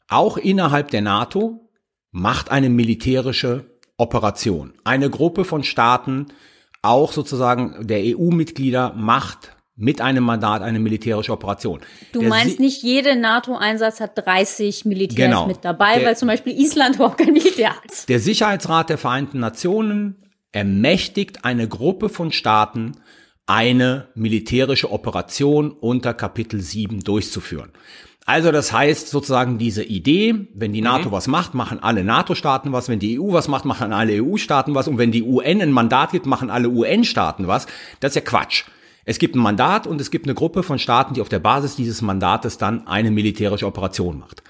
auch 0.08 0.38
innerhalb 0.38 0.89
der 0.89 1.02
NATO, 1.02 1.70
macht 2.12 2.50
eine 2.50 2.70
militärische 2.70 3.78
Operation. 3.98 4.74
Eine 4.84 5.10
Gruppe 5.12 5.45
von 5.45 5.64
Staaten, 5.64 6.28
auch 6.82 7.12
sozusagen 7.12 7.86
der 7.86 8.02
EU-Mitglieder, 8.04 8.93
macht 8.93 9.57
mit 9.78 10.01
einem 10.01 10.23
Mandat 10.23 10.63
eine 10.63 10.80
militärische 10.80 11.32
Operation. 11.32 11.80
du 12.11 12.19
Der 12.21 12.30
meinst 12.30 12.57
Si- 12.57 12.61
nicht, 12.63 12.82
jeder 12.84 13.15
NATO-Einsatz 13.15 13.99
hat 13.99 14.17
30 14.17 14.86
Militärs 14.86 15.15
Genau. 15.15 15.47
mit 15.47 15.59
dabei, 15.63 15.99
Der- 15.99 16.07
weil 16.07 16.17
zum 16.17 16.28
Beispiel 16.28 16.59
Island 16.59 16.95
überhaupt 16.95 17.19
kein 17.19 17.32
Militär 17.34 17.69
hat. 17.75 18.09
Der 18.09 18.19
Sicherheitsrat 18.19 18.89
der 18.89 18.97
Vereinten 18.97 19.39
Nationen 19.39 20.15
ermächtigt 20.51 21.45
eine 21.45 21.67
Gruppe 21.67 22.09
von 22.09 22.32
Staaten, 22.32 22.93
eine 23.45 24.07
militärische 24.15 24.91
Operation 24.91 25.71
unter 25.71 26.13
Kapitel 26.13 26.59
7 26.59 27.03
durchzuführen. 27.03 27.69
Also 28.25 28.51
das 28.51 28.73
heißt 28.73 29.07
sozusagen 29.09 29.57
diese 29.57 29.84
Idee, 29.84 30.47
wenn 30.53 30.73
die 30.73 30.82
NATO 30.82 31.13
was 31.13 31.28
macht, 31.28 31.53
machen 31.53 31.82
alle 31.82 32.03
NATO-Staaten 32.03 32.73
was, 32.73 32.89
wenn 32.89 32.99
die 32.99 33.17
EU 33.21 33.32
was 33.32 33.47
macht, 33.47 33.63
machen 33.63 33.93
alle 33.93 34.21
EU-Staaten 34.21 34.75
was 34.75 34.89
und 34.89 34.97
wenn 34.97 35.11
die 35.13 35.23
UN 35.23 35.61
ein 35.61 35.71
Mandat 35.71 36.11
gibt, 36.11 36.25
machen 36.25 36.49
alle 36.49 36.67
UN-Staaten 36.67 37.47
was. 37.47 37.67
Das 38.01 38.11
ist 38.11 38.15
ja 38.15 38.21
Quatsch. 38.21 38.65
Es 39.08 39.20
gibt 39.20 39.36
ein 39.36 39.39
Mandat 39.39 39.88
und 39.88 40.01
es 40.01 40.12
gibt 40.12 40.26
eine 40.26 40.36
Gruppe 40.36 40.64
von 40.64 40.80
Staaten, 40.80 41.14
die 41.14 41.22
auf 41.22 41.30
der 41.30 41.39
Basis 41.39 41.78
dieses 41.78 42.01
Mandates 42.01 42.58
dann 42.58 42.88
eine 42.88 43.10
militärische 43.10 43.66
Operation 43.66 44.20
macht. 44.20 44.43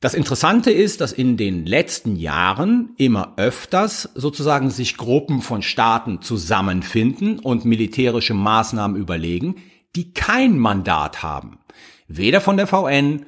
Das 0.00 0.12
Interessante 0.12 0.72
ist, 0.72 1.00
dass 1.00 1.12
in 1.12 1.36
den 1.36 1.64
letzten 1.66 2.16
Jahren 2.16 2.94
immer 2.96 3.34
öfters 3.36 4.10
sozusagen 4.16 4.70
sich 4.70 4.96
Gruppen 4.96 5.40
von 5.40 5.62
Staaten 5.62 6.20
zusammenfinden 6.20 7.38
und 7.38 7.64
militärische 7.64 8.34
Maßnahmen 8.34 8.96
überlegen, 9.00 9.54
die 9.94 10.12
kein 10.12 10.58
Mandat 10.58 11.22
haben. 11.22 11.60
Weder 12.08 12.40
von 12.40 12.56
der 12.56 12.66
VN, 12.66 13.24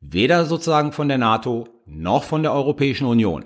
weder 0.00 0.46
sozusagen 0.46 0.90
von 0.90 1.06
der 1.06 1.18
NATO, 1.18 1.68
noch 1.86 2.24
von 2.24 2.42
der 2.42 2.52
Europäischen 2.52 3.06
Union. 3.06 3.44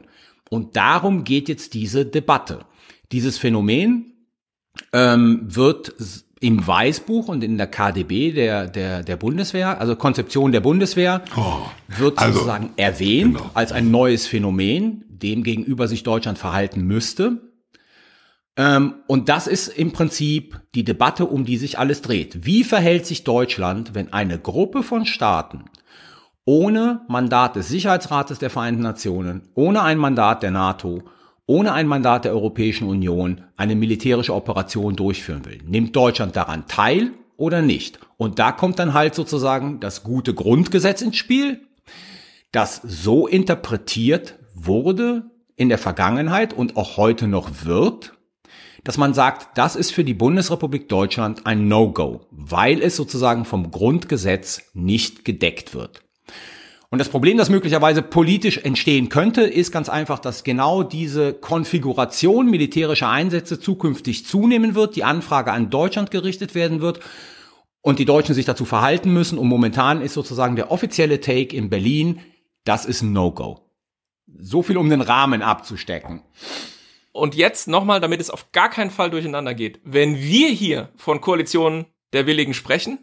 Und 0.48 0.76
darum 0.76 1.24
geht 1.24 1.50
jetzt 1.50 1.74
diese 1.74 2.06
Debatte. 2.06 2.64
Dieses 3.12 3.36
Phänomen 3.36 4.14
ähm, 4.94 5.42
wird 5.44 5.94
im 6.40 6.66
Weißbuch 6.66 7.28
und 7.28 7.42
in 7.42 7.56
der 7.56 7.66
KDB 7.66 8.32
der, 8.32 8.66
der, 8.66 9.02
der 9.02 9.16
Bundeswehr, 9.16 9.80
also 9.80 9.96
Konzeption 9.96 10.52
der 10.52 10.60
Bundeswehr, 10.60 11.22
wird 11.88 12.18
also, 12.18 12.32
sozusagen 12.32 12.70
erwähnt 12.76 13.36
genau. 13.36 13.50
als 13.54 13.72
ein 13.72 13.90
neues 13.90 14.26
Phänomen, 14.26 15.04
dem 15.08 15.42
gegenüber 15.42 15.88
sich 15.88 16.02
Deutschland 16.02 16.38
verhalten 16.38 16.82
müsste. 16.82 17.40
Ähm, 18.56 18.96
und 19.06 19.28
das 19.30 19.46
ist 19.46 19.68
im 19.68 19.92
Prinzip 19.92 20.60
die 20.74 20.84
Debatte, 20.84 21.26
um 21.26 21.44
die 21.44 21.56
sich 21.56 21.78
alles 21.78 22.02
dreht. 22.02 22.44
Wie 22.44 22.64
verhält 22.64 23.06
sich 23.06 23.24
Deutschland, 23.24 23.94
wenn 23.94 24.12
eine 24.12 24.38
Gruppe 24.38 24.82
von 24.82 25.06
Staaten 25.06 25.64
ohne 26.46 27.00
Mandat 27.08 27.56
des 27.56 27.68
Sicherheitsrates 27.68 28.38
der 28.38 28.50
Vereinten 28.50 28.82
Nationen, 28.82 29.48
ohne 29.54 29.82
ein 29.82 29.98
Mandat 29.98 30.42
der 30.42 30.52
NATO, 30.52 31.02
ohne 31.46 31.72
ein 31.72 31.86
Mandat 31.86 32.24
der 32.24 32.32
Europäischen 32.32 32.88
Union 32.88 33.42
eine 33.56 33.76
militärische 33.76 34.34
Operation 34.34 34.96
durchführen 34.96 35.44
will. 35.44 35.60
Nimmt 35.64 35.94
Deutschland 35.94 36.36
daran 36.36 36.66
teil 36.66 37.12
oder 37.36 37.62
nicht? 37.62 38.00
Und 38.16 38.38
da 38.38 38.52
kommt 38.52 38.78
dann 38.78 38.94
halt 38.94 39.14
sozusagen 39.14 39.80
das 39.80 40.02
gute 40.02 40.34
Grundgesetz 40.34 41.02
ins 41.02 41.16
Spiel, 41.16 41.60
das 42.50 42.80
so 42.84 43.26
interpretiert 43.26 44.38
wurde 44.54 45.30
in 45.56 45.68
der 45.68 45.78
Vergangenheit 45.78 46.52
und 46.52 46.76
auch 46.76 46.96
heute 46.96 47.28
noch 47.28 47.64
wird, 47.64 48.14
dass 48.84 48.98
man 48.98 49.14
sagt, 49.14 49.58
das 49.58 49.74
ist 49.74 49.92
für 49.92 50.04
die 50.04 50.14
Bundesrepublik 50.14 50.88
Deutschland 50.88 51.44
ein 51.46 51.68
No-Go, 51.68 52.26
weil 52.30 52.80
es 52.80 52.96
sozusagen 52.96 53.44
vom 53.44 53.70
Grundgesetz 53.70 54.70
nicht 54.74 55.24
gedeckt 55.24 55.74
wird. 55.74 56.02
Und 56.90 56.98
das 56.98 57.08
Problem, 57.08 57.36
das 57.36 57.50
möglicherweise 57.50 58.02
politisch 58.02 58.58
entstehen 58.58 59.08
könnte, 59.08 59.42
ist 59.42 59.72
ganz 59.72 59.88
einfach, 59.88 60.18
dass 60.18 60.44
genau 60.44 60.82
diese 60.82 61.34
Konfiguration 61.34 62.48
militärischer 62.48 63.08
Einsätze 63.08 63.58
zukünftig 63.58 64.24
zunehmen 64.26 64.74
wird, 64.74 64.94
die 64.94 65.04
Anfrage 65.04 65.52
an 65.52 65.68
Deutschland 65.68 66.10
gerichtet 66.10 66.54
werden 66.54 66.80
wird 66.80 67.00
und 67.82 67.98
die 67.98 68.04
Deutschen 68.04 68.34
sich 68.34 68.44
dazu 68.44 68.64
verhalten 68.64 69.12
müssen. 69.12 69.38
Und 69.38 69.48
momentan 69.48 70.00
ist 70.00 70.14
sozusagen 70.14 70.54
der 70.54 70.70
offizielle 70.70 71.20
Take 71.20 71.56
in 71.56 71.70
Berlin, 71.70 72.20
das 72.64 72.84
ist 72.84 73.02
ein 73.02 73.12
No-Go. 73.12 73.60
So 74.38 74.62
viel, 74.62 74.76
um 74.76 74.90
den 74.90 75.00
Rahmen 75.00 75.42
abzustecken. 75.42 76.22
Und 77.12 77.34
jetzt 77.34 77.66
nochmal, 77.66 78.00
damit 78.00 78.20
es 78.20 78.30
auf 78.30 78.52
gar 78.52 78.68
keinen 78.68 78.90
Fall 78.90 79.10
durcheinander 79.10 79.54
geht. 79.54 79.80
Wenn 79.84 80.16
wir 80.16 80.50
hier 80.50 80.90
von 80.96 81.20
Koalitionen 81.20 81.86
der 82.12 82.26
Willigen 82.26 82.54
sprechen 82.54 82.98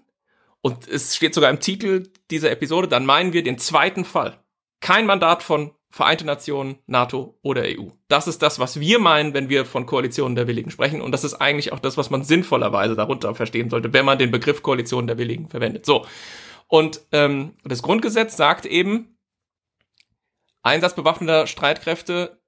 und 0.62 0.88
es 0.88 1.16
steht 1.16 1.34
sogar 1.34 1.50
im 1.50 1.60
Titel 1.60 2.10
dieser 2.34 2.52
Episode, 2.52 2.88
dann 2.88 3.06
meinen 3.06 3.32
wir 3.32 3.44
den 3.44 3.58
zweiten 3.58 4.06
Fall. 4.06 4.44
Kein 4.82 5.06
Mandat 5.06 5.44
von 5.44 5.72
Vereinte 5.90 6.26
Nationen, 6.26 6.80
NATO 6.88 7.38
oder 7.44 7.66
EU. 7.66 7.90
Das 8.08 8.28
ist 8.28 8.42
das, 8.42 8.58
was 8.58 8.80
wir 8.80 8.98
meinen, 8.98 9.36
wenn 9.36 9.48
wir 9.48 9.64
von 9.64 9.86
Koalitionen 9.86 10.36
der 10.36 10.48
Willigen 10.48 10.72
sprechen. 10.72 11.02
Und 11.02 11.12
das 11.12 11.24
ist 11.24 11.36
eigentlich 11.36 11.72
auch 11.72 11.78
das, 11.78 11.98
was 11.98 12.10
man 12.10 12.24
sinnvollerweise 12.24 12.96
darunter 12.96 13.36
verstehen 13.36 13.70
sollte, 13.70 13.94
wenn 13.94 14.04
man 14.04 14.18
den 14.18 14.32
Begriff 14.32 14.64
Koalition 14.64 15.06
der 15.06 15.20
Willigen 15.20 15.50
verwendet. 15.50 15.86
So. 15.86 16.08
Und 16.68 17.02
ähm, 17.12 17.54
das 17.64 17.84
Grundgesetz 17.84 18.36
sagt 18.36 18.66
eben, 18.66 19.20
Einsatz 20.64 20.96
bewaffneter 20.96 21.46
Streitkräfte 21.46 22.42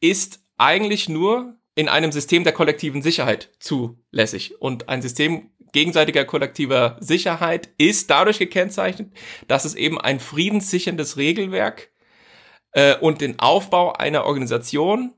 ist 0.00 0.44
eigentlich 0.56 1.08
nur 1.08 1.56
in 1.76 1.88
einem 1.88 2.10
System 2.10 2.42
der 2.42 2.54
kollektiven 2.54 3.02
Sicherheit 3.02 3.50
zulässig. 3.60 4.60
Und 4.60 4.88
ein 4.88 5.02
System 5.02 5.50
gegenseitiger 5.72 6.24
kollektiver 6.24 6.96
Sicherheit 7.00 7.68
ist 7.76 8.10
dadurch 8.10 8.38
gekennzeichnet, 8.38 9.12
dass 9.46 9.66
es 9.66 9.74
eben 9.74 10.00
ein 10.00 10.18
friedenssicherndes 10.18 11.18
Regelwerk 11.18 11.90
äh, 12.72 12.96
und 12.96 13.20
den 13.20 13.38
Aufbau 13.38 13.92
einer 13.92 14.24
Organisation 14.24 15.12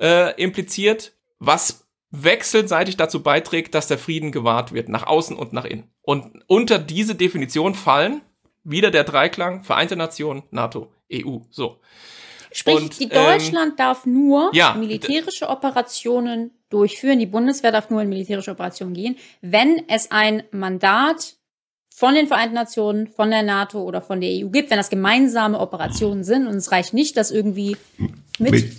äh, 0.00 0.40
impliziert, 0.40 1.12
was 1.40 1.88
wechselseitig 2.12 2.96
dazu 2.96 3.22
beiträgt, 3.22 3.74
dass 3.74 3.88
der 3.88 3.98
Frieden 3.98 4.30
gewahrt 4.30 4.72
wird, 4.72 4.88
nach 4.88 5.08
außen 5.08 5.36
und 5.36 5.52
nach 5.52 5.64
innen. 5.64 5.90
Und 6.02 6.44
unter 6.46 6.78
diese 6.78 7.16
Definition 7.16 7.74
fallen 7.74 8.22
wieder 8.62 8.92
der 8.92 9.02
Dreiklang 9.02 9.64
Vereinte 9.64 9.96
Nationen, 9.96 10.44
NATO, 10.52 10.92
EU. 11.12 11.38
So. 11.50 11.80
Sprich, 12.56 12.76
Und, 12.76 13.00
die 13.00 13.04
ähm, 13.04 13.10
Deutschland 13.10 13.78
darf 13.78 14.06
nur 14.06 14.50
ja, 14.54 14.74
militärische 14.74 15.48
Operationen 15.48 16.52
durchführen, 16.70 17.18
die 17.18 17.26
Bundeswehr 17.26 17.70
darf 17.70 17.90
nur 17.90 18.00
in 18.00 18.08
militärische 18.08 18.50
Operationen 18.50 18.94
gehen, 18.94 19.16
wenn 19.42 19.82
es 19.88 20.10
ein 20.10 20.42
Mandat 20.52 21.34
von 21.94 22.14
den 22.14 22.26
Vereinten 22.26 22.54
Nationen, 22.54 23.08
von 23.08 23.30
der 23.30 23.42
NATO 23.42 23.82
oder 23.82 24.00
von 24.00 24.20
der 24.20 24.30
EU 24.30 24.48
gibt, 24.48 24.70
wenn 24.70 24.78
das 24.78 24.88
gemeinsame 24.90 25.60
Operationen 25.60 26.24
sind 26.24 26.46
und 26.46 26.54
es 26.56 26.72
reicht 26.72 26.94
nicht, 26.94 27.16
dass 27.18 27.30
irgendwie 27.30 27.76
mit, 28.38 28.52
Mit- 28.52 28.72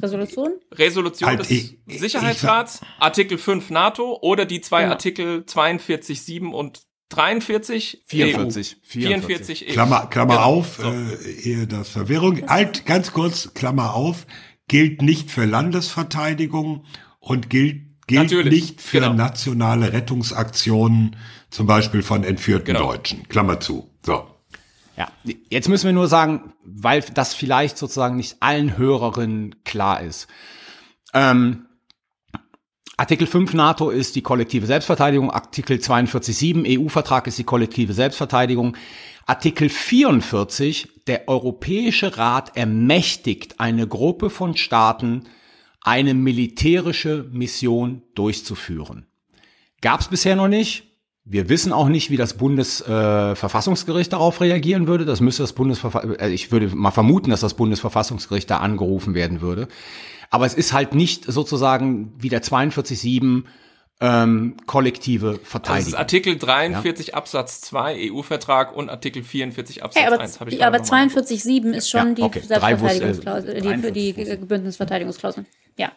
Resolution? 0.00 0.52
Resolution 0.72 1.28
Halt, 1.28 1.40
des 1.40 1.50
ich- 1.50 1.76
ich- 1.86 1.98
Sicherheitsrats, 2.00 2.80
Artikel 3.00 3.36
5 3.36 3.70
NATO 3.70 4.16
oder 4.22 4.44
die 4.44 4.60
zwei 4.60 4.82
Genau. 4.82 4.92
Artikel 4.92 5.44
42, 5.44 6.22
7 6.22 6.54
und 6.54 6.82
43 7.10 8.02
44, 8.06 8.76
EU. 8.76 8.78
44 8.82 9.68
EU. 9.68 9.72
Klammer, 9.72 10.06
Klammer 10.08 10.34
Genau. 10.34 10.44
auf, 10.46 10.76
So. 10.80 10.90
äh, 10.90 11.30
ehe 11.42 11.66
das 11.66 11.88
Verwirrung. 11.88 12.48
Halt, 12.48 12.84
ganz 12.86 13.12
kurz, 13.12 13.54
Klammer 13.54 13.94
auf, 13.94 14.26
gilt 14.68 15.02
nicht 15.02 15.30
für 15.30 15.44
Landesverteidigung 15.46 16.84
und 17.20 17.48
gilt, 17.50 17.82
gilt 18.06 18.22
Natürlich, 18.24 18.52
nicht 18.52 18.80
für 18.82 19.00
genau. 19.00 19.14
nationale 19.14 19.92
Rettungsaktionen, 19.92 21.16
zum 21.50 21.66
Beispiel 21.66 22.02
von 22.02 22.24
entführten 22.24 22.66
Genau. 22.74 22.92
Deutschen. 22.92 23.26
Klammer 23.28 23.60
zu. 23.60 23.90
So. 24.02 24.26
Ja, 24.96 25.08
jetzt 25.48 25.68
müssen 25.68 25.86
wir 25.86 25.92
nur 25.92 26.08
sagen, 26.08 26.52
weil 26.64 27.02
das 27.14 27.32
vielleicht 27.34 27.78
sozusagen 27.78 28.16
nicht 28.16 28.38
allen 28.40 28.76
Hörerinnen 28.76 29.62
klar 29.64 30.02
ist. 30.02 30.26
Ähm, 31.14 31.67
Artikel 32.98 33.28
5 33.28 33.54
NATO 33.54 33.90
ist 33.90 34.16
die 34.16 34.22
kollektive 34.22 34.66
Selbstverteidigung, 34.66 35.30
Artikel 35.30 35.76
42.7 35.76 36.80
EU-Vertrag 36.80 37.28
ist 37.28 37.38
die 37.38 37.44
kollektive 37.44 37.92
Selbstverteidigung. 37.92 38.76
Artikel 39.24 39.68
44, 39.68 40.88
der 41.06 41.28
Europäische 41.28 42.18
Rat 42.18 42.56
ermächtigt 42.56 43.60
eine 43.60 43.86
Gruppe 43.86 44.30
von 44.30 44.56
Staaten, 44.56 45.28
eine 45.80 46.12
militärische 46.12 47.24
Mission 47.30 48.02
durchzuführen. 48.16 49.06
Gab 49.80 50.00
es 50.00 50.08
bisher 50.08 50.34
noch 50.34 50.48
nicht. 50.48 50.82
Wir 51.24 51.48
wissen 51.48 51.72
auch 51.72 51.88
nicht, 51.88 52.10
wie 52.10 52.16
das 52.16 52.36
Bundesverfassungsgericht 52.36 54.08
äh, 54.08 54.10
darauf 54.10 54.40
reagieren 54.40 54.88
würde. 54.88 55.04
Das 55.04 55.20
müsste 55.20 55.44
das 55.44 55.52
Bundesverfassungsgericht, 55.52 56.22
äh, 56.22 56.34
ich 56.34 56.50
würde 56.50 56.74
mal 56.74 56.90
vermuten, 56.90 57.30
dass 57.30 57.42
das 57.42 57.54
Bundesverfassungsgericht 57.54 58.50
da 58.50 58.56
angerufen 58.56 59.14
werden 59.14 59.40
würde. 59.40 59.68
Aber 60.30 60.46
es 60.46 60.54
ist 60.54 60.72
halt 60.72 60.94
nicht 60.94 61.24
sozusagen 61.24 62.12
wie 62.18 62.28
der 62.28 62.42
42.7 62.42 63.44
ähm, 64.00 64.56
kollektive 64.66 65.32
Das 65.32 65.40
ist 65.42 65.48
Verteidigung. 65.48 65.94
Artikel 65.94 66.38
43 66.38 67.14
Absatz 67.14 67.60
2 67.62 68.10
EU-Vertrag 68.12 68.74
und 68.76 68.90
Artikel 68.90 69.24
44 69.24 69.82
Absatz 69.82 70.02
Hey, 70.02 70.12
aber 70.12 70.20
1 70.22 70.38
habe 70.40 70.50
ich 70.50 70.64
aber 70.64 70.78
gerade 70.78 70.84
nochmal 70.84 71.06
42.7 71.08 71.72
ist 71.72 71.90
schon 71.90 72.08
Ja, 72.08 72.14
die 72.14 72.22
okay. 72.22 72.38
Äh, 72.38 72.42
Selbstverteidigungsklausel, 72.42 73.54
die, 73.60 73.68
für 73.78 73.92
die 73.92 74.12
43 74.12 74.16
wusste. 74.16 74.46
Bündnisverteidigungsklausel. 74.46 75.44
Ja. 75.76 75.92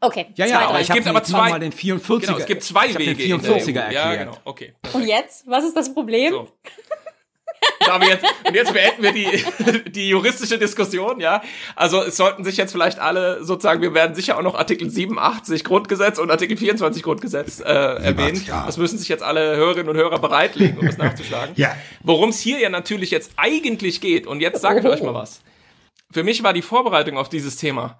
Okay. 0.00 0.26
ja, 0.34 0.46
ja, 0.46 0.58
zwei, 0.58 0.64
aber 0.66 0.80
ich 0.80 0.90
habe 0.90 1.08
aber 1.08 1.18
jetzt 1.20 1.30
zwei- 1.30 1.50
mal 1.50 1.60
den 1.60 1.72
44er. 1.72 2.20
Genau, 2.20 2.38
es 2.38 2.46
gibt 2.46 2.62
zwei 2.62 2.86
ich 2.88 2.98
Wege. 2.98 3.14
Den 3.14 3.30
in 3.30 3.42
der 3.42 3.50
44er 3.52 3.60
EU. 3.60 3.78
erklärt. 3.78 3.92
Ja, 3.92 4.14
genau. 4.16 4.36
Okay. 4.44 4.74
Und 4.92 5.06
jetzt? 5.06 5.46
Was 5.46 5.64
ist 5.64 5.76
das 5.76 5.94
Problem? 5.94 6.32
So. 6.32 6.48
Jetzt, 8.08 8.24
und 8.46 8.54
jetzt 8.54 8.72
beenden 8.72 9.02
wir 9.02 9.12
die, 9.12 9.44
die 9.90 10.08
juristische 10.08 10.58
Diskussion, 10.58 11.20
ja. 11.20 11.42
Also 11.76 12.02
es 12.02 12.16
sollten 12.16 12.44
sich 12.44 12.56
jetzt 12.56 12.72
vielleicht 12.72 12.98
alle 12.98 13.44
sozusagen, 13.44 13.82
wir 13.82 13.94
werden 13.94 14.14
sicher 14.14 14.36
auch 14.36 14.42
noch 14.42 14.54
Artikel 14.54 14.90
87 14.90 15.64
Grundgesetz 15.64 16.18
und 16.18 16.30
Artikel 16.30 16.56
24 16.56 17.02
Grundgesetz 17.02 17.60
äh, 17.60 17.64
erwähnen. 17.64 18.42
ja. 18.46 18.64
Das 18.66 18.76
müssen 18.76 18.98
sich 18.98 19.08
jetzt 19.08 19.22
alle 19.22 19.56
Hörerinnen 19.56 19.88
und 19.88 19.96
Hörer 19.96 20.18
bereitlegen, 20.18 20.78
um 20.78 20.86
es 20.86 20.98
nachzuschlagen. 20.98 21.54
Ja. 21.56 21.76
Worum 22.02 22.30
es 22.30 22.40
hier 22.40 22.58
ja 22.58 22.68
natürlich 22.68 23.10
jetzt 23.10 23.32
eigentlich 23.36 24.00
geht, 24.00 24.26
und 24.26 24.40
jetzt 24.40 24.60
sage 24.60 24.80
ich 24.80 24.86
euch 24.86 25.02
mal 25.02 25.14
was. 25.14 25.42
Für 26.10 26.24
mich 26.24 26.42
war 26.42 26.52
die 26.52 26.62
Vorbereitung 26.62 27.16
auf 27.18 27.28
dieses 27.28 27.56
Thema 27.56 27.98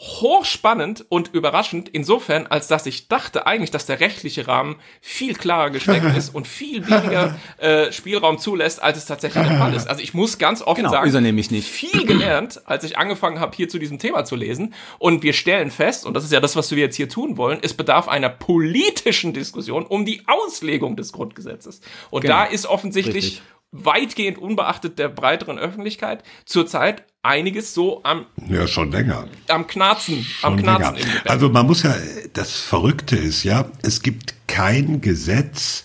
hochspannend 0.00 1.04
und 1.10 1.28
überraschend 1.34 1.88
insofern, 1.90 2.46
als 2.46 2.68
dass 2.68 2.86
ich 2.86 3.08
dachte 3.08 3.46
eigentlich, 3.46 3.70
dass 3.70 3.84
der 3.84 4.00
rechtliche 4.00 4.48
Rahmen 4.48 4.76
viel 5.02 5.34
klarer 5.34 5.68
gesteckt 5.70 6.16
ist 6.16 6.34
und 6.34 6.48
viel 6.48 6.86
weniger 6.88 7.36
äh, 7.58 7.92
Spielraum 7.92 8.38
zulässt, 8.38 8.82
als 8.82 8.96
es 8.96 9.04
tatsächlich 9.04 9.46
der 9.46 9.58
Fall 9.58 9.74
ist. 9.74 9.88
Also 9.88 10.02
ich 10.02 10.14
muss 10.14 10.38
ganz 10.38 10.62
offen 10.62 10.84
Genau, 10.84 10.90
sagen, 10.90 11.22
nämlich 11.22 11.50
nicht. 11.50 11.68
viel 11.68 12.06
gelernt, 12.06 12.62
als 12.66 12.84
ich 12.84 12.96
angefangen 12.96 13.40
habe, 13.40 13.54
hier 13.54 13.68
zu 13.68 13.78
diesem 13.78 13.98
Thema 13.98 14.24
zu 14.24 14.36
lesen. 14.36 14.72
Und 14.98 15.22
wir 15.22 15.34
stellen 15.34 15.70
fest, 15.70 16.06
und 16.06 16.14
das 16.14 16.24
ist 16.24 16.32
ja 16.32 16.40
das, 16.40 16.56
was 16.56 16.70
wir 16.70 16.78
jetzt 16.78 16.96
hier 16.96 17.08
tun 17.10 17.36
wollen, 17.36 17.58
es 17.60 17.74
bedarf 17.74 18.08
einer 18.08 18.30
politischen 18.30 19.34
Diskussion 19.34 19.84
um 19.84 20.06
die 20.06 20.22
Auslegung 20.26 20.96
des 20.96 21.12
Grundgesetzes. 21.12 21.80
Und 22.10 22.22
Genau. 22.22 22.34
da 22.36 22.44
ist 22.44 22.64
offensichtlich 22.66 23.24
Richtig. 23.24 23.42
Weitgehend 23.72 24.38
unbeachtet 24.38 24.98
der 24.98 25.08
breiteren 25.08 25.58
Öffentlichkeit 25.58 26.22
zurzeit 26.44 27.04
einiges 27.22 27.74
so 27.74 28.02
am, 28.02 28.26
Ja, 28.48 28.66
schon 28.66 28.90
länger. 28.90 29.28
am 29.48 29.66
Knarzen, 29.66 30.26
am 30.42 30.54
Schon 30.54 30.56
Knarzen 30.62 30.96
im 30.96 31.02
Gebäck. 31.12 31.30
Also 31.30 31.48
man 31.50 31.66
muss 31.66 31.82
ja, 31.82 31.94
das 32.32 32.52
Verrückte 32.58 33.16
ist 33.16 33.44
ja, 33.44 33.70
es 33.82 34.02
gibt 34.02 34.34
kein 34.48 35.00
Gesetz, 35.00 35.84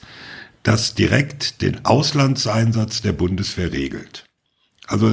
das 0.63 0.95
direkt 0.95 1.61
den 1.61 1.86
Auslandseinsatz 1.86 3.01
der 3.01 3.11
Bundeswehr 3.13 3.71
regelt. 3.71 4.25
Also 4.88 5.11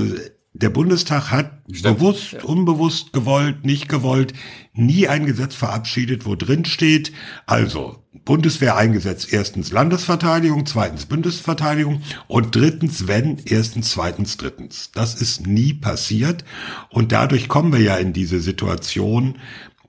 der 0.54 0.68
Bundestag 0.68 1.30
hat 1.30 1.64
bewusst, 1.66 2.44
unbewusst, 2.44 3.12
gewollt, 3.12 3.64
nicht 3.64 3.88
gewollt, 3.88 4.34
nie 4.74 5.08
ein 5.08 5.24
Gesetz 5.24 5.54
verabschiedet, 5.54 6.26
wo 6.26 6.34
drin 6.34 6.66
steht, 6.66 7.12
also 7.46 8.02
Bundeswehr 8.24 8.76
eingesetzt, 8.76 9.32
erstens 9.32 9.72
Landesverteidigung, 9.72 10.66
zweitens 10.66 11.06
Bundesverteidigung 11.06 12.02
und 12.28 12.54
drittens, 12.54 13.08
wenn, 13.08 13.38
erstens, 13.46 13.90
zweitens, 13.90 14.36
drittens. 14.36 14.90
Das 14.92 15.14
ist 15.14 15.46
nie 15.46 15.72
passiert. 15.72 16.44
Und 16.90 17.12
dadurch 17.12 17.48
kommen 17.48 17.72
wir 17.72 17.80
ja 17.80 17.96
in 17.96 18.12
diese 18.12 18.40
Situation, 18.40 19.38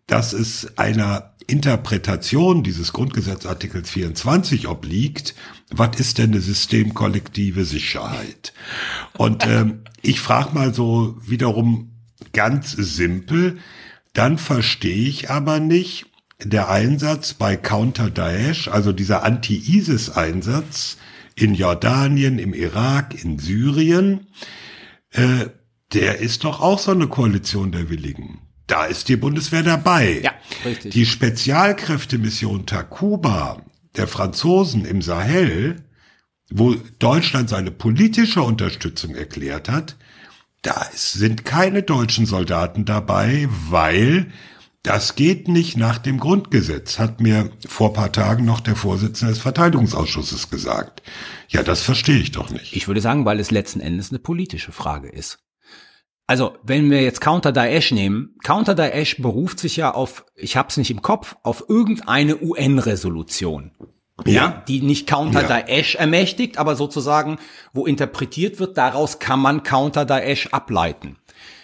dass 0.07 0.33
es 0.33 0.77
einer 0.77 1.32
Interpretation 1.47 2.63
dieses 2.63 2.93
Grundgesetzartikels 2.93 3.89
24 3.89 4.67
obliegt, 4.67 5.35
was 5.69 5.99
ist 5.99 6.17
denn 6.17 6.31
eine 6.31 6.41
systemkollektive 6.41 7.65
Sicherheit? 7.65 8.53
Und 9.17 9.45
ähm, 9.45 9.83
ich 10.01 10.19
frage 10.19 10.53
mal 10.53 10.73
so 10.73 11.17
wiederum 11.25 11.91
ganz 12.33 12.71
simpel, 12.71 13.57
dann 14.13 14.37
verstehe 14.37 15.07
ich 15.07 15.29
aber 15.29 15.59
nicht 15.59 16.05
der 16.43 16.69
Einsatz 16.69 17.33
bei 17.33 17.55
Counter 17.55 18.09
Daesh, 18.09 18.67
also 18.67 18.91
dieser 18.91 19.23
Anti-ISIS-Einsatz 19.23 20.97
in 21.35 21.55
Jordanien, 21.55 22.37
im 22.37 22.53
Irak, 22.53 23.23
in 23.23 23.39
Syrien, 23.39 24.27
äh, 25.11 25.47
der 25.93 26.19
ist 26.19 26.43
doch 26.43 26.59
auch 26.59 26.79
so 26.79 26.91
eine 26.91 27.07
Koalition 27.07 27.71
der 27.71 27.89
Willigen. 27.89 28.41
Da 28.67 28.85
ist 28.85 29.09
die 29.09 29.17
Bundeswehr 29.17 29.63
dabei. 29.63 30.21
Ja, 30.23 30.31
richtig. 30.65 30.93
Die 30.93 31.05
Spezialkräftemission 31.05 32.65
Takuba 32.65 33.61
der 33.97 34.07
Franzosen 34.07 34.85
im 34.85 35.01
Sahel, 35.01 35.83
wo 36.49 36.75
Deutschland 36.99 37.49
seine 37.49 37.71
politische 37.71 38.41
Unterstützung 38.41 39.15
erklärt 39.15 39.69
hat, 39.69 39.97
da 40.61 40.87
sind 40.93 41.43
keine 41.45 41.83
deutschen 41.83 42.25
Soldaten 42.25 42.85
dabei, 42.85 43.49
weil 43.69 44.31
das 44.81 45.15
geht 45.15 45.47
nicht 45.47 45.77
nach 45.77 45.97
dem 45.97 46.19
Grundgesetz, 46.19 46.99
hat 46.99 47.21
mir 47.21 47.51
vor 47.65 47.93
paar 47.93 48.11
Tagen 48.11 48.45
noch 48.45 48.59
der 48.59 48.75
Vorsitzende 48.75 49.33
des 49.33 49.41
Verteidigungsausschusses 49.41 50.49
gesagt. 50.49 51.01
Ja, 51.47 51.63
das 51.63 51.81
verstehe 51.81 52.19
ich 52.19 52.31
doch 52.31 52.49
nicht. 52.49 52.75
Ich 52.75 52.87
würde 52.87 53.01
sagen, 53.01 53.25
weil 53.25 53.39
es 53.39 53.51
letzten 53.51 53.79
Endes 53.79 54.11
eine 54.11 54.19
politische 54.19 54.71
Frage 54.71 55.09
ist. 55.09 55.39
Also, 56.25 56.53
wenn 56.63 56.89
wir 56.89 57.01
jetzt 57.01 57.21
Counter 57.21 57.51
Daesh 57.51 57.91
nehmen, 57.91 58.35
Counter 58.43 58.75
Daesh 58.75 59.21
beruft 59.21 59.59
sich 59.59 59.75
ja 59.75 59.93
auf, 59.93 60.25
ich 60.35 60.55
hab's 60.55 60.77
nicht 60.77 60.89
im 60.89 61.01
Kopf, 61.01 61.35
auf 61.43 61.65
irgendeine 61.67 62.41
UN-Resolution. 62.41 63.71
ja, 64.25 64.63
die 64.67 64.81
nicht 64.81 65.07
Counter 65.07 65.43
Daesh 65.43 65.95
ermächtigt, 65.95 66.57
aber 66.57 66.75
sozusagen, 66.75 67.39
wo 67.73 67.85
interpretiert 67.85 68.59
wird, 68.59 68.77
daraus 68.77 69.19
kann 69.19 69.39
man 69.39 69.63
Counter 69.63 70.05
Daesh 70.05 70.47
ableiten. 70.47 71.17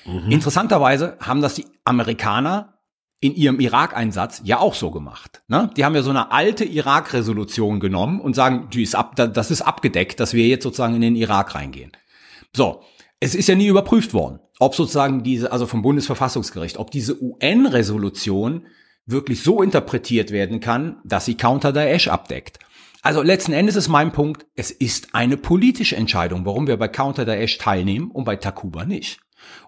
Mhm. 0.06 0.32
Interessanterweise 0.32 1.18
haben 1.22 1.42
das 1.42 1.54
die 1.56 1.66
Amerikaner 1.86 2.80
in 3.22 3.36
ihrem 3.36 3.60
Irak-Einsatz 3.60 4.42
ja 4.46 4.60
auch 4.60 4.74
so 4.74 4.92
gemacht. 4.92 5.42
Ne? 5.48 5.70
Die 5.76 5.84
haben 5.84 5.96
ja 5.96 6.02
so 6.02 6.10
eine 6.10 6.32
alte 6.32 6.64
Irak-Resolution 6.64 7.80
genommen 7.80 8.22
und 8.22 8.34
sagen, 8.34 8.70
die 8.72 8.84
ist 8.84 8.96
ab, 8.96 9.16
das 9.16 9.52
ist 9.52 9.62
abgedeckt, 9.62 10.20
dass 10.20 10.34
wir 10.34 10.48
jetzt 10.48 10.64
sozusagen 10.64 10.96
in 10.96 11.02
den 11.02 11.16
Irak 11.16 11.54
reingehen. 11.54 11.92
So, 12.56 12.82
es 13.20 13.36
ist 13.36 13.50
ja 13.50 13.56
nie 13.56 13.68
überprüft 13.68 14.14
worden, 14.14 14.40
ob 14.60 14.76
sozusagen 14.76 15.24
diese, 15.24 15.52
also 15.52 15.66
vom 15.66 15.82
Bundesverfassungsgericht, 15.82 16.78
ob 16.78 16.92
diese 16.92 17.22
UN-Resolution 17.22 18.68
wirklich 19.06 19.42
so 19.42 19.62
interpretiert 19.62 20.32
werden 20.32 20.60
kann, 20.60 20.98
dass 21.04 21.26
sie 21.26 21.36
Counter 21.36 21.74
Daesh 21.74 22.08
abdeckt. 22.08 22.60
Also 23.02 23.22
letzten 23.22 23.54
Endes 23.54 23.76
ist 23.76 23.88
mein 23.88 24.12
Punkt, 24.12 24.46
es 24.56 24.72
ist 24.72 25.16
eine 25.16 25.38
politische 25.38 25.96
Entscheidung, 25.96 26.46
warum 26.46 26.68
wir 26.68 26.78
bei 26.78 26.88
Counter 26.88 27.26
Daesh 27.26 27.58
teilnehmen 27.58 28.12
und 28.12 28.26
bei 28.26 28.36
Takuba 28.36 28.86
nicht. 28.86 29.20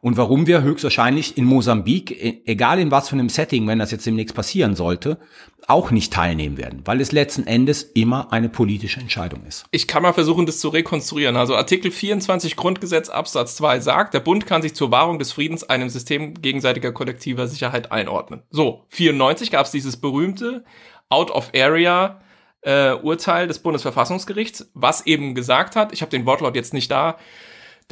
Und 0.01 0.17
warum 0.17 0.47
wir 0.47 0.63
höchstwahrscheinlich 0.63 1.37
in 1.37 1.45
Mosambik, 1.45 2.11
e, 2.11 2.41
egal 2.45 2.79
in 2.79 2.89
was 2.89 3.09
für 3.09 3.13
einem 3.13 3.29
Setting, 3.29 3.67
wenn 3.67 3.77
das 3.77 3.91
jetzt 3.91 4.05
demnächst 4.05 4.35
passieren 4.35 4.75
sollte, 4.75 5.19
auch 5.67 5.91
nicht 5.91 6.11
teilnehmen 6.11 6.57
werden, 6.57 6.81
weil 6.85 6.99
es 7.01 7.11
letzten 7.11 7.45
Endes 7.45 7.83
immer 7.83 8.33
eine 8.33 8.49
politische 8.49 8.99
Entscheidung 8.99 9.45
ist. 9.45 9.65
Ich 9.69 9.87
kann 9.87 10.01
mal 10.01 10.13
versuchen, 10.13 10.47
das 10.47 10.59
zu 10.59 10.69
rekonstruieren. 10.69 11.37
Also 11.37 11.55
Artikel 11.55 11.91
24 11.91 12.55
Grundgesetz 12.55 13.09
Absatz 13.09 13.55
2 13.57 13.79
sagt, 13.79 14.15
der 14.15 14.21
Bund 14.21 14.47
kann 14.47 14.63
sich 14.63 14.73
zur 14.73 14.89
Wahrung 14.89 15.19
des 15.19 15.31
Friedens 15.33 15.63
einem 15.63 15.89
System 15.89 16.33
gegenseitiger 16.33 16.91
kollektiver 16.91 17.47
Sicherheit 17.47 17.91
einordnen. 17.91 18.41
So, 18.49 18.85
94 18.89 19.51
gab 19.51 19.67
es 19.67 19.71
dieses 19.71 19.97
berühmte 19.97 20.65
Out 21.09 21.29
of 21.29 21.51
Area 21.55 22.21
äh, 22.61 22.93
Urteil 22.93 23.47
des 23.47 23.59
Bundesverfassungsgerichts, 23.59 24.71
was 24.73 25.05
eben 25.05 25.35
gesagt 25.35 25.75
hat, 25.75 25.93
ich 25.93 26.01
habe 26.01 26.09
den 26.09 26.25
Wortlaut 26.25 26.55
jetzt 26.55 26.73
nicht 26.73 26.89
da, 26.89 27.17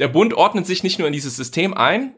der 0.00 0.08
Bund 0.08 0.34
ordnet 0.34 0.66
sich 0.66 0.82
nicht 0.82 0.98
nur 0.98 1.06
in 1.06 1.12
dieses 1.12 1.36
System 1.36 1.74
ein, 1.74 2.14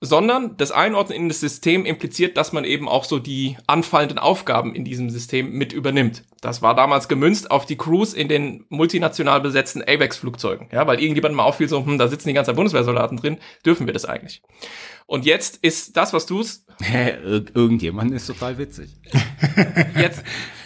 sondern 0.00 0.56
das 0.56 0.70
Einordnen 0.70 1.18
in 1.18 1.28
das 1.28 1.40
System 1.40 1.84
impliziert, 1.84 2.36
dass 2.36 2.52
man 2.52 2.64
eben 2.64 2.88
auch 2.88 3.04
so 3.04 3.18
die 3.18 3.56
anfallenden 3.66 4.18
Aufgaben 4.18 4.74
in 4.74 4.84
diesem 4.84 5.10
System 5.10 5.50
mit 5.50 5.72
übernimmt. 5.72 6.24
Das 6.40 6.62
war 6.62 6.74
damals 6.76 7.08
gemünzt 7.08 7.50
auf 7.50 7.66
die 7.66 7.76
Crews 7.76 8.14
in 8.14 8.28
den 8.28 8.64
multinational 8.68 9.40
besetzten 9.40 9.82
AVEX-Flugzeugen, 9.82 10.68
ja, 10.72 10.86
weil 10.86 11.00
irgendjemand 11.00 11.34
mal 11.34 11.42
auffiel, 11.42 11.68
so, 11.68 11.84
hm, 11.84 11.98
da 11.98 12.06
sitzen 12.06 12.28
die 12.28 12.34
ganzen 12.34 12.54
Bundeswehrsoldaten 12.54 13.18
drin, 13.18 13.38
dürfen 13.66 13.86
wir 13.86 13.92
das 13.92 14.04
eigentlich? 14.04 14.40
Und 15.06 15.26
jetzt 15.26 15.56
ist 15.62 15.96
das, 15.96 16.12
was 16.12 16.26
du's. 16.26 16.64
Irgendjemand 17.54 18.12
ist 18.12 18.26
total 18.26 18.56
witzig. 18.56 18.90
Jetzt. 19.96 20.22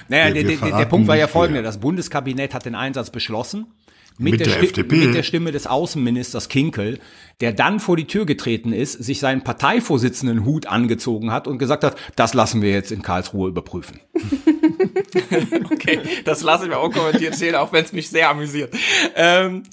Naja, 0.08 0.30
der, 0.30 0.42
der, 0.42 0.56
der 0.56 0.84
Punkt 0.84 1.08
war 1.08 1.16
ja 1.16 1.26
folgender. 1.26 1.62
Das 1.62 1.80
Bundeskabinett 1.80 2.52
hat 2.52 2.66
den 2.66 2.74
Einsatz 2.74 3.10
beschlossen 3.10 3.72
mit, 4.18 4.32
mit 4.32 4.40
der, 4.40 4.48
der 4.48 4.62
FDP. 4.62 4.96
Mit 4.96 5.14
der 5.14 5.22
Stimme 5.22 5.52
des 5.52 5.66
Außenministers 5.66 6.48
Kinkel, 6.48 6.98
der 7.40 7.52
dann 7.52 7.80
vor 7.80 7.96
die 7.96 8.06
Tür 8.06 8.26
getreten 8.26 8.72
ist, 8.72 8.92
sich 8.92 9.20
seinen 9.20 9.42
Parteivorsitzenden 9.42 10.44
Hut 10.44 10.66
angezogen 10.66 11.32
hat 11.32 11.46
und 11.46 11.58
gesagt 11.58 11.84
hat, 11.84 11.96
das 12.16 12.34
lassen 12.34 12.62
wir 12.62 12.70
jetzt 12.70 12.92
in 12.92 13.02
Karlsruhe 13.02 13.48
überprüfen. 13.48 14.00
okay, 15.72 16.00
das 16.24 16.42
lasse 16.42 16.64
ich 16.64 16.70
mir 16.70 16.78
auch 16.78 16.90
kommentiert 16.90 17.34
stehen, 17.34 17.54
auch 17.54 17.72
wenn 17.72 17.84
es 17.84 17.92
mich 17.92 18.08
sehr 18.08 18.28
amüsiert. 18.30 18.74
Ähm, 19.14 19.64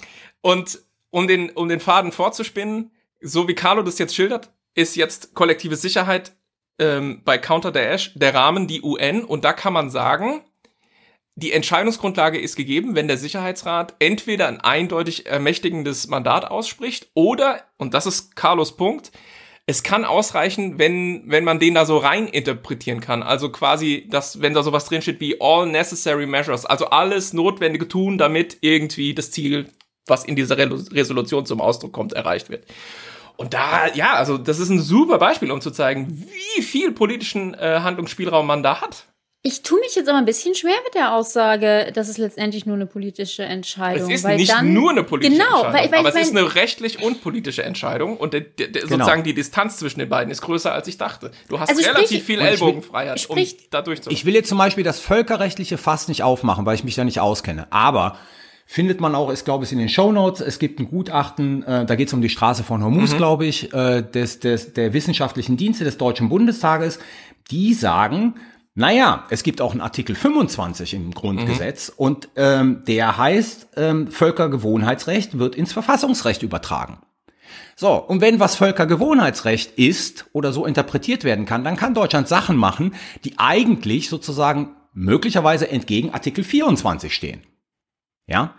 und 0.41 0.79
um 1.11 1.27
den, 1.27 1.49
um 1.51 1.69
den 1.69 1.79
Faden 1.79 2.11
vorzuspinnen, 2.11 2.91
so 3.21 3.47
wie 3.47 3.55
Carlo 3.55 3.81
das 3.81 3.99
jetzt 3.99 4.15
schildert, 4.15 4.51
ist 4.75 4.95
jetzt 4.95 5.33
kollektive 5.33 5.75
Sicherheit 5.75 6.33
ähm, 6.79 7.21
bei 7.25 7.37
Counter 7.37 7.71
Daesh 7.71 8.13
der 8.15 8.33
Rahmen 8.33 8.67
die 8.67 8.81
UN 8.81 9.23
und 9.23 9.43
da 9.43 9.53
kann 9.53 9.73
man 9.73 9.89
sagen, 9.89 10.41
die 11.39 11.53
Entscheidungsgrundlage 11.53 12.39
ist 12.39 12.55
gegeben, 12.55 12.95
wenn 12.95 13.07
der 13.07 13.17
Sicherheitsrat 13.17 13.95
entweder 13.99 14.47
ein 14.47 14.61
eindeutig 14.61 15.25
ermächtigendes 15.25 16.07
Mandat 16.07 16.45
ausspricht 16.45 17.09
oder, 17.13 17.61
und 17.77 17.93
das 17.93 18.05
ist 18.05 18.35
Carlos 18.35 18.75
Punkt, 18.75 19.11
es 19.65 19.83
kann 19.83 20.03
ausreichen, 20.03 20.79
wenn, 20.79 21.23
wenn 21.27 21.43
man 21.43 21.59
den 21.59 21.75
da 21.75 21.85
so 21.85 21.97
rein 21.97 22.27
interpretieren 22.27 23.01
kann. 23.01 23.21
Also 23.21 23.51
quasi, 23.51 24.07
dass, 24.09 24.41
wenn 24.41 24.55
da 24.55 24.63
sowas 24.63 24.85
drinsteht 24.85 25.19
wie 25.19 25.39
all 25.39 25.67
necessary 25.67 26.25
measures, 26.25 26.65
also 26.65 26.87
alles 26.87 27.33
Notwendige 27.33 27.87
tun, 27.87 28.17
damit 28.17 28.57
irgendwie 28.61 29.13
das 29.13 29.29
Ziel, 29.29 29.69
was 30.07 30.25
in 30.25 30.35
dieser 30.35 30.57
Resolution 30.57 31.45
zum 31.45 31.61
Ausdruck 31.61 31.93
kommt, 31.93 32.13
erreicht 32.13 32.49
wird. 32.49 32.65
Und 33.37 33.53
da, 33.53 33.87
ja, 33.93 34.15
also 34.15 34.39
das 34.39 34.57
ist 34.59 34.69
ein 34.69 34.81
super 34.81 35.19
Beispiel, 35.19 35.51
um 35.51 35.61
zu 35.61 35.69
zeigen, 35.69 36.27
wie 36.57 36.63
viel 36.63 36.91
politischen 36.91 37.53
äh, 37.53 37.81
Handlungsspielraum 37.83 38.47
man 38.47 38.63
da 38.63 38.81
hat. 38.81 39.05
Ich 39.41 39.63
tue 39.63 39.79
mich 39.79 39.95
jetzt 39.95 40.09
aber 40.09 40.17
ein 40.17 40.25
bisschen 40.25 40.53
schwer 40.53 40.75
mit 40.83 40.95
der 40.95 41.15
Aussage, 41.15 41.93
dass 41.93 42.09
es 42.09 42.17
letztendlich 42.17 42.65
nur 42.65 42.75
eine 42.75 42.85
politische 42.85 43.43
Entscheidung. 43.43 44.09
ist. 44.09 44.25
Es 44.25 44.29
ist 44.29 44.37
nicht 44.37 44.51
dann, 44.51 44.73
nur 44.73 44.91
eine 44.91 45.03
politische 45.03 45.37
genau, 45.37 45.63
Entscheidung, 45.63 45.73
weil, 45.73 45.91
weil, 45.91 45.99
aber 45.99 46.09
es 46.09 46.27
ist 46.27 46.35
eine 46.35 46.55
rechtlich 46.55 47.01
und 47.01 47.21
politische 47.21 47.63
Entscheidung 47.63 48.17
und 48.17 48.33
der, 48.33 48.41
der, 48.41 48.67
der, 48.67 48.81
genau. 48.81 48.97
sozusagen 48.97 49.23
die 49.23 49.33
Distanz 49.33 49.77
zwischen 49.77 49.99
den 49.99 50.09
beiden 50.09 50.29
ist 50.29 50.41
größer, 50.41 50.73
als 50.73 50.89
ich 50.89 50.97
dachte. 50.97 51.31
Du 51.47 51.57
hast 51.57 51.69
also 51.69 51.81
relativ 51.81 52.07
sprich, 52.07 52.23
viel 52.23 52.41
Ellbogenfreiheit, 52.41 53.29
um 53.29 53.37
da 53.69 53.81
durchzukommen. 53.81 54.13
Ich 54.13 54.25
will 54.25 54.33
jetzt 54.33 54.49
zum 54.49 54.57
Beispiel 54.57 54.83
das 54.83 54.99
völkerrechtliche 54.99 55.77
Fass 55.77 56.09
nicht 56.09 56.21
aufmachen, 56.21 56.65
weil 56.65 56.75
ich 56.75 56.83
mich 56.83 56.95
da 56.95 57.05
nicht 57.05 57.21
auskenne. 57.21 57.67
Aber 57.69 58.17
findet 58.65 58.99
man 58.99 59.15
auch, 59.15 59.29
ist 59.29 59.45
glaube 59.45 59.63
ich 59.63 59.71
in 59.71 59.77
den 59.77 59.87
Show 59.87 60.11
Notes. 60.11 60.41
Es 60.41 60.59
gibt 60.59 60.81
ein 60.81 60.89
Gutachten, 60.89 61.63
äh, 61.63 61.85
da 61.85 61.95
geht 61.95 62.09
es 62.09 62.13
um 62.13 62.21
die 62.21 62.27
Straße 62.27 62.65
von 62.65 62.83
Hormuz, 62.83 63.13
mhm. 63.13 63.17
glaube 63.17 63.45
ich, 63.45 63.73
äh, 63.73 64.01
des, 64.01 64.41
des, 64.41 64.73
der 64.73 64.91
wissenschaftlichen 64.91 65.55
Dienste 65.55 65.85
des 65.85 65.97
Deutschen 65.97 66.27
Bundestages. 66.27 66.99
Die 67.51 67.73
sagen, 67.73 68.35
naja, 68.75 69.25
es 69.29 69.43
gibt 69.43 69.61
auch 69.61 69.71
einen 69.71 69.81
Artikel 69.81 70.15
25 70.15 70.93
im 70.93 71.13
Grundgesetz 71.13 71.89
mhm. 71.89 71.95
und 71.97 72.29
ähm, 72.35 72.83
der 72.87 73.17
heißt, 73.17 73.69
ähm, 73.75 74.07
Völkergewohnheitsrecht 74.07 75.37
wird 75.37 75.55
ins 75.55 75.73
Verfassungsrecht 75.73 76.43
übertragen. 76.43 76.99
So, 77.75 77.93
und 77.95 78.21
wenn 78.21 78.39
was 78.39 78.55
Völkergewohnheitsrecht 78.55 79.77
ist 79.77 80.25
oder 80.33 80.51
so 80.51 80.65
interpretiert 80.65 81.23
werden 81.23 81.45
kann, 81.45 81.63
dann 81.63 81.77
kann 81.77 81.93
Deutschland 81.93 82.27
Sachen 82.27 82.57
machen, 82.57 82.93
die 83.23 83.39
eigentlich 83.39 84.09
sozusagen 84.09 84.75
möglicherweise 84.93 85.69
entgegen 85.69 86.13
Artikel 86.13 86.43
24 86.43 87.13
stehen. 87.13 87.41
Ja? 88.27 88.55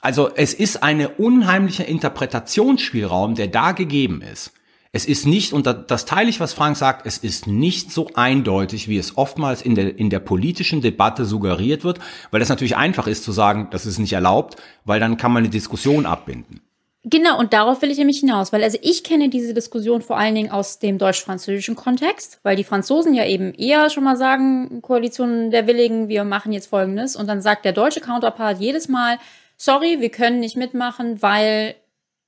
Also 0.00 0.30
es 0.34 0.54
ist 0.54 0.82
eine 0.82 1.10
unheimliche 1.10 1.82
Interpretationsspielraum, 1.82 3.34
der 3.34 3.48
da 3.48 3.72
gegeben 3.72 4.22
ist. 4.22 4.52
Es 4.96 5.04
ist 5.04 5.26
nicht, 5.26 5.52
und 5.52 5.66
das 5.66 6.06
teile 6.06 6.30
ich, 6.30 6.40
was 6.40 6.54
Frank 6.54 6.74
sagt, 6.74 7.06
es 7.06 7.18
ist 7.18 7.46
nicht 7.46 7.92
so 7.92 8.08
eindeutig, 8.14 8.88
wie 8.88 8.96
es 8.96 9.18
oftmals 9.18 9.60
in 9.60 9.74
der, 9.74 9.98
in 9.98 10.08
der 10.08 10.20
politischen 10.20 10.80
Debatte 10.80 11.26
suggeriert 11.26 11.84
wird, 11.84 11.98
weil 12.30 12.40
es 12.40 12.48
natürlich 12.48 12.78
einfach 12.78 13.06
ist 13.06 13.22
zu 13.22 13.30
sagen, 13.30 13.68
das 13.70 13.84
ist 13.84 13.98
nicht 13.98 14.14
erlaubt, 14.14 14.56
weil 14.86 14.98
dann 14.98 15.18
kann 15.18 15.32
man 15.32 15.42
eine 15.42 15.50
Diskussion 15.50 16.06
abbinden. 16.06 16.62
Genau, 17.04 17.38
und 17.38 17.52
darauf 17.52 17.82
will 17.82 17.90
ich 17.90 17.98
nämlich 17.98 18.20
hinaus, 18.20 18.54
weil 18.54 18.64
also 18.64 18.78
ich 18.80 19.04
kenne 19.04 19.28
diese 19.28 19.52
Diskussion 19.52 20.00
vor 20.00 20.16
allen 20.16 20.34
Dingen 20.34 20.50
aus 20.50 20.78
dem 20.78 20.96
deutsch-französischen 20.96 21.76
Kontext, 21.76 22.40
weil 22.42 22.56
die 22.56 22.64
Franzosen 22.64 23.12
ja 23.12 23.26
eben 23.26 23.52
eher 23.52 23.90
schon 23.90 24.02
mal 24.02 24.16
sagen, 24.16 24.80
Koalition 24.80 25.50
der 25.50 25.66
Willigen, 25.66 26.08
wir 26.08 26.24
machen 26.24 26.52
jetzt 26.52 26.68
Folgendes, 26.68 27.16
und 27.16 27.26
dann 27.26 27.42
sagt 27.42 27.66
der 27.66 27.72
deutsche 27.74 28.00
Counterpart 28.00 28.60
jedes 28.60 28.88
Mal, 28.88 29.18
sorry, 29.58 30.00
wir 30.00 30.08
können 30.08 30.40
nicht 30.40 30.56
mitmachen, 30.56 31.20
weil 31.20 31.74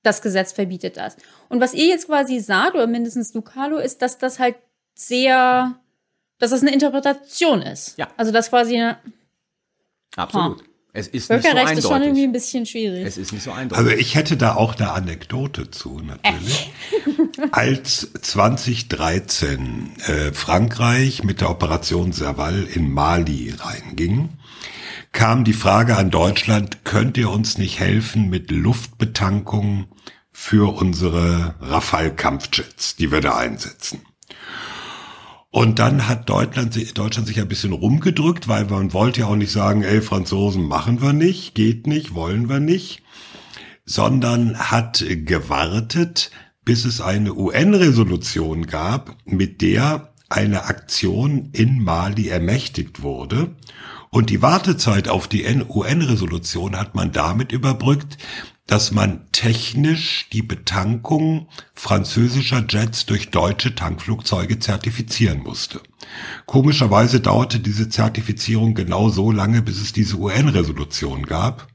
das 0.02 0.22
Gesetz 0.22 0.52
verbietet 0.52 0.96
das. 0.96 1.16
Und 1.48 1.60
was 1.60 1.74
ihr 1.74 1.86
jetzt 1.86 2.06
quasi 2.06 2.40
sagt, 2.40 2.74
oder 2.74 2.86
mindestens 2.86 3.32
du, 3.32 3.42
Carlo, 3.42 3.78
ist, 3.78 4.02
dass 4.02 4.18
das 4.18 4.38
halt 4.38 4.56
sehr, 4.94 5.78
dass 6.38 6.50
das 6.50 6.62
eine 6.62 6.72
Interpretation 6.72 7.62
ist. 7.62 7.98
Ja. 7.98 8.08
Also 8.16 8.32
das 8.32 8.50
quasi 8.50 8.76
eine, 8.76 8.98
Absolut. 10.16 10.64
Es 10.94 11.06
ist 11.06 11.30
nicht 11.30 11.42
so 11.42 11.48
eindeutig. 11.50 11.78
ist 11.78 11.88
schon 11.88 12.02
irgendwie 12.02 12.24
ein 12.24 12.32
bisschen 12.32 12.66
schwierig. 12.66 13.06
Es 13.06 13.18
ist 13.18 13.32
nicht 13.32 13.42
so 13.42 13.52
eindeutig. 13.52 13.86
Also 13.86 13.96
ich 13.96 14.14
hätte 14.14 14.36
da 14.36 14.56
auch 14.56 14.74
eine 14.76 14.90
Anekdote 14.92 15.70
zu, 15.70 16.00
natürlich. 16.00 16.72
Als 17.52 18.10
2013 18.20 19.92
äh, 19.98 20.32
Frankreich 20.32 21.22
mit 21.22 21.40
der 21.40 21.50
Operation 21.50 22.12
Serval 22.12 22.66
in 22.72 22.90
Mali 22.90 23.54
reinging, 23.56 24.30
kam 25.12 25.44
die 25.44 25.52
Frage 25.52 25.96
an 25.96 26.10
Deutschland, 26.10 26.84
könnt 26.84 27.16
ihr 27.16 27.30
uns 27.30 27.58
nicht 27.58 27.80
helfen 27.80 28.28
mit 28.28 28.50
Luftbetankung 28.50 29.86
für 30.30 30.74
unsere 30.76 31.54
Rafale-Kampfjets, 31.60 32.96
die 32.96 33.10
wir 33.10 33.20
da 33.20 33.36
einsetzen? 33.36 34.00
Und 35.50 35.78
dann 35.78 36.06
hat 36.06 36.28
Deutschland, 36.28 36.98
Deutschland 36.98 37.26
sich 37.26 37.40
ein 37.40 37.48
bisschen 37.48 37.72
rumgedrückt, 37.72 38.48
weil 38.48 38.66
man 38.66 38.92
wollte 38.92 39.20
ja 39.20 39.26
auch 39.26 39.36
nicht 39.36 39.50
sagen, 39.50 39.82
ey, 39.82 40.02
Franzosen 40.02 40.64
machen 40.64 41.00
wir 41.00 41.12
nicht, 41.12 41.54
geht 41.54 41.86
nicht, 41.86 42.14
wollen 42.14 42.48
wir 42.48 42.60
nicht, 42.60 43.02
sondern 43.86 44.58
hat 44.58 45.04
gewartet, 45.08 46.30
bis 46.64 46.84
es 46.84 47.00
eine 47.00 47.34
UN-Resolution 47.34 48.66
gab, 48.66 49.16
mit 49.24 49.62
der 49.62 50.12
eine 50.28 50.64
Aktion 50.64 51.48
in 51.52 51.82
Mali 51.82 52.28
ermächtigt 52.28 53.02
wurde 53.02 53.56
Und 54.10 54.30
die 54.30 54.42
Wartezeit 54.42 55.08
auf 55.08 55.28
die 55.28 55.44
UN-Resolution 55.44 56.76
hat 56.76 56.94
man 56.94 57.12
damit 57.12 57.52
überbrückt, 57.52 58.18
dass 58.68 58.92
man 58.92 59.26
technisch 59.32 60.28
die 60.30 60.42
Betankung 60.42 61.48
französischer 61.74 62.64
Jets 62.68 63.06
durch 63.06 63.30
deutsche 63.30 63.74
Tankflugzeuge 63.74 64.58
zertifizieren 64.58 65.42
musste. 65.42 65.80
Komischerweise 66.44 67.20
dauerte 67.20 67.60
diese 67.60 67.88
Zertifizierung 67.88 68.74
genau 68.74 69.08
so 69.08 69.32
lange, 69.32 69.62
bis 69.62 69.80
es 69.80 69.94
diese 69.94 70.16
UN-Resolution 70.16 71.24
gab. 71.24 71.68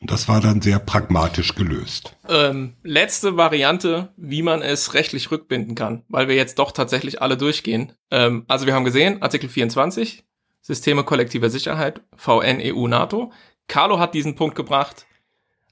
Und 0.00 0.10
das 0.10 0.28
war 0.28 0.40
dann 0.40 0.62
sehr 0.62 0.78
pragmatisch 0.78 1.56
gelöst. 1.56 2.16
Ähm, 2.28 2.74
letzte 2.82 3.36
Variante, 3.36 4.14
wie 4.16 4.42
man 4.42 4.62
es 4.62 4.94
rechtlich 4.94 5.30
rückbinden 5.30 5.74
kann, 5.74 6.04
weil 6.08 6.26
wir 6.26 6.36
jetzt 6.36 6.58
doch 6.58 6.72
tatsächlich 6.72 7.20
alle 7.20 7.36
durchgehen. 7.36 7.92
Ähm, 8.10 8.44
also 8.48 8.66
wir 8.66 8.74
haben 8.74 8.84
gesehen, 8.84 9.20
Artikel 9.20 9.50
24, 9.50 10.24
Systeme 10.60 11.04
kollektiver 11.04 11.50
Sicherheit, 11.50 12.02
VN, 12.16 12.60
EU, 12.60 12.86
NATO. 12.86 13.32
Carlo 13.66 13.98
hat 13.98 14.14
diesen 14.14 14.34
Punkt 14.34 14.54
gebracht. 14.56 15.06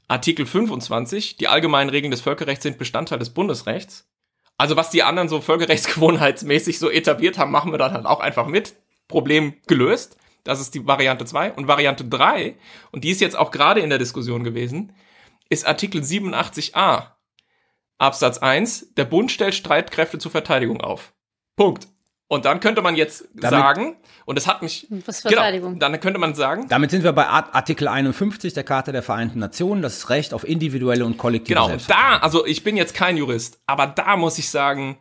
Artikel 0.09 0.47
25, 0.47 1.37
die 1.37 1.49
allgemeinen 1.49 1.91
Regeln 1.91 2.11
des 2.11 2.23
Völkerrechts 2.23 2.63
sind 2.63 2.79
Bestandteil 2.79 3.19
des 3.19 3.31
Bundesrechts. 3.31 4.09
Also 4.57 4.77
was 4.77 4.91
die 4.91 5.03
anderen 5.03 5.29
so 5.29 5.41
völkerrechtsgewohnheitsmäßig 5.41 6.79
so 6.79 6.91
etabliert 6.91 7.39
haben, 7.39 7.53
machen 7.53 7.73
wir 7.73 7.79
dann 7.79 7.93
halt 7.93 8.07
auch 8.07 8.21
einfach 8.21 8.47
mit. 8.47 8.75
Problem 9.07 9.55
gelöst. 9.67 10.17
Das 10.45 10.61
ist 10.61 10.75
die 10.75 10.87
Variante 10.87 11.25
2. 11.25 11.53
Und 11.53 11.69
Variante 11.69 12.05
3, 12.05 12.57
und 12.91 13.05
die 13.05 13.11
ist 13.11 13.21
jetzt 13.21 13.37
auch 13.37 13.51
gerade 13.51 13.81
in 13.81 13.91
der 13.91 13.99
Diskussion 13.99 14.45
gewesen, 14.45 14.93
ist 15.49 15.67
Artikel 15.67 16.03
87a 16.03 17.13
Absatz 17.99 18.39
1. 18.39 18.95
Der 18.97 19.05
Bund 19.05 19.31
stellt 19.31 19.55
Streitkräfte 19.55 20.19
zur 20.19 20.31
Verteidigung 20.31 20.81
auf. 20.81 21.13
Punkt. 21.57 21.89
Und 22.29 22.45
dann 22.45 22.61
könnte 22.61 22.83
man 22.83 22.95
jetzt 22.95 23.27
Damit 23.33 23.51
sagen, 23.51 23.97
und 24.27 24.37
das 24.37 24.47
hat 24.47 24.61
mich. 24.61 24.87
Was 25.07 25.21
Verteidigung. 25.21 25.75
Genau, 25.75 25.89
dann 25.89 25.99
könnte 25.99 26.19
man 26.19 26.35
sagen. 26.35 26.69
Damit 26.69 26.91
sind 26.91 27.03
wir 27.03 27.13
bei 27.13 27.27
Artikel 27.27 27.89
51 27.89 28.53
der 28.53 28.65
Charta 28.65 28.93
der 28.93 29.03
Vereinten 29.03 29.39
Nationen, 29.39 29.81
das 29.81 30.11
Recht 30.11 30.35
auf 30.35 30.47
individuelle 30.47 31.07
und 31.07 31.17
kollektive 31.17 31.59
Genau, 31.59 31.73
und 31.73 31.89
da, 31.89 32.19
also 32.19 32.45
ich 32.45 32.63
bin 32.63 32.77
jetzt 32.77 32.95
kein 32.95 33.17
Jurist, 33.17 33.59
aber 33.67 33.87
da 33.87 34.17
muss 34.17 34.39
ich 34.39 34.51
sagen, 34.51 34.99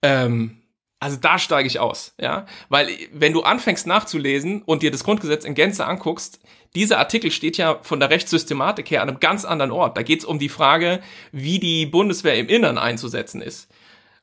ähm, 0.00 0.62
also 0.98 1.18
da 1.18 1.38
steige 1.38 1.66
ich 1.66 1.78
aus, 1.78 2.14
ja, 2.18 2.46
weil 2.70 2.88
wenn 3.12 3.34
du 3.34 3.42
anfängst 3.42 3.86
nachzulesen 3.86 4.62
und 4.62 4.82
dir 4.82 4.90
das 4.90 5.04
Grundgesetz 5.04 5.44
in 5.44 5.54
Gänze 5.54 5.86
anguckst, 5.86 6.40
dieser 6.74 6.98
Artikel 6.98 7.30
steht 7.30 7.58
ja 7.58 7.78
von 7.82 8.00
der 8.00 8.10
Rechtssystematik 8.10 8.90
her 8.90 9.02
an 9.02 9.08
einem 9.08 9.20
ganz 9.20 9.44
anderen 9.44 9.72
Ort. 9.72 9.96
Da 9.96 10.02
geht 10.02 10.20
es 10.20 10.24
um 10.24 10.38
die 10.38 10.48
Frage, 10.48 11.00
wie 11.32 11.58
die 11.58 11.84
Bundeswehr 11.84 12.36
im 12.36 12.48
Innern 12.48 12.78
einzusetzen 12.78 13.42
ist. 13.42 13.68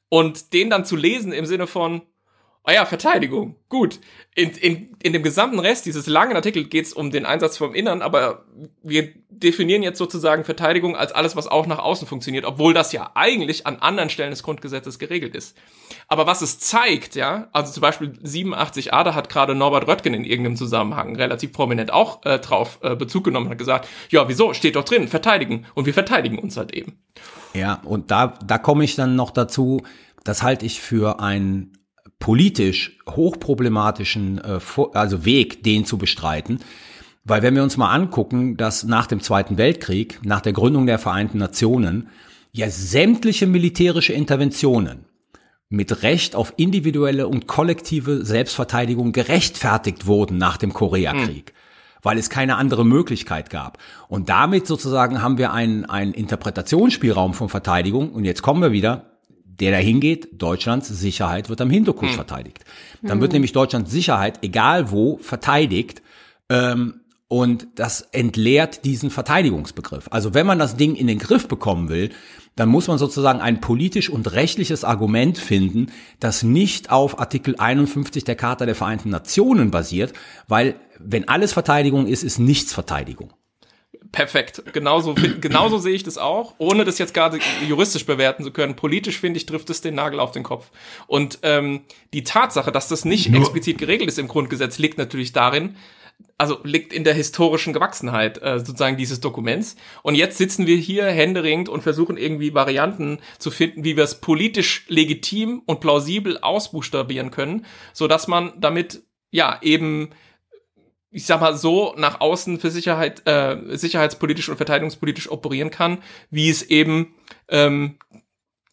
Und 0.10 0.54
den 0.54 0.70
dann 0.70 0.86
zu 0.86 0.96
lesen 0.96 1.34
im 1.34 1.46
Sinne 1.46 1.68
von, 1.68 2.04
Ah 2.68 2.74
ja, 2.74 2.86
Verteidigung. 2.86 3.56
Gut. 3.70 4.02
In, 4.36 4.52
in, 4.52 4.98
in 5.02 5.14
dem 5.14 5.24
gesamten 5.24 5.58
Rest 5.58 5.86
dieses 5.86 6.06
langen 6.06 6.36
Artikel 6.36 6.66
geht 6.66 6.86
es 6.86 6.92
um 6.92 7.12
den 7.12 7.26
Einsatz 7.26 7.56
vom 7.56 7.74
Innern, 7.74 8.02
aber 8.02 8.44
wir 8.84 9.14
definieren 9.30 9.84
jetzt 9.84 9.98
sozusagen 9.98 10.44
Verteidigung 10.44 10.98
als 10.98 11.14
alles, 11.14 11.38
was 11.38 11.48
auch 11.48 11.66
nach 11.66 11.80
außen 11.80 12.10
funktioniert, 12.10 12.44
obwohl 12.44 12.74
das 12.74 12.92
ja 12.92 13.12
eigentlich 13.16 13.66
an 13.66 13.78
anderen 13.78 14.10
Stellen 14.10 14.32
des 14.32 14.44
Grundgesetzes 14.44 15.00
geregelt 15.00 15.34
ist. 15.34 15.58
Aber 16.10 16.28
was 16.28 16.42
es 16.42 16.60
zeigt, 16.60 17.16
ja, 17.16 17.48
also 17.54 17.72
zum 17.72 17.80
Beispiel 17.80 18.10
87a, 18.22 19.02
da 19.06 19.16
hat 19.16 19.30
gerade 19.30 19.56
Norbert 19.56 19.88
Röttgen 19.88 20.14
in 20.14 20.26
irgendeinem 20.26 20.58
Zusammenhang 20.58 21.16
relativ 21.16 21.54
prominent 21.54 21.94
auch 21.94 22.26
äh, 22.26 22.38
drauf 22.40 22.80
äh, 22.82 22.98
Bezug 22.98 23.24
genommen 23.24 23.46
und 23.46 23.52
hat 23.54 23.60
gesagt, 23.60 23.88
ja, 24.10 24.28
wieso, 24.28 24.54
steht 24.54 24.76
doch 24.76 24.84
drin, 24.84 25.08
verteidigen. 25.08 25.66
Und 25.74 25.86
wir 25.86 25.94
verteidigen 25.94 26.38
uns 26.38 26.58
halt 26.58 26.74
eben. 26.74 27.00
Ja, 27.54 27.80
und 27.86 28.12
da, 28.12 28.38
da 28.46 28.58
komme 28.58 28.84
ich 28.84 28.98
dann 28.98 29.16
noch 29.16 29.32
dazu, 29.32 29.84
das 30.26 30.44
halte 30.44 30.66
ich 30.66 30.82
für 30.82 31.22
ein 31.22 31.72
politisch 32.20 32.98
hochproblematischen 33.10 34.40
äh, 34.40 34.60
also 34.94 35.26
Weg, 35.26 35.64
den 35.64 35.86
zu 35.86 35.98
bestreiten. 35.98 36.60
Weil 37.24 37.42
wenn 37.42 37.56
wir 37.56 37.64
uns 37.64 37.78
mal 37.78 37.92
angucken, 37.92 38.58
dass 38.58 38.84
nach 38.84 39.08
dem 39.08 39.20
Zweiten 39.20 39.58
Weltkrieg, 39.58 40.20
nach 40.24 40.42
der 40.42 40.54
Gründung 40.54 40.86
der 40.86 41.00
Vereinten 41.00 41.38
Nationen, 41.38 42.08
ja 42.52 42.70
sämtliche 42.70 43.48
militärische 43.48 44.14
Interventionen 44.14 45.06
mit 45.70 46.04
Recht 46.04 46.36
auf 46.36 46.54
individuelle 46.56 47.28
und 47.28 47.46
kollektive 47.46 48.24
Selbstverteidigung 48.24 49.12
gerechtfertigt 49.12 50.08
wurden 50.08 50.38
nach 50.38 50.58
dem 50.58 50.74
Koreakrieg. 50.74 51.50
Hm 51.50 51.58
weil 52.04 52.18
es 52.18 52.30
keine 52.30 52.56
andere 52.56 52.86
Möglichkeit 52.86 53.50
gab. 53.50 53.80
Und 54.08 54.30
damit 54.30 54.66
sozusagen 54.66 55.22
haben 55.22 55.38
wir 55.38 55.52
einen, 55.52 55.84
einen 55.84 56.14
Interpretationsspielraum 56.14 57.34
von 57.34 57.50
Verteidigung. 57.50 58.12
Und 58.12 58.24
jetzt 58.24 58.42
kommen 58.42 58.62
wir 58.62 58.72
wieder 58.72 59.17
der 59.60 59.72
dahin 59.72 60.00
geht, 60.00 60.42
Deutschlands 60.42 60.88
Sicherheit 60.88 61.50
wird 61.50 61.62
am 61.62 61.70
Hinterkopf 61.70 62.10
hm. 62.10 62.16
verteidigt. 62.16 62.66
Dann 63.02 63.22
wird 63.22 63.32
hm. 63.32 63.38
nämlich 63.38 63.54
Deutschlands 63.54 63.92
Sicherheit, 63.92 64.44
egal 64.44 64.92
wo, 64.92 65.18
verteidigt. 65.18 66.02
Ähm, 66.50 67.02
und 67.30 67.68
das 67.76 68.02
entleert 68.02 68.86
diesen 68.86 69.10
Verteidigungsbegriff. 69.10 70.08
Also 70.12 70.34
wenn 70.34 70.48
man 70.48 70.60
das 70.60 70.78
Ding 70.78 70.96
in 70.96 71.08
den 71.08 71.20
Griff 71.20 71.48
bekommen 71.48 71.90
will, 71.90 72.12
dann 72.56 72.70
muss 72.70 72.88
man 72.88 72.98
sozusagen 72.98 73.42
ein 73.42 73.60
politisch 73.60 74.10
und 74.10 74.32
rechtliches 74.32 74.84
Argument 74.84 75.38
finden, 75.38 75.88
das 76.20 76.44
nicht 76.44 76.90
auf 76.90 77.20
Artikel 77.20 77.56
51 77.58 78.24
der 78.24 78.36
Charta 78.36 78.66
der 78.66 78.76
Vereinten 78.76 79.10
Nationen 79.10 79.72
basiert, 79.72 80.14
weil 80.48 80.76
wenn 81.00 81.28
alles 81.28 81.54
Verteidigung 81.54 82.08
ist, 82.08 82.24
ist 82.24 82.40
nichts 82.40 82.74
Verteidigung. 82.74 83.34
Perfekt. 84.12 84.64
Genauso, 84.74 85.16
genauso 85.42 85.78
sehe 85.78 85.94
ich 85.94 86.04
das 86.04 86.18
auch, 86.18 86.56
ohne 86.58 86.86
das 86.86 86.98
jetzt 86.98 87.14
gerade 87.14 87.40
juristisch 87.68 88.06
bewerten 88.06 88.44
zu 88.44 88.52
können. 88.52 88.76
Politisch, 88.76 89.20
finde 89.20 89.38
ich, 89.38 89.46
trifft 89.46 89.70
es 89.70 89.82
den 89.82 89.96
Nagel 89.96 90.20
auf 90.20 90.32
den 90.32 90.44
Kopf. 90.44 90.70
Und 91.08 91.40
ähm, 91.44 91.82
die 92.14 92.24
Tatsache, 92.24 92.72
dass 92.72 92.88
das 92.88 93.06
nicht 93.06 93.30
Nur 93.30 93.42
explizit 93.42 93.78
geregelt 93.78 94.10
ist 94.10 94.20
im 94.20 94.28
Grundgesetz, 94.28 94.78
liegt 94.78 94.98
natürlich 94.98 95.34
darin, 95.34 95.76
also 96.38 96.60
liegt 96.64 96.94
in 96.94 97.04
der 97.04 97.14
historischen 97.14 97.74
Gewachsenheit 97.74 98.42
äh, 98.42 98.60
sozusagen 98.60 98.98
dieses 98.98 99.20
Dokuments. 99.20 99.76
Und 100.04 100.16
jetzt 100.16 100.38
sitzen 100.38 100.68
wir 100.68 100.78
hier 100.78 101.06
händeringend 101.06 101.70
und 101.70 101.82
versuchen 101.82 102.18
irgendwie 102.18 102.54
Varianten 102.54 103.20
zu 103.40 103.52
finden, 103.52 103.84
wie 103.84 103.98
wir 103.98 104.04
es 104.04 104.22
politisch 104.22 104.86
legitim 104.88 105.62
und 105.66 105.80
plausibel 105.80 106.38
ausbuchstabieren 106.40 107.32
können, 107.32 107.66
so 107.94 108.08
dass 108.08 108.28
man 108.28 108.54
damit 108.58 109.04
ja 109.32 109.60
eben 109.62 110.12
ich 111.10 111.26
sag 111.26 111.42
mal 111.42 111.56
so, 111.56 111.94
nach 111.98 112.20
außen 112.20 112.60
für 112.60 112.70
Sicherheit, 112.70 113.22
äh, 113.26 113.58
sicherheitspolitisch 113.78 114.50
und 114.50 114.58
verteidigungspolitisch 114.58 115.32
operieren 115.32 115.72
kann, 115.72 116.00
wie 116.30 116.50
es 116.50 116.64
eben 116.64 117.16
ähm, 117.50 117.98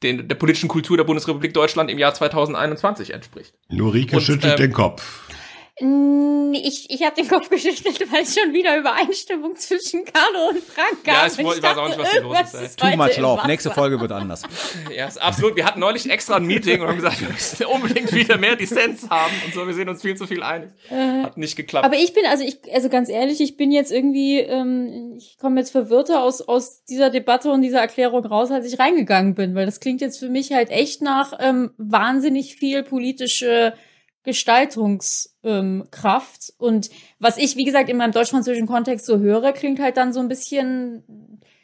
den, 0.03 0.29
der 0.29 0.35
politischen 0.35 0.69
Kultur 0.69 0.97
der 0.97 1.05
Bundesrepublik 1.05 1.55
Deutschland 1.55 1.91
im 1.91 1.99
Jahr 1.99 2.15
2021 2.15 3.15
entspricht. 3.15 3.55
Nurike 3.69 4.21
schüttelt 4.21 4.55
ähm, 4.55 4.59
den 4.59 4.73
Kopf. 4.73 5.29
Ich, 5.77 6.89
ich 6.89 7.03
habe 7.03 7.17
den 7.17 7.27
Kopf 7.27 7.51
geschüttelt, 7.51 8.01
weil 8.13 8.23
es 8.23 8.39
schon 8.39 8.53
wieder 8.53 8.79
Übereinstimmung 8.79 9.57
zwischen 9.57 10.05
Carlo 10.05 10.51
und 10.51 10.63
Frank 10.63 11.03
gab. 11.03 11.15
Ja, 11.15 11.27
ich, 11.27 11.33
ich, 11.33 11.57
ich 11.57 11.63
weiß 11.63 11.77
auch 11.77 11.89
nicht, 11.89 11.99
was 11.99 12.13
hier 12.13 12.21
los 12.23 12.39
ist. 12.41 12.55
ist 12.55 12.79
Too 12.79 12.97
much 12.97 13.17
love. 13.19 13.45
Nächste 13.49 13.71
Folge 13.73 14.01
wird 14.01 14.13
anders. 14.13 14.43
ja, 14.97 15.09
ist 15.09 15.21
absolut. 15.21 15.57
Wir 15.57 15.65
hatten 15.65 15.81
neulich 15.81 16.09
extra 16.09 16.37
ein 16.37 16.47
Meeting 16.47 16.81
und 16.81 16.89
haben 16.89 16.97
gesagt, 16.97 17.21
wir 17.21 17.29
müssen 17.29 17.67
unbedingt 17.67 18.13
wieder 18.13 18.39
mehr 18.39 18.55
Dissens 18.55 19.11
haben 19.11 19.35
und 19.45 19.53
so. 19.53 19.67
Wir 19.67 19.75
sehen 19.75 19.89
uns 19.89 20.03
viel 20.03 20.17
zu 20.17 20.29
viel 20.29 20.45
einig. 20.45 20.71
Äh, 20.91 21.25
Hat 21.25 21.37
nicht 21.37 21.57
geklappt. 21.57 21.85
Aber 21.85 21.97
ich 21.97 22.13
bin, 22.13 22.25
also 22.27 22.45
ich, 22.45 22.59
also 22.73 22.89
ganz 22.89 23.09
ehrlich, 23.09 23.41
ich 23.41 23.57
bin 23.57 23.73
jetzt 23.73 23.91
irgendwie, 23.91 24.39
ähm, 24.39 25.15
ich 25.17 25.39
komme 25.39 25.59
jetzt 25.59 25.71
verwirrter 25.71 26.23
aus, 26.23 26.41
aus 26.41 26.85
dieser 26.85 27.11
Debatte 27.11 27.51
und 27.51 27.63
dieser 27.63 27.81
Erklärung 27.81 28.25
raus, 28.25 28.53
als 28.53 28.73
ich 28.73 28.79
reingegangen 28.79 29.35
bin, 29.35 29.57
weil 29.57 29.67
das 29.67 29.81
klingt 29.81 30.01
jetzt 30.01 30.21
für 30.21 30.29
mich 30.29 30.53
halt 30.53 30.71
echt 30.71 31.03
nach 31.03 31.33
ähm, 31.41 31.73
wahnsinnig 31.79 32.55
viel 32.55 32.85
politische 32.85 33.75
Gestaltungskraft. 34.25 35.39
Ähm, 35.45 36.55
und 36.59 36.91
was 37.19 37.37
ich, 37.37 37.57
wie 37.57 37.65
gesagt, 37.65 37.89
in 37.89 37.97
meinem 37.97 38.13
deutsch-französischen 38.13 38.67
Kontext 38.67 39.07
so 39.07 39.19
höre, 39.19 39.53
klingt 39.53 39.81
halt 39.81 39.97
dann 39.97 40.13
so 40.13 40.21
ein 40.21 40.29
bisschen, 40.29 41.05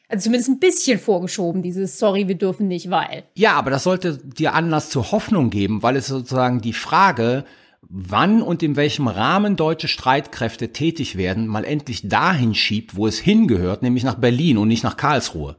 also 0.08 0.24
zumindest 0.24 0.50
ein 0.50 0.60
bisschen 0.60 0.98
vorgeschoben, 0.98 1.62
dieses 1.62 1.98
Sorry, 1.98 2.28
wir 2.28 2.36
dürfen 2.36 2.68
nicht, 2.68 2.90
weil. 2.90 3.24
Ja, 3.34 3.54
aber 3.54 3.70
das 3.70 3.82
sollte 3.82 4.18
dir 4.18 4.54
Anlass 4.54 4.90
zur 4.90 5.10
Hoffnung 5.10 5.50
geben, 5.50 5.82
weil 5.82 5.96
es 5.96 6.06
sozusagen 6.06 6.60
die 6.60 6.74
Frage, 6.74 7.44
wann 7.82 8.42
und 8.42 8.62
in 8.62 8.76
welchem 8.76 9.08
Rahmen 9.08 9.56
deutsche 9.56 9.88
Streitkräfte 9.88 10.72
tätig 10.72 11.16
werden, 11.16 11.46
mal 11.46 11.64
endlich 11.64 12.08
dahin 12.08 12.54
schiebt, 12.54 12.94
wo 12.94 13.06
es 13.06 13.18
hingehört, 13.18 13.82
nämlich 13.82 14.04
nach 14.04 14.16
Berlin 14.16 14.58
und 14.58 14.68
nicht 14.68 14.84
nach 14.84 14.96
Karlsruhe. 14.96 15.56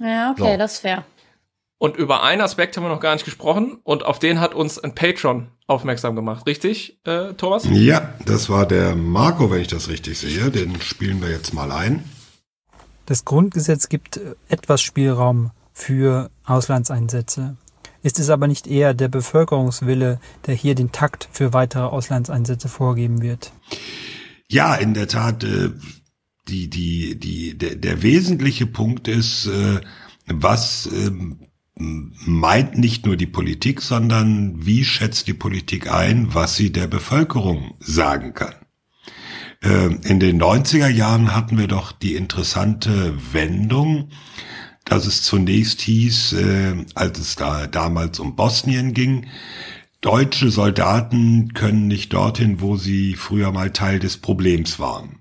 Ja, 0.00 0.32
okay, 0.32 0.52
so. 0.52 0.58
das 0.58 0.74
ist 0.74 0.78
fair. 0.80 1.04
Und 1.78 1.96
über 1.96 2.22
einen 2.22 2.40
Aspekt 2.40 2.76
haben 2.76 2.84
wir 2.84 2.88
noch 2.88 3.00
gar 3.00 3.12
nicht 3.12 3.26
gesprochen 3.26 3.78
und 3.84 4.04
auf 4.04 4.18
den 4.18 4.40
hat 4.40 4.54
uns 4.54 4.78
ein 4.78 4.94
Patron 4.94 5.48
aufmerksam 5.66 6.14
gemacht. 6.16 6.46
Richtig, 6.46 6.98
äh, 7.04 7.34
Thomas? 7.34 7.64
Ja, 7.70 8.14
das 8.26 8.48
war 8.48 8.66
der 8.66 8.94
Marco, 8.94 9.50
wenn 9.50 9.60
ich 9.60 9.68
das 9.68 9.88
richtig 9.88 10.18
sehe. 10.18 10.50
Den 10.50 10.80
spielen 10.80 11.22
wir 11.22 11.30
jetzt 11.30 11.54
mal 11.54 11.72
ein. 11.72 12.04
Das 13.06 13.24
Grundgesetz 13.24 13.88
gibt 13.88 14.20
etwas 14.48 14.80
Spielraum 14.80 15.50
für 15.72 16.30
Auslandseinsätze. 16.44 17.56
Ist 18.02 18.18
es 18.18 18.28
aber 18.28 18.46
nicht 18.46 18.66
eher 18.66 18.92
der 18.92 19.08
Bevölkerungswille, 19.08 20.20
der 20.46 20.54
hier 20.54 20.74
den 20.74 20.92
Takt 20.92 21.28
für 21.32 21.52
weitere 21.52 21.84
Auslandseinsätze 21.84 22.68
vorgeben 22.68 23.22
wird? 23.22 23.52
Ja, 24.48 24.74
in 24.74 24.92
der 24.92 25.08
Tat, 25.08 25.42
äh, 25.42 25.70
die, 26.48 26.68
die, 26.68 27.18
die, 27.18 27.56
der, 27.56 27.76
der 27.76 28.02
wesentliche 28.02 28.66
Punkt 28.66 29.08
ist, 29.08 29.46
äh, 29.46 29.80
was 30.26 30.86
ähm, 30.92 31.40
meint 31.76 32.78
nicht 32.78 33.04
nur 33.06 33.16
die 33.16 33.26
Politik, 33.26 33.82
sondern 33.82 34.64
wie 34.64 34.84
schätzt 34.84 35.26
die 35.26 35.34
Politik 35.34 35.90
ein, 35.92 36.32
was 36.34 36.56
sie 36.56 36.70
der 36.72 36.86
Bevölkerung 36.86 37.74
sagen 37.80 38.34
kann. 38.34 38.54
äh, 39.62 39.86
in 40.08 40.20
den 40.20 40.40
90er 40.40 40.88
Jahren 40.88 41.34
hatten 41.34 41.58
wir 41.58 41.68
doch 41.68 41.92
die 41.92 42.14
interessante 42.14 43.14
Wendung, 43.32 44.10
dass 44.84 45.06
es 45.06 45.22
zunächst 45.22 45.80
hieß, 45.80 46.34
äh, 46.34 46.84
als 46.94 47.18
es 47.18 47.36
da 47.36 47.66
damals 47.66 48.20
um 48.20 48.36
Bosnien 48.36 48.92
ging, 48.94 49.26
deutsche 50.00 50.50
Soldaten 50.50 51.54
können 51.54 51.88
nicht 51.88 52.12
dorthin, 52.12 52.60
wo 52.60 52.76
sie 52.76 53.14
früher 53.14 53.52
mal 53.52 53.70
Teil 53.72 53.98
des 53.98 54.18
Problems 54.18 54.78
waren. 54.78 55.20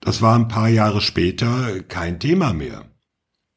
Das 0.00 0.20
war 0.20 0.36
ein 0.36 0.48
paar 0.48 0.68
Jahre 0.68 1.00
später 1.00 1.80
kein 1.84 2.18
Thema 2.18 2.52
mehr. 2.52 2.91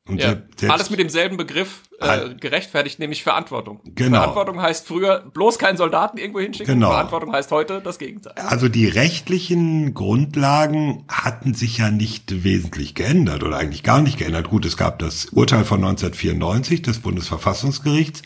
Und 0.08 0.22
ja, 0.22 0.36
alles 0.68 0.92
mit 0.92 1.00
demselben 1.00 1.36
Begriff 1.36 1.82
äh, 2.00 2.36
gerechtfertigt, 2.36 3.00
nämlich 3.00 3.24
Verantwortung. 3.24 3.80
Genau. 3.86 4.20
Verantwortung 4.20 4.62
heißt 4.62 4.86
früher 4.86 5.26
bloß 5.34 5.58
keinen 5.58 5.78
Soldaten 5.78 6.20
irgendwo 6.20 6.42
hinschicken. 6.42 6.76
Genau. 6.76 6.92
Verantwortung 6.92 7.34
heißt 7.34 7.52
heute 7.52 7.82
das 7.82 7.98
Gegenteil. 7.98 8.34
Also 8.36 8.70
die 8.70 8.88
rechtlichen 8.88 9.96
Grundlagen 9.96 11.06
hatten 11.08 11.56
sich 11.56 11.80
ja 11.80 11.90
nicht 11.90 12.44
wesentlich 12.44 12.94
geändert 12.94 13.44
oder 13.44 13.58
eigentlich 13.58 13.82
gar 13.82 14.00
nicht 14.04 14.20
geändert. 14.20 14.48
Gut, 14.48 14.66
es 14.66 14.78
gab 14.78 15.00
das 15.00 15.26
Urteil 15.26 15.66
von 15.66 15.80
1994 15.80 16.84
des 16.84 17.00
Bundesverfassungsgerichts, 17.00 18.22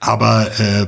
aber 0.00 0.50
äh, 0.60 0.86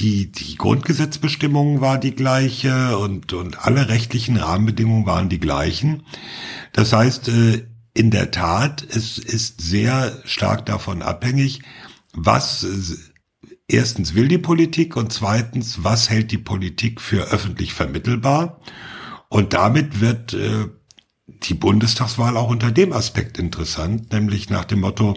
die, 0.00 0.32
die 0.32 0.56
Grundgesetzbestimmung 0.56 1.80
war 1.80 1.98
die 1.98 2.16
gleiche 2.16 2.98
und, 2.98 3.32
und 3.32 3.64
alle 3.64 3.88
rechtlichen 3.88 4.38
Rahmenbedingungen 4.38 5.06
waren 5.06 5.28
die 5.28 5.38
gleichen. 5.38 6.02
Das 6.72 6.92
heißt, 6.92 7.28
äh, 7.28 7.66
in 7.94 8.10
der 8.10 8.30
Tat, 8.30 8.86
es 8.88 9.18
ist 9.18 9.60
sehr 9.60 10.20
stark 10.24 10.66
davon 10.66 11.02
abhängig, 11.02 11.60
was 12.14 12.66
erstens 13.68 14.14
will 14.14 14.28
die 14.28 14.38
Politik 14.38 14.96
und 14.96 15.12
zweitens, 15.12 15.84
was 15.84 16.10
hält 16.10 16.30
die 16.30 16.38
Politik 16.38 17.00
für 17.00 17.32
öffentlich 17.32 17.74
vermittelbar. 17.74 18.60
Und 19.28 19.52
damit 19.52 20.00
wird 20.00 20.34
äh, 20.34 20.66
die 21.26 21.54
Bundestagswahl 21.54 22.36
auch 22.36 22.50
unter 22.50 22.70
dem 22.70 22.92
Aspekt 22.92 23.38
interessant, 23.38 24.12
nämlich 24.12 24.50
nach 24.50 24.64
dem 24.64 24.80
Motto, 24.80 25.14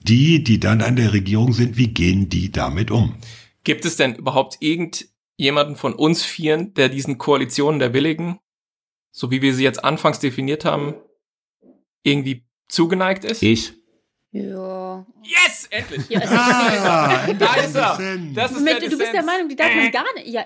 die, 0.00 0.44
die 0.44 0.60
dann 0.60 0.80
an 0.80 0.96
der 0.96 1.12
Regierung 1.12 1.52
sind, 1.52 1.76
wie 1.76 1.88
gehen 1.88 2.28
die 2.28 2.52
damit 2.52 2.90
um? 2.90 3.14
Gibt 3.64 3.84
es 3.84 3.96
denn 3.96 4.14
überhaupt 4.14 4.58
irgendjemanden 4.60 5.76
von 5.76 5.94
uns 5.94 6.24
Vieren, 6.24 6.74
der 6.74 6.88
diesen 6.88 7.18
Koalitionen 7.18 7.80
der 7.80 7.92
Willigen, 7.92 8.38
so 9.10 9.30
wie 9.30 9.42
wir 9.42 9.54
sie 9.54 9.64
jetzt 9.64 9.84
anfangs 9.84 10.20
definiert 10.20 10.64
haben, 10.64 10.94
irgendwie 12.02 12.44
zugeneigt 12.68 13.24
ist? 13.24 13.42
Ich. 13.42 13.72
Ja. 14.30 15.06
Yes! 15.22 15.66
Endlich! 15.70 16.08
Ja, 16.10 16.20
Ah, 16.24 17.32
da 17.32 17.54
ist 17.54 17.74
er! 17.74 17.98
Das 18.34 18.50
ist 18.52 18.58
Moment, 18.58 18.82
der 18.82 18.90
du 18.90 18.98
bist 18.98 19.12
der. 19.12 19.22
Meinung, 19.22 19.48
die 19.48 19.56
darf 19.56 19.74
man 19.74 19.86
Äh. 19.86 19.90
gar 19.90 20.04
nicht. 20.14 20.26
Ja, 20.28 20.44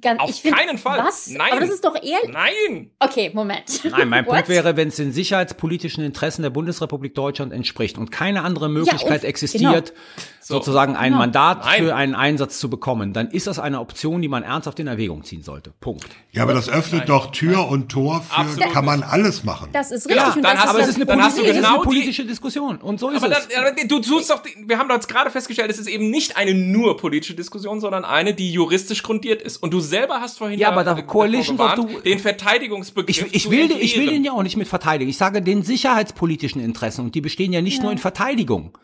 ganz, 0.00 0.20
Auf 0.20 0.30
ich 0.30 0.42
find, 0.42 0.56
keinen 0.56 0.76
Fall. 0.78 0.98
Was? 0.98 1.28
Nein. 1.28 1.52
Aber 1.52 1.60
das 1.60 1.70
ist 1.70 1.84
doch 1.84 1.94
ehrlich. 1.94 2.30
Nein! 2.30 2.90
Okay, 2.98 3.30
Moment. 3.32 3.80
Nein, 3.90 4.08
mein? 4.08 4.24
Punkt 4.26 4.48
wäre, 4.48 4.76
wenn 4.76 4.88
es 4.88 4.96
den 4.96 5.12
sicherheitspolitischen 5.12 6.04
Interessen 6.04 6.42
der 6.42 6.50
Bundesrepublik 6.50 7.14
Deutschland 7.14 7.52
entspricht 7.52 7.96
und 7.98 8.10
keine 8.10 8.42
andere 8.42 8.68
Möglichkeit 8.68 9.22
und- 9.22 9.28
existiert, 9.28 9.92
So. 10.40 10.54
sozusagen 10.56 10.94
ein 10.96 11.12
Genau. 11.12 11.18
Mandat 11.18 11.64
Nein. 11.64 11.84
für 11.84 11.94
einen 11.94 12.14
Einsatz 12.14 12.58
zu 12.58 12.68
bekommen, 12.68 13.12
dann 13.12 13.30
ist 13.30 13.46
das 13.46 13.58
eine 13.58 13.80
Option, 13.80 14.20
die 14.20 14.28
man 14.28 14.42
ernsthaft 14.42 14.78
in 14.80 14.86
Erwägung 14.88 15.24
ziehen 15.24 15.42
sollte. 15.42 15.72
Punkt. 15.80 16.06
Ja, 16.32 16.42
aber 16.42 16.52
das 16.54 16.68
öffnet 16.68 17.00
Nein. 17.00 17.08
doch 17.08 17.30
Tür 17.32 17.68
und 17.68 17.88
Tor 17.90 18.22
für, 18.22 18.36
Absolut 18.36 18.72
kann 18.72 18.84
man 18.84 19.02
alles 19.02 19.44
machen. 19.44 19.70
Das 19.72 19.90
ist 19.90 20.06
Genau, 20.08 20.22
richtig. 20.24 20.36
und 20.36 20.42
dann 20.42 20.56
das 20.56 20.64
hast- 20.64 20.70
Aber 20.70 20.80
es 20.80 20.88
ist 20.88 20.96
eine, 20.96 21.06
dann 21.06 21.22
hast 21.22 21.36
du 21.38 21.42
politische, 21.42 21.58
ist 21.60 21.64
genau 21.64 21.74
eine 21.76 21.84
politische 21.84 22.24
Diskussion 22.26 22.76
und 22.78 23.00
so 23.00 23.08
ist 23.10 23.22
Aber, 23.22 23.38
es. 23.38 23.48
dann, 23.48 23.64
aber 23.64 23.76
du 23.86 23.98
tust 24.00 24.30
doch, 24.30 24.42
wir 24.66 24.78
haben 24.78 24.88
doch 24.88 24.98
gerade 25.06 25.30
festgestellt, 25.30 25.70
es 25.70 25.78
ist 25.78 25.86
eben 25.88 26.10
nicht 26.10 26.36
eine 26.36 26.54
nur 26.54 26.96
politische 26.96 27.34
Diskussion, 27.34 27.80
sondern 27.80 28.04
eine, 28.04 28.34
die 28.34 28.50
juristisch 28.52 29.02
grundiert 29.02 29.42
ist. 29.42 29.51
Und 29.56 29.72
du 29.72 29.80
selber 29.80 30.20
hast 30.20 30.38
vorhin 30.38 30.58
Ja, 30.58 30.68
aber 30.68 30.84
da- 30.84 30.94
davor 30.94 31.06
Coalition 31.06 31.56
gewarnt, 31.56 31.78
du- 31.78 32.00
den 32.00 32.18
Verteidigungsbegriff 32.18 33.26
Ich, 33.26 33.34
ich, 33.34 33.42
zu 33.44 33.50
will, 33.50 33.68
den- 33.68 33.78
ich 33.80 33.96
will 33.98 34.06
den 34.08 34.24
ja 34.24 34.32
auch 34.32 34.42
nicht 34.42 34.56
mit 34.56 34.68
verteidigen. 34.68 35.10
Ich 35.10 35.16
sage 35.18 35.42
den 35.42 35.62
sicherheitspolitischen 35.62 36.62
Interessen 36.62 37.04
und 37.04 37.14
die 37.14 37.20
bestehen 37.20 37.52
ja 37.52 37.62
nicht 37.62 37.82
nur 37.82 37.92
in 37.92 37.98
Verteidigung. 37.98 38.76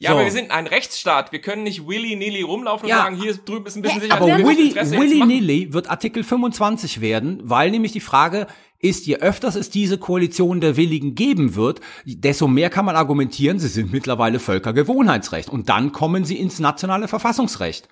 Ja, 0.00 0.10
So. 0.10 0.16
aber 0.16 0.24
wir 0.26 0.30
sind 0.32 0.52
ein 0.52 0.68
Rechtsstaat. 0.68 1.32
Wir 1.32 1.40
können 1.40 1.64
nicht 1.64 1.88
willy-nilly 1.88 2.42
rumlaufen 2.42 2.84
und 2.84 2.90
Ja. 2.90 2.98
sagen, 2.98 3.16
hier 3.20 3.34
drüben 3.34 3.66
ist 3.66 3.74
ein 3.74 3.82
bisschen 3.82 4.00
sicher. 4.00 4.14
Aber 4.14 4.28
doch- 4.28 4.38
Willy, 4.38 5.72
wird 5.72 5.90
Artikel 5.90 6.22
25 6.22 7.00
werden, 7.00 7.40
weil 7.42 7.72
nämlich 7.72 7.90
die 7.90 7.98
Frage 8.00 8.46
ist, 8.78 9.06
je 9.06 9.16
öfters 9.16 9.56
es 9.56 9.70
diese 9.70 9.98
Koalition 9.98 10.60
der 10.60 10.76
Willigen 10.76 11.16
geben 11.16 11.56
wird, 11.56 11.80
desto 12.06 12.46
mehr 12.46 12.70
kann 12.70 12.84
man 12.84 12.94
argumentieren, 12.94 13.58
sie 13.58 13.66
sind 13.66 13.90
mittlerweile 13.92 14.38
Völkergewohnheitsrecht. 14.38 15.48
Und 15.48 15.68
dann 15.68 15.90
kommen 15.90 16.24
sie 16.24 16.36
ins 16.38 16.60
nationale 16.60 17.08
Verfassungsrecht. 17.08 17.88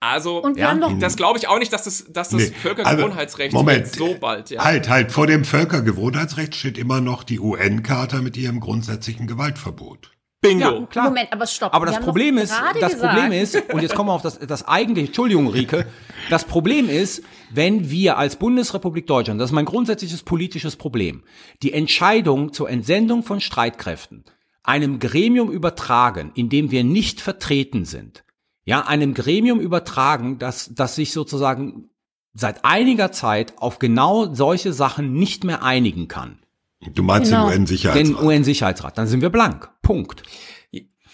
Also, 0.00 0.46
Ja. 0.56 0.74
das 1.00 1.16
glaube 1.16 1.38
ich 1.38 1.48
auch 1.48 1.58
nicht, 1.58 1.72
dass 1.72 1.84
das, 1.84 2.04
dass 2.08 2.28
das 2.28 2.40
Nee, 2.40 2.46
Völkergewohnheitsrecht 2.50 3.54
also, 3.54 3.58
Moment. 3.64 3.86
jetzt 3.86 3.96
so 3.96 4.14
bald, 4.20 4.50
ja. 4.50 4.62
Halt, 4.62 4.88
halt, 4.88 5.10
vor 5.10 5.26
dem 5.26 5.44
Völkergewohnheitsrecht 5.44 6.54
steht 6.54 6.76
immer 6.76 7.00
noch 7.00 7.24
die 7.24 7.40
UN-Charta 7.40 8.20
mit 8.20 8.36
ihrem 8.36 8.60
grundsätzlichen 8.60 9.26
Gewaltverbot. 9.26 10.10
Bingo. 10.42 10.80
Ja, 10.80 10.86
klar. 10.86 11.04
Moment, 11.06 11.32
aber 11.32 11.46
stopp. 11.46 11.74
Aber 11.74 11.86
das 11.86 11.98
Problem 12.00 12.36
ist, 12.36 12.52
das 12.52 12.92
gesagt, 12.92 13.14
Problem 13.14 13.32
ist, 13.32 13.56
und 13.72 13.80
jetzt 13.80 13.94
kommen 13.94 14.10
wir 14.10 14.12
auf 14.12 14.22
das, 14.22 14.38
das 14.38 14.68
eigentliche, 14.68 15.08
Entschuldigung, 15.08 15.48
Rike, 15.48 15.86
das 16.30 16.44
Problem 16.44 16.88
ist, 16.90 17.22
wenn 17.50 17.90
wir 17.90 18.18
als 18.18 18.36
Bundesrepublik 18.36 19.06
Deutschland, 19.06 19.40
das 19.40 19.50
ist 19.50 19.54
mein 19.54 19.64
grundsätzliches 19.64 20.22
politisches 20.22 20.76
Problem, 20.76 21.24
die 21.62 21.72
Entscheidung 21.72 22.52
zur 22.52 22.68
Entsendung 22.68 23.22
von 23.22 23.40
Streitkräften 23.40 24.24
einem 24.62 24.98
Gremium 24.98 25.50
übertragen, 25.50 26.32
in 26.34 26.48
dem 26.48 26.70
wir 26.70 26.84
nicht 26.84 27.20
vertreten 27.20 27.84
sind, 27.84 28.24
ja, 28.66 28.82
einem 28.86 29.14
Gremium 29.14 29.60
übertragen, 29.60 30.38
das, 30.38 30.70
das 30.74 30.96
sich 30.96 31.12
sozusagen 31.12 31.88
seit 32.34 32.64
einiger 32.64 33.12
Zeit 33.12 33.54
auf 33.58 33.78
genau 33.78 34.34
solche 34.34 34.72
Sachen 34.74 35.14
nicht 35.14 35.44
mehr 35.44 35.62
einigen 35.62 36.08
kann. 36.08 36.40
Du 36.94 37.02
meinst 37.02 37.30
Genau. 37.30 37.48
den 37.48 37.52
Den 37.52 37.60
UN-Sicherheitsrat. 37.62 38.22
UN-Sicherheitsrat, 38.22 38.98
dann 38.98 39.06
sind 39.06 39.22
wir 39.22 39.30
blank. 39.30 39.70
Punkt. 39.80 40.22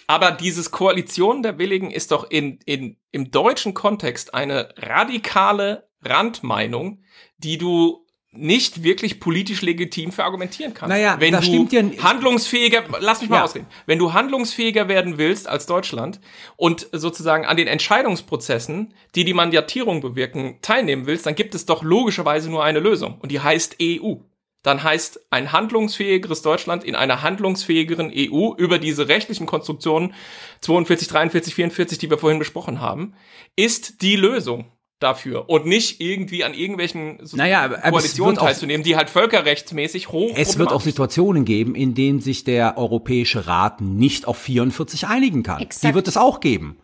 Aber 0.08 0.32
dieses 0.32 0.72
Koalition 0.72 1.42
der 1.42 1.58
Willigen 1.58 1.90
ist 1.90 2.10
doch 2.10 2.28
in, 2.28 2.58
in, 2.64 2.96
im 3.12 3.30
deutschen 3.30 3.72
Kontext 3.72 4.34
eine 4.34 4.74
radikale 4.76 5.88
Randmeinung, 6.02 7.02
die 7.38 7.58
du 7.58 8.01
nicht 8.34 8.82
wirklich 8.82 9.20
politisch 9.20 9.60
legitim 9.60 10.10
verargumentieren 10.10 10.72
kannst. 10.72 10.88
Naja, 10.88 11.16
wenn 11.18 11.32
das 11.32 11.44
du 11.44 11.50
stimmt 11.50 11.72
ja 11.72 11.80
n- 11.80 12.02
handlungsfähiger, 12.02 12.84
lass 13.00 13.20
mich 13.20 13.28
mal 13.28 13.36
Ja. 13.38 13.44
ausreden, 13.44 13.66
wenn 13.84 13.98
du 13.98 14.14
handlungsfähiger 14.14 14.88
werden 14.88 15.18
willst 15.18 15.46
als 15.46 15.66
Deutschland 15.66 16.18
und 16.56 16.88
sozusagen 16.92 17.44
an 17.44 17.58
den 17.58 17.66
Entscheidungsprozessen, 17.66 18.94
die 19.14 19.24
die 19.24 19.34
Mandatierung 19.34 20.00
bewirken, 20.00 20.58
teilnehmen 20.62 21.06
willst, 21.06 21.26
dann 21.26 21.34
gibt 21.34 21.54
es 21.54 21.66
doch 21.66 21.82
logischerweise 21.82 22.50
nur 22.50 22.64
eine 22.64 22.80
Lösung 22.80 23.18
und 23.20 23.30
die 23.32 23.40
heißt 23.40 23.76
EU. 23.82 24.14
Dann 24.62 24.82
heißt 24.82 25.26
ein 25.30 25.50
handlungsfähigeres 25.52 26.40
Deutschland 26.42 26.84
in 26.84 26.94
einer 26.94 27.22
handlungsfähigeren 27.22 28.12
EU 28.14 28.54
über 28.56 28.78
diese 28.78 29.08
rechtlichen 29.08 29.44
Konstruktionen 29.44 30.14
42, 30.60 31.08
43, 31.08 31.54
44, 31.54 31.98
die 31.98 32.08
wir 32.08 32.16
vorhin 32.18 32.38
besprochen 32.38 32.80
haben, 32.80 33.14
ist 33.56 34.02
die 34.02 34.16
Lösung 34.16 34.66
dafür 35.02 35.48
und 35.48 35.66
nicht 35.66 36.00
irgendwie 36.00 36.44
an 36.44 36.54
irgendwelchen 36.54 37.18
so- 37.22 37.36
Naja, 37.36 37.68
Koalitionen 37.68 38.36
teilzunehmen, 38.36 38.84
die 38.84 38.96
halt 38.96 39.10
völkerrechtsmäßig 39.10 40.08
hoch 40.12 40.32
Es 40.36 40.58
wird 40.58 40.72
auch 40.72 40.80
Situationen 40.80 41.44
geben, 41.44 41.74
in 41.74 41.94
denen 41.94 42.20
sich 42.20 42.44
der 42.44 42.78
Europäische 42.78 43.46
Rat 43.46 43.80
nicht 43.80 44.26
auf 44.26 44.38
44 44.38 45.06
einigen 45.06 45.42
kann. 45.42 45.60
Exakt. 45.62 45.90
Die 45.90 45.94
wird 45.94 46.08
es 46.08 46.16
auch 46.16 46.40
geben. 46.40 46.78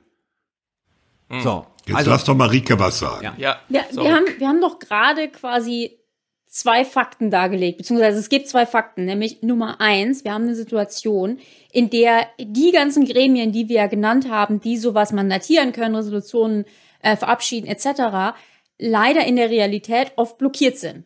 So, 1.43 1.67
Jetzt 1.87 1.97
also 1.97 2.11
lass 2.11 2.25
doch 2.25 2.35
Marike 2.35 2.79
was 2.79 2.99
sagen. 2.99 3.25
Ja. 3.25 3.35
Ja, 3.39 3.57
Ja, 3.69 3.83
so. 3.91 4.03
wir, 4.03 4.15
haben, 4.15 4.25
wir 4.39 4.49
haben 4.49 4.61
doch 4.61 4.79
gerade 4.79 5.29
quasi 5.29 5.99
zwei 6.47 6.85
Fakten 6.85 7.31
dargelegt, 7.31 7.77
beziehungsweise 7.79 8.19
es 8.19 8.31
gibt 8.31 8.49
zwei 8.49 8.65
Fakten, 8.65 9.05
nämlich 9.05 9.43
Nummer 9.43 9.81
eins, 9.81 10.25
wir 10.25 10.33
haben 10.33 10.45
eine 10.45 10.55
Situation, 10.55 11.39
in 11.73 11.91
der 11.91 12.27
die 12.41 12.73
ganzen 12.73 13.05
Gremien, 13.05 13.53
die 13.53 13.69
wir 13.69 13.77
ja 13.77 13.87
genannt 13.87 14.31
haben, 14.31 14.61
die 14.61 14.79
sowas 14.79 15.13
mandatieren 15.13 15.73
können, 15.73 15.95
Resolutionen 15.95 16.65
äh, 17.01 17.17
verabschieden 17.17 17.67
etc., 17.67 18.37
leider 18.79 19.25
in 19.27 19.37
der 19.37 19.51
Realität 19.51 20.13
oft 20.17 20.39
blockiert 20.39 20.79
sind. 20.79 21.05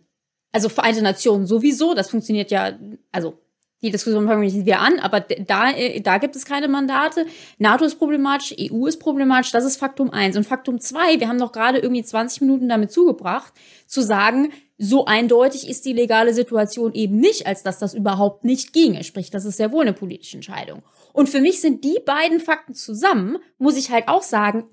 Also 0.52 0.68
Vereinte 0.68 1.02
Nationen 1.02 1.46
sowieso, 1.46 1.94
das 1.94 2.10
funktioniert 2.10 2.50
ja, 2.50 2.72
also 3.10 3.38
die 3.82 3.90
Diskussion 3.90 4.26
fangen 4.26 4.42
wir 4.42 4.48
nicht 4.48 4.64
wieder 4.64 4.80
an, 4.80 5.00
aber 5.00 5.20
da, 5.20 5.72
äh, 5.72 6.00
da 6.00 6.18
gibt 6.18 6.36
es 6.36 6.44
keine 6.44 6.68
Mandate. 6.68 7.26
NATO 7.58 7.84
ist 7.84 7.96
problematisch, 7.96 8.54
EU 8.58 8.86
ist 8.86 8.98
problematisch, 8.98 9.50
das 9.50 9.64
ist 9.64 9.76
Faktum 9.76 10.10
eins. 10.10 10.36
Und 10.36 10.44
Faktum 10.44 10.78
zwei, 10.78 11.18
wir 11.18 11.28
haben 11.28 11.38
doch 11.38 11.50
gerade 11.50 11.78
irgendwie 11.78 12.04
20 12.04 12.42
Minuten 12.42 12.68
damit 12.68 12.92
zugebracht, 12.92 13.52
zu 13.86 14.00
sagen, 14.00 14.52
so 14.78 15.04
eindeutig 15.04 15.68
ist 15.68 15.84
die 15.84 15.92
legale 15.92 16.32
Situation 16.32 16.94
eben 16.94 17.18
nicht, 17.18 17.46
als 17.46 17.62
dass 17.62 17.78
das 17.78 17.94
überhaupt 17.94 18.44
nicht 18.44 18.72
ginge. 18.72 19.02
Sprich, 19.04 19.30
das 19.30 19.44
ist 19.44 19.56
sehr 19.56 19.72
wohl 19.72 19.82
eine 19.82 19.92
politische 19.92 20.36
Entscheidung. 20.36 20.82
Und 21.12 21.28
für 21.28 21.40
mich 21.40 21.60
sind 21.60 21.84
die 21.84 21.98
beiden 22.04 22.40
Fakten 22.40 22.74
zusammen, 22.74 23.38
muss 23.58 23.76
ich 23.76 23.90
halt 23.90 24.08
auch 24.08 24.22
sagen, 24.22 24.64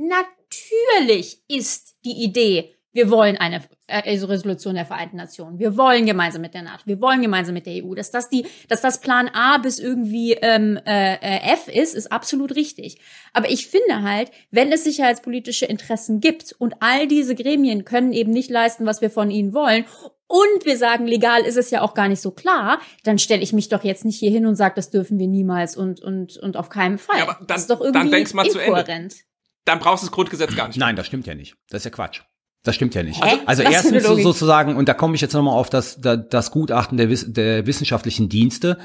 natürlich 0.51 1.43
ist 1.47 1.95
die 2.03 2.23
Idee 2.23 2.75
wir 2.91 3.11
wollen 3.11 3.37
eine 3.37 3.61
äh, 3.87 3.99
Resolution 3.99 4.73
der 4.73 4.85
Vereinten 4.85 5.17
Nationen. 5.17 5.59
Wir 5.59 5.77
wollen 5.77 6.05
gemeinsam 6.05 6.41
mit 6.41 6.55
der 6.55 6.63
NATO. 6.63 6.81
Wir 6.85 6.99
wollen 6.99 7.21
gemeinsam 7.21 7.53
mit 7.53 7.67
der 7.67 7.83
EU. 7.83 7.93
Dass 7.93 8.09
das 8.09 8.29
die, 8.29 8.45
dass 8.67 8.81
das 8.81 8.99
Plan 8.99 9.29
A 9.33 9.59
bis 9.59 9.77
irgendwie 9.77 10.33
ähm, 10.33 10.79
äh, 10.85 11.13
äh 11.15 11.53
F 11.53 11.67
ist, 11.67 11.93
ist 11.93 12.11
absolut 12.11 12.55
richtig. 12.55 12.99
Aber 13.31 13.49
ich 13.49 13.67
finde 13.67 14.01
halt, 14.01 14.31
wenn 14.49 14.71
es 14.71 14.83
sicherheitspolitische 14.83 15.65
Interessen 15.65 16.19
gibt 16.19 16.55
und 16.57 16.75
all 16.79 17.07
diese 17.07 17.35
Gremien 17.35 17.85
können 17.85 18.11
eben 18.11 18.31
nicht 18.31 18.49
leisten, 18.49 18.87
was 18.87 19.01
wir 19.01 19.11
von 19.11 19.29
ihnen 19.29 19.53
wollen 19.53 19.85
und 20.25 20.65
wir 20.65 20.77
sagen, 20.77 21.05
legal 21.05 21.41
ist 21.41 21.57
es 21.57 21.69
ja 21.69 21.81
auch 21.81 21.93
gar 21.93 22.07
nicht 22.07 22.21
so 22.21 22.31
klar, 22.31 22.79
dann 23.03 23.19
stelle 23.19 23.41
ich 23.41 23.53
mich 23.53 23.69
doch 23.69 23.83
jetzt 23.83 24.05
nicht 24.05 24.19
hier 24.19 24.31
hin 24.31 24.45
und 24.45 24.55
sage, 24.55 24.73
das 24.75 24.89
dürfen 24.89 25.19
wir 25.19 25.27
niemals 25.27 25.77
und, 25.77 26.01
und, 26.01 26.37
und 26.37 26.57
auf 26.57 26.69
keinen 26.69 26.97
Fall. 26.97 27.17
Ja, 27.17 27.23
aber 27.23 27.33
dann, 27.33 27.47
das 27.47 27.61
ist 27.61 27.69
doch 27.69 27.81
irgendwie 27.81 27.99
dann 27.99 28.11
denk's 28.11 28.33
mal 28.33 28.45
inkohärent. 28.45 29.13
Zu 29.13 29.19
Ende. 29.19 29.28
Dann 29.69 29.77
brauchst 29.77 30.01
du 30.01 30.07
das 30.07 30.11
Grundgesetz 30.11 30.55
gar 30.55 30.67
nicht. 30.67 30.77
Nein, 30.77 30.95
das 30.95 31.05
stimmt 31.05 31.27
ja 31.27 31.35
nicht. 31.35 31.55
Das 31.69 31.81
ist 31.81 31.85
ja 31.85 31.91
Quatsch. 31.91 32.21
Das 32.63 32.73
stimmt 32.73 32.95
ja 32.95 33.03
nicht. 33.03 33.23
Hä? 33.23 33.37
Also 33.45 33.63
Was 33.63 33.71
erstens 33.71 34.03
sozusagen, 34.03 34.75
und 34.75 34.89
da 34.89 34.95
komme 34.95 35.13
ich 35.13 35.21
jetzt 35.21 35.33
nochmal 35.33 35.53
auf 35.53 35.69
das, 35.69 36.01
das 36.01 36.49
Gutachten 36.49 36.97
der, 36.97 37.05
der 37.07 37.67
wissenschaftlichen 37.67 38.29
Dienste, 38.29 38.79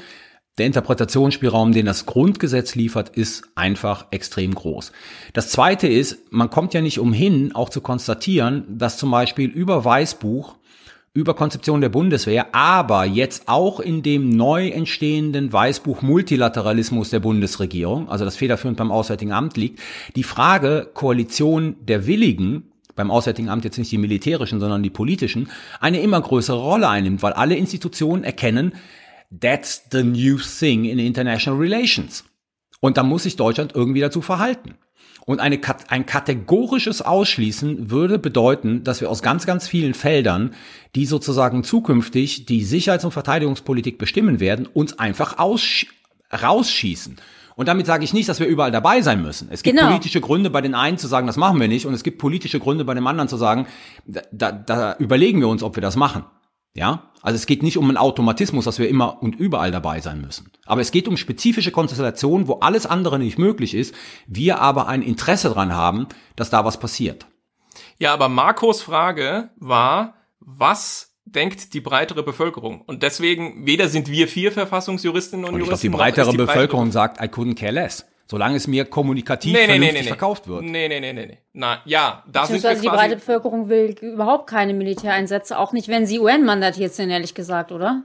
der 0.59 0.67
Interpretationsspielraum, 0.67 1.71
den 1.71 1.87
das 1.87 2.05
Grundgesetz 2.05 2.75
liefert, 2.75 3.09
ist 3.09 3.45
einfach 3.55 4.05
extrem 4.11 4.53
groß. 4.53 4.91
Das 5.33 5.49
Zweite 5.49 5.87
ist, 5.87 6.31
man 6.31 6.51
kommt 6.51 6.75
ja 6.75 6.81
nicht 6.81 6.99
umhin, 6.99 7.55
auch 7.55 7.69
zu 7.69 7.81
konstatieren, 7.81 8.63
dass 8.69 8.97
zum 8.97 9.09
Beispiel 9.09 9.49
über 9.49 9.83
Weißbuch, 9.83 10.55
über 11.15 11.33
Konzeption 11.33 11.79
der 11.79 11.89
Bundeswehr, 11.89 12.53
aber 12.53 13.05
jetzt 13.05 13.47
auch 13.47 13.79
in 13.79 14.03
dem 14.03 14.29
neu 14.29 14.67
entstehenden 14.67 15.51
Weißbuch 15.51 16.01
Multilateralismus 16.01 17.09
der 17.09 17.21
Bundesregierung, 17.21 18.09
also 18.09 18.25
das 18.25 18.35
federführend 18.35 18.77
beim 18.77 18.91
Auswärtigen 18.91 19.31
Amt 19.31 19.55
liegt, 19.55 19.79
die 20.17 20.23
Frage 20.23 20.89
Koalition 20.93 21.77
der 21.79 22.05
Willigen 22.05 22.71
beim 22.95 23.11
Auswärtigen 23.11 23.49
Amt 23.49 23.63
jetzt 23.63 23.77
nicht 23.77 23.91
die 23.91 23.97
militärischen, 23.97 24.59
sondern 24.59 24.83
die 24.83 24.89
politischen, 24.89 25.49
eine 25.79 26.01
immer 26.01 26.19
größere 26.19 26.59
Rolle 26.59 26.89
einnimmt, 26.89 27.23
weil 27.23 27.33
alle 27.33 27.55
Institutionen 27.55 28.25
erkennen, 28.25 28.73
that's 29.41 29.83
the 29.91 30.03
new 30.03 30.37
thing 30.37 30.83
in 30.83 30.99
international 30.99 31.59
relations. 31.59 32.25
Und 32.81 32.97
da 32.97 33.03
muss 33.03 33.23
sich 33.23 33.37
Deutschland 33.37 33.73
irgendwie 33.73 34.01
dazu 34.01 34.21
verhalten. 34.21 34.75
Und 35.25 35.39
eine, 35.39 35.59
ein 35.87 36.05
kategorisches 36.05 37.01
Ausschließen 37.01 37.89
würde 37.89 38.19
bedeuten, 38.19 38.83
dass 38.83 39.01
wir 39.01 39.09
aus 39.09 39.23
ganz, 39.23 39.47
ganz 39.47 39.67
vielen 39.67 39.95
Feldern, 39.95 40.53
die 40.93 41.07
sozusagen 41.07 41.63
zukünftig 41.63 42.45
die 42.45 42.63
Sicherheits- 42.63 43.05
und 43.05 43.11
Verteidigungspolitik 43.11 43.97
bestimmen 43.97 44.39
werden, 44.39 44.67
uns 44.67 44.99
einfach 44.99 45.37
rausschießen. 45.39 47.17
Und 47.55 47.67
damit 47.67 47.85
sage 47.85 48.03
ich 48.03 48.13
nicht, 48.13 48.29
dass 48.29 48.39
wir 48.39 48.47
überall 48.47 48.71
dabei 48.71 49.01
sein 49.01 49.21
müssen. 49.21 49.47
Es 49.49 49.63
gibt 49.63 49.77
genau. 49.77 49.89
politische 49.89 50.21
Gründe 50.21 50.49
bei 50.49 50.61
den 50.61 50.75
einen 50.75 50.97
zu 50.97 51.07
sagen, 51.07 51.25
das 51.25 51.37
machen 51.37 51.59
wir 51.59 51.69
nicht. 51.69 51.85
Und 51.85 51.93
es 51.93 52.03
gibt 52.03 52.19
politische 52.19 52.59
Gründe 52.59 52.85
bei 52.85 52.93
dem 52.93 53.07
anderen 53.07 53.29
zu 53.29 53.37
sagen, 53.37 53.65
da, 54.05 54.21
da, 54.31 54.51
da 54.51 54.95
überlegen 54.99 55.39
wir 55.39 55.47
uns, 55.47 55.63
ob 55.63 55.75
wir 55.75 55.81
das 55.81 55.95
machen. 55.95 56.25
Ja, 56.75 57.09
also 57.25 57.37
es 57.37 57.47
geht 57.47 57.63
nicht 57.63 57.77
um 57.77 57.85
einen 57.85 57.97
Automatismus, 57.97 58.65
dass 58.65 58.77
wir 58.77 58.87
immer 58.87 59.23
und 59.23 59.35
überall 59.35 59.71
dabei 59.71 59.99
sein 59.99 60.21
müssen. 60.21 60.51
Aber 60.65 60.81
es 60.81 60.91
geht 60.91 61.07
um 61.07 61.17
spezifische 61.17 61.71
Konstellationen, 61.71 62.47
wo 62.47 62.59
alles 62.59 62.85
andere 62.85 63.17
nicht 63.17 63.39
möglich 63.39 63.73
ist, 63.73 63.95
wir 64.27 64.61
aber 64.61 64.87
ein 64.87 65.01
Interesse 65.01 65.49
dran 65.49 65.73
haben, 65.73 66.07
dass 66.35 66.51
da 66.51 66.65
was 66.65 66.79
passiert. 66.79 67.25
Ja, 67.97 68.13
aber 68.13 68.29
Marcos 68.29 68.83
Frage 68.83 69.49
war, 69.57 70.13
was 70.39 71.15
denkt 71.25 71.73
die 71.73 71.81
breitere 71.81 72.21
Bevölkerung. 72.21 72.81
Und 72.81 73.01
deswegen, 73.01 73.65
weder 73.65 73.89
sind 73.89 74.07
wir 74.07 74.27
vier 74.27 74.51
Verfassungsjuristinnen 74.51 75.45
und, 75.45 75.55
und 75.55 75.61
ich 75.61 75.65
Juristen. 75.65 75.89
Glaub, 75.89 75.99
die 75.99 76.03
breitere 76.03 76.31
die 76.31 76.37
Bevölkerung 76.37 76.91
sagt, 76.91 77.19
I 77.19 77.25
couldn't 77.25 77.55
care 77.55 77.71
less. 77.71 78.05
Solange 78.27 78.55
es 78.55 78.65
mir 78.65 78.85
kommunikativ 78.85 79.53
nee, 79.53 79.67
nee, 79.67 79.91
nee, 79.91 80.03
verkauft 80.03 80.47
wird. 80.47 80.63
Nee, 80.63 80.87
nee, 80.87 80.99
nee, 80.99 81.13
nee, 81.13 81.25
nee. 81.27 81.37
Na, 81.53 81.79
ja, 81.85 82.23
da 82.31 82.47
sind 82.47 82.63
wir 82.63 82.71
quasi 82.71 82.81
die 82.81 82.87
breite 82.87 83.15
Bevölkerung 83.15 83.69
will 83.69 83.95
überhaupt 84.01 84.47
keine 84.47 84.73
Militäreinsätze, 84.73 85.59
auch 85.59 85.73
nicht, 85.73 85.87
wenn 85.89 86.07
sie 86.07 86.19
UN-mandatiert 86.19 86.93
sind, 86.93 87.11
ehrlich 87.11 87.35
gesagt, 87.35 87.71
oder? 87.71 88.03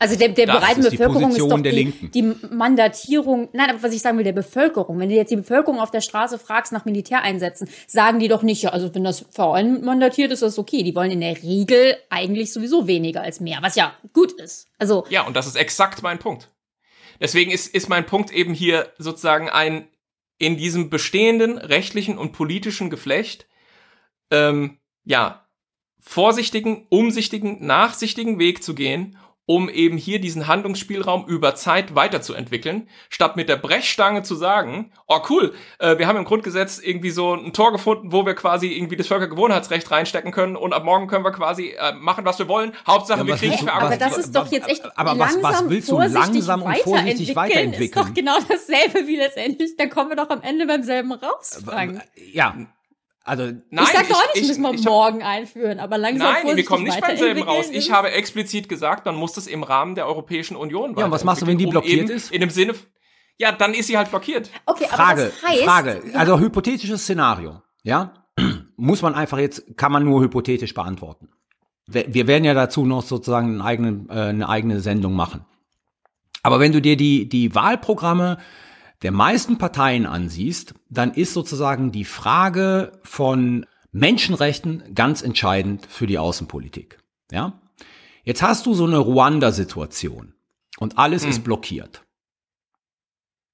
Also 0.00 0.16
der, 0.16 0.30
der 0.30 0.46
breiten 0.46 0.82
Bevölkerung 0.82 1.30
ist 1.30 1.40
doch 1.40 1.60
die, 1.60 1.92
die, 2.10 2.34
Mandatierung, 2.50 3.50
nein, 3.52 3.68
aber 3.68 3.82
was 3.82 3.92
ich 3.92 4.00
sagen 4.00 4.16
will, 4.16 4.24
der 4.24 4.32
Bevölkerung. 4.32 4.98
Wenn 4.98 5.10
du 5.10 5.14
jetzt 5.14 5.30
die 5.30 5.36
Bevölkerung 5.36 5.78
auf 5.78 5.90
der 5.90 6.00
Straße 6.00 6.38
fragst 6.38 6.72
nach 6.72 6.86
Militäreinsätzen, 6.86 7.68
sagen 7.86 8.18
die 8.18 8.28
doch 8.28 8.42
nicht, 8.42 8.62
ja, 8.62 8.70
also 8.70 8.94
wenn 8.94 9.04
das 9.04 9.26
VN 9.30 9.84
mandatiert 9.84 10.32
ist, 10.32 10.40
ist 10.40 10.56
das 10.56 10.58
okay. 10.58 10.82
Die 10.82 10.94
wollen 10.94 11.10
in 11.10 11.20
der 11.20 11.36
Regel 11.42 11.96
eigentlich 12.08 12.50
sowieso 12.50 12.86
weniger 12.86 13.20
als 13.20 13.40
mehr, 13.40 13.58
was 13.60 13.74
ja 13.74 13.92
gut 14.14 14.32
ist. 14.40 14.68
Also 14.78 15.04
Ja, 15.10 15.26
und 15.26 15.36
das 15.36 15.46
ist 15.46 15.56
exakt 15.56 16.02
mein 16.02 16.18
Punkt. 16.18 16.48
Deswegen 17.20 17.50
ist, 17.50 17.72
ist 17.72 17.88
mein 17.88 18.06
Punkt 18.06 18.32
eben 18.32 18.54
hier 18.54 18.92
sozusagen 18.98 19.48
ein 19.48 19.88
in 20.38 20.56
diesem 20.56 20.88
bestehenden 20.88 21.58
rechtlichen 21.58 22.16
und 22.16 22.32
politischen 22.32 22.88
Geflecht, 22.88 23.46
ähm, 24.30 24.78
ja, 25.04 25.46
vorsichtigen, 25.98 26.86
umsichtigen, 26.88 27.64
nachsichtigen 27.64 28.38
Weg 28.38 28.62
zu 28.62 28.74
gehen 28.74 29.18
um 29.50 29.68
eben 29.68 29.96
hier 29.96 30.20
diesen 30.20 30.46
Handlungsspielraum 30.46 31.24
über 31.26 31.56
Zeit 31.56 31.96
weiterzuentwickeln, 31.96 32.88
statt 33.08 33.34
mit 33.34 33.48
der 33.48 33.56
Brechstange 33.56 34.22
zu 34.22 34.36
sagen, 34.36 34.92
oh 35.08 35.18
cool, 35.28 35.52
äh, 35.80 35.98
wir 35.98 36.06
haben 36.06 36.16
im 36.18 36.24
Grundgesetz 36.24 36.78
irgendwie 36.78 37.10
so 37.10 37.34
ein 37.34 37.52
Tor 37.52 37.72
gefunden, 37.72 38.12
wo 38.12 38.24
wir 38.24 38.34
quasi 38.36 38.68
irgendwie 38.68 38.94
das 38.94 39.08
Völkergewohnheitsrecht 39.08 39.90
reinstecken 39.90 40.30
können 40.30 40.54
und 40.54 40.72
ab 40.72 40.84
morgen 40.84 41.08
können 41.08 41.24
wir 41.24 41.32
quasi 41.32 41.74
äh, 41.76 41.92
machen, 41.94 42.24
was 42.24 42.38
wir 42.38 42.46
wollen. 42.46 42.74
Hauptsache, 42.86 43.22
ja, 43.22 43.26
wir 43.26 43.34
kriegen 43.34 43.58
für 43.58 43.72
Aber 43.72 43.96
das 43.96 44.18
ist 44.18 44.36
doch 44.36 44.46
jetzt 44.52 44.68
echt 44.68 44.84
aber 44.96 45.16
langsam, 45.16 45.42
was, 45.42 45.62
was 45.62 45.68
willst 45.68 45.90
du 45.90 45.98
langsam 45.98 46.62
und 46.62 46.76
vorsichtig 46.76 47.34
weiterentwickeln? 47.34 47.82
Ist 47.82 47.96
doch 47.96 48.14
genau 48.14 48.38
dasselbe 48.48 49.08
wie 49.08 49.16
letztendlich. 49.16 49.76
Da 49.76 49.86
kommen 49.86 50.10
wir 50.10 50.16
doch 50.16 50.30
am 50.30 50.42
Ende 50.42 50.64
beim 50.68 50.84
selben 50.84 51.10
raus, 51.10 51.58
äh, 51.60 51.64
Frank. 51.64 52.02
Ja, 52.32 52.54
also, 53.30 53.44
Nein, 53.44 53.84
ich 53.84 53.90
sag 53.90 54.08
doch 54.08 54.20
nicht, 54.34 54.42
ich, 54.42 54.48
müssen 54.48 54.62
wir 54.62 54.74
ich, 54.74 54.84
morgen 54.84 55.22
einführen, 55.22 55.78
aber 55.78 55.98
langsam 55.98 56.32
Nein, 56.32 56.56
wir 56.56 56.64
kommen 56.64 56.82
nicht 56.82 57.00
beim 57.00 57.16
selben 57.16 57.44
raus. 57.44 57.66
Ich 57.70 57.92
habe 57.92 58.10
explizit 58.10 58.68
gesagt, 58.68 59.06
man 59.06 59.14
muss 59.14 59.34
das 59.34 59.46
im 59.46 59.62
Rahmen 59.62 59.94
der 59.94 60.08
Europäischen 60.08 60.56
Union 60.56 60.96
Ja, 60.98 61.04
und 61.04 61.12
was 61.12 61.22
machst 61.22 61.40
du, 61.40 61.46
wenn 61.46 61.56
die 61.56 61.66
blockiert 61.66 62.10
um 62.10 62.16
ist? 62.16 62.32
In 62.32 62.40
dem 62.40 62.50
Sinne, 62.50 62.74
ja, 63.38 63.52
dann 63.52 63.72
ist 63.72 63.86
sie 63.86 63.96
halt 63.96 64.10
blockiert. 64.10 64.50
Okay, 64.66 64.86
Frage, 64.88 65.22
aber 65.22 65.24
das 65.26 65.42
heißt, 65.44 65.62
Frage, 65.62 66.02
also 66.14 66.40
hypothetisches 66.40 67.02
Szenario, 67.02 67.62
ja, 67.84 68.14
muss 68.76 69.00
man 69.00 69.14
einfach 69.14 69.38
jetzt, 69.38 69.76
kann 69.76 69.92
man 69.92 70.04
nur 70.04 70.22
hypothetisch 70.22 70.74
beantworten. 70.74 71.28
Wir 71.86 72.26
werden 72.26 72.44
ja 72.44 72.54
dazu 72.54 72.84
noch 72.84 73.02
sozusagen 73.02 73.60
eine 73.60 73.64
eigene, 73.64 74.06
äh, 74.08 74.28
eine 74.30 74.48
eigene 74.48 74.80
Sendung 74.80 75.14
machen. 75.14 75.44
Aber 76.42 76.58
wenn 76.58 76.72
du 76.72 76.80
dir 76.80 76.96
die, 76.96 77.28
die 77.28 77.54
Wahlprogramme 77.54 78.38
der 79.02 79.12
meisten 79.12 79.58
Parteien 79.58 80.06
ansiehst, 80.06 80.74
dann 80.88 81.12
ist 81.12 81.32
sozusagen 81.32 81.92
die 81.92 82.04
Frage 82.04 82.92
von 83.02 83.66
Menschenrechten 83.92 84.94
ganz 84.94 85.22
entscheidend 85.22 85.86
für 85.86 86.06
die 86.06 86.18
Außenpolitik. 86.18 86.98
Ja? 87.30 87.60
Jetzt 88.24 88.42
hast 88.42 88.66
du 88.66 88.74
so 88.74 88.84
eine 88.84 88.98
Ruanda-Situation 88.98 90.34
und 90.78 90.98
alles 90.98 91.22
hm. 91.22 91.30
ist 91.30 91.44
blockiert. 91.44 92.04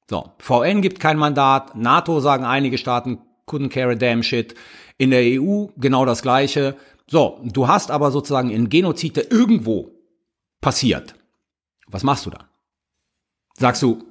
So, 0.08 0.32
VN 0.38 0.82
gibt 0.82 1.00
kein 1.00 1.18
Mandat, 1.18 1.74
NATO 1.74 2.20
sagen 2.20 2.44
einige 2.44 2.78
Staaten, 2.78 3.18
couldn't 3.46 3.70
care 3.70 3.92
a 3.92 3.94
damn 3.94 4.22
shit. 4.22 4.54
In 4.98 5.10
der 5.10 5.22
EU 5.22 5.66
genau 5.76 6.04
das 6.04 6.22
gleiche. 6.22 6.76
So, 7.06 7.40
du 7.44 7.68
hast 7.68 7.90
aber 7.90 8.10
sozusagen 8.10 8.50
einen 8.50 8.68
Genozid, 8.68 9.16
der 9.16 9.30
irgendwo 9.30 9.92
passiert. 10.60 11.14
Was 11.86 12.02
machst 12.02 12.26
du 12.26 12.30
da? 12.30 12.48
Sagst 13.58 13.82
du, 13.82 14.04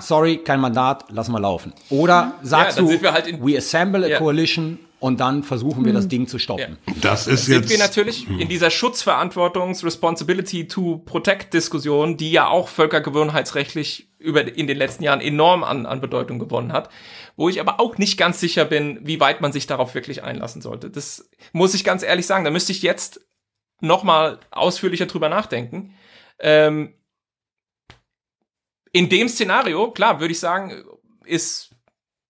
sorry, 0.00 0.38
kein 0.38 0.60
Mandat, 0.60 1.06
lass 1.08 1.28
mal 1.28 1.38
laufen. 1.38 1.72
Oder 1.88 2.34
sagst 2.42 2.78
ja, 2.78 2.84
du, 2.84 3.12
halt 3.12 3.42
we 3.42 3.56
assemble 3.56 4.04
a 4.04 4.08
ja. 4.08 4.18
coalition 4.18 4.78
und 4.98 5.20
dann 5.20 5.42
versuchen 5.42 5.86
wir 5.86 5.94
das 5.94 6.06
Ding 6.08 6.28
zu 6.28 6.38
stoppen. 6.38 6.76
Ja. 6.86 6.94
Das 7.00 7.26
ist 7.26 7.48
jetzt. 7.48 7.68
Sind 7.68 7.70
wir 7.70 7.78
natürlich 7.78 8.28
in 8.28 8.48
dieser 8.48 8.70
Schutzverantwortungs 8.70 9.82
Responsibility 9.82 10.68
to 10.68 10.98
Protect 11.06 11.54
Diskussion, 11.54 12.18
die 12.18 12.30
ja 12.30 12.48
auch 12.48 12.68
völkergewohnheitsrechtlich 12.68 14.10
über 14.18 14.46
in 14.54 14.66
den 14.66 14.76
letzten 14.76 15.02
Jahren 15.02 15.22
enorm 15.22 15.64
an, 15.64 15.86
an 15.86 16.02
Bedeutung 16.02 16.38
gewonnen 16.38 16.72
hat, 16.72 16.90
wo 17.36 17.48
ich 17.48 17.58
aber 17.58 17.80
auch 17.80 17.96
nicht 17.96 18.18
ganz 18.18 18.38
sicher 18.38 18.66
bin, 18.66 19.00
wie 19.02 19.18
weit 19.18 19.40
man 19.40 19.52
sich 19.52 19.66
darauf 19.66 19.94
wirklich 19.94 20.22
einlassen 20.22 20.60
sollte. 20.60 20.90
Das 20.90 21.30
muss 21.52 21.72
ich 21.72 21.84
ganz 21.84 22.02
ehrlich 22.02 22.26
sagen. 22.26 22.44
Da 22.44 22.50
müsste 22.50 22.72
ich 22.72 22.82
jetzt 22.82 23.22
noch 23.80 24.02
mal 24.02 24.38
ausführlicher 24.50 25.06
drüber 25.06 25.30
nachdenken. 25.30 25.94
Ähm, 26.38 26.92
in 28.92 29.08
dem 29.08 29.28
Szenario, 29.28 29.90
klar, 29.90 30.20
würde 30.20 30.32
ich 30.32 30.40
sagen, 30.40 30.84
ist 31.24 31.70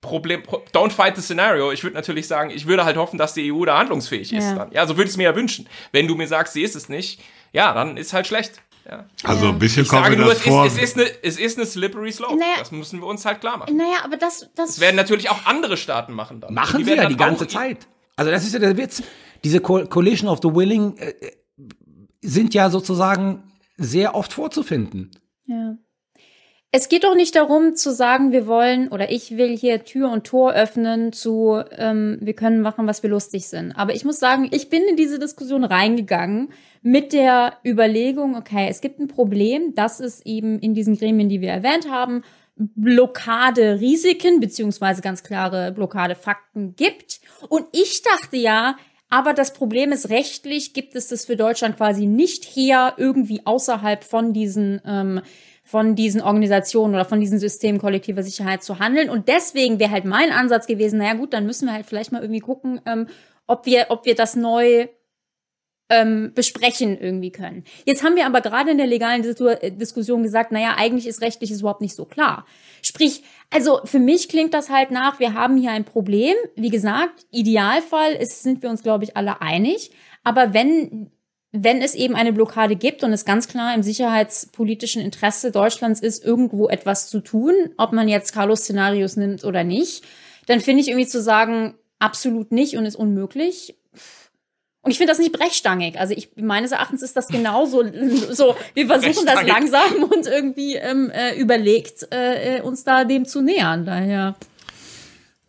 Problem, 0.01 0.43
don't 0.73 0.91
fight 0.91 1.15
the 1.16 1.23
scenario. 1.23 1.73
Ich 1.73 1.85
würde 1.85 1.95
natürlich 1.95 2.27
sagen, 2.27 2.51
ich 2.51 2.66
würde 2.66 2.85
halt 2.85 2.97
hoffen, 2.97 3.19
dass 3.19 3.35
die 3.35 3.53
EU 3.53 3.65
da 3.66 3.78
handlungsfähig 3.78 4.32
ist. 4.32 4.45
Ja, 4.45 4.55
dann. 4.55 4.73
ja 4.73 4.87
so 4.87 4.97
würde 4.97 5.05
ich 5.05 5.11
es 5.11 5.16
mir 5.19 5.24
ja 5.24 5.37
wünschen. 5.37 5.69
Wenn 5.93 6.07
du 6.07 6.15
mir 6.15 6.27
sagst, 6.27 6.55
sie 6.55 6.62
ist 6.62 6.74
es 6.74 6.89
nicht, 6.89 7.20
ja, 7.53 7.74
dann 7.74 7.99
ist 7.99 8.15
halt 8.15 8.27
schlecht. 8.27 8.62
Ja. 8.89 9.07
Also 9.24 9.49
ein 9.49 9.59
bisschen 9.59 9.82
ich 9.82 9.91
kommt 9.91 10.05
sage 10.05 10.16
mir 10.16 10.23
nur, 10.23 10.32
das 10.32 10.39
es 10.39 10.49
vor. 10.49 10.65
Ist, 10.65 10.78
es, 10.78 10.82
ist 10.82 10.97
eine, 10.97 11.07
es 11.23 11.39
ist 11.39 11.59
eine 11.59 11.66
slippery 11.66 12.12
slope. 12.12 12.37
Naja, 12.37 12.55
das 12.59 12.73
müssen 12.73 13.01
wir 13.01 13.07
uns 13.07 13.27
halt 13.27 13.41
klar 13.41 13.59
machen. 13.59 13.77
Naja, 13.77 13.99
aber 14.05 14.16
das, 14.16 14.49
das, 14.55 14.69
das 14.69 14.81
werden 14.81 14.97
natürlich 14.97 15.28
auch 15.28 15.45
andere 15.45 15.77
Staaten 15.77 16.15
machen 16.15 16.41
dann. 16.41 16.55
Machen 16.55 16.85
sie 16.85 16.95
ja 16.95 17.07
die 17.07 17.16
ganze 17.16 17.47
Zeit. 17.47 17.87
Also 18.16 18.31
das 18.31 18.45
ist 18.45 18.55
ja 18.55 18.59
der 18.59 18.77
Witz. 18.78 19.03
Diese 19.45 19.61
Coalition 19.61 20.31
of 20.31 20.41
the 20.43 20.49
Willing 20.55 20.97
äh, 20.97 21.12
sind 22.23 22.55
ja 22.55 22.70
sozusagen 22.70 23.53
sehr 23.77 24.15
oft 24.15 24.32
vorzufinden. 24.32 25.11
Ja. 25.47 25.77
Es 26.72 26.88
geht 26.88 27.02
doch 27.02 27.16
nicht 27.16 27.34
darum 27.34 27.74
zu 27.74 27.92
sagen, 27.92 28.30
wir 28.30 28.47
wollen 28.47 28.88
oder 28.88 29.10
ich 29.10 29.36
will 29.36 29.56
hier 29.56 29.82
Tür 29.84 30.09
und 30.12 30.24
Tor 30.24 30.52
öffnen 30.52 31.12
zu, 31.12 31.60
ähm, 31.76 32.18
wir 32.20 32.34
können 32.34 32.60
machen, 32.60 32.86
was 32.86 33.02
wir 33.02 33.10
lustig 33.10 33.48
sind. 33.48 33.72
Aber 33.72 33.92
ich 33.92 34.05
muss 34.05 34.20
sagen, 34.20 34.48
ich 34.52 34.70
bin 34.70 34.84
in 34.84 34.94
diese 34.94 35.18
Diskussion 35.18 35.64
reingegangen 35.64 36.52
mit 36.80 37.12
der 37.12 37.55
Überlegung, 37.64 38.36
okay, 38.36 38.68
es 38.70 38.80
gibt 38.80 39.01
ein 39.01 39.09
Problem, 39.09 39.74
dass 39.74 39.98
es 39.98 40.24
eben 40.24 40.60
in 40.60 40.74
diesen 40.74 40.97
Gremien, 40.97 41.28
die 41.28 41.40
wir 41.40 41.51
erwähnt 41.51 41.90
haben, 41.90 42.22
Blockade-Risiken 42.55 44.38
beziehungsweise 44.38 45.02
ganz 45.02 45.24
klare 45.24 45.72
Blockade-Fakten 45.72 46.76
gibt. 46.76 47.20
Und 47.48 47.66
ich 47.72 48.02
dachte 48.02 48.36
ja, 48.36 48.76
aber 49.09 49.34
das 49.34 49.52
Problem 49.55 49.90
ist, 49.90 50.09
rechtlich 50.09 50.72
gibt 50.72 50.94
es 50.94 51.09
das 51.09 51.24
für 51.24 51.36
Deutschland 51.36 51.76
quasi 51.76 52.06
nicht 52.06 52.44
her, 52.44 52.94
irgendwie 52.97 53.44
außerhalb 53.44 54.05
von 54.05 54.32
diesen 54.32 54.80
ähm, 54.86 55.20
von 55.70 55.94
diesen 55.94 56.20
Organisationen 56.20 56.94
oder 56.94 57.05
von 57.05 57.20
diesem 57.20 57.38
System 57.38 57.78
kollektiver 57.78 58.24
Sicherheit 58.24 58.64
zu 58.64 58.80
handeln. 58.80 59.09
Und 59.09 59.28
deswegen 59.28 59.78
wäre 59.78 59.92
halt 59.92 60.05
mein 60.05 60.32
Ansatz 60.32 60.66
gewesen, 60.66 60.98
naja 60.98 61.14
gut, 61.14 61.32
dann 61.32 61.47
müssen 61.47 61.66
wir 61.66 61.72
halt 61.74 61.86
vielleicht 61.86 62.10
mal 62.10 62.20
irgendwie 62.20 62.40
gucken, 62.40 62.80
ähm, 62.86 63.06
ob 63.47 63.66
wir, 63.66 63.86
ob 63.90 64.05
wir 64.05 64.16
das 64.16 64.34
neu 64.34 64.88
ähm, 65.88 66.32
besprechen 66.34 66.98
irgendwie 67.01 67.30
können. 67.30 67.62
Jetzt 67.84 68.02
haben 68.02 68.16
wir 68.16 68.26
aber 68.26 68.40
gerade 68.40 68.72
in 68.72 68.78
der 68.78 68.88
legalen 68.88 69.24
äh, 69.24 69.70
Diskussion 69.70 70.24
gesagt, 70.24 70.51
naja, 70.51 70.74
eigentlich 70.76 71.06
ist 71.06 71.22
rechtlich 71.22 71.52
überhaupt 71.52 71.82
nicht 71.82 71.94
so 71.94 72.05
klar. 72.05 72.47
Sprich, 72.82 73.22
also 73.51 73.80
für 73.84 74.01
mich 74.01 74.28
klingt 74.28 74.55
das 74.55 74.70
halt 74.70 74.90
nach, 74.90 75.20
wir 75.20 75.34
haben 75.34 75.56
hier 75.56 75.70
ein 75.70 75.84
Problem. 75.84 76.34
Wie 76.56 76.70
gesagt, 76.70 77.26
Idealfall 77.30 78.14
ist, 78.14 78.42
sind 78.42 78.60
wir 78.64 78.70
uns, 78.70 78.82
glaube 78.82 79.05
ich, 79.05 79.16
alle 79.16 79.40
einig. 79.40 79.92
Aber 80.24 80.52
wenn 80.52 81.12
wenn 81.52 81.82
es 81.82 81.94
eben 81.94 82.14
eine 82.14 82.32
Blockade 82.32 82.77
gibt 82.77 83.02
und 83.02 83.12
es 83.12 83.24
ganz 83.24 83.48
klar 83.48 83.74
im 83.74 83.82
sicherheitspolitischen 83.82 85.02
Interesse 85.02 85.51
Deutschlands 85.51 86.01
ist, 86.01 86.24
irgendwo 86.24 86.68
etwas 86.68 87.09
zu 87.09 87.20
tun, 87.20 87.55
ob 87.77 87.93
man 87.93 88.09
jetzt 88.09 88.32
Carlos 88.32 88.60
Szenarios 88.60 89.16
nimmt 89.16 89.44
oder 89.44 89.64
nicht, 89.64 90.05
dann 90.47 90.60
finde 90.60 90.82
ich 90.82 90.89
irgendwie 90.89 91.09
zu 91.09 91.20
sagen, 91.20 91.74
absolut 91.98 92.52
nicht 92.52 92.77
und 92.77 92.86
ist 92.86 92.97
unmöglich. 92.97 93.77
Und 94.82 94.93
ich 94.93 94.98
finde 94.98 95.10
das 95.10 95.18
nicht 95.18 95.32
brechstangig. 95.32 95.98
Also 95.98 96.14
ich 96.14 96.31
meines 96.36 96.72
Erachtens 96.72 97.02
ist 97.02 97.16
das 97.16 97.28
genauso 97.28 97.85
so. 98.31 98.56
Wir 98.74 98.86
versuchen 98.86 99.27
das 99.27 99.43
langsam 99.44 100.05
und 100.05 100.27
irgendwie 100.27 100.77
ähm, 100.77 101.10
äh, 101.10 101.35
überlegt, 101.35 102.06
äh, 102.10 102.62
uns 102.62 102.85
da 102.85 103.05
dem 103.05 103.27
zu 103.27 103.43
nähern. 103.43 103.85
Daher. 103.85 104.36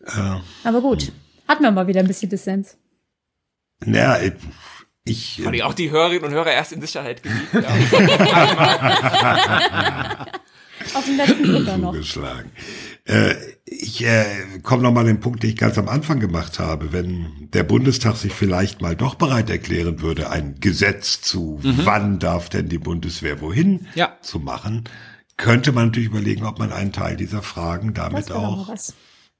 Ja. 0.05 0.41
Aber 0.63 0.81
gut, 0.81 1.11
hatten 1.47 1.63
wir 1.63 1.71
mal 1.71 1.87
wieder 1.87 2.01
ein 2.01 2.07
bisschen 2.07 2.29
Dissens. 2.29 2.77
Ja, 3.85 4.17
ich, 5.03 5.41
Habe 5.43 5.55
ich 5.55 5.63
auch 5.63 5.73
die 5.73 5.89
Hörerinnen 5.89 6.25
und 6.25 6.31
Hörer 6.31 6.51
erst 6.51 6.73
in 6.73 6.81
Sicherheit 6.81 7.23
geliebt. 7.23 7.53
Ja. 7.53 7.61
Auf 10.93 11.05
den 11.05 11.17
letzten 11.17 11.43
Drücker 11.43 11.77
noch. 11.77 11.93
Geschlagen. 11.93 12.51
Äh, 13.05 13.33
ich 13.65 14.05
äh, 14.05 14.25
komme 14.61 14.83
nochmal 14.83 15.01
an 15.01 15.07
den 15.07 15.19
Punkt, 15.19 15.43
den 15.43 15.51
ich 15.51 15.57
ganz 15.57 15.77
am 15.77 15.87
Anfang 15.87 16.19
gemacht 16.19 16.59
habe. 16.59 16.91
Wenn 16.91 17.49
der 17.53 17.63
Bundestag 17.63 18.17
sich 18.17 18.33
vielleicht 18.33 18.81
mal 18.81 18.95
doch 18.95 19.15
bereit 19.15 19.49
erklären 19.49 20.01
würde, 20.01 20.29
ein 20.29 20.55
Gesetz 20.59 21.21
zu, 21.21 21.59
mhm. 21.63 21.81
wann 21.83 22.19
darf 22.19 22.49
denn 22.49 22.69
die 22.69 22.79
Bundeswehr 22.79 23.41
wohin 23.41 23.87
ja. 23.95 24.17
zu 24.21 24.39
machen, 24.39 24.83
könnte 25.37 25.71
man 25.71 25.87
natürlich 25.87 26.09
überlegen, 26.09 26.45
ob 26.45 26.59
man 26.59 26.71
einen 26.71 26.91
Teil 26.91 27.15
dieser 27.15 27.41
Fragen 27.41 27.93
damit 27.93 28.31
auch 28.31 28.69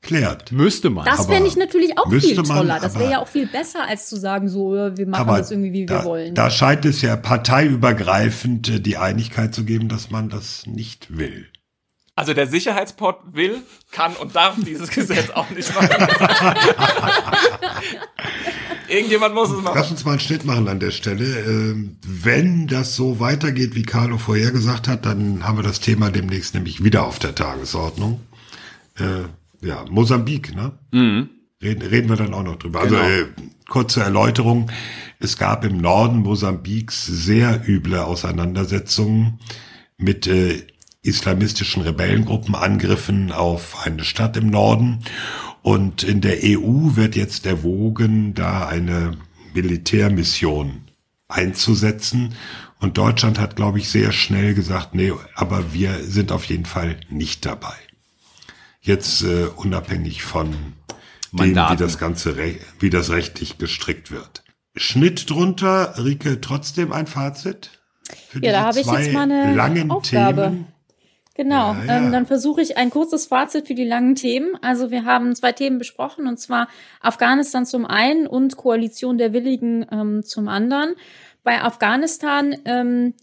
klärt. 0.02 0.52
Müsste 0.52 0.90
man. 0.90 1.06
Das 1.06 1.28
fände 1.28 1.48
ich 1.48 1.56
natürlich 1.56 1.98
auch 1.98 2.10
viel 2.10 2.36
toller. 2.36 2.64
Man, 2.64 2.82
das 2.82 2.98
wäre 2.98 3.12
ja 3.12 3.20
auch 3.22 3.28
viel 3.28 3.48
besser, 3.48 3.88
als 3.88 4.08
zu 4.08 4.18
sagen, 4.18 4.50
so, 4.50 4.72
wir 4.74 5.08
machen 5.08 5.28
das 5.28 5.52
irgendwie, 5.52 5.72
wie 5.74 5.86
da, 5.86 6.00
wir 6.00 6.06
wollen. 6.06 6.36
Da 6.36 6.50
scheint 6.50 6.86
es 6.86 7.02
ja 7.02 7.16
parteiübergreifend 7.16 8.70
äh, 8.70 8.80
die 8.80 8.98
Einigkeit 8.98 9.54
zu 9.54 9.64
geben, 9.64 9.90
dass 9.90 10.10
man 10.10 10.30
das 10.30 10.66
nicht 10.66 11.18
will. 11.18 11.48
Also 12.16 12.34
der 12.34 12.48
Sicherheitspot 12.48 13.20
will, 13.32 13.62
kann 13.92 14.16
und 14.16 14.36
darf 14.36 14.56
dieses 14.58 14.90
Gesetz 14.94 15.30
auch 15.30 15.50
nicht 15.50 15.74
machen. 15.74 15.90
Irgendjemand 18.90 19.34
muss 19.34 19.50
es 19.50 19.62
machen. 19.62 19.76
Lass 19.78 19.90
uns 19.90 20.04
mal 20.04 20.12
einen 20.12 20.20
Schnitt 20.20 20.44
machen 20.44 20.68
an 20.68 20.82
der 20.82 20.92
Stelle. 20.92 21.24
Ähm, 21.24 21.98
wenn 22.06 22.68
das 22.68 22.96
so 22.96 23.22
weitergeht, 23.22 23.74
wie 23.74 23.84
Carlo 23.84 24.18
vorher 24.18 24.52
gesagt 24.52 24.90
hat, 24.90 25.06
dann 25.06 25.48
haben 25.48 25.58
wir 25.58 25.64
das 25.64 25.80
Thema 25.80 26.12
demnächst 26.12 26.54
nämlich 26.54 26.84
wieder 26.84 27.06
auf 27.06 27.18
der 27.18 27.34
Tagesordnung. 27.34 28.20
Ja, 29.62 29.86
Mosambik, 29.90 30.56
ne? 30.56 30.74
Mhm. 30.92 31.30
Reden, 31.62 31.84
reden 31.84 32.10
wir 32.10 32.16
dann 32.16 32.34
auch 32.34 32.44
noch 32.44 32.56
drüber. 32.56 32.82
Also, 32.82 32.96
genau. 32.96 33.08
Also 33.08 33.24
äh, 33.24 33.28
kurze 33.70 34.02
Erläuterung. 34.02 34.72
Es 35.20 35.38
gab 35.38 35.64
im 35.64 35.78
Norden 35.78 36.18
Mosambiks 36.20 37.06
sehr 37.06 37.62
üble 37.68 38.00
Auseinandersetzungen 38.00 39.40
mit 39.98 40.26
äh, 40.26 40.64
islamistischen 41.04 41.84
Rebellengruppen, 41.84 42.56
Angriffen 42.56 43.32
auf 43.32 43.86
eine 43.86 44.04
Stadt 44.04 44.38
im 44.38 44.48
Norden. 44.48 45.04
Und 45.62 46.02
in 46.02 46.22
der 46.22 46.40
EU 46.44 46.96
wird 46.96 47.16
jetzt 47.16 47.46
erwogen, 47.46 48.34
da 48.34 48.68
eine 48.68 49.12
Militärmission 49.54 50.82
einzusetzen. 51.28 52.34
Und 52.80 52.98
Deutschland 52.98 53.40
hat, 53.40 53.56
glaube 53.56 53.78
ich, 53.78 53.90
sehr 53.90 54.12
schnell 54.12 54.56
gesagt, 54.56 54.96
nee, 54.96 55.14
aber 55.36 55.74
wir 55.74 56.04
sind 56.04 56.32
auf 56.32 56.46
jeden 56.46 56.66
Fall 56.66 56.98
nicht 57.10 57.46
dabei. 57.46 57.76
Jetzt 58.82 59.22
äh, 59.24 59.46
unabhängig 59.56 60.24
von 60.24 60.52
dem, 61.32 61.56
wie 61.56 61.76
das 61.78 61.98
Ganze, 62.00 62.36
wie 62.80 62.90
das 62.90 63.12
rechtlich 63.12 63.58
gestrickt 63.58 64.12
wird. 64.12 64.44
Schnitt 64.76 65.30
drunter, 65.30 65.96
Rike, 66.04 66.42
trotzdem 66.42 66.92
ein 66.92 67.08
Fazit? 67.08 67.70
Für 68.30 68.44
ja, 68.44 68.52
da 68.52 68.62
habe 68.64 68.80
ich 68.80 68.88
jetzt 68.88 69.14
mal 69.14 69.24
eine 69.24 69.54
langen 69.54 69.92
Aufgabe. 69.92 70.44
Themen. 70.44 70.68
Genau, 71.36 71.74
ja, 71.74 71.86
ja. 71.86 71.98
Ähm, 71.98 72.12
dann 72.12 72.26
versuche 72.26 72.62
ich 72.62 72.78
ein 72.78 72.90
kurzes 72.90 73.28
Fazit 73.28 73.68
für 73.68 73.76
die 73.76 73.86
langen 73.86 74.16
Themen. 74.16 74.56
Also 74.62 74.92
wir 74.92 75.06
haben 75.06 75.36
zwei 75.36 75.54
Themen 75.54 75.78
besprochen, 75.78 76.28
und 76.28 76.40
zwar 76.40 76.68
Afghanistan 77.00 77.66
zum 77.66 77.86
einen 77.86 78.28
und 78.28 78.58
Koalition 78.58 79.18
der 79.18 79.32
Willigen 79.32 79.86
ähm, 79.92 80.24
zum 80.24 80.48
anderen. 80.48 80.96
Bei 81.44 81.62
Afghanistan 81.62 82.56
ähm, 82.66 83.14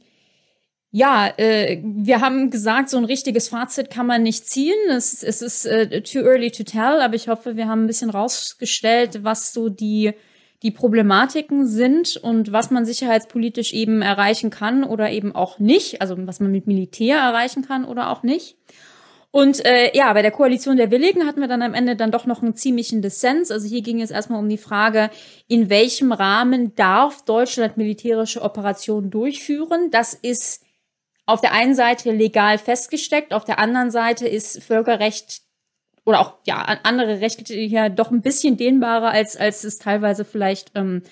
ja, 0.91 1.31
äh, 1.37 1.83
wir 1.83 2.21
haben 2.21 2.51
gesagt, 2.51 2.89
so 2.89 2.97
ein 2.97 3.05
richtiges 3.05 3.49
Fazit 3.49 3.91
kann 3.91 4.07
man 4.07 4.23
nicht 4.23 4.49
ziehen. 4.49 4.77
Es, 4.89 5.23
es 5.23 5.43
ist 5.43 5.67
äh, 5.67 6.01
too 6.03 6.21
early 6.21 6.51
to 6.51 6.63
tell, 6.63 7.03
aber 7.03 7.15
ich 7.15 7.29
hoffe, 7.29 7.57
wir 7.57 7.69
haben 7.69 7.85
ein 7.85 7.87
bisschen 7.87 8.09
rausgestellt, 8.11 9.23
was 9.23 9.53
so 9.53 9.69
die, 9.69 10.13
die 10.63 10.71
Problematiken 10.71 11.67
sind 11.67 12.17
und 12.17 12.53
was 12.53 12.71
man 12.71 12.87
sicherheitspolitisch 12.87 13.75
eben 13.75 14.01
erreichen 14.01 14.49
kann 14.49 14.83
oder 14.83 15.11
eben 15.11 15.35
auch 15.35 15.59
nicht. 15.59 16.01
Also 16.01 16.17
was 16.27 16.41
man 16.41 16.53
mit 16.53 16.67
Militär 16.67 17.19
erreichen 17.19 17.67
kann 17.67 17.85
oder 17.85 18.09
auch 18.09 18.23
nicht. 18.23 18.57
Und 19.31 19.63
äh, 19.67 19.95
ja, 19.95 20.11
bei 20.15 20.23
der 20.23 20.31
Koalition 20.31 20.79
der 20.79 20.91
Willigen 20.91 21.27
hatten 21.27 21.41
wir 21.41 21.49
dann 21.49 21.61
am 21.61 21.75
Ende 21.75 21.97
dann 21.97 22.11
doch 22.11 22.25
noch 22.25 22.41
einen 22.43 22.57
ziemlichen 22.57 23.03
Dissens. 23.03 23.51
Also 23.51 23.69
hier 23.69 23.83
ging 23.83 24.01
es 24.01 24.11
erstmal 24.11 24.39
um 24.39 24.49
die 24.49 24.57
Frage, 24.57 25.11
in 25.49 25.69
welchem 25.69 26.13
Rahmen 26.13 26.75
darf 26.77 27.27
Deutschland 27.27 27.77
militärische 27.77 28.41
Operationen 28.41 29.11
durchführen? 29.11 29.91
Das 29.91 30.15
ist 30.15 30.65
auf 31.29 31.43
der 31.43 31.53
einen 31.53 31.75
Seite 31.75 32.11
legal 32.11 32.57
festgesteckt, 32.57 33.35
auf 33.35 33.45
der 33.45 33.59
anderen 33.59 33.91
Seite 33.91 34.27
ist 34.27 34.63
Völkerrecht 34.63 35.43
oder 36.05 36.21
auch 36.21 36.39
ja 36.47 36.57
andere 36.85 37.21
Rechte 37.21 37.55
ja 37.55 37.91
doch 37.91 38.11
ein 38.11 38.23
bisschen 38.23 38.57
dehnbarer 38.57 39.11
als 39.11 39.37
als 39.37 39.63
es 39.63 39.79
teilweise 39.79 40.25
vielleicht 40.25 40.73
ähm, 40.75 41.03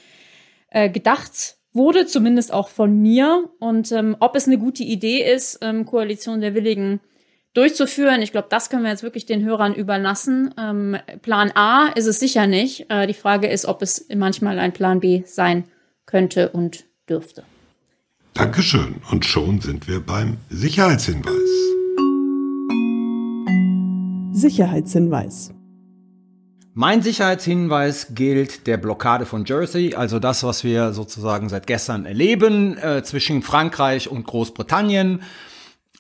äh, 0.71 0.89
gedacht 0.89 1.57
wurde, 1.75 2.07
zumindest 2.07 2.51
auch 2.51 2.69
von 2.69 2.99
mir. 3.03 3.51
Und 3.61 3.93
ähm, 3.93 4.17
ob 4.19 4.35
es 4.37 4.47
eine 4.47 4.57
gute 4.57 4.85
Idee 4.85 5.23
ist, 5.23 5.59
ähm, 5.61 5.85
Koalition 5.85 6.41
der 6.41 6.55
Willigen 6.55 7.01
durchzuführen, 7.53 8.23
ich 8.23 8.33
glaube, 8.33 8.49
das 8.51 8.71
können 8.71 8.85
wir 8.85 8.91
jetzt 8.91 9.03
wirklich 9.03 9.27
den 9.27 9.45
Hörern 9.45 9.75
überlassen. 9.75 10.55
Ähm, 10.59 10.97
Plan 11.21 11.53
A 11.55 11.89
ist 11.89 12.07
es 12.07 12.19
sicher 12.19 12.47
nicht. 12.47 12.91
Äh, 12.91 13.07
die 13.07 13.13
Frage 13.13 13.49
ist, 13.49 13.67
ob 13.67 13.83
es 13.83 14.09
manchmal 14.15 14.59
ein 14.59 14.73
Plan 14.73 15.01
B 15.01 15.25
sein 15.27 15.65
könnte 16.07 16.49
und 16.49 16.85
dürfte. 17.07 17.45
Dankeschön. 18.37 18.97
Und 19.11 19.25
schon 19.25 19.63
sind 19.63 19.89
wir 19.89 20.05
beim 20.05 20.37
Sicherheitshinweis. 20.51 21.33
Sicherheitshinweis. 24.33 25.55
Mein 26.75 27.01
Sicherheitshinweis 27.01 28.09
gilt 28.15 28.67
der 28.67 28.77
Blockade 28.77 29.25
von 29.25 29.47
Jersey, 29.47 29.95
also 29.95 30.19
das, 30.19 30.43
was 30.43 30.65
wir 30.65 30.93
sozusagen 30.93 31.49
seit 31.49 31.67
gestern 31.67 32.05
erleben 32.05 32.77
äh, 32.77 33.03
zwischen 33.03 33.41
Frankreich 33.41 34.11
und 34.11 34.27
Großbritannien 34.27 35.23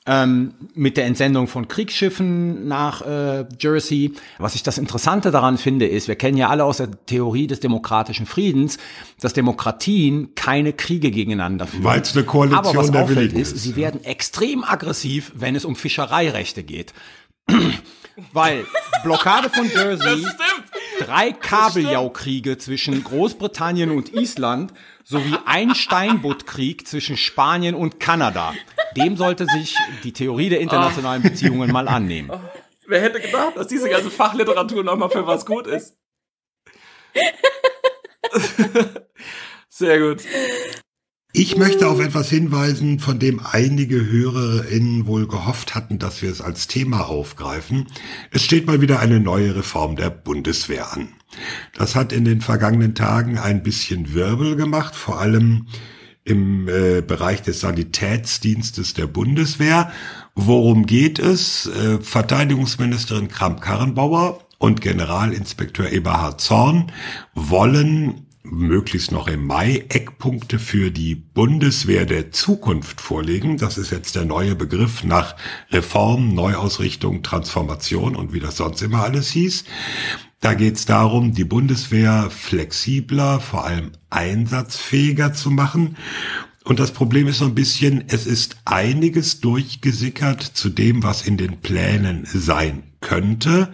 ähm, 0.06 0.54
mit 0.74 0.96
der 0.96 1.06
Entsendung 1.06 1.48
von 1.48 1.68
Kriegsschiffen 1.68 2.68
nach 2.68 3.02
äh, 3.02 3.44
Jersey. 3.58 4.12
Was 4.38 4.54
ich 4.54 4.62
das 4.62 4.78
Interessante 4.78 5.30
daran 5.30 5.58
finde, 5.58 5.86
ist, 5.86 6.06
wir 6.08 6.14
kennen 6.14 6.36
ja 6.36 6.48
alle 6.48 6.64
aus 6.64 6.76
der 6.76 6.90
Theorie 7.06 7.46
des 7.46 7.60
demokratischen 7.60 8.26
Friedens, 8.26 8.78
dass 9.20 9.32
Demokratien 9.32 10.34
keine 10.34 10.72
Kriege 10.72 11.10
gegeneinander 11.10 11.66
führen. 11.66 11.84
Weil 11.84 12.00
es 12.00 12.16
eine 12.16 12.24
Koalition 12.24 12.58
Aber 12.58 12.74
was 12.76 12.90
der 12.90 13.02
auffällt 13.02 13.32
ist, 13.32 13.52
ist, 13.52 13.62
sie 13.62 13.70
ja. 13.70 13.76
werden 13.76 14.04
extrem 14.04 14.62
aggressiv, 14.62 15.32
wenn 15.34 15.56
es 15.56 15.64
um 15.64 15.74
Fischereirechte 15.74 16.62
geht. 16.62 16.94
Weil 18.32 18.64
Blockade 19.04 19.50
von 19.50 19.68
Jersey, 19.70 20.24
drei 21.00 21.32
Kabeljaukriege 21.32 22.56
zwischen 22.56 23.04
Großbritannien 23.04 23.90
und 23.90 24.14
Island 24.14 24.72
sowie 25.04 25.36
ein 25.44 25.74
Steinbuttkrieg 25.74 26.88
zwischen 26.88 27.18
Spanien 27.18 27.74
und 27.74 28.00
Kanada. 28.00 28.54
Dem 28.96 29.16
sollte 29.16 29.46
sich 29.46 29.76
die 30.04 30.12
Theorie 30.12 30.48
der 30.48 30.60
internationalen 30.60 31.22
Beziehungen 31.22 31.70
mal 31.70 31.88
annehmen. 31.88 32.30
Oh, 32.32 32.40
wer 32.86 33.02
hätte 33.02 33.20
gedacht, 33.20 33.56
dass 33.56 33.68
diese 33.68 33.88
ganze 33.88 34.10
Fachliteratur 34.10 34.82
nochmal 34.82 35.10
für 35.10 35.26
was 35.26 35.46
gut 35.46 35.66
ist? 35.66 35.96
Sehr 39.68 40.00
gut. 40.00 40.22
Ich 41.38 41.58
möchte 41.58 41.86
auf 41.88 42.00
etwas 42.00 42.30
hinweisen, 42.30 42.98
von 42.98 43.18
dem 43.18 43.42
einige 43.44 44.06
HörerInnen 44.06 45.06
wohl 45.06 45.28
gehofft 45.28 45.74
hatten, 45.74 45.98
dass 45.98 46.22
wir 46.22 46.30
es 46.30 46.40
als 46.40 46.66
Thema 46.66 47.10
aufgreifen. 47.10 47.88
Es 48.30 48.42
steht 48.42 48.66
mal 48.66 48.80
wieder 48.80 49.00
eine 49.00 49.20
neue 49.20 49.54
Reform 49.54 49.96
der 49.96 50.08
Bundeswehr 50.08 50.94
an. 50.94 51.08
Das 51.74 51.94
hat 51.94 52.14
in 52.14 52.24
den 52.24 52.40
vergangenen 52.40 52.94
Tagen 52.94 53.38
ein 53.38 53.62
bisschen 53.62 54.14
Wirbel 54.14 54.56
gemacht, 54.56 54.96
vor 54.96 55.20
allem 55.20 55.66
im 56.26 56.68
äh, 56.68 57.02
Bereich 57.02 57.42
des 57.42 57.60
Sanitätsdienstes 57.60 58.94
der 58.94 59.06
Bundeswehr. 59.06 59.92
Worum 60.34 60.84
geht 60.84 61.18
es? 61.18 61.66
Äh, 61.66 62.00
Verteidigungsministerin 62.00 63.28
Kramp-Karrenbauer 63.28 64.40
und 64.58 64.80
Generalinspekteur 64.80 65.90
Eberhard 65.92 66.40
Zorn 66.40 66.90
wollen 67.34 68.26
möglichst 68.42 69.12
noch 69.12 69.28
im 69.28 69.46
Mai 69.46 69.84
Eckpunkte 69.88 70.58
für 70.58 70.90
die 70.90 71.14
Bundeswehr 71.14 72.06
der 72.06 72.32
Zukunft 72.32 73.00
vorlegen. 73.00 73.56
Das 73.56 73.78
ist 73.78 73.90
jetzt 73.90 74.16
der 74.16 74.24
neue 74.24 74.54
Begriff 74.54 75.04
nach 75.04 75.36
Reform, 75.70 76.34
Neuausrichtung, 76.34 77.22
Transformation 77.22 78.16
und 78.16 78.32
wie 78.32 78.40
das 78.40 78.56
sonst 78.56 78.82
immer 78.82 79.02
alles 79.02 79.30
hieß. 79.30 79.64
Da 80.40 80.54
geht 80.54 80.76
es 80.76 80.84
darum, 80.84 81.32
die 81.32 81.44
Bundeswehr 81.44 82.28
flexibler, 82.30 83.40
vor 83.40 83.64
allem 83.64 83.92
einsatzfähiger 84.10 85.32
zu 85.32 85.50
machen. 85.50 85.96
Und 86.64 86.80
das 86.80 86.92
Problem 86.92 87.26
ist 87.28 87.38
so 87.38 87.46
ein 87.46 87.54
bisschen, 87.54 88.04
es 88.08 88.26
ist 88.26 88.56
einiges 88.64 89.40
durchgesickert 89.40 90.42
zu 90.42 90.68
dem, 90.68 91.02
was 91.02 91.26
in 91.26 91.36
den 91.36 91.60
Plänen 91.60 92.26
sein 92.26 92.82
könnte. 93.00 93.72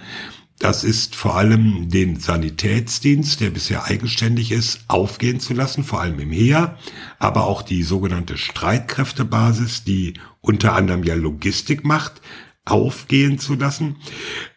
Das 0.59 0.85
ist 0.85 1.17
vor 1.17 1.37
allem 1.37 1.89
den 1.89 2.21
Sanitätsdienst, 2.21 3.41
der 3.41 3.51
bisher 3.51 3.87
eigenständig 3.87 4.53
ist, 4.53 4.85
aufgehen 4.87 5.41
zu 5.41 5.55
lassen, 5.55 5.83
vor 5.83 6.01
allem 6.01 6.21
im 6.21 6.31
Heer, 6.31 6.79
aber 7.19 7.47
auch 7.47 7.63
die 7.63 7.83
sogenannte 7.83 8.39
Streitkräftebasis, 8.39 9.83
die 9.83 10.15
unter 10.41 10.75
anderem 10.75 11.03
ja 11.03 11.15
Logistik 11.15 11.85
macht, 11.85 12.21
aufgehen 12.65 13.41
zu 13.41 13.55
lassen. 13.55 13.97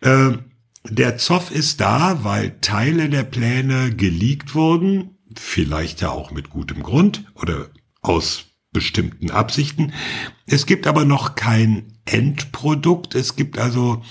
Äh, 0.02 0.34
der 0.90 1.18
Zoff 1.18 1.52
ist 1.52 1.82
da, 1.82 2.24
weil 2.24 2.60
Teile 2.62 3.10
der 3.10 3.24
Pläne 3.24 3.96
geleakt 3.96 4.56
wurden, 4.56 5.18
vielleicht 5.36 6.02
ja 6.02 6.10
auch 6.10 6.32
mit 6.32 6.50
gutem 6.50 6.84
Grund 6.84 7.26
oder 7.36 7.70
aus 8.02 8.46
bestimmten 8.72 9.32
Absichten. 9.32 9.94
Es 10.46 10.66
gibt 10.66 10.86
aber 10.86 11.06
noch 11.06 11.36
kein 11.36 11.94
Endprodukt. 12.06 13.16
Es 13.16 13.36
gibt 13.36 13.58
also 13.58 14.04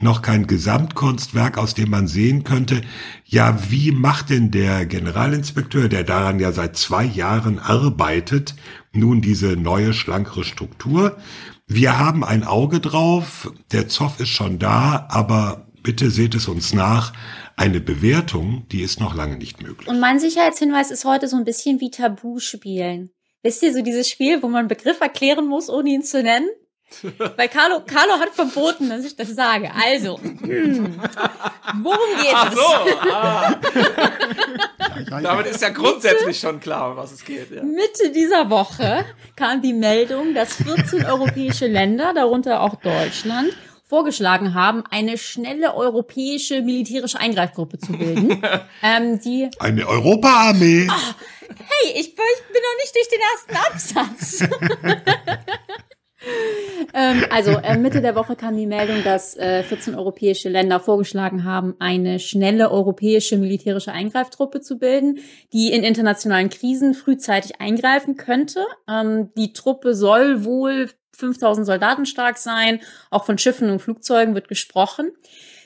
noch 0.00 0.22
kein 0.22 0.46
Gesamtkunstwerk, 0.46 1.58
aus 1.58 1.74
dem 1.74 1.90
man 1.90 2.06
sehen 2.06 2.44
könnte, 2.44 2.82
ja, 3.24 3.58
wie 3.68 3.90
macht 3.90 4.30
denn 4.30 4.50
der 4.50 4.86
Generalinspekteur, 4.86 5.88
der 5.88 6.04
daran 6.04 6.38
ja 6.38 6.52
seit 6.52 6.76
zwei 6.76 7.04
Jahren 7.04 7.58
arbeitet, 7.58 8.54
nun 8.92 9.20
diese 9.20 9.56
neue, 9.56 9.92
schlankere 9.92 10.44
Struktur? 10.44 11.16
Wir 11.66 11.98
haben 11.98 12.24
ein 12.24 12.44
Auge 12.44 12.80
drauf, 12.80 13.52
der 13.72 13.88
Zoff 13.88 14.20
ist 14.20 14.30
schon 14.30 14.58
da, 14.58 15.06
aber 15.10 15.67
bitte 15.82 16.10
seht 16.10 16.34
es 16.34 16.48
uns 16.48 16.72
nach, 16.72 17.12
eine 17.56 17.80
Bewertung, 17.80 18.66
die 18.70 18.82
ist 18.82 19.00
noch 19.00 19.14
lange 19.14 19.36
nicht 19.36 19.62
möglich. 19.62 19.88
Und 19.88 20.00
mein 20.00 20.20
Sicherheitshinweis 20.20 20.90
ist 20.90 21.04
heute 21.04 21.28
so 21.28 21.36
ein 21.36 21.44
bisschen 21.44 21.80
wie 21.80 21.90
Tabu 21.90 22.38
spielen. 22.38 23.10
Wisst 23.42 23.62
ihr, 23.62 23.72
so 23.72 23.82
dieses 23.82 24.08
Spiel, 24.08 24.42
wo 24.42 24.48
man 24.48 24.60
einen 24.60 24.68
Begriff 24.68 25.00
erklären 25.00 25.46
muss, 25.46 25.68
ohne 25.68 25.90
ihn 25.90 26.02
zu 26.02 26.22
nennen? 26.22 26.48
Weil 27.36 27.48
Carlo, 27.48 27.80
Carlo 27.86 28.14
hat 28.14 28.30
verboten, 28.30 28.88
dass 28.88 29.04
ich 29.04 29.14
das 29.14 29.34
sage. 29.34 29.70
Also, 29.74 30.18
hm, 30.18 30.98
worum 31.82 32.16
geht 32.22 32.34
Ach 32.34 32.50
es? 32.50 32.54
so, 32.54 33.10
ah. 33.12 33.54
Damit 35.22 35.46
ist 35.46 35.60
ja 35.62 35.68
grundsätzlich 35.68 36.40
schon 36.40 36.60
klar, 36.60 36.92
um 36.92 36.96
was 36.96 37.12
es 37.12 37.24
geht. 37.24 37.50
Ja. 37.50 37.62
Mitte 37.62 38.10
dieser 38.10 38.48
Woche 38.50 39.04
kam 39.36 39.60
die 39.60 39.74
Meldung, 39.74 40.34
dass 40.34 40.54
14 40.54 41.04
europäische 41.04 41.66
Länder, 41.66 42.14
darunter 42.14 42.62
auch 42.62 42.76
Deutschland, 42.76 43.52
vorgeschlagen 43.88 44.52
haben, 44.54 44.84
eine 44.90 45.16
schnelle 45.16 45.74
europäische 45.74 46.60
militärische 46.60 47.18
Eingreifgruppe 47.18 47.78
zu 47.78 47.92
bilden. 47.92 48.42
ähm, 48.82 49.18
die 49.20 49.48
eine 49.58 49.88
Europaarmee. 49.88 50.88
Oh, 50.90 51.14
hey, 51.48 51.92
ich, 51.92 52.08
ich 52.08 52.14
bin 52.14 52.62
noch 52.62 52.76
nicht 52.82 52.94
durch 52.94 53.08
den 53.08 53.20
ersten 53.32 53.56
Absatz. 54.06 54.44
ähm, 56.92 57.24
also 57.30 57.52
äh, 57.52 57.78
Mitte 57.78 58.02
der 58.02 58.14
Woche 58.14 58.36
kam 58.36 58.58
die 58.58 58.66
Meldung, 58.66 59.02
dass 59.04 59.34
äh, 59.38 59.62
14 59.62 59.94
europäische 59.94 60.50
Länder 60.50 60.80
vorgeschlagen 60.80 61.44
haben, 61.44 61.74
eine 61.78 62.18
schnelle 62.18 62.70
europäische 62.70 63.38
militärische 63.38 63.92
Eingreiftruppe 63.92 64.60
zu 64.60 64.78
bilden, 64.78 65.20
die 65.54 65.72
in 65.72 65.82
internationalen 65.82 66.50
Krisen 66.50 66.92
frühzeitig 66.92 67.58
eingreifen 67.60 68.16
könnte. 68.16 68.66
Ähm, 68.86 69.30
die 69.34 69.54
Truppe 69.54 69.94
soll 69.94 70.44
wohl 70.44 70.90
5000 71.18 71.66
Soldaten 71.66 72.06
stark 72.06 72.38
sein. 72.38 72.80
Auch 73.10 73.26
von 73.26 73.38
Schiffen 73.38 73.70
und 73.70 73.80
Flugzeugen 73.80 74.34
wird 74.34 74.48
gesprochen. 74.48 75.12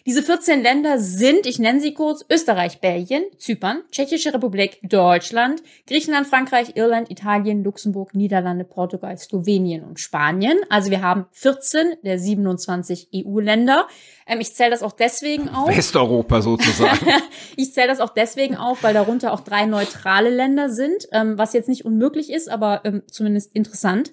Diese 0.05 0.23
14 0.25 0.63
Länder 0.63 0.99
sind, 0.99 1.47
ich 1.47 1.61
nenne 1.61 1.81
sie 1.81 1.95
kurz, 1.95 2.25
Österreich, 2.29 2.81
Belgien, 2.81 3.23
Zypern, 3.39 3.83
Tschechische 3.93 4.35
Republik, 4.35 4.81
Deutschland, 4.83 5.63
Griechenland, 5.87 6.27
Frankreich, 6.27 6.75
Irland, 6.75 7.09
Italien, 7.09 7.63
Luxemburg, 7.63 8.13
Niederlande, 8.13 8.65
Portugal, 8.65 9.17
Slowenien 9.17 9.85
und 9.85 10.01
Spanien. 10.01 10.59
Also 10.71 10.91
wir 10.91 11.03
haben 11.03 11.27
14 11.31 11.99
der 12.03 12.19
27 12.19 13.11
EU-Länder. 13.15 13.87
Ähm, 14.27 14.41
ich 14.41 14.53
zähle 14.55 14.71
das 14.71 14.83
auch 14.83 14.93
deswegen 14.93 15.49
auf. 15.49 15.69
Westeuropa 15.69 16.43
sozusagen. 16.43 17.07
ich 17.57 17.73
zähle 17.73 17.87
das 17.87 18.01
auch 18.01 18.13
deswegen 18.13 18.57
auf, 18.57 18.83
weil 18.83 18.95
darunter 18.95 19.33
auch 19.33 19.41
drei 19.41 19.67
neutrale 19.67 20.31
Länder 20.31 20.69
sind, 20.69 21.07
ähm, 21.13 21.39
was 21.39 21.53
jetzt 21.53 21.69
nicht 21.69 21.85
unmöglich 21.85 22.33
ist, 22.33 22.49
aber 22.49 22.81
ähm, 22.85 23.03
zumindest 23.09 23.55
interessant. 23.55 24.13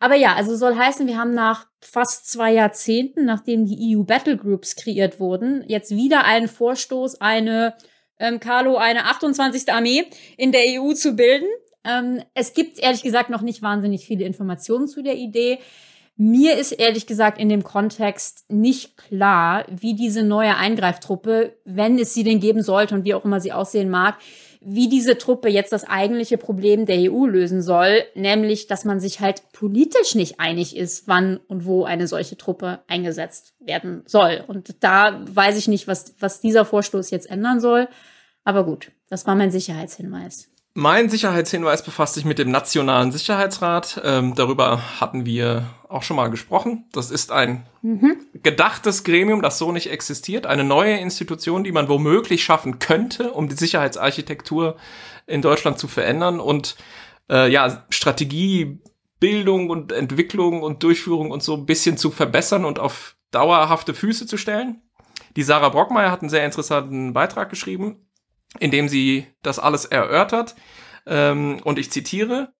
Aber 0.00 0.14
ja, 0.14 0.34
also 0.34 0.56
soll 0.56 0.76
heißen, 0.76 1.06
wir 1.06 1.18
haben 1.18 1.32
nach 1.32 1.66
fast 1.80 2.30
zwei 2.30 2.52
Jahrzehnten, 2.52 3.24
nachdem 3.24 3.66
die 3.66 3.96
EU 3.96 4.02
Battle 4.02 4.36
Groups 4.36 4.76
kreiert 4.76 5.20
wurden, 5.20 5.64
jetzt 5.68 5.90
wieder 5.90 6.24
einen 6.24 6.48
Vorstoß, 6.48 7.20
eine 7.20 7.74
ähm, 8.18 8.40
Carlo, 8.40 8.76
eine 8.76 9.04
28. 9.04 9.72
Armee 9.72 10.04
in 10.36 10.52
der 10.52 10.62
EU 10.80 10.92
zu 10.92 11.14
bilden. 11.14 11.48
Ähm, 11.84 12.22
es 12.34 12.54
gibt 12.54 12.78
ehrlich 12.78 13.02
gesagt 13.02 13.30
noch 13.30 13.42
nicht 13.42 13.62
wahnsinnig 13.62 14.06
viele 14.06 14.24
Informationen 14.24 14.88
zu 14.88 15.02
der 15.02 15.16
Idee. 15.16 15.58
Mir 16.18 16.56
ist 16.56 16.72
ehrlich 16.72 17.06
gesagt 17.06 17.38
in 17.38 17.50
dem 17.50 17.62
Kontext 17.62 18.46
nicht 18.48 18.96
klar, 18.96 19.66
wie 19.68 19.94
diese 19.94 20.22
neue 20.22 20.56
Eingreiftruppe, 20.56 21.58
wenn 21.64 21.98
es 21.98 22.14
sie 22.14 22.24
denn 22.24 22.40
geben 22.40 22.62
sollte 22.62 22.94
und 22.94 23.04
wie 23.04 23.12
auch 23.12 23.26
immer 23.26 23.38
sie 23.38 23.52
aussehen 23.52 23.90
mag, 23.90 24.16
wie 24.68 24.88
diese 24.88 25.16
Truppe 25.16 25.48
jetzt 25.48 25.72
das 25.72 25.84
eigentliche 25.84 26.38
Problem 26.38 26.86
der 26.86 27.12
EU 27.12 27.26
lösen 27.26 27.62
soll, 27.62 28.02
nämlich, 28.16 28.66
dass 28.66 28.84
man 28.84 28.98
sich 28.98 29.20
halt 29.20 29.52
politisch 29.52 30.16
nicht 30.16 30.40
einig 30.40 30.76
ist, 30.76 31.06
wann 31.06 31.36
und 31.46 31.66
wo 31.66 31.84
eine 31.84 32.08
solche 32.08 32.36
Truppe 32.36 32.80
eingesetzt 32.88 33.54
werden 33.60 34.02
soll. 34.06 34.42
Und 34.48 34.82
da 34.82 35.20
weiß 35.24 35.56
ich 35.56 35.68
nicht, 35.68 35.86
was, 35.86 36.14
was 36.18 36.40
dieser 36.40 36.64
Vorstoß 36.64 37.10
jetzt 37.10 37.30
ändern 37.30 37.60
soll. 37.60 37.88
Aber 38.42 38.64
gut, 38.64 38.90
das 39.08 39.24
war 39.24 39.36
mein 39.36 39.52
Sicherheitshinweis. 39.52 40.48
Mein 40.74 41.08
Sicherheitshinweis 41.08 41.84
befasst 41.84 42.14
sich 42.14 42.24
mit 42.24 42.38
dem 42.38 42.50
Nationalen 42.50 43.12
Sicherheitsrat. 43.12 44.02
Ähm, 44.04 44.34
darüber 44.34 45.00
hatten 45.00 45.24
wir 45.24 45.70
auch 45.88 46.02
schon 46.02 46.16
mal 46.16 46.30
gesprochen. 46.30 46.86
Das 46.92 47.10
ist 47.10 47.32
ein 47.32 47.66
mhm. 47.82 48.16
gedachtes 48.34 49.04
Gremium, 49.04 49.42
das 49.42 49.58
so 49.58 49.72
nicht 49.72 49.90
existiert. 49.90 50.46
Eine 50.46 50.64
neue 50.64 50.96
Institution, 50.96 51.64
die 51.64 51.72
man 51.72 51.88
womöglich 51.88 52.44
schaffen 52.44 52.78
könnte, 52.78 53.32
um 53.32 53.48
die 53.48 53.56
Sicherheitsarchitektur 53.56 54.76
in 55.26 55.42
Deutschland 55.42 55.78
zu 55.78 55.88
verändern 55.88 56.40
und 56.40 56.76
äh, 57.30 57.50
ja, 57.50 57.84
Strategiebildung 57.90 59.70
und 59.70 59.92
Entwicklung 59.92 60.62
und 60.62 60.82
Durchführung 60.82 61.30
und 61.30 61.42
so 61.42 61.54
ein 61.54 61.66
bisschen 61.66 61.96
zu 61.96 62.10
verbessern 62.10 62.64
und 62.64 62.78
auf 62.78 63.16
dauerhafte 63.30 63.94
Füße 63.94 64.26
zu 64.26 64.36
stellen. 64.36 64.82
Die 65.36 65.42
Sarah 65.42 65.68
Brockmeier 65.68 66.10
hat 66.10 66.22
einen 66.22 66.30
sehr 66.30 66.44
interessanten 66.44 67.12
Beitrag 67.12 67.50
geschrieben 67.50 68.06
indem 68.58 68.88
sie 68.88 69.26
das 69.42 69.58
alles 69.58 69.84
erörtert. 69.84 70.54
Ähm, 71.06 71.60
und 71.64 71.78
ich 71.78 71.90
zitiere, 71.90 72.52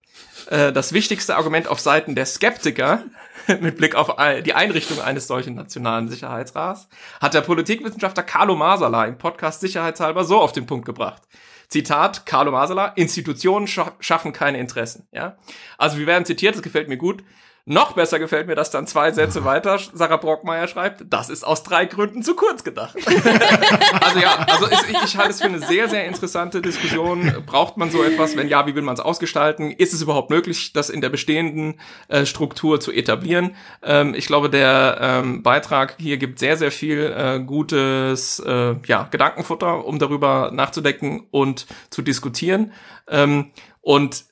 äh, 0.51 0.72
das 0.72 0.93
wichtigste 0.93 1.36
Argument 1.36 1.68
auf 1.68 1.80
Seiten 1.80 2.14
der 2.14 2.26
Skeptiker 2.26 3.05
mit 3.60 3.76
Blick 3.76 3.94
auf 3.94 4.16
die 4.44 4.55
Einrichtung 4.55 5.01
eines 5.01 5.26
solchen 5.26 5.55
nationalen 5.55 6.09
Sicherheitsrats 6.09 6.88
hat 7.20 7.34
der 7.34 7.43
Politikwissenschaftler 7.43 8.22
Carlo 8.22 8.56
Masala 8.56 9.05
im 9.05 9.18
Podcast 9.18 9.60
Sicherheitshalber 9.60 10.24
so 10.24 10.40
auf 10.40 10.52
den 10.52 10.66
Punkt 10.66 10.86
gebracht. 10.86 11.22
Zitat 11.68 12.26
Carlo 12.26 12.52
Masala, 12.52 12.88
Institutionen 12.97 13.66
scha 13.66 13.93
schaffen 14.01 14.32
keine 14.32 14.59
Interessen. 14.59 15.09
Ja? 15.12 15.36
Also 15.78 15.98
wir 15.98 16.06
werden 16.06 16.24
zitiert, 16.24 16.55
das 16.55 16.62
gefällt 16.62 16.88
mir 16.88 16.97
gut. 16.97 17.24
Noch 17.68 17.94
besser 17.94 18.20
gefällt 18.20 18.47
mir 18.47 18.55
das 18.55 18.70
dann 18.70 18.86
zwei 18.86 19.10
Sätze 19.10 19.44
weiter. 19.44 19.80
Sarah 19.93 20.18
Brockmeier 20.18 20.68
schreibt, 20.68 21.02
das 21.10 21.28
ist 21.28 21.44
aus 21.44 21.64
drei 21.64 21.86
Gründen 21.86 22.22
zu 22.22 22.36
kurz 22.36 22.62
gedacht. 22.62 22.94
also 24.01 24.18
ja, 24.20 24.47
also 24.48 24.68
ich, 24.70 25.05
ich 25.05 25.16
halte 25.16 25.30
es 25.30 25.40
für 25.40 25.48
eine 25.48 25.59
sehr, 25.59 25.88
sehr 25.88 26.06
interessante 26.06 26.62
Diskussion. 26.62 27.43
Braucht 27.44 27.76
man 27.76 27.90
so 27.90 28.05
etwas? 28.05 28.36
Wenn 28.36 28.47
ja, 28.47 28.68
wie 28.68 28.76
will 28.76 28.82
man 28.82 28.94
es 28.94 29.01
ausgestalten? 29.01 29.72
Ist 29.72 29.93
es 29.93 30.01
überhaupt 30.01 30.30
möglich, 30.30 30.74
das 30.74 30.90
in 30.90 31.01
der 31.01 31.09
bestehenden 31.09 31.80
äh, 32.06 32.24
Struktur 32.24 32.78
zu 32.78 32.93
etablieren? 32.93 33.56
Ähm, 33.82 34.14
ich 34.14 34.28
glaube, 34.28 34.48
der 34.48 34.98
ähm, 35.01 35.43
Beitrag 35.43 35.97
hier 35.98 36.18
gibt 36.18 36.38
sehr, 36.38 36.56
sehr 36.56 36.70
viel 36.70 37.12
äh, 37.16 37.40
gutes 37.40 38.38
äh, 38.38 38.76
ja, 38.86 39.09
Gedankenfutter, 39.10 39.84
um 39.84 39.98
darüber 39.98 40.52
nachzudenken 40.52 41.26
und 41.32 41.66
zu 41.90 42.02
diskutieren. 42.02 42.72
Ähm, 43.09 43.51
und 43.80 44.24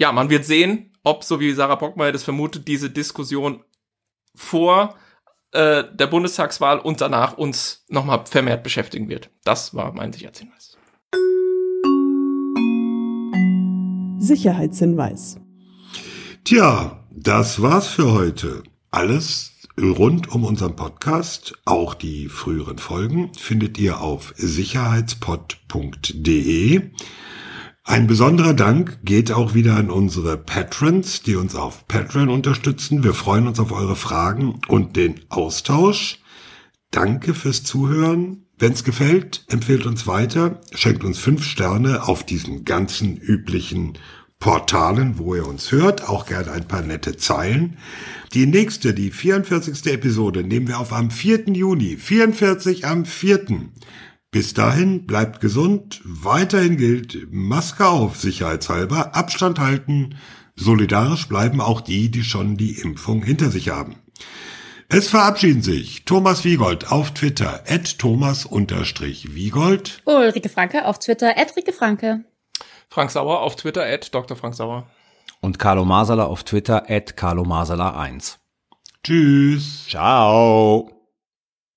ja, 0.00 0.10
man 0.12 0.30
wird 0.30 0.46
sehen, 0.46 0.88
ob, 1.08 1.24
so 1.24 1.40
wie 1.40 1.52
Sarah 1.52 1.76
Bockmeier 1.76 2.12
das 2.12 2.22
vermutet, 2.22 2.68
diese 2.68 2.90
Diskussion 2.90 3.64
vor 4.34 4.94
äh, 5.52 5.84
der 5.92 6.06
Bundestagswahl 6.06 6.78
und 6.78 7.00
danach 7.00 7.38
uns 7.38 7.86
nochmal 7.88 8.26
vermehrt 8.26 8.62
beschäftigen 8.62 9.08
wird. 9.08 9.30
Das 9.44 9.74
war 9.74 9.92
mein 9.92 10.12
Sicherheitshinweis. 10.12 10.76
Sicherheitshinweis. 14.18 15.40
Tja, 16.44 17.02
das 17.10 17.62
war's 17.62 17.86
für 17.86 18.12
heute. 18.12 18.62
Alles 18.90 19.52
rund 19.80 20.30
um 20.32 20.44
unseren 20.44 20.76
Podcast, 20.76 21.54
auch 21.64 21.94
die 21.94 22.28
früheren 22.28 22.76
Folgen, 22.78 23.32
findet 23.34 23.78
ihr 23.78 24.00
auf 24.00 24.34
sicherheitspod.de. 24.36 26.90
Ein 27.88 28.06
besonderer 28.06 28.52
Dank 28.52 28.98
geht 29.02 29.32
auch 29.32 29.54
wieder 29.54 29.76
an 29.76 29.90
unsere 29.90 30.36
Patrons, 30.36 31.22
die 31.22 31.36
uns 31.36 31.54
auf 31.54 31.88
Patreon 31.88 32.28
unterstützen. 32.28 33.02
Wir 33.02 33.14
freuen 33.14 33.46
uns 33.46 33.58
auf 33.58 33.72
eure 33.72 33.96
Fragen 33.96 34.60
und 34.68 34.94
den 34.96 35.20
Austausch. 35.30 36.20
Danke 36.90 37.32
fürs 37.32 37.64
Zuhören. 37.64 38.44
Wenn 38.58 38.72
es 38.72 38.84
gefällt, 38.84 39.46
empfehlt 39.48 39.86
uns 39.86 40.06
weiter, 40.06 40.60
schenkt 40.74 41.02
uns 41.02 41.18
fünf 41.18 41.44
Sterne 41.44 42.06
auf 42.06 42.26
diesen 42.26 42.66
ganzen 42.66 43.16
üblichen 43.16 43.94
Portalen, 44.38 45.16
wo 45.16 45.34
ihr 45.34 45.48
uns 45.48 45.72
hört, 45.72 46.10
auch 46.10 46.26
gerne 46.26 46.52
ein 46.52 46.68
paar 46.68 46.82
nette 46.82 47.16
Zeilen. 47.16 47.78
Die 48.34 48.44
nächste, 48.44 48.92
die 48.92 49.10
44. 49.10 49.90
Episode, 49.90 50.44
nehmen 50.44 50.68
wir 50.68 50.78
auf 50.78 50.92
am 50.92 51.10
4. 51.10 51.46
Juni. 51.54 51.96
44 51.96 52.86
am 52.86 53.06
4. 53.06 53.46
Bis 54.30 54.52
dahin 54.52 55.06
bleibt 55.06 55.40
gesund, 55.40 56.02
weiterhin 56.04 56.76
gilt 56.76 57.32
Maske 57.32 57.86
auf, 57.86 58.18
sicherheitshalber, 58.18 59.16
Abstand 59.16 59.58
halten, 59.58 60.16
solidarisch 60.54 61.28
bleiben 61.28 61.62
auch 61.62 61.80
die, 61.80 62.10
die 62.10 62.24
schon 62.24 62.58
die 62.58 62.72
Impfung 62.72 63.22
hinter 63.22 63.50
sich 63.50 63.70
haben. 63.70 63.96
Es 64.90 65.08
verabschieden 65.08 65.62
sich 65.62 66.04
Thomas 66.04 66.44
Wiegold 66.44 66.92
auf 66.92 67.12
Twitter, 67.12 67.62
at 67.68 67.98
Thomas-Wiegold. 67.98 70.02
Ulrike 70.04 70.48
Franke 70.50 70.84
auf 70.84 70.98
Twitter, 70.98 71.34
at 71.36 71.56
Rike 71.56 71.72
Franke. 71.72 72.24
Frank 72.88 73.10
Sauer 73.10 73.40
auf 73.40 73.56
Twitter, 73.56 73.84
at 73.84 74.14
Dr. 74.14 74.36
Frank 74.36 74.54
Sauer. 74.54 74.86
Und 75.40 75.58
Carlo 75.58 75.84
Masala 75.84 76.24
auf 76.24 76.44
Twitter, 76.44 76.90
at 76.90 77.16
Carlo 77.16 77.44
Masala 77.44 77.98
1. 77.98 78.38
Tschüss. 79.04 79.86
Ciao. 79.88 80.97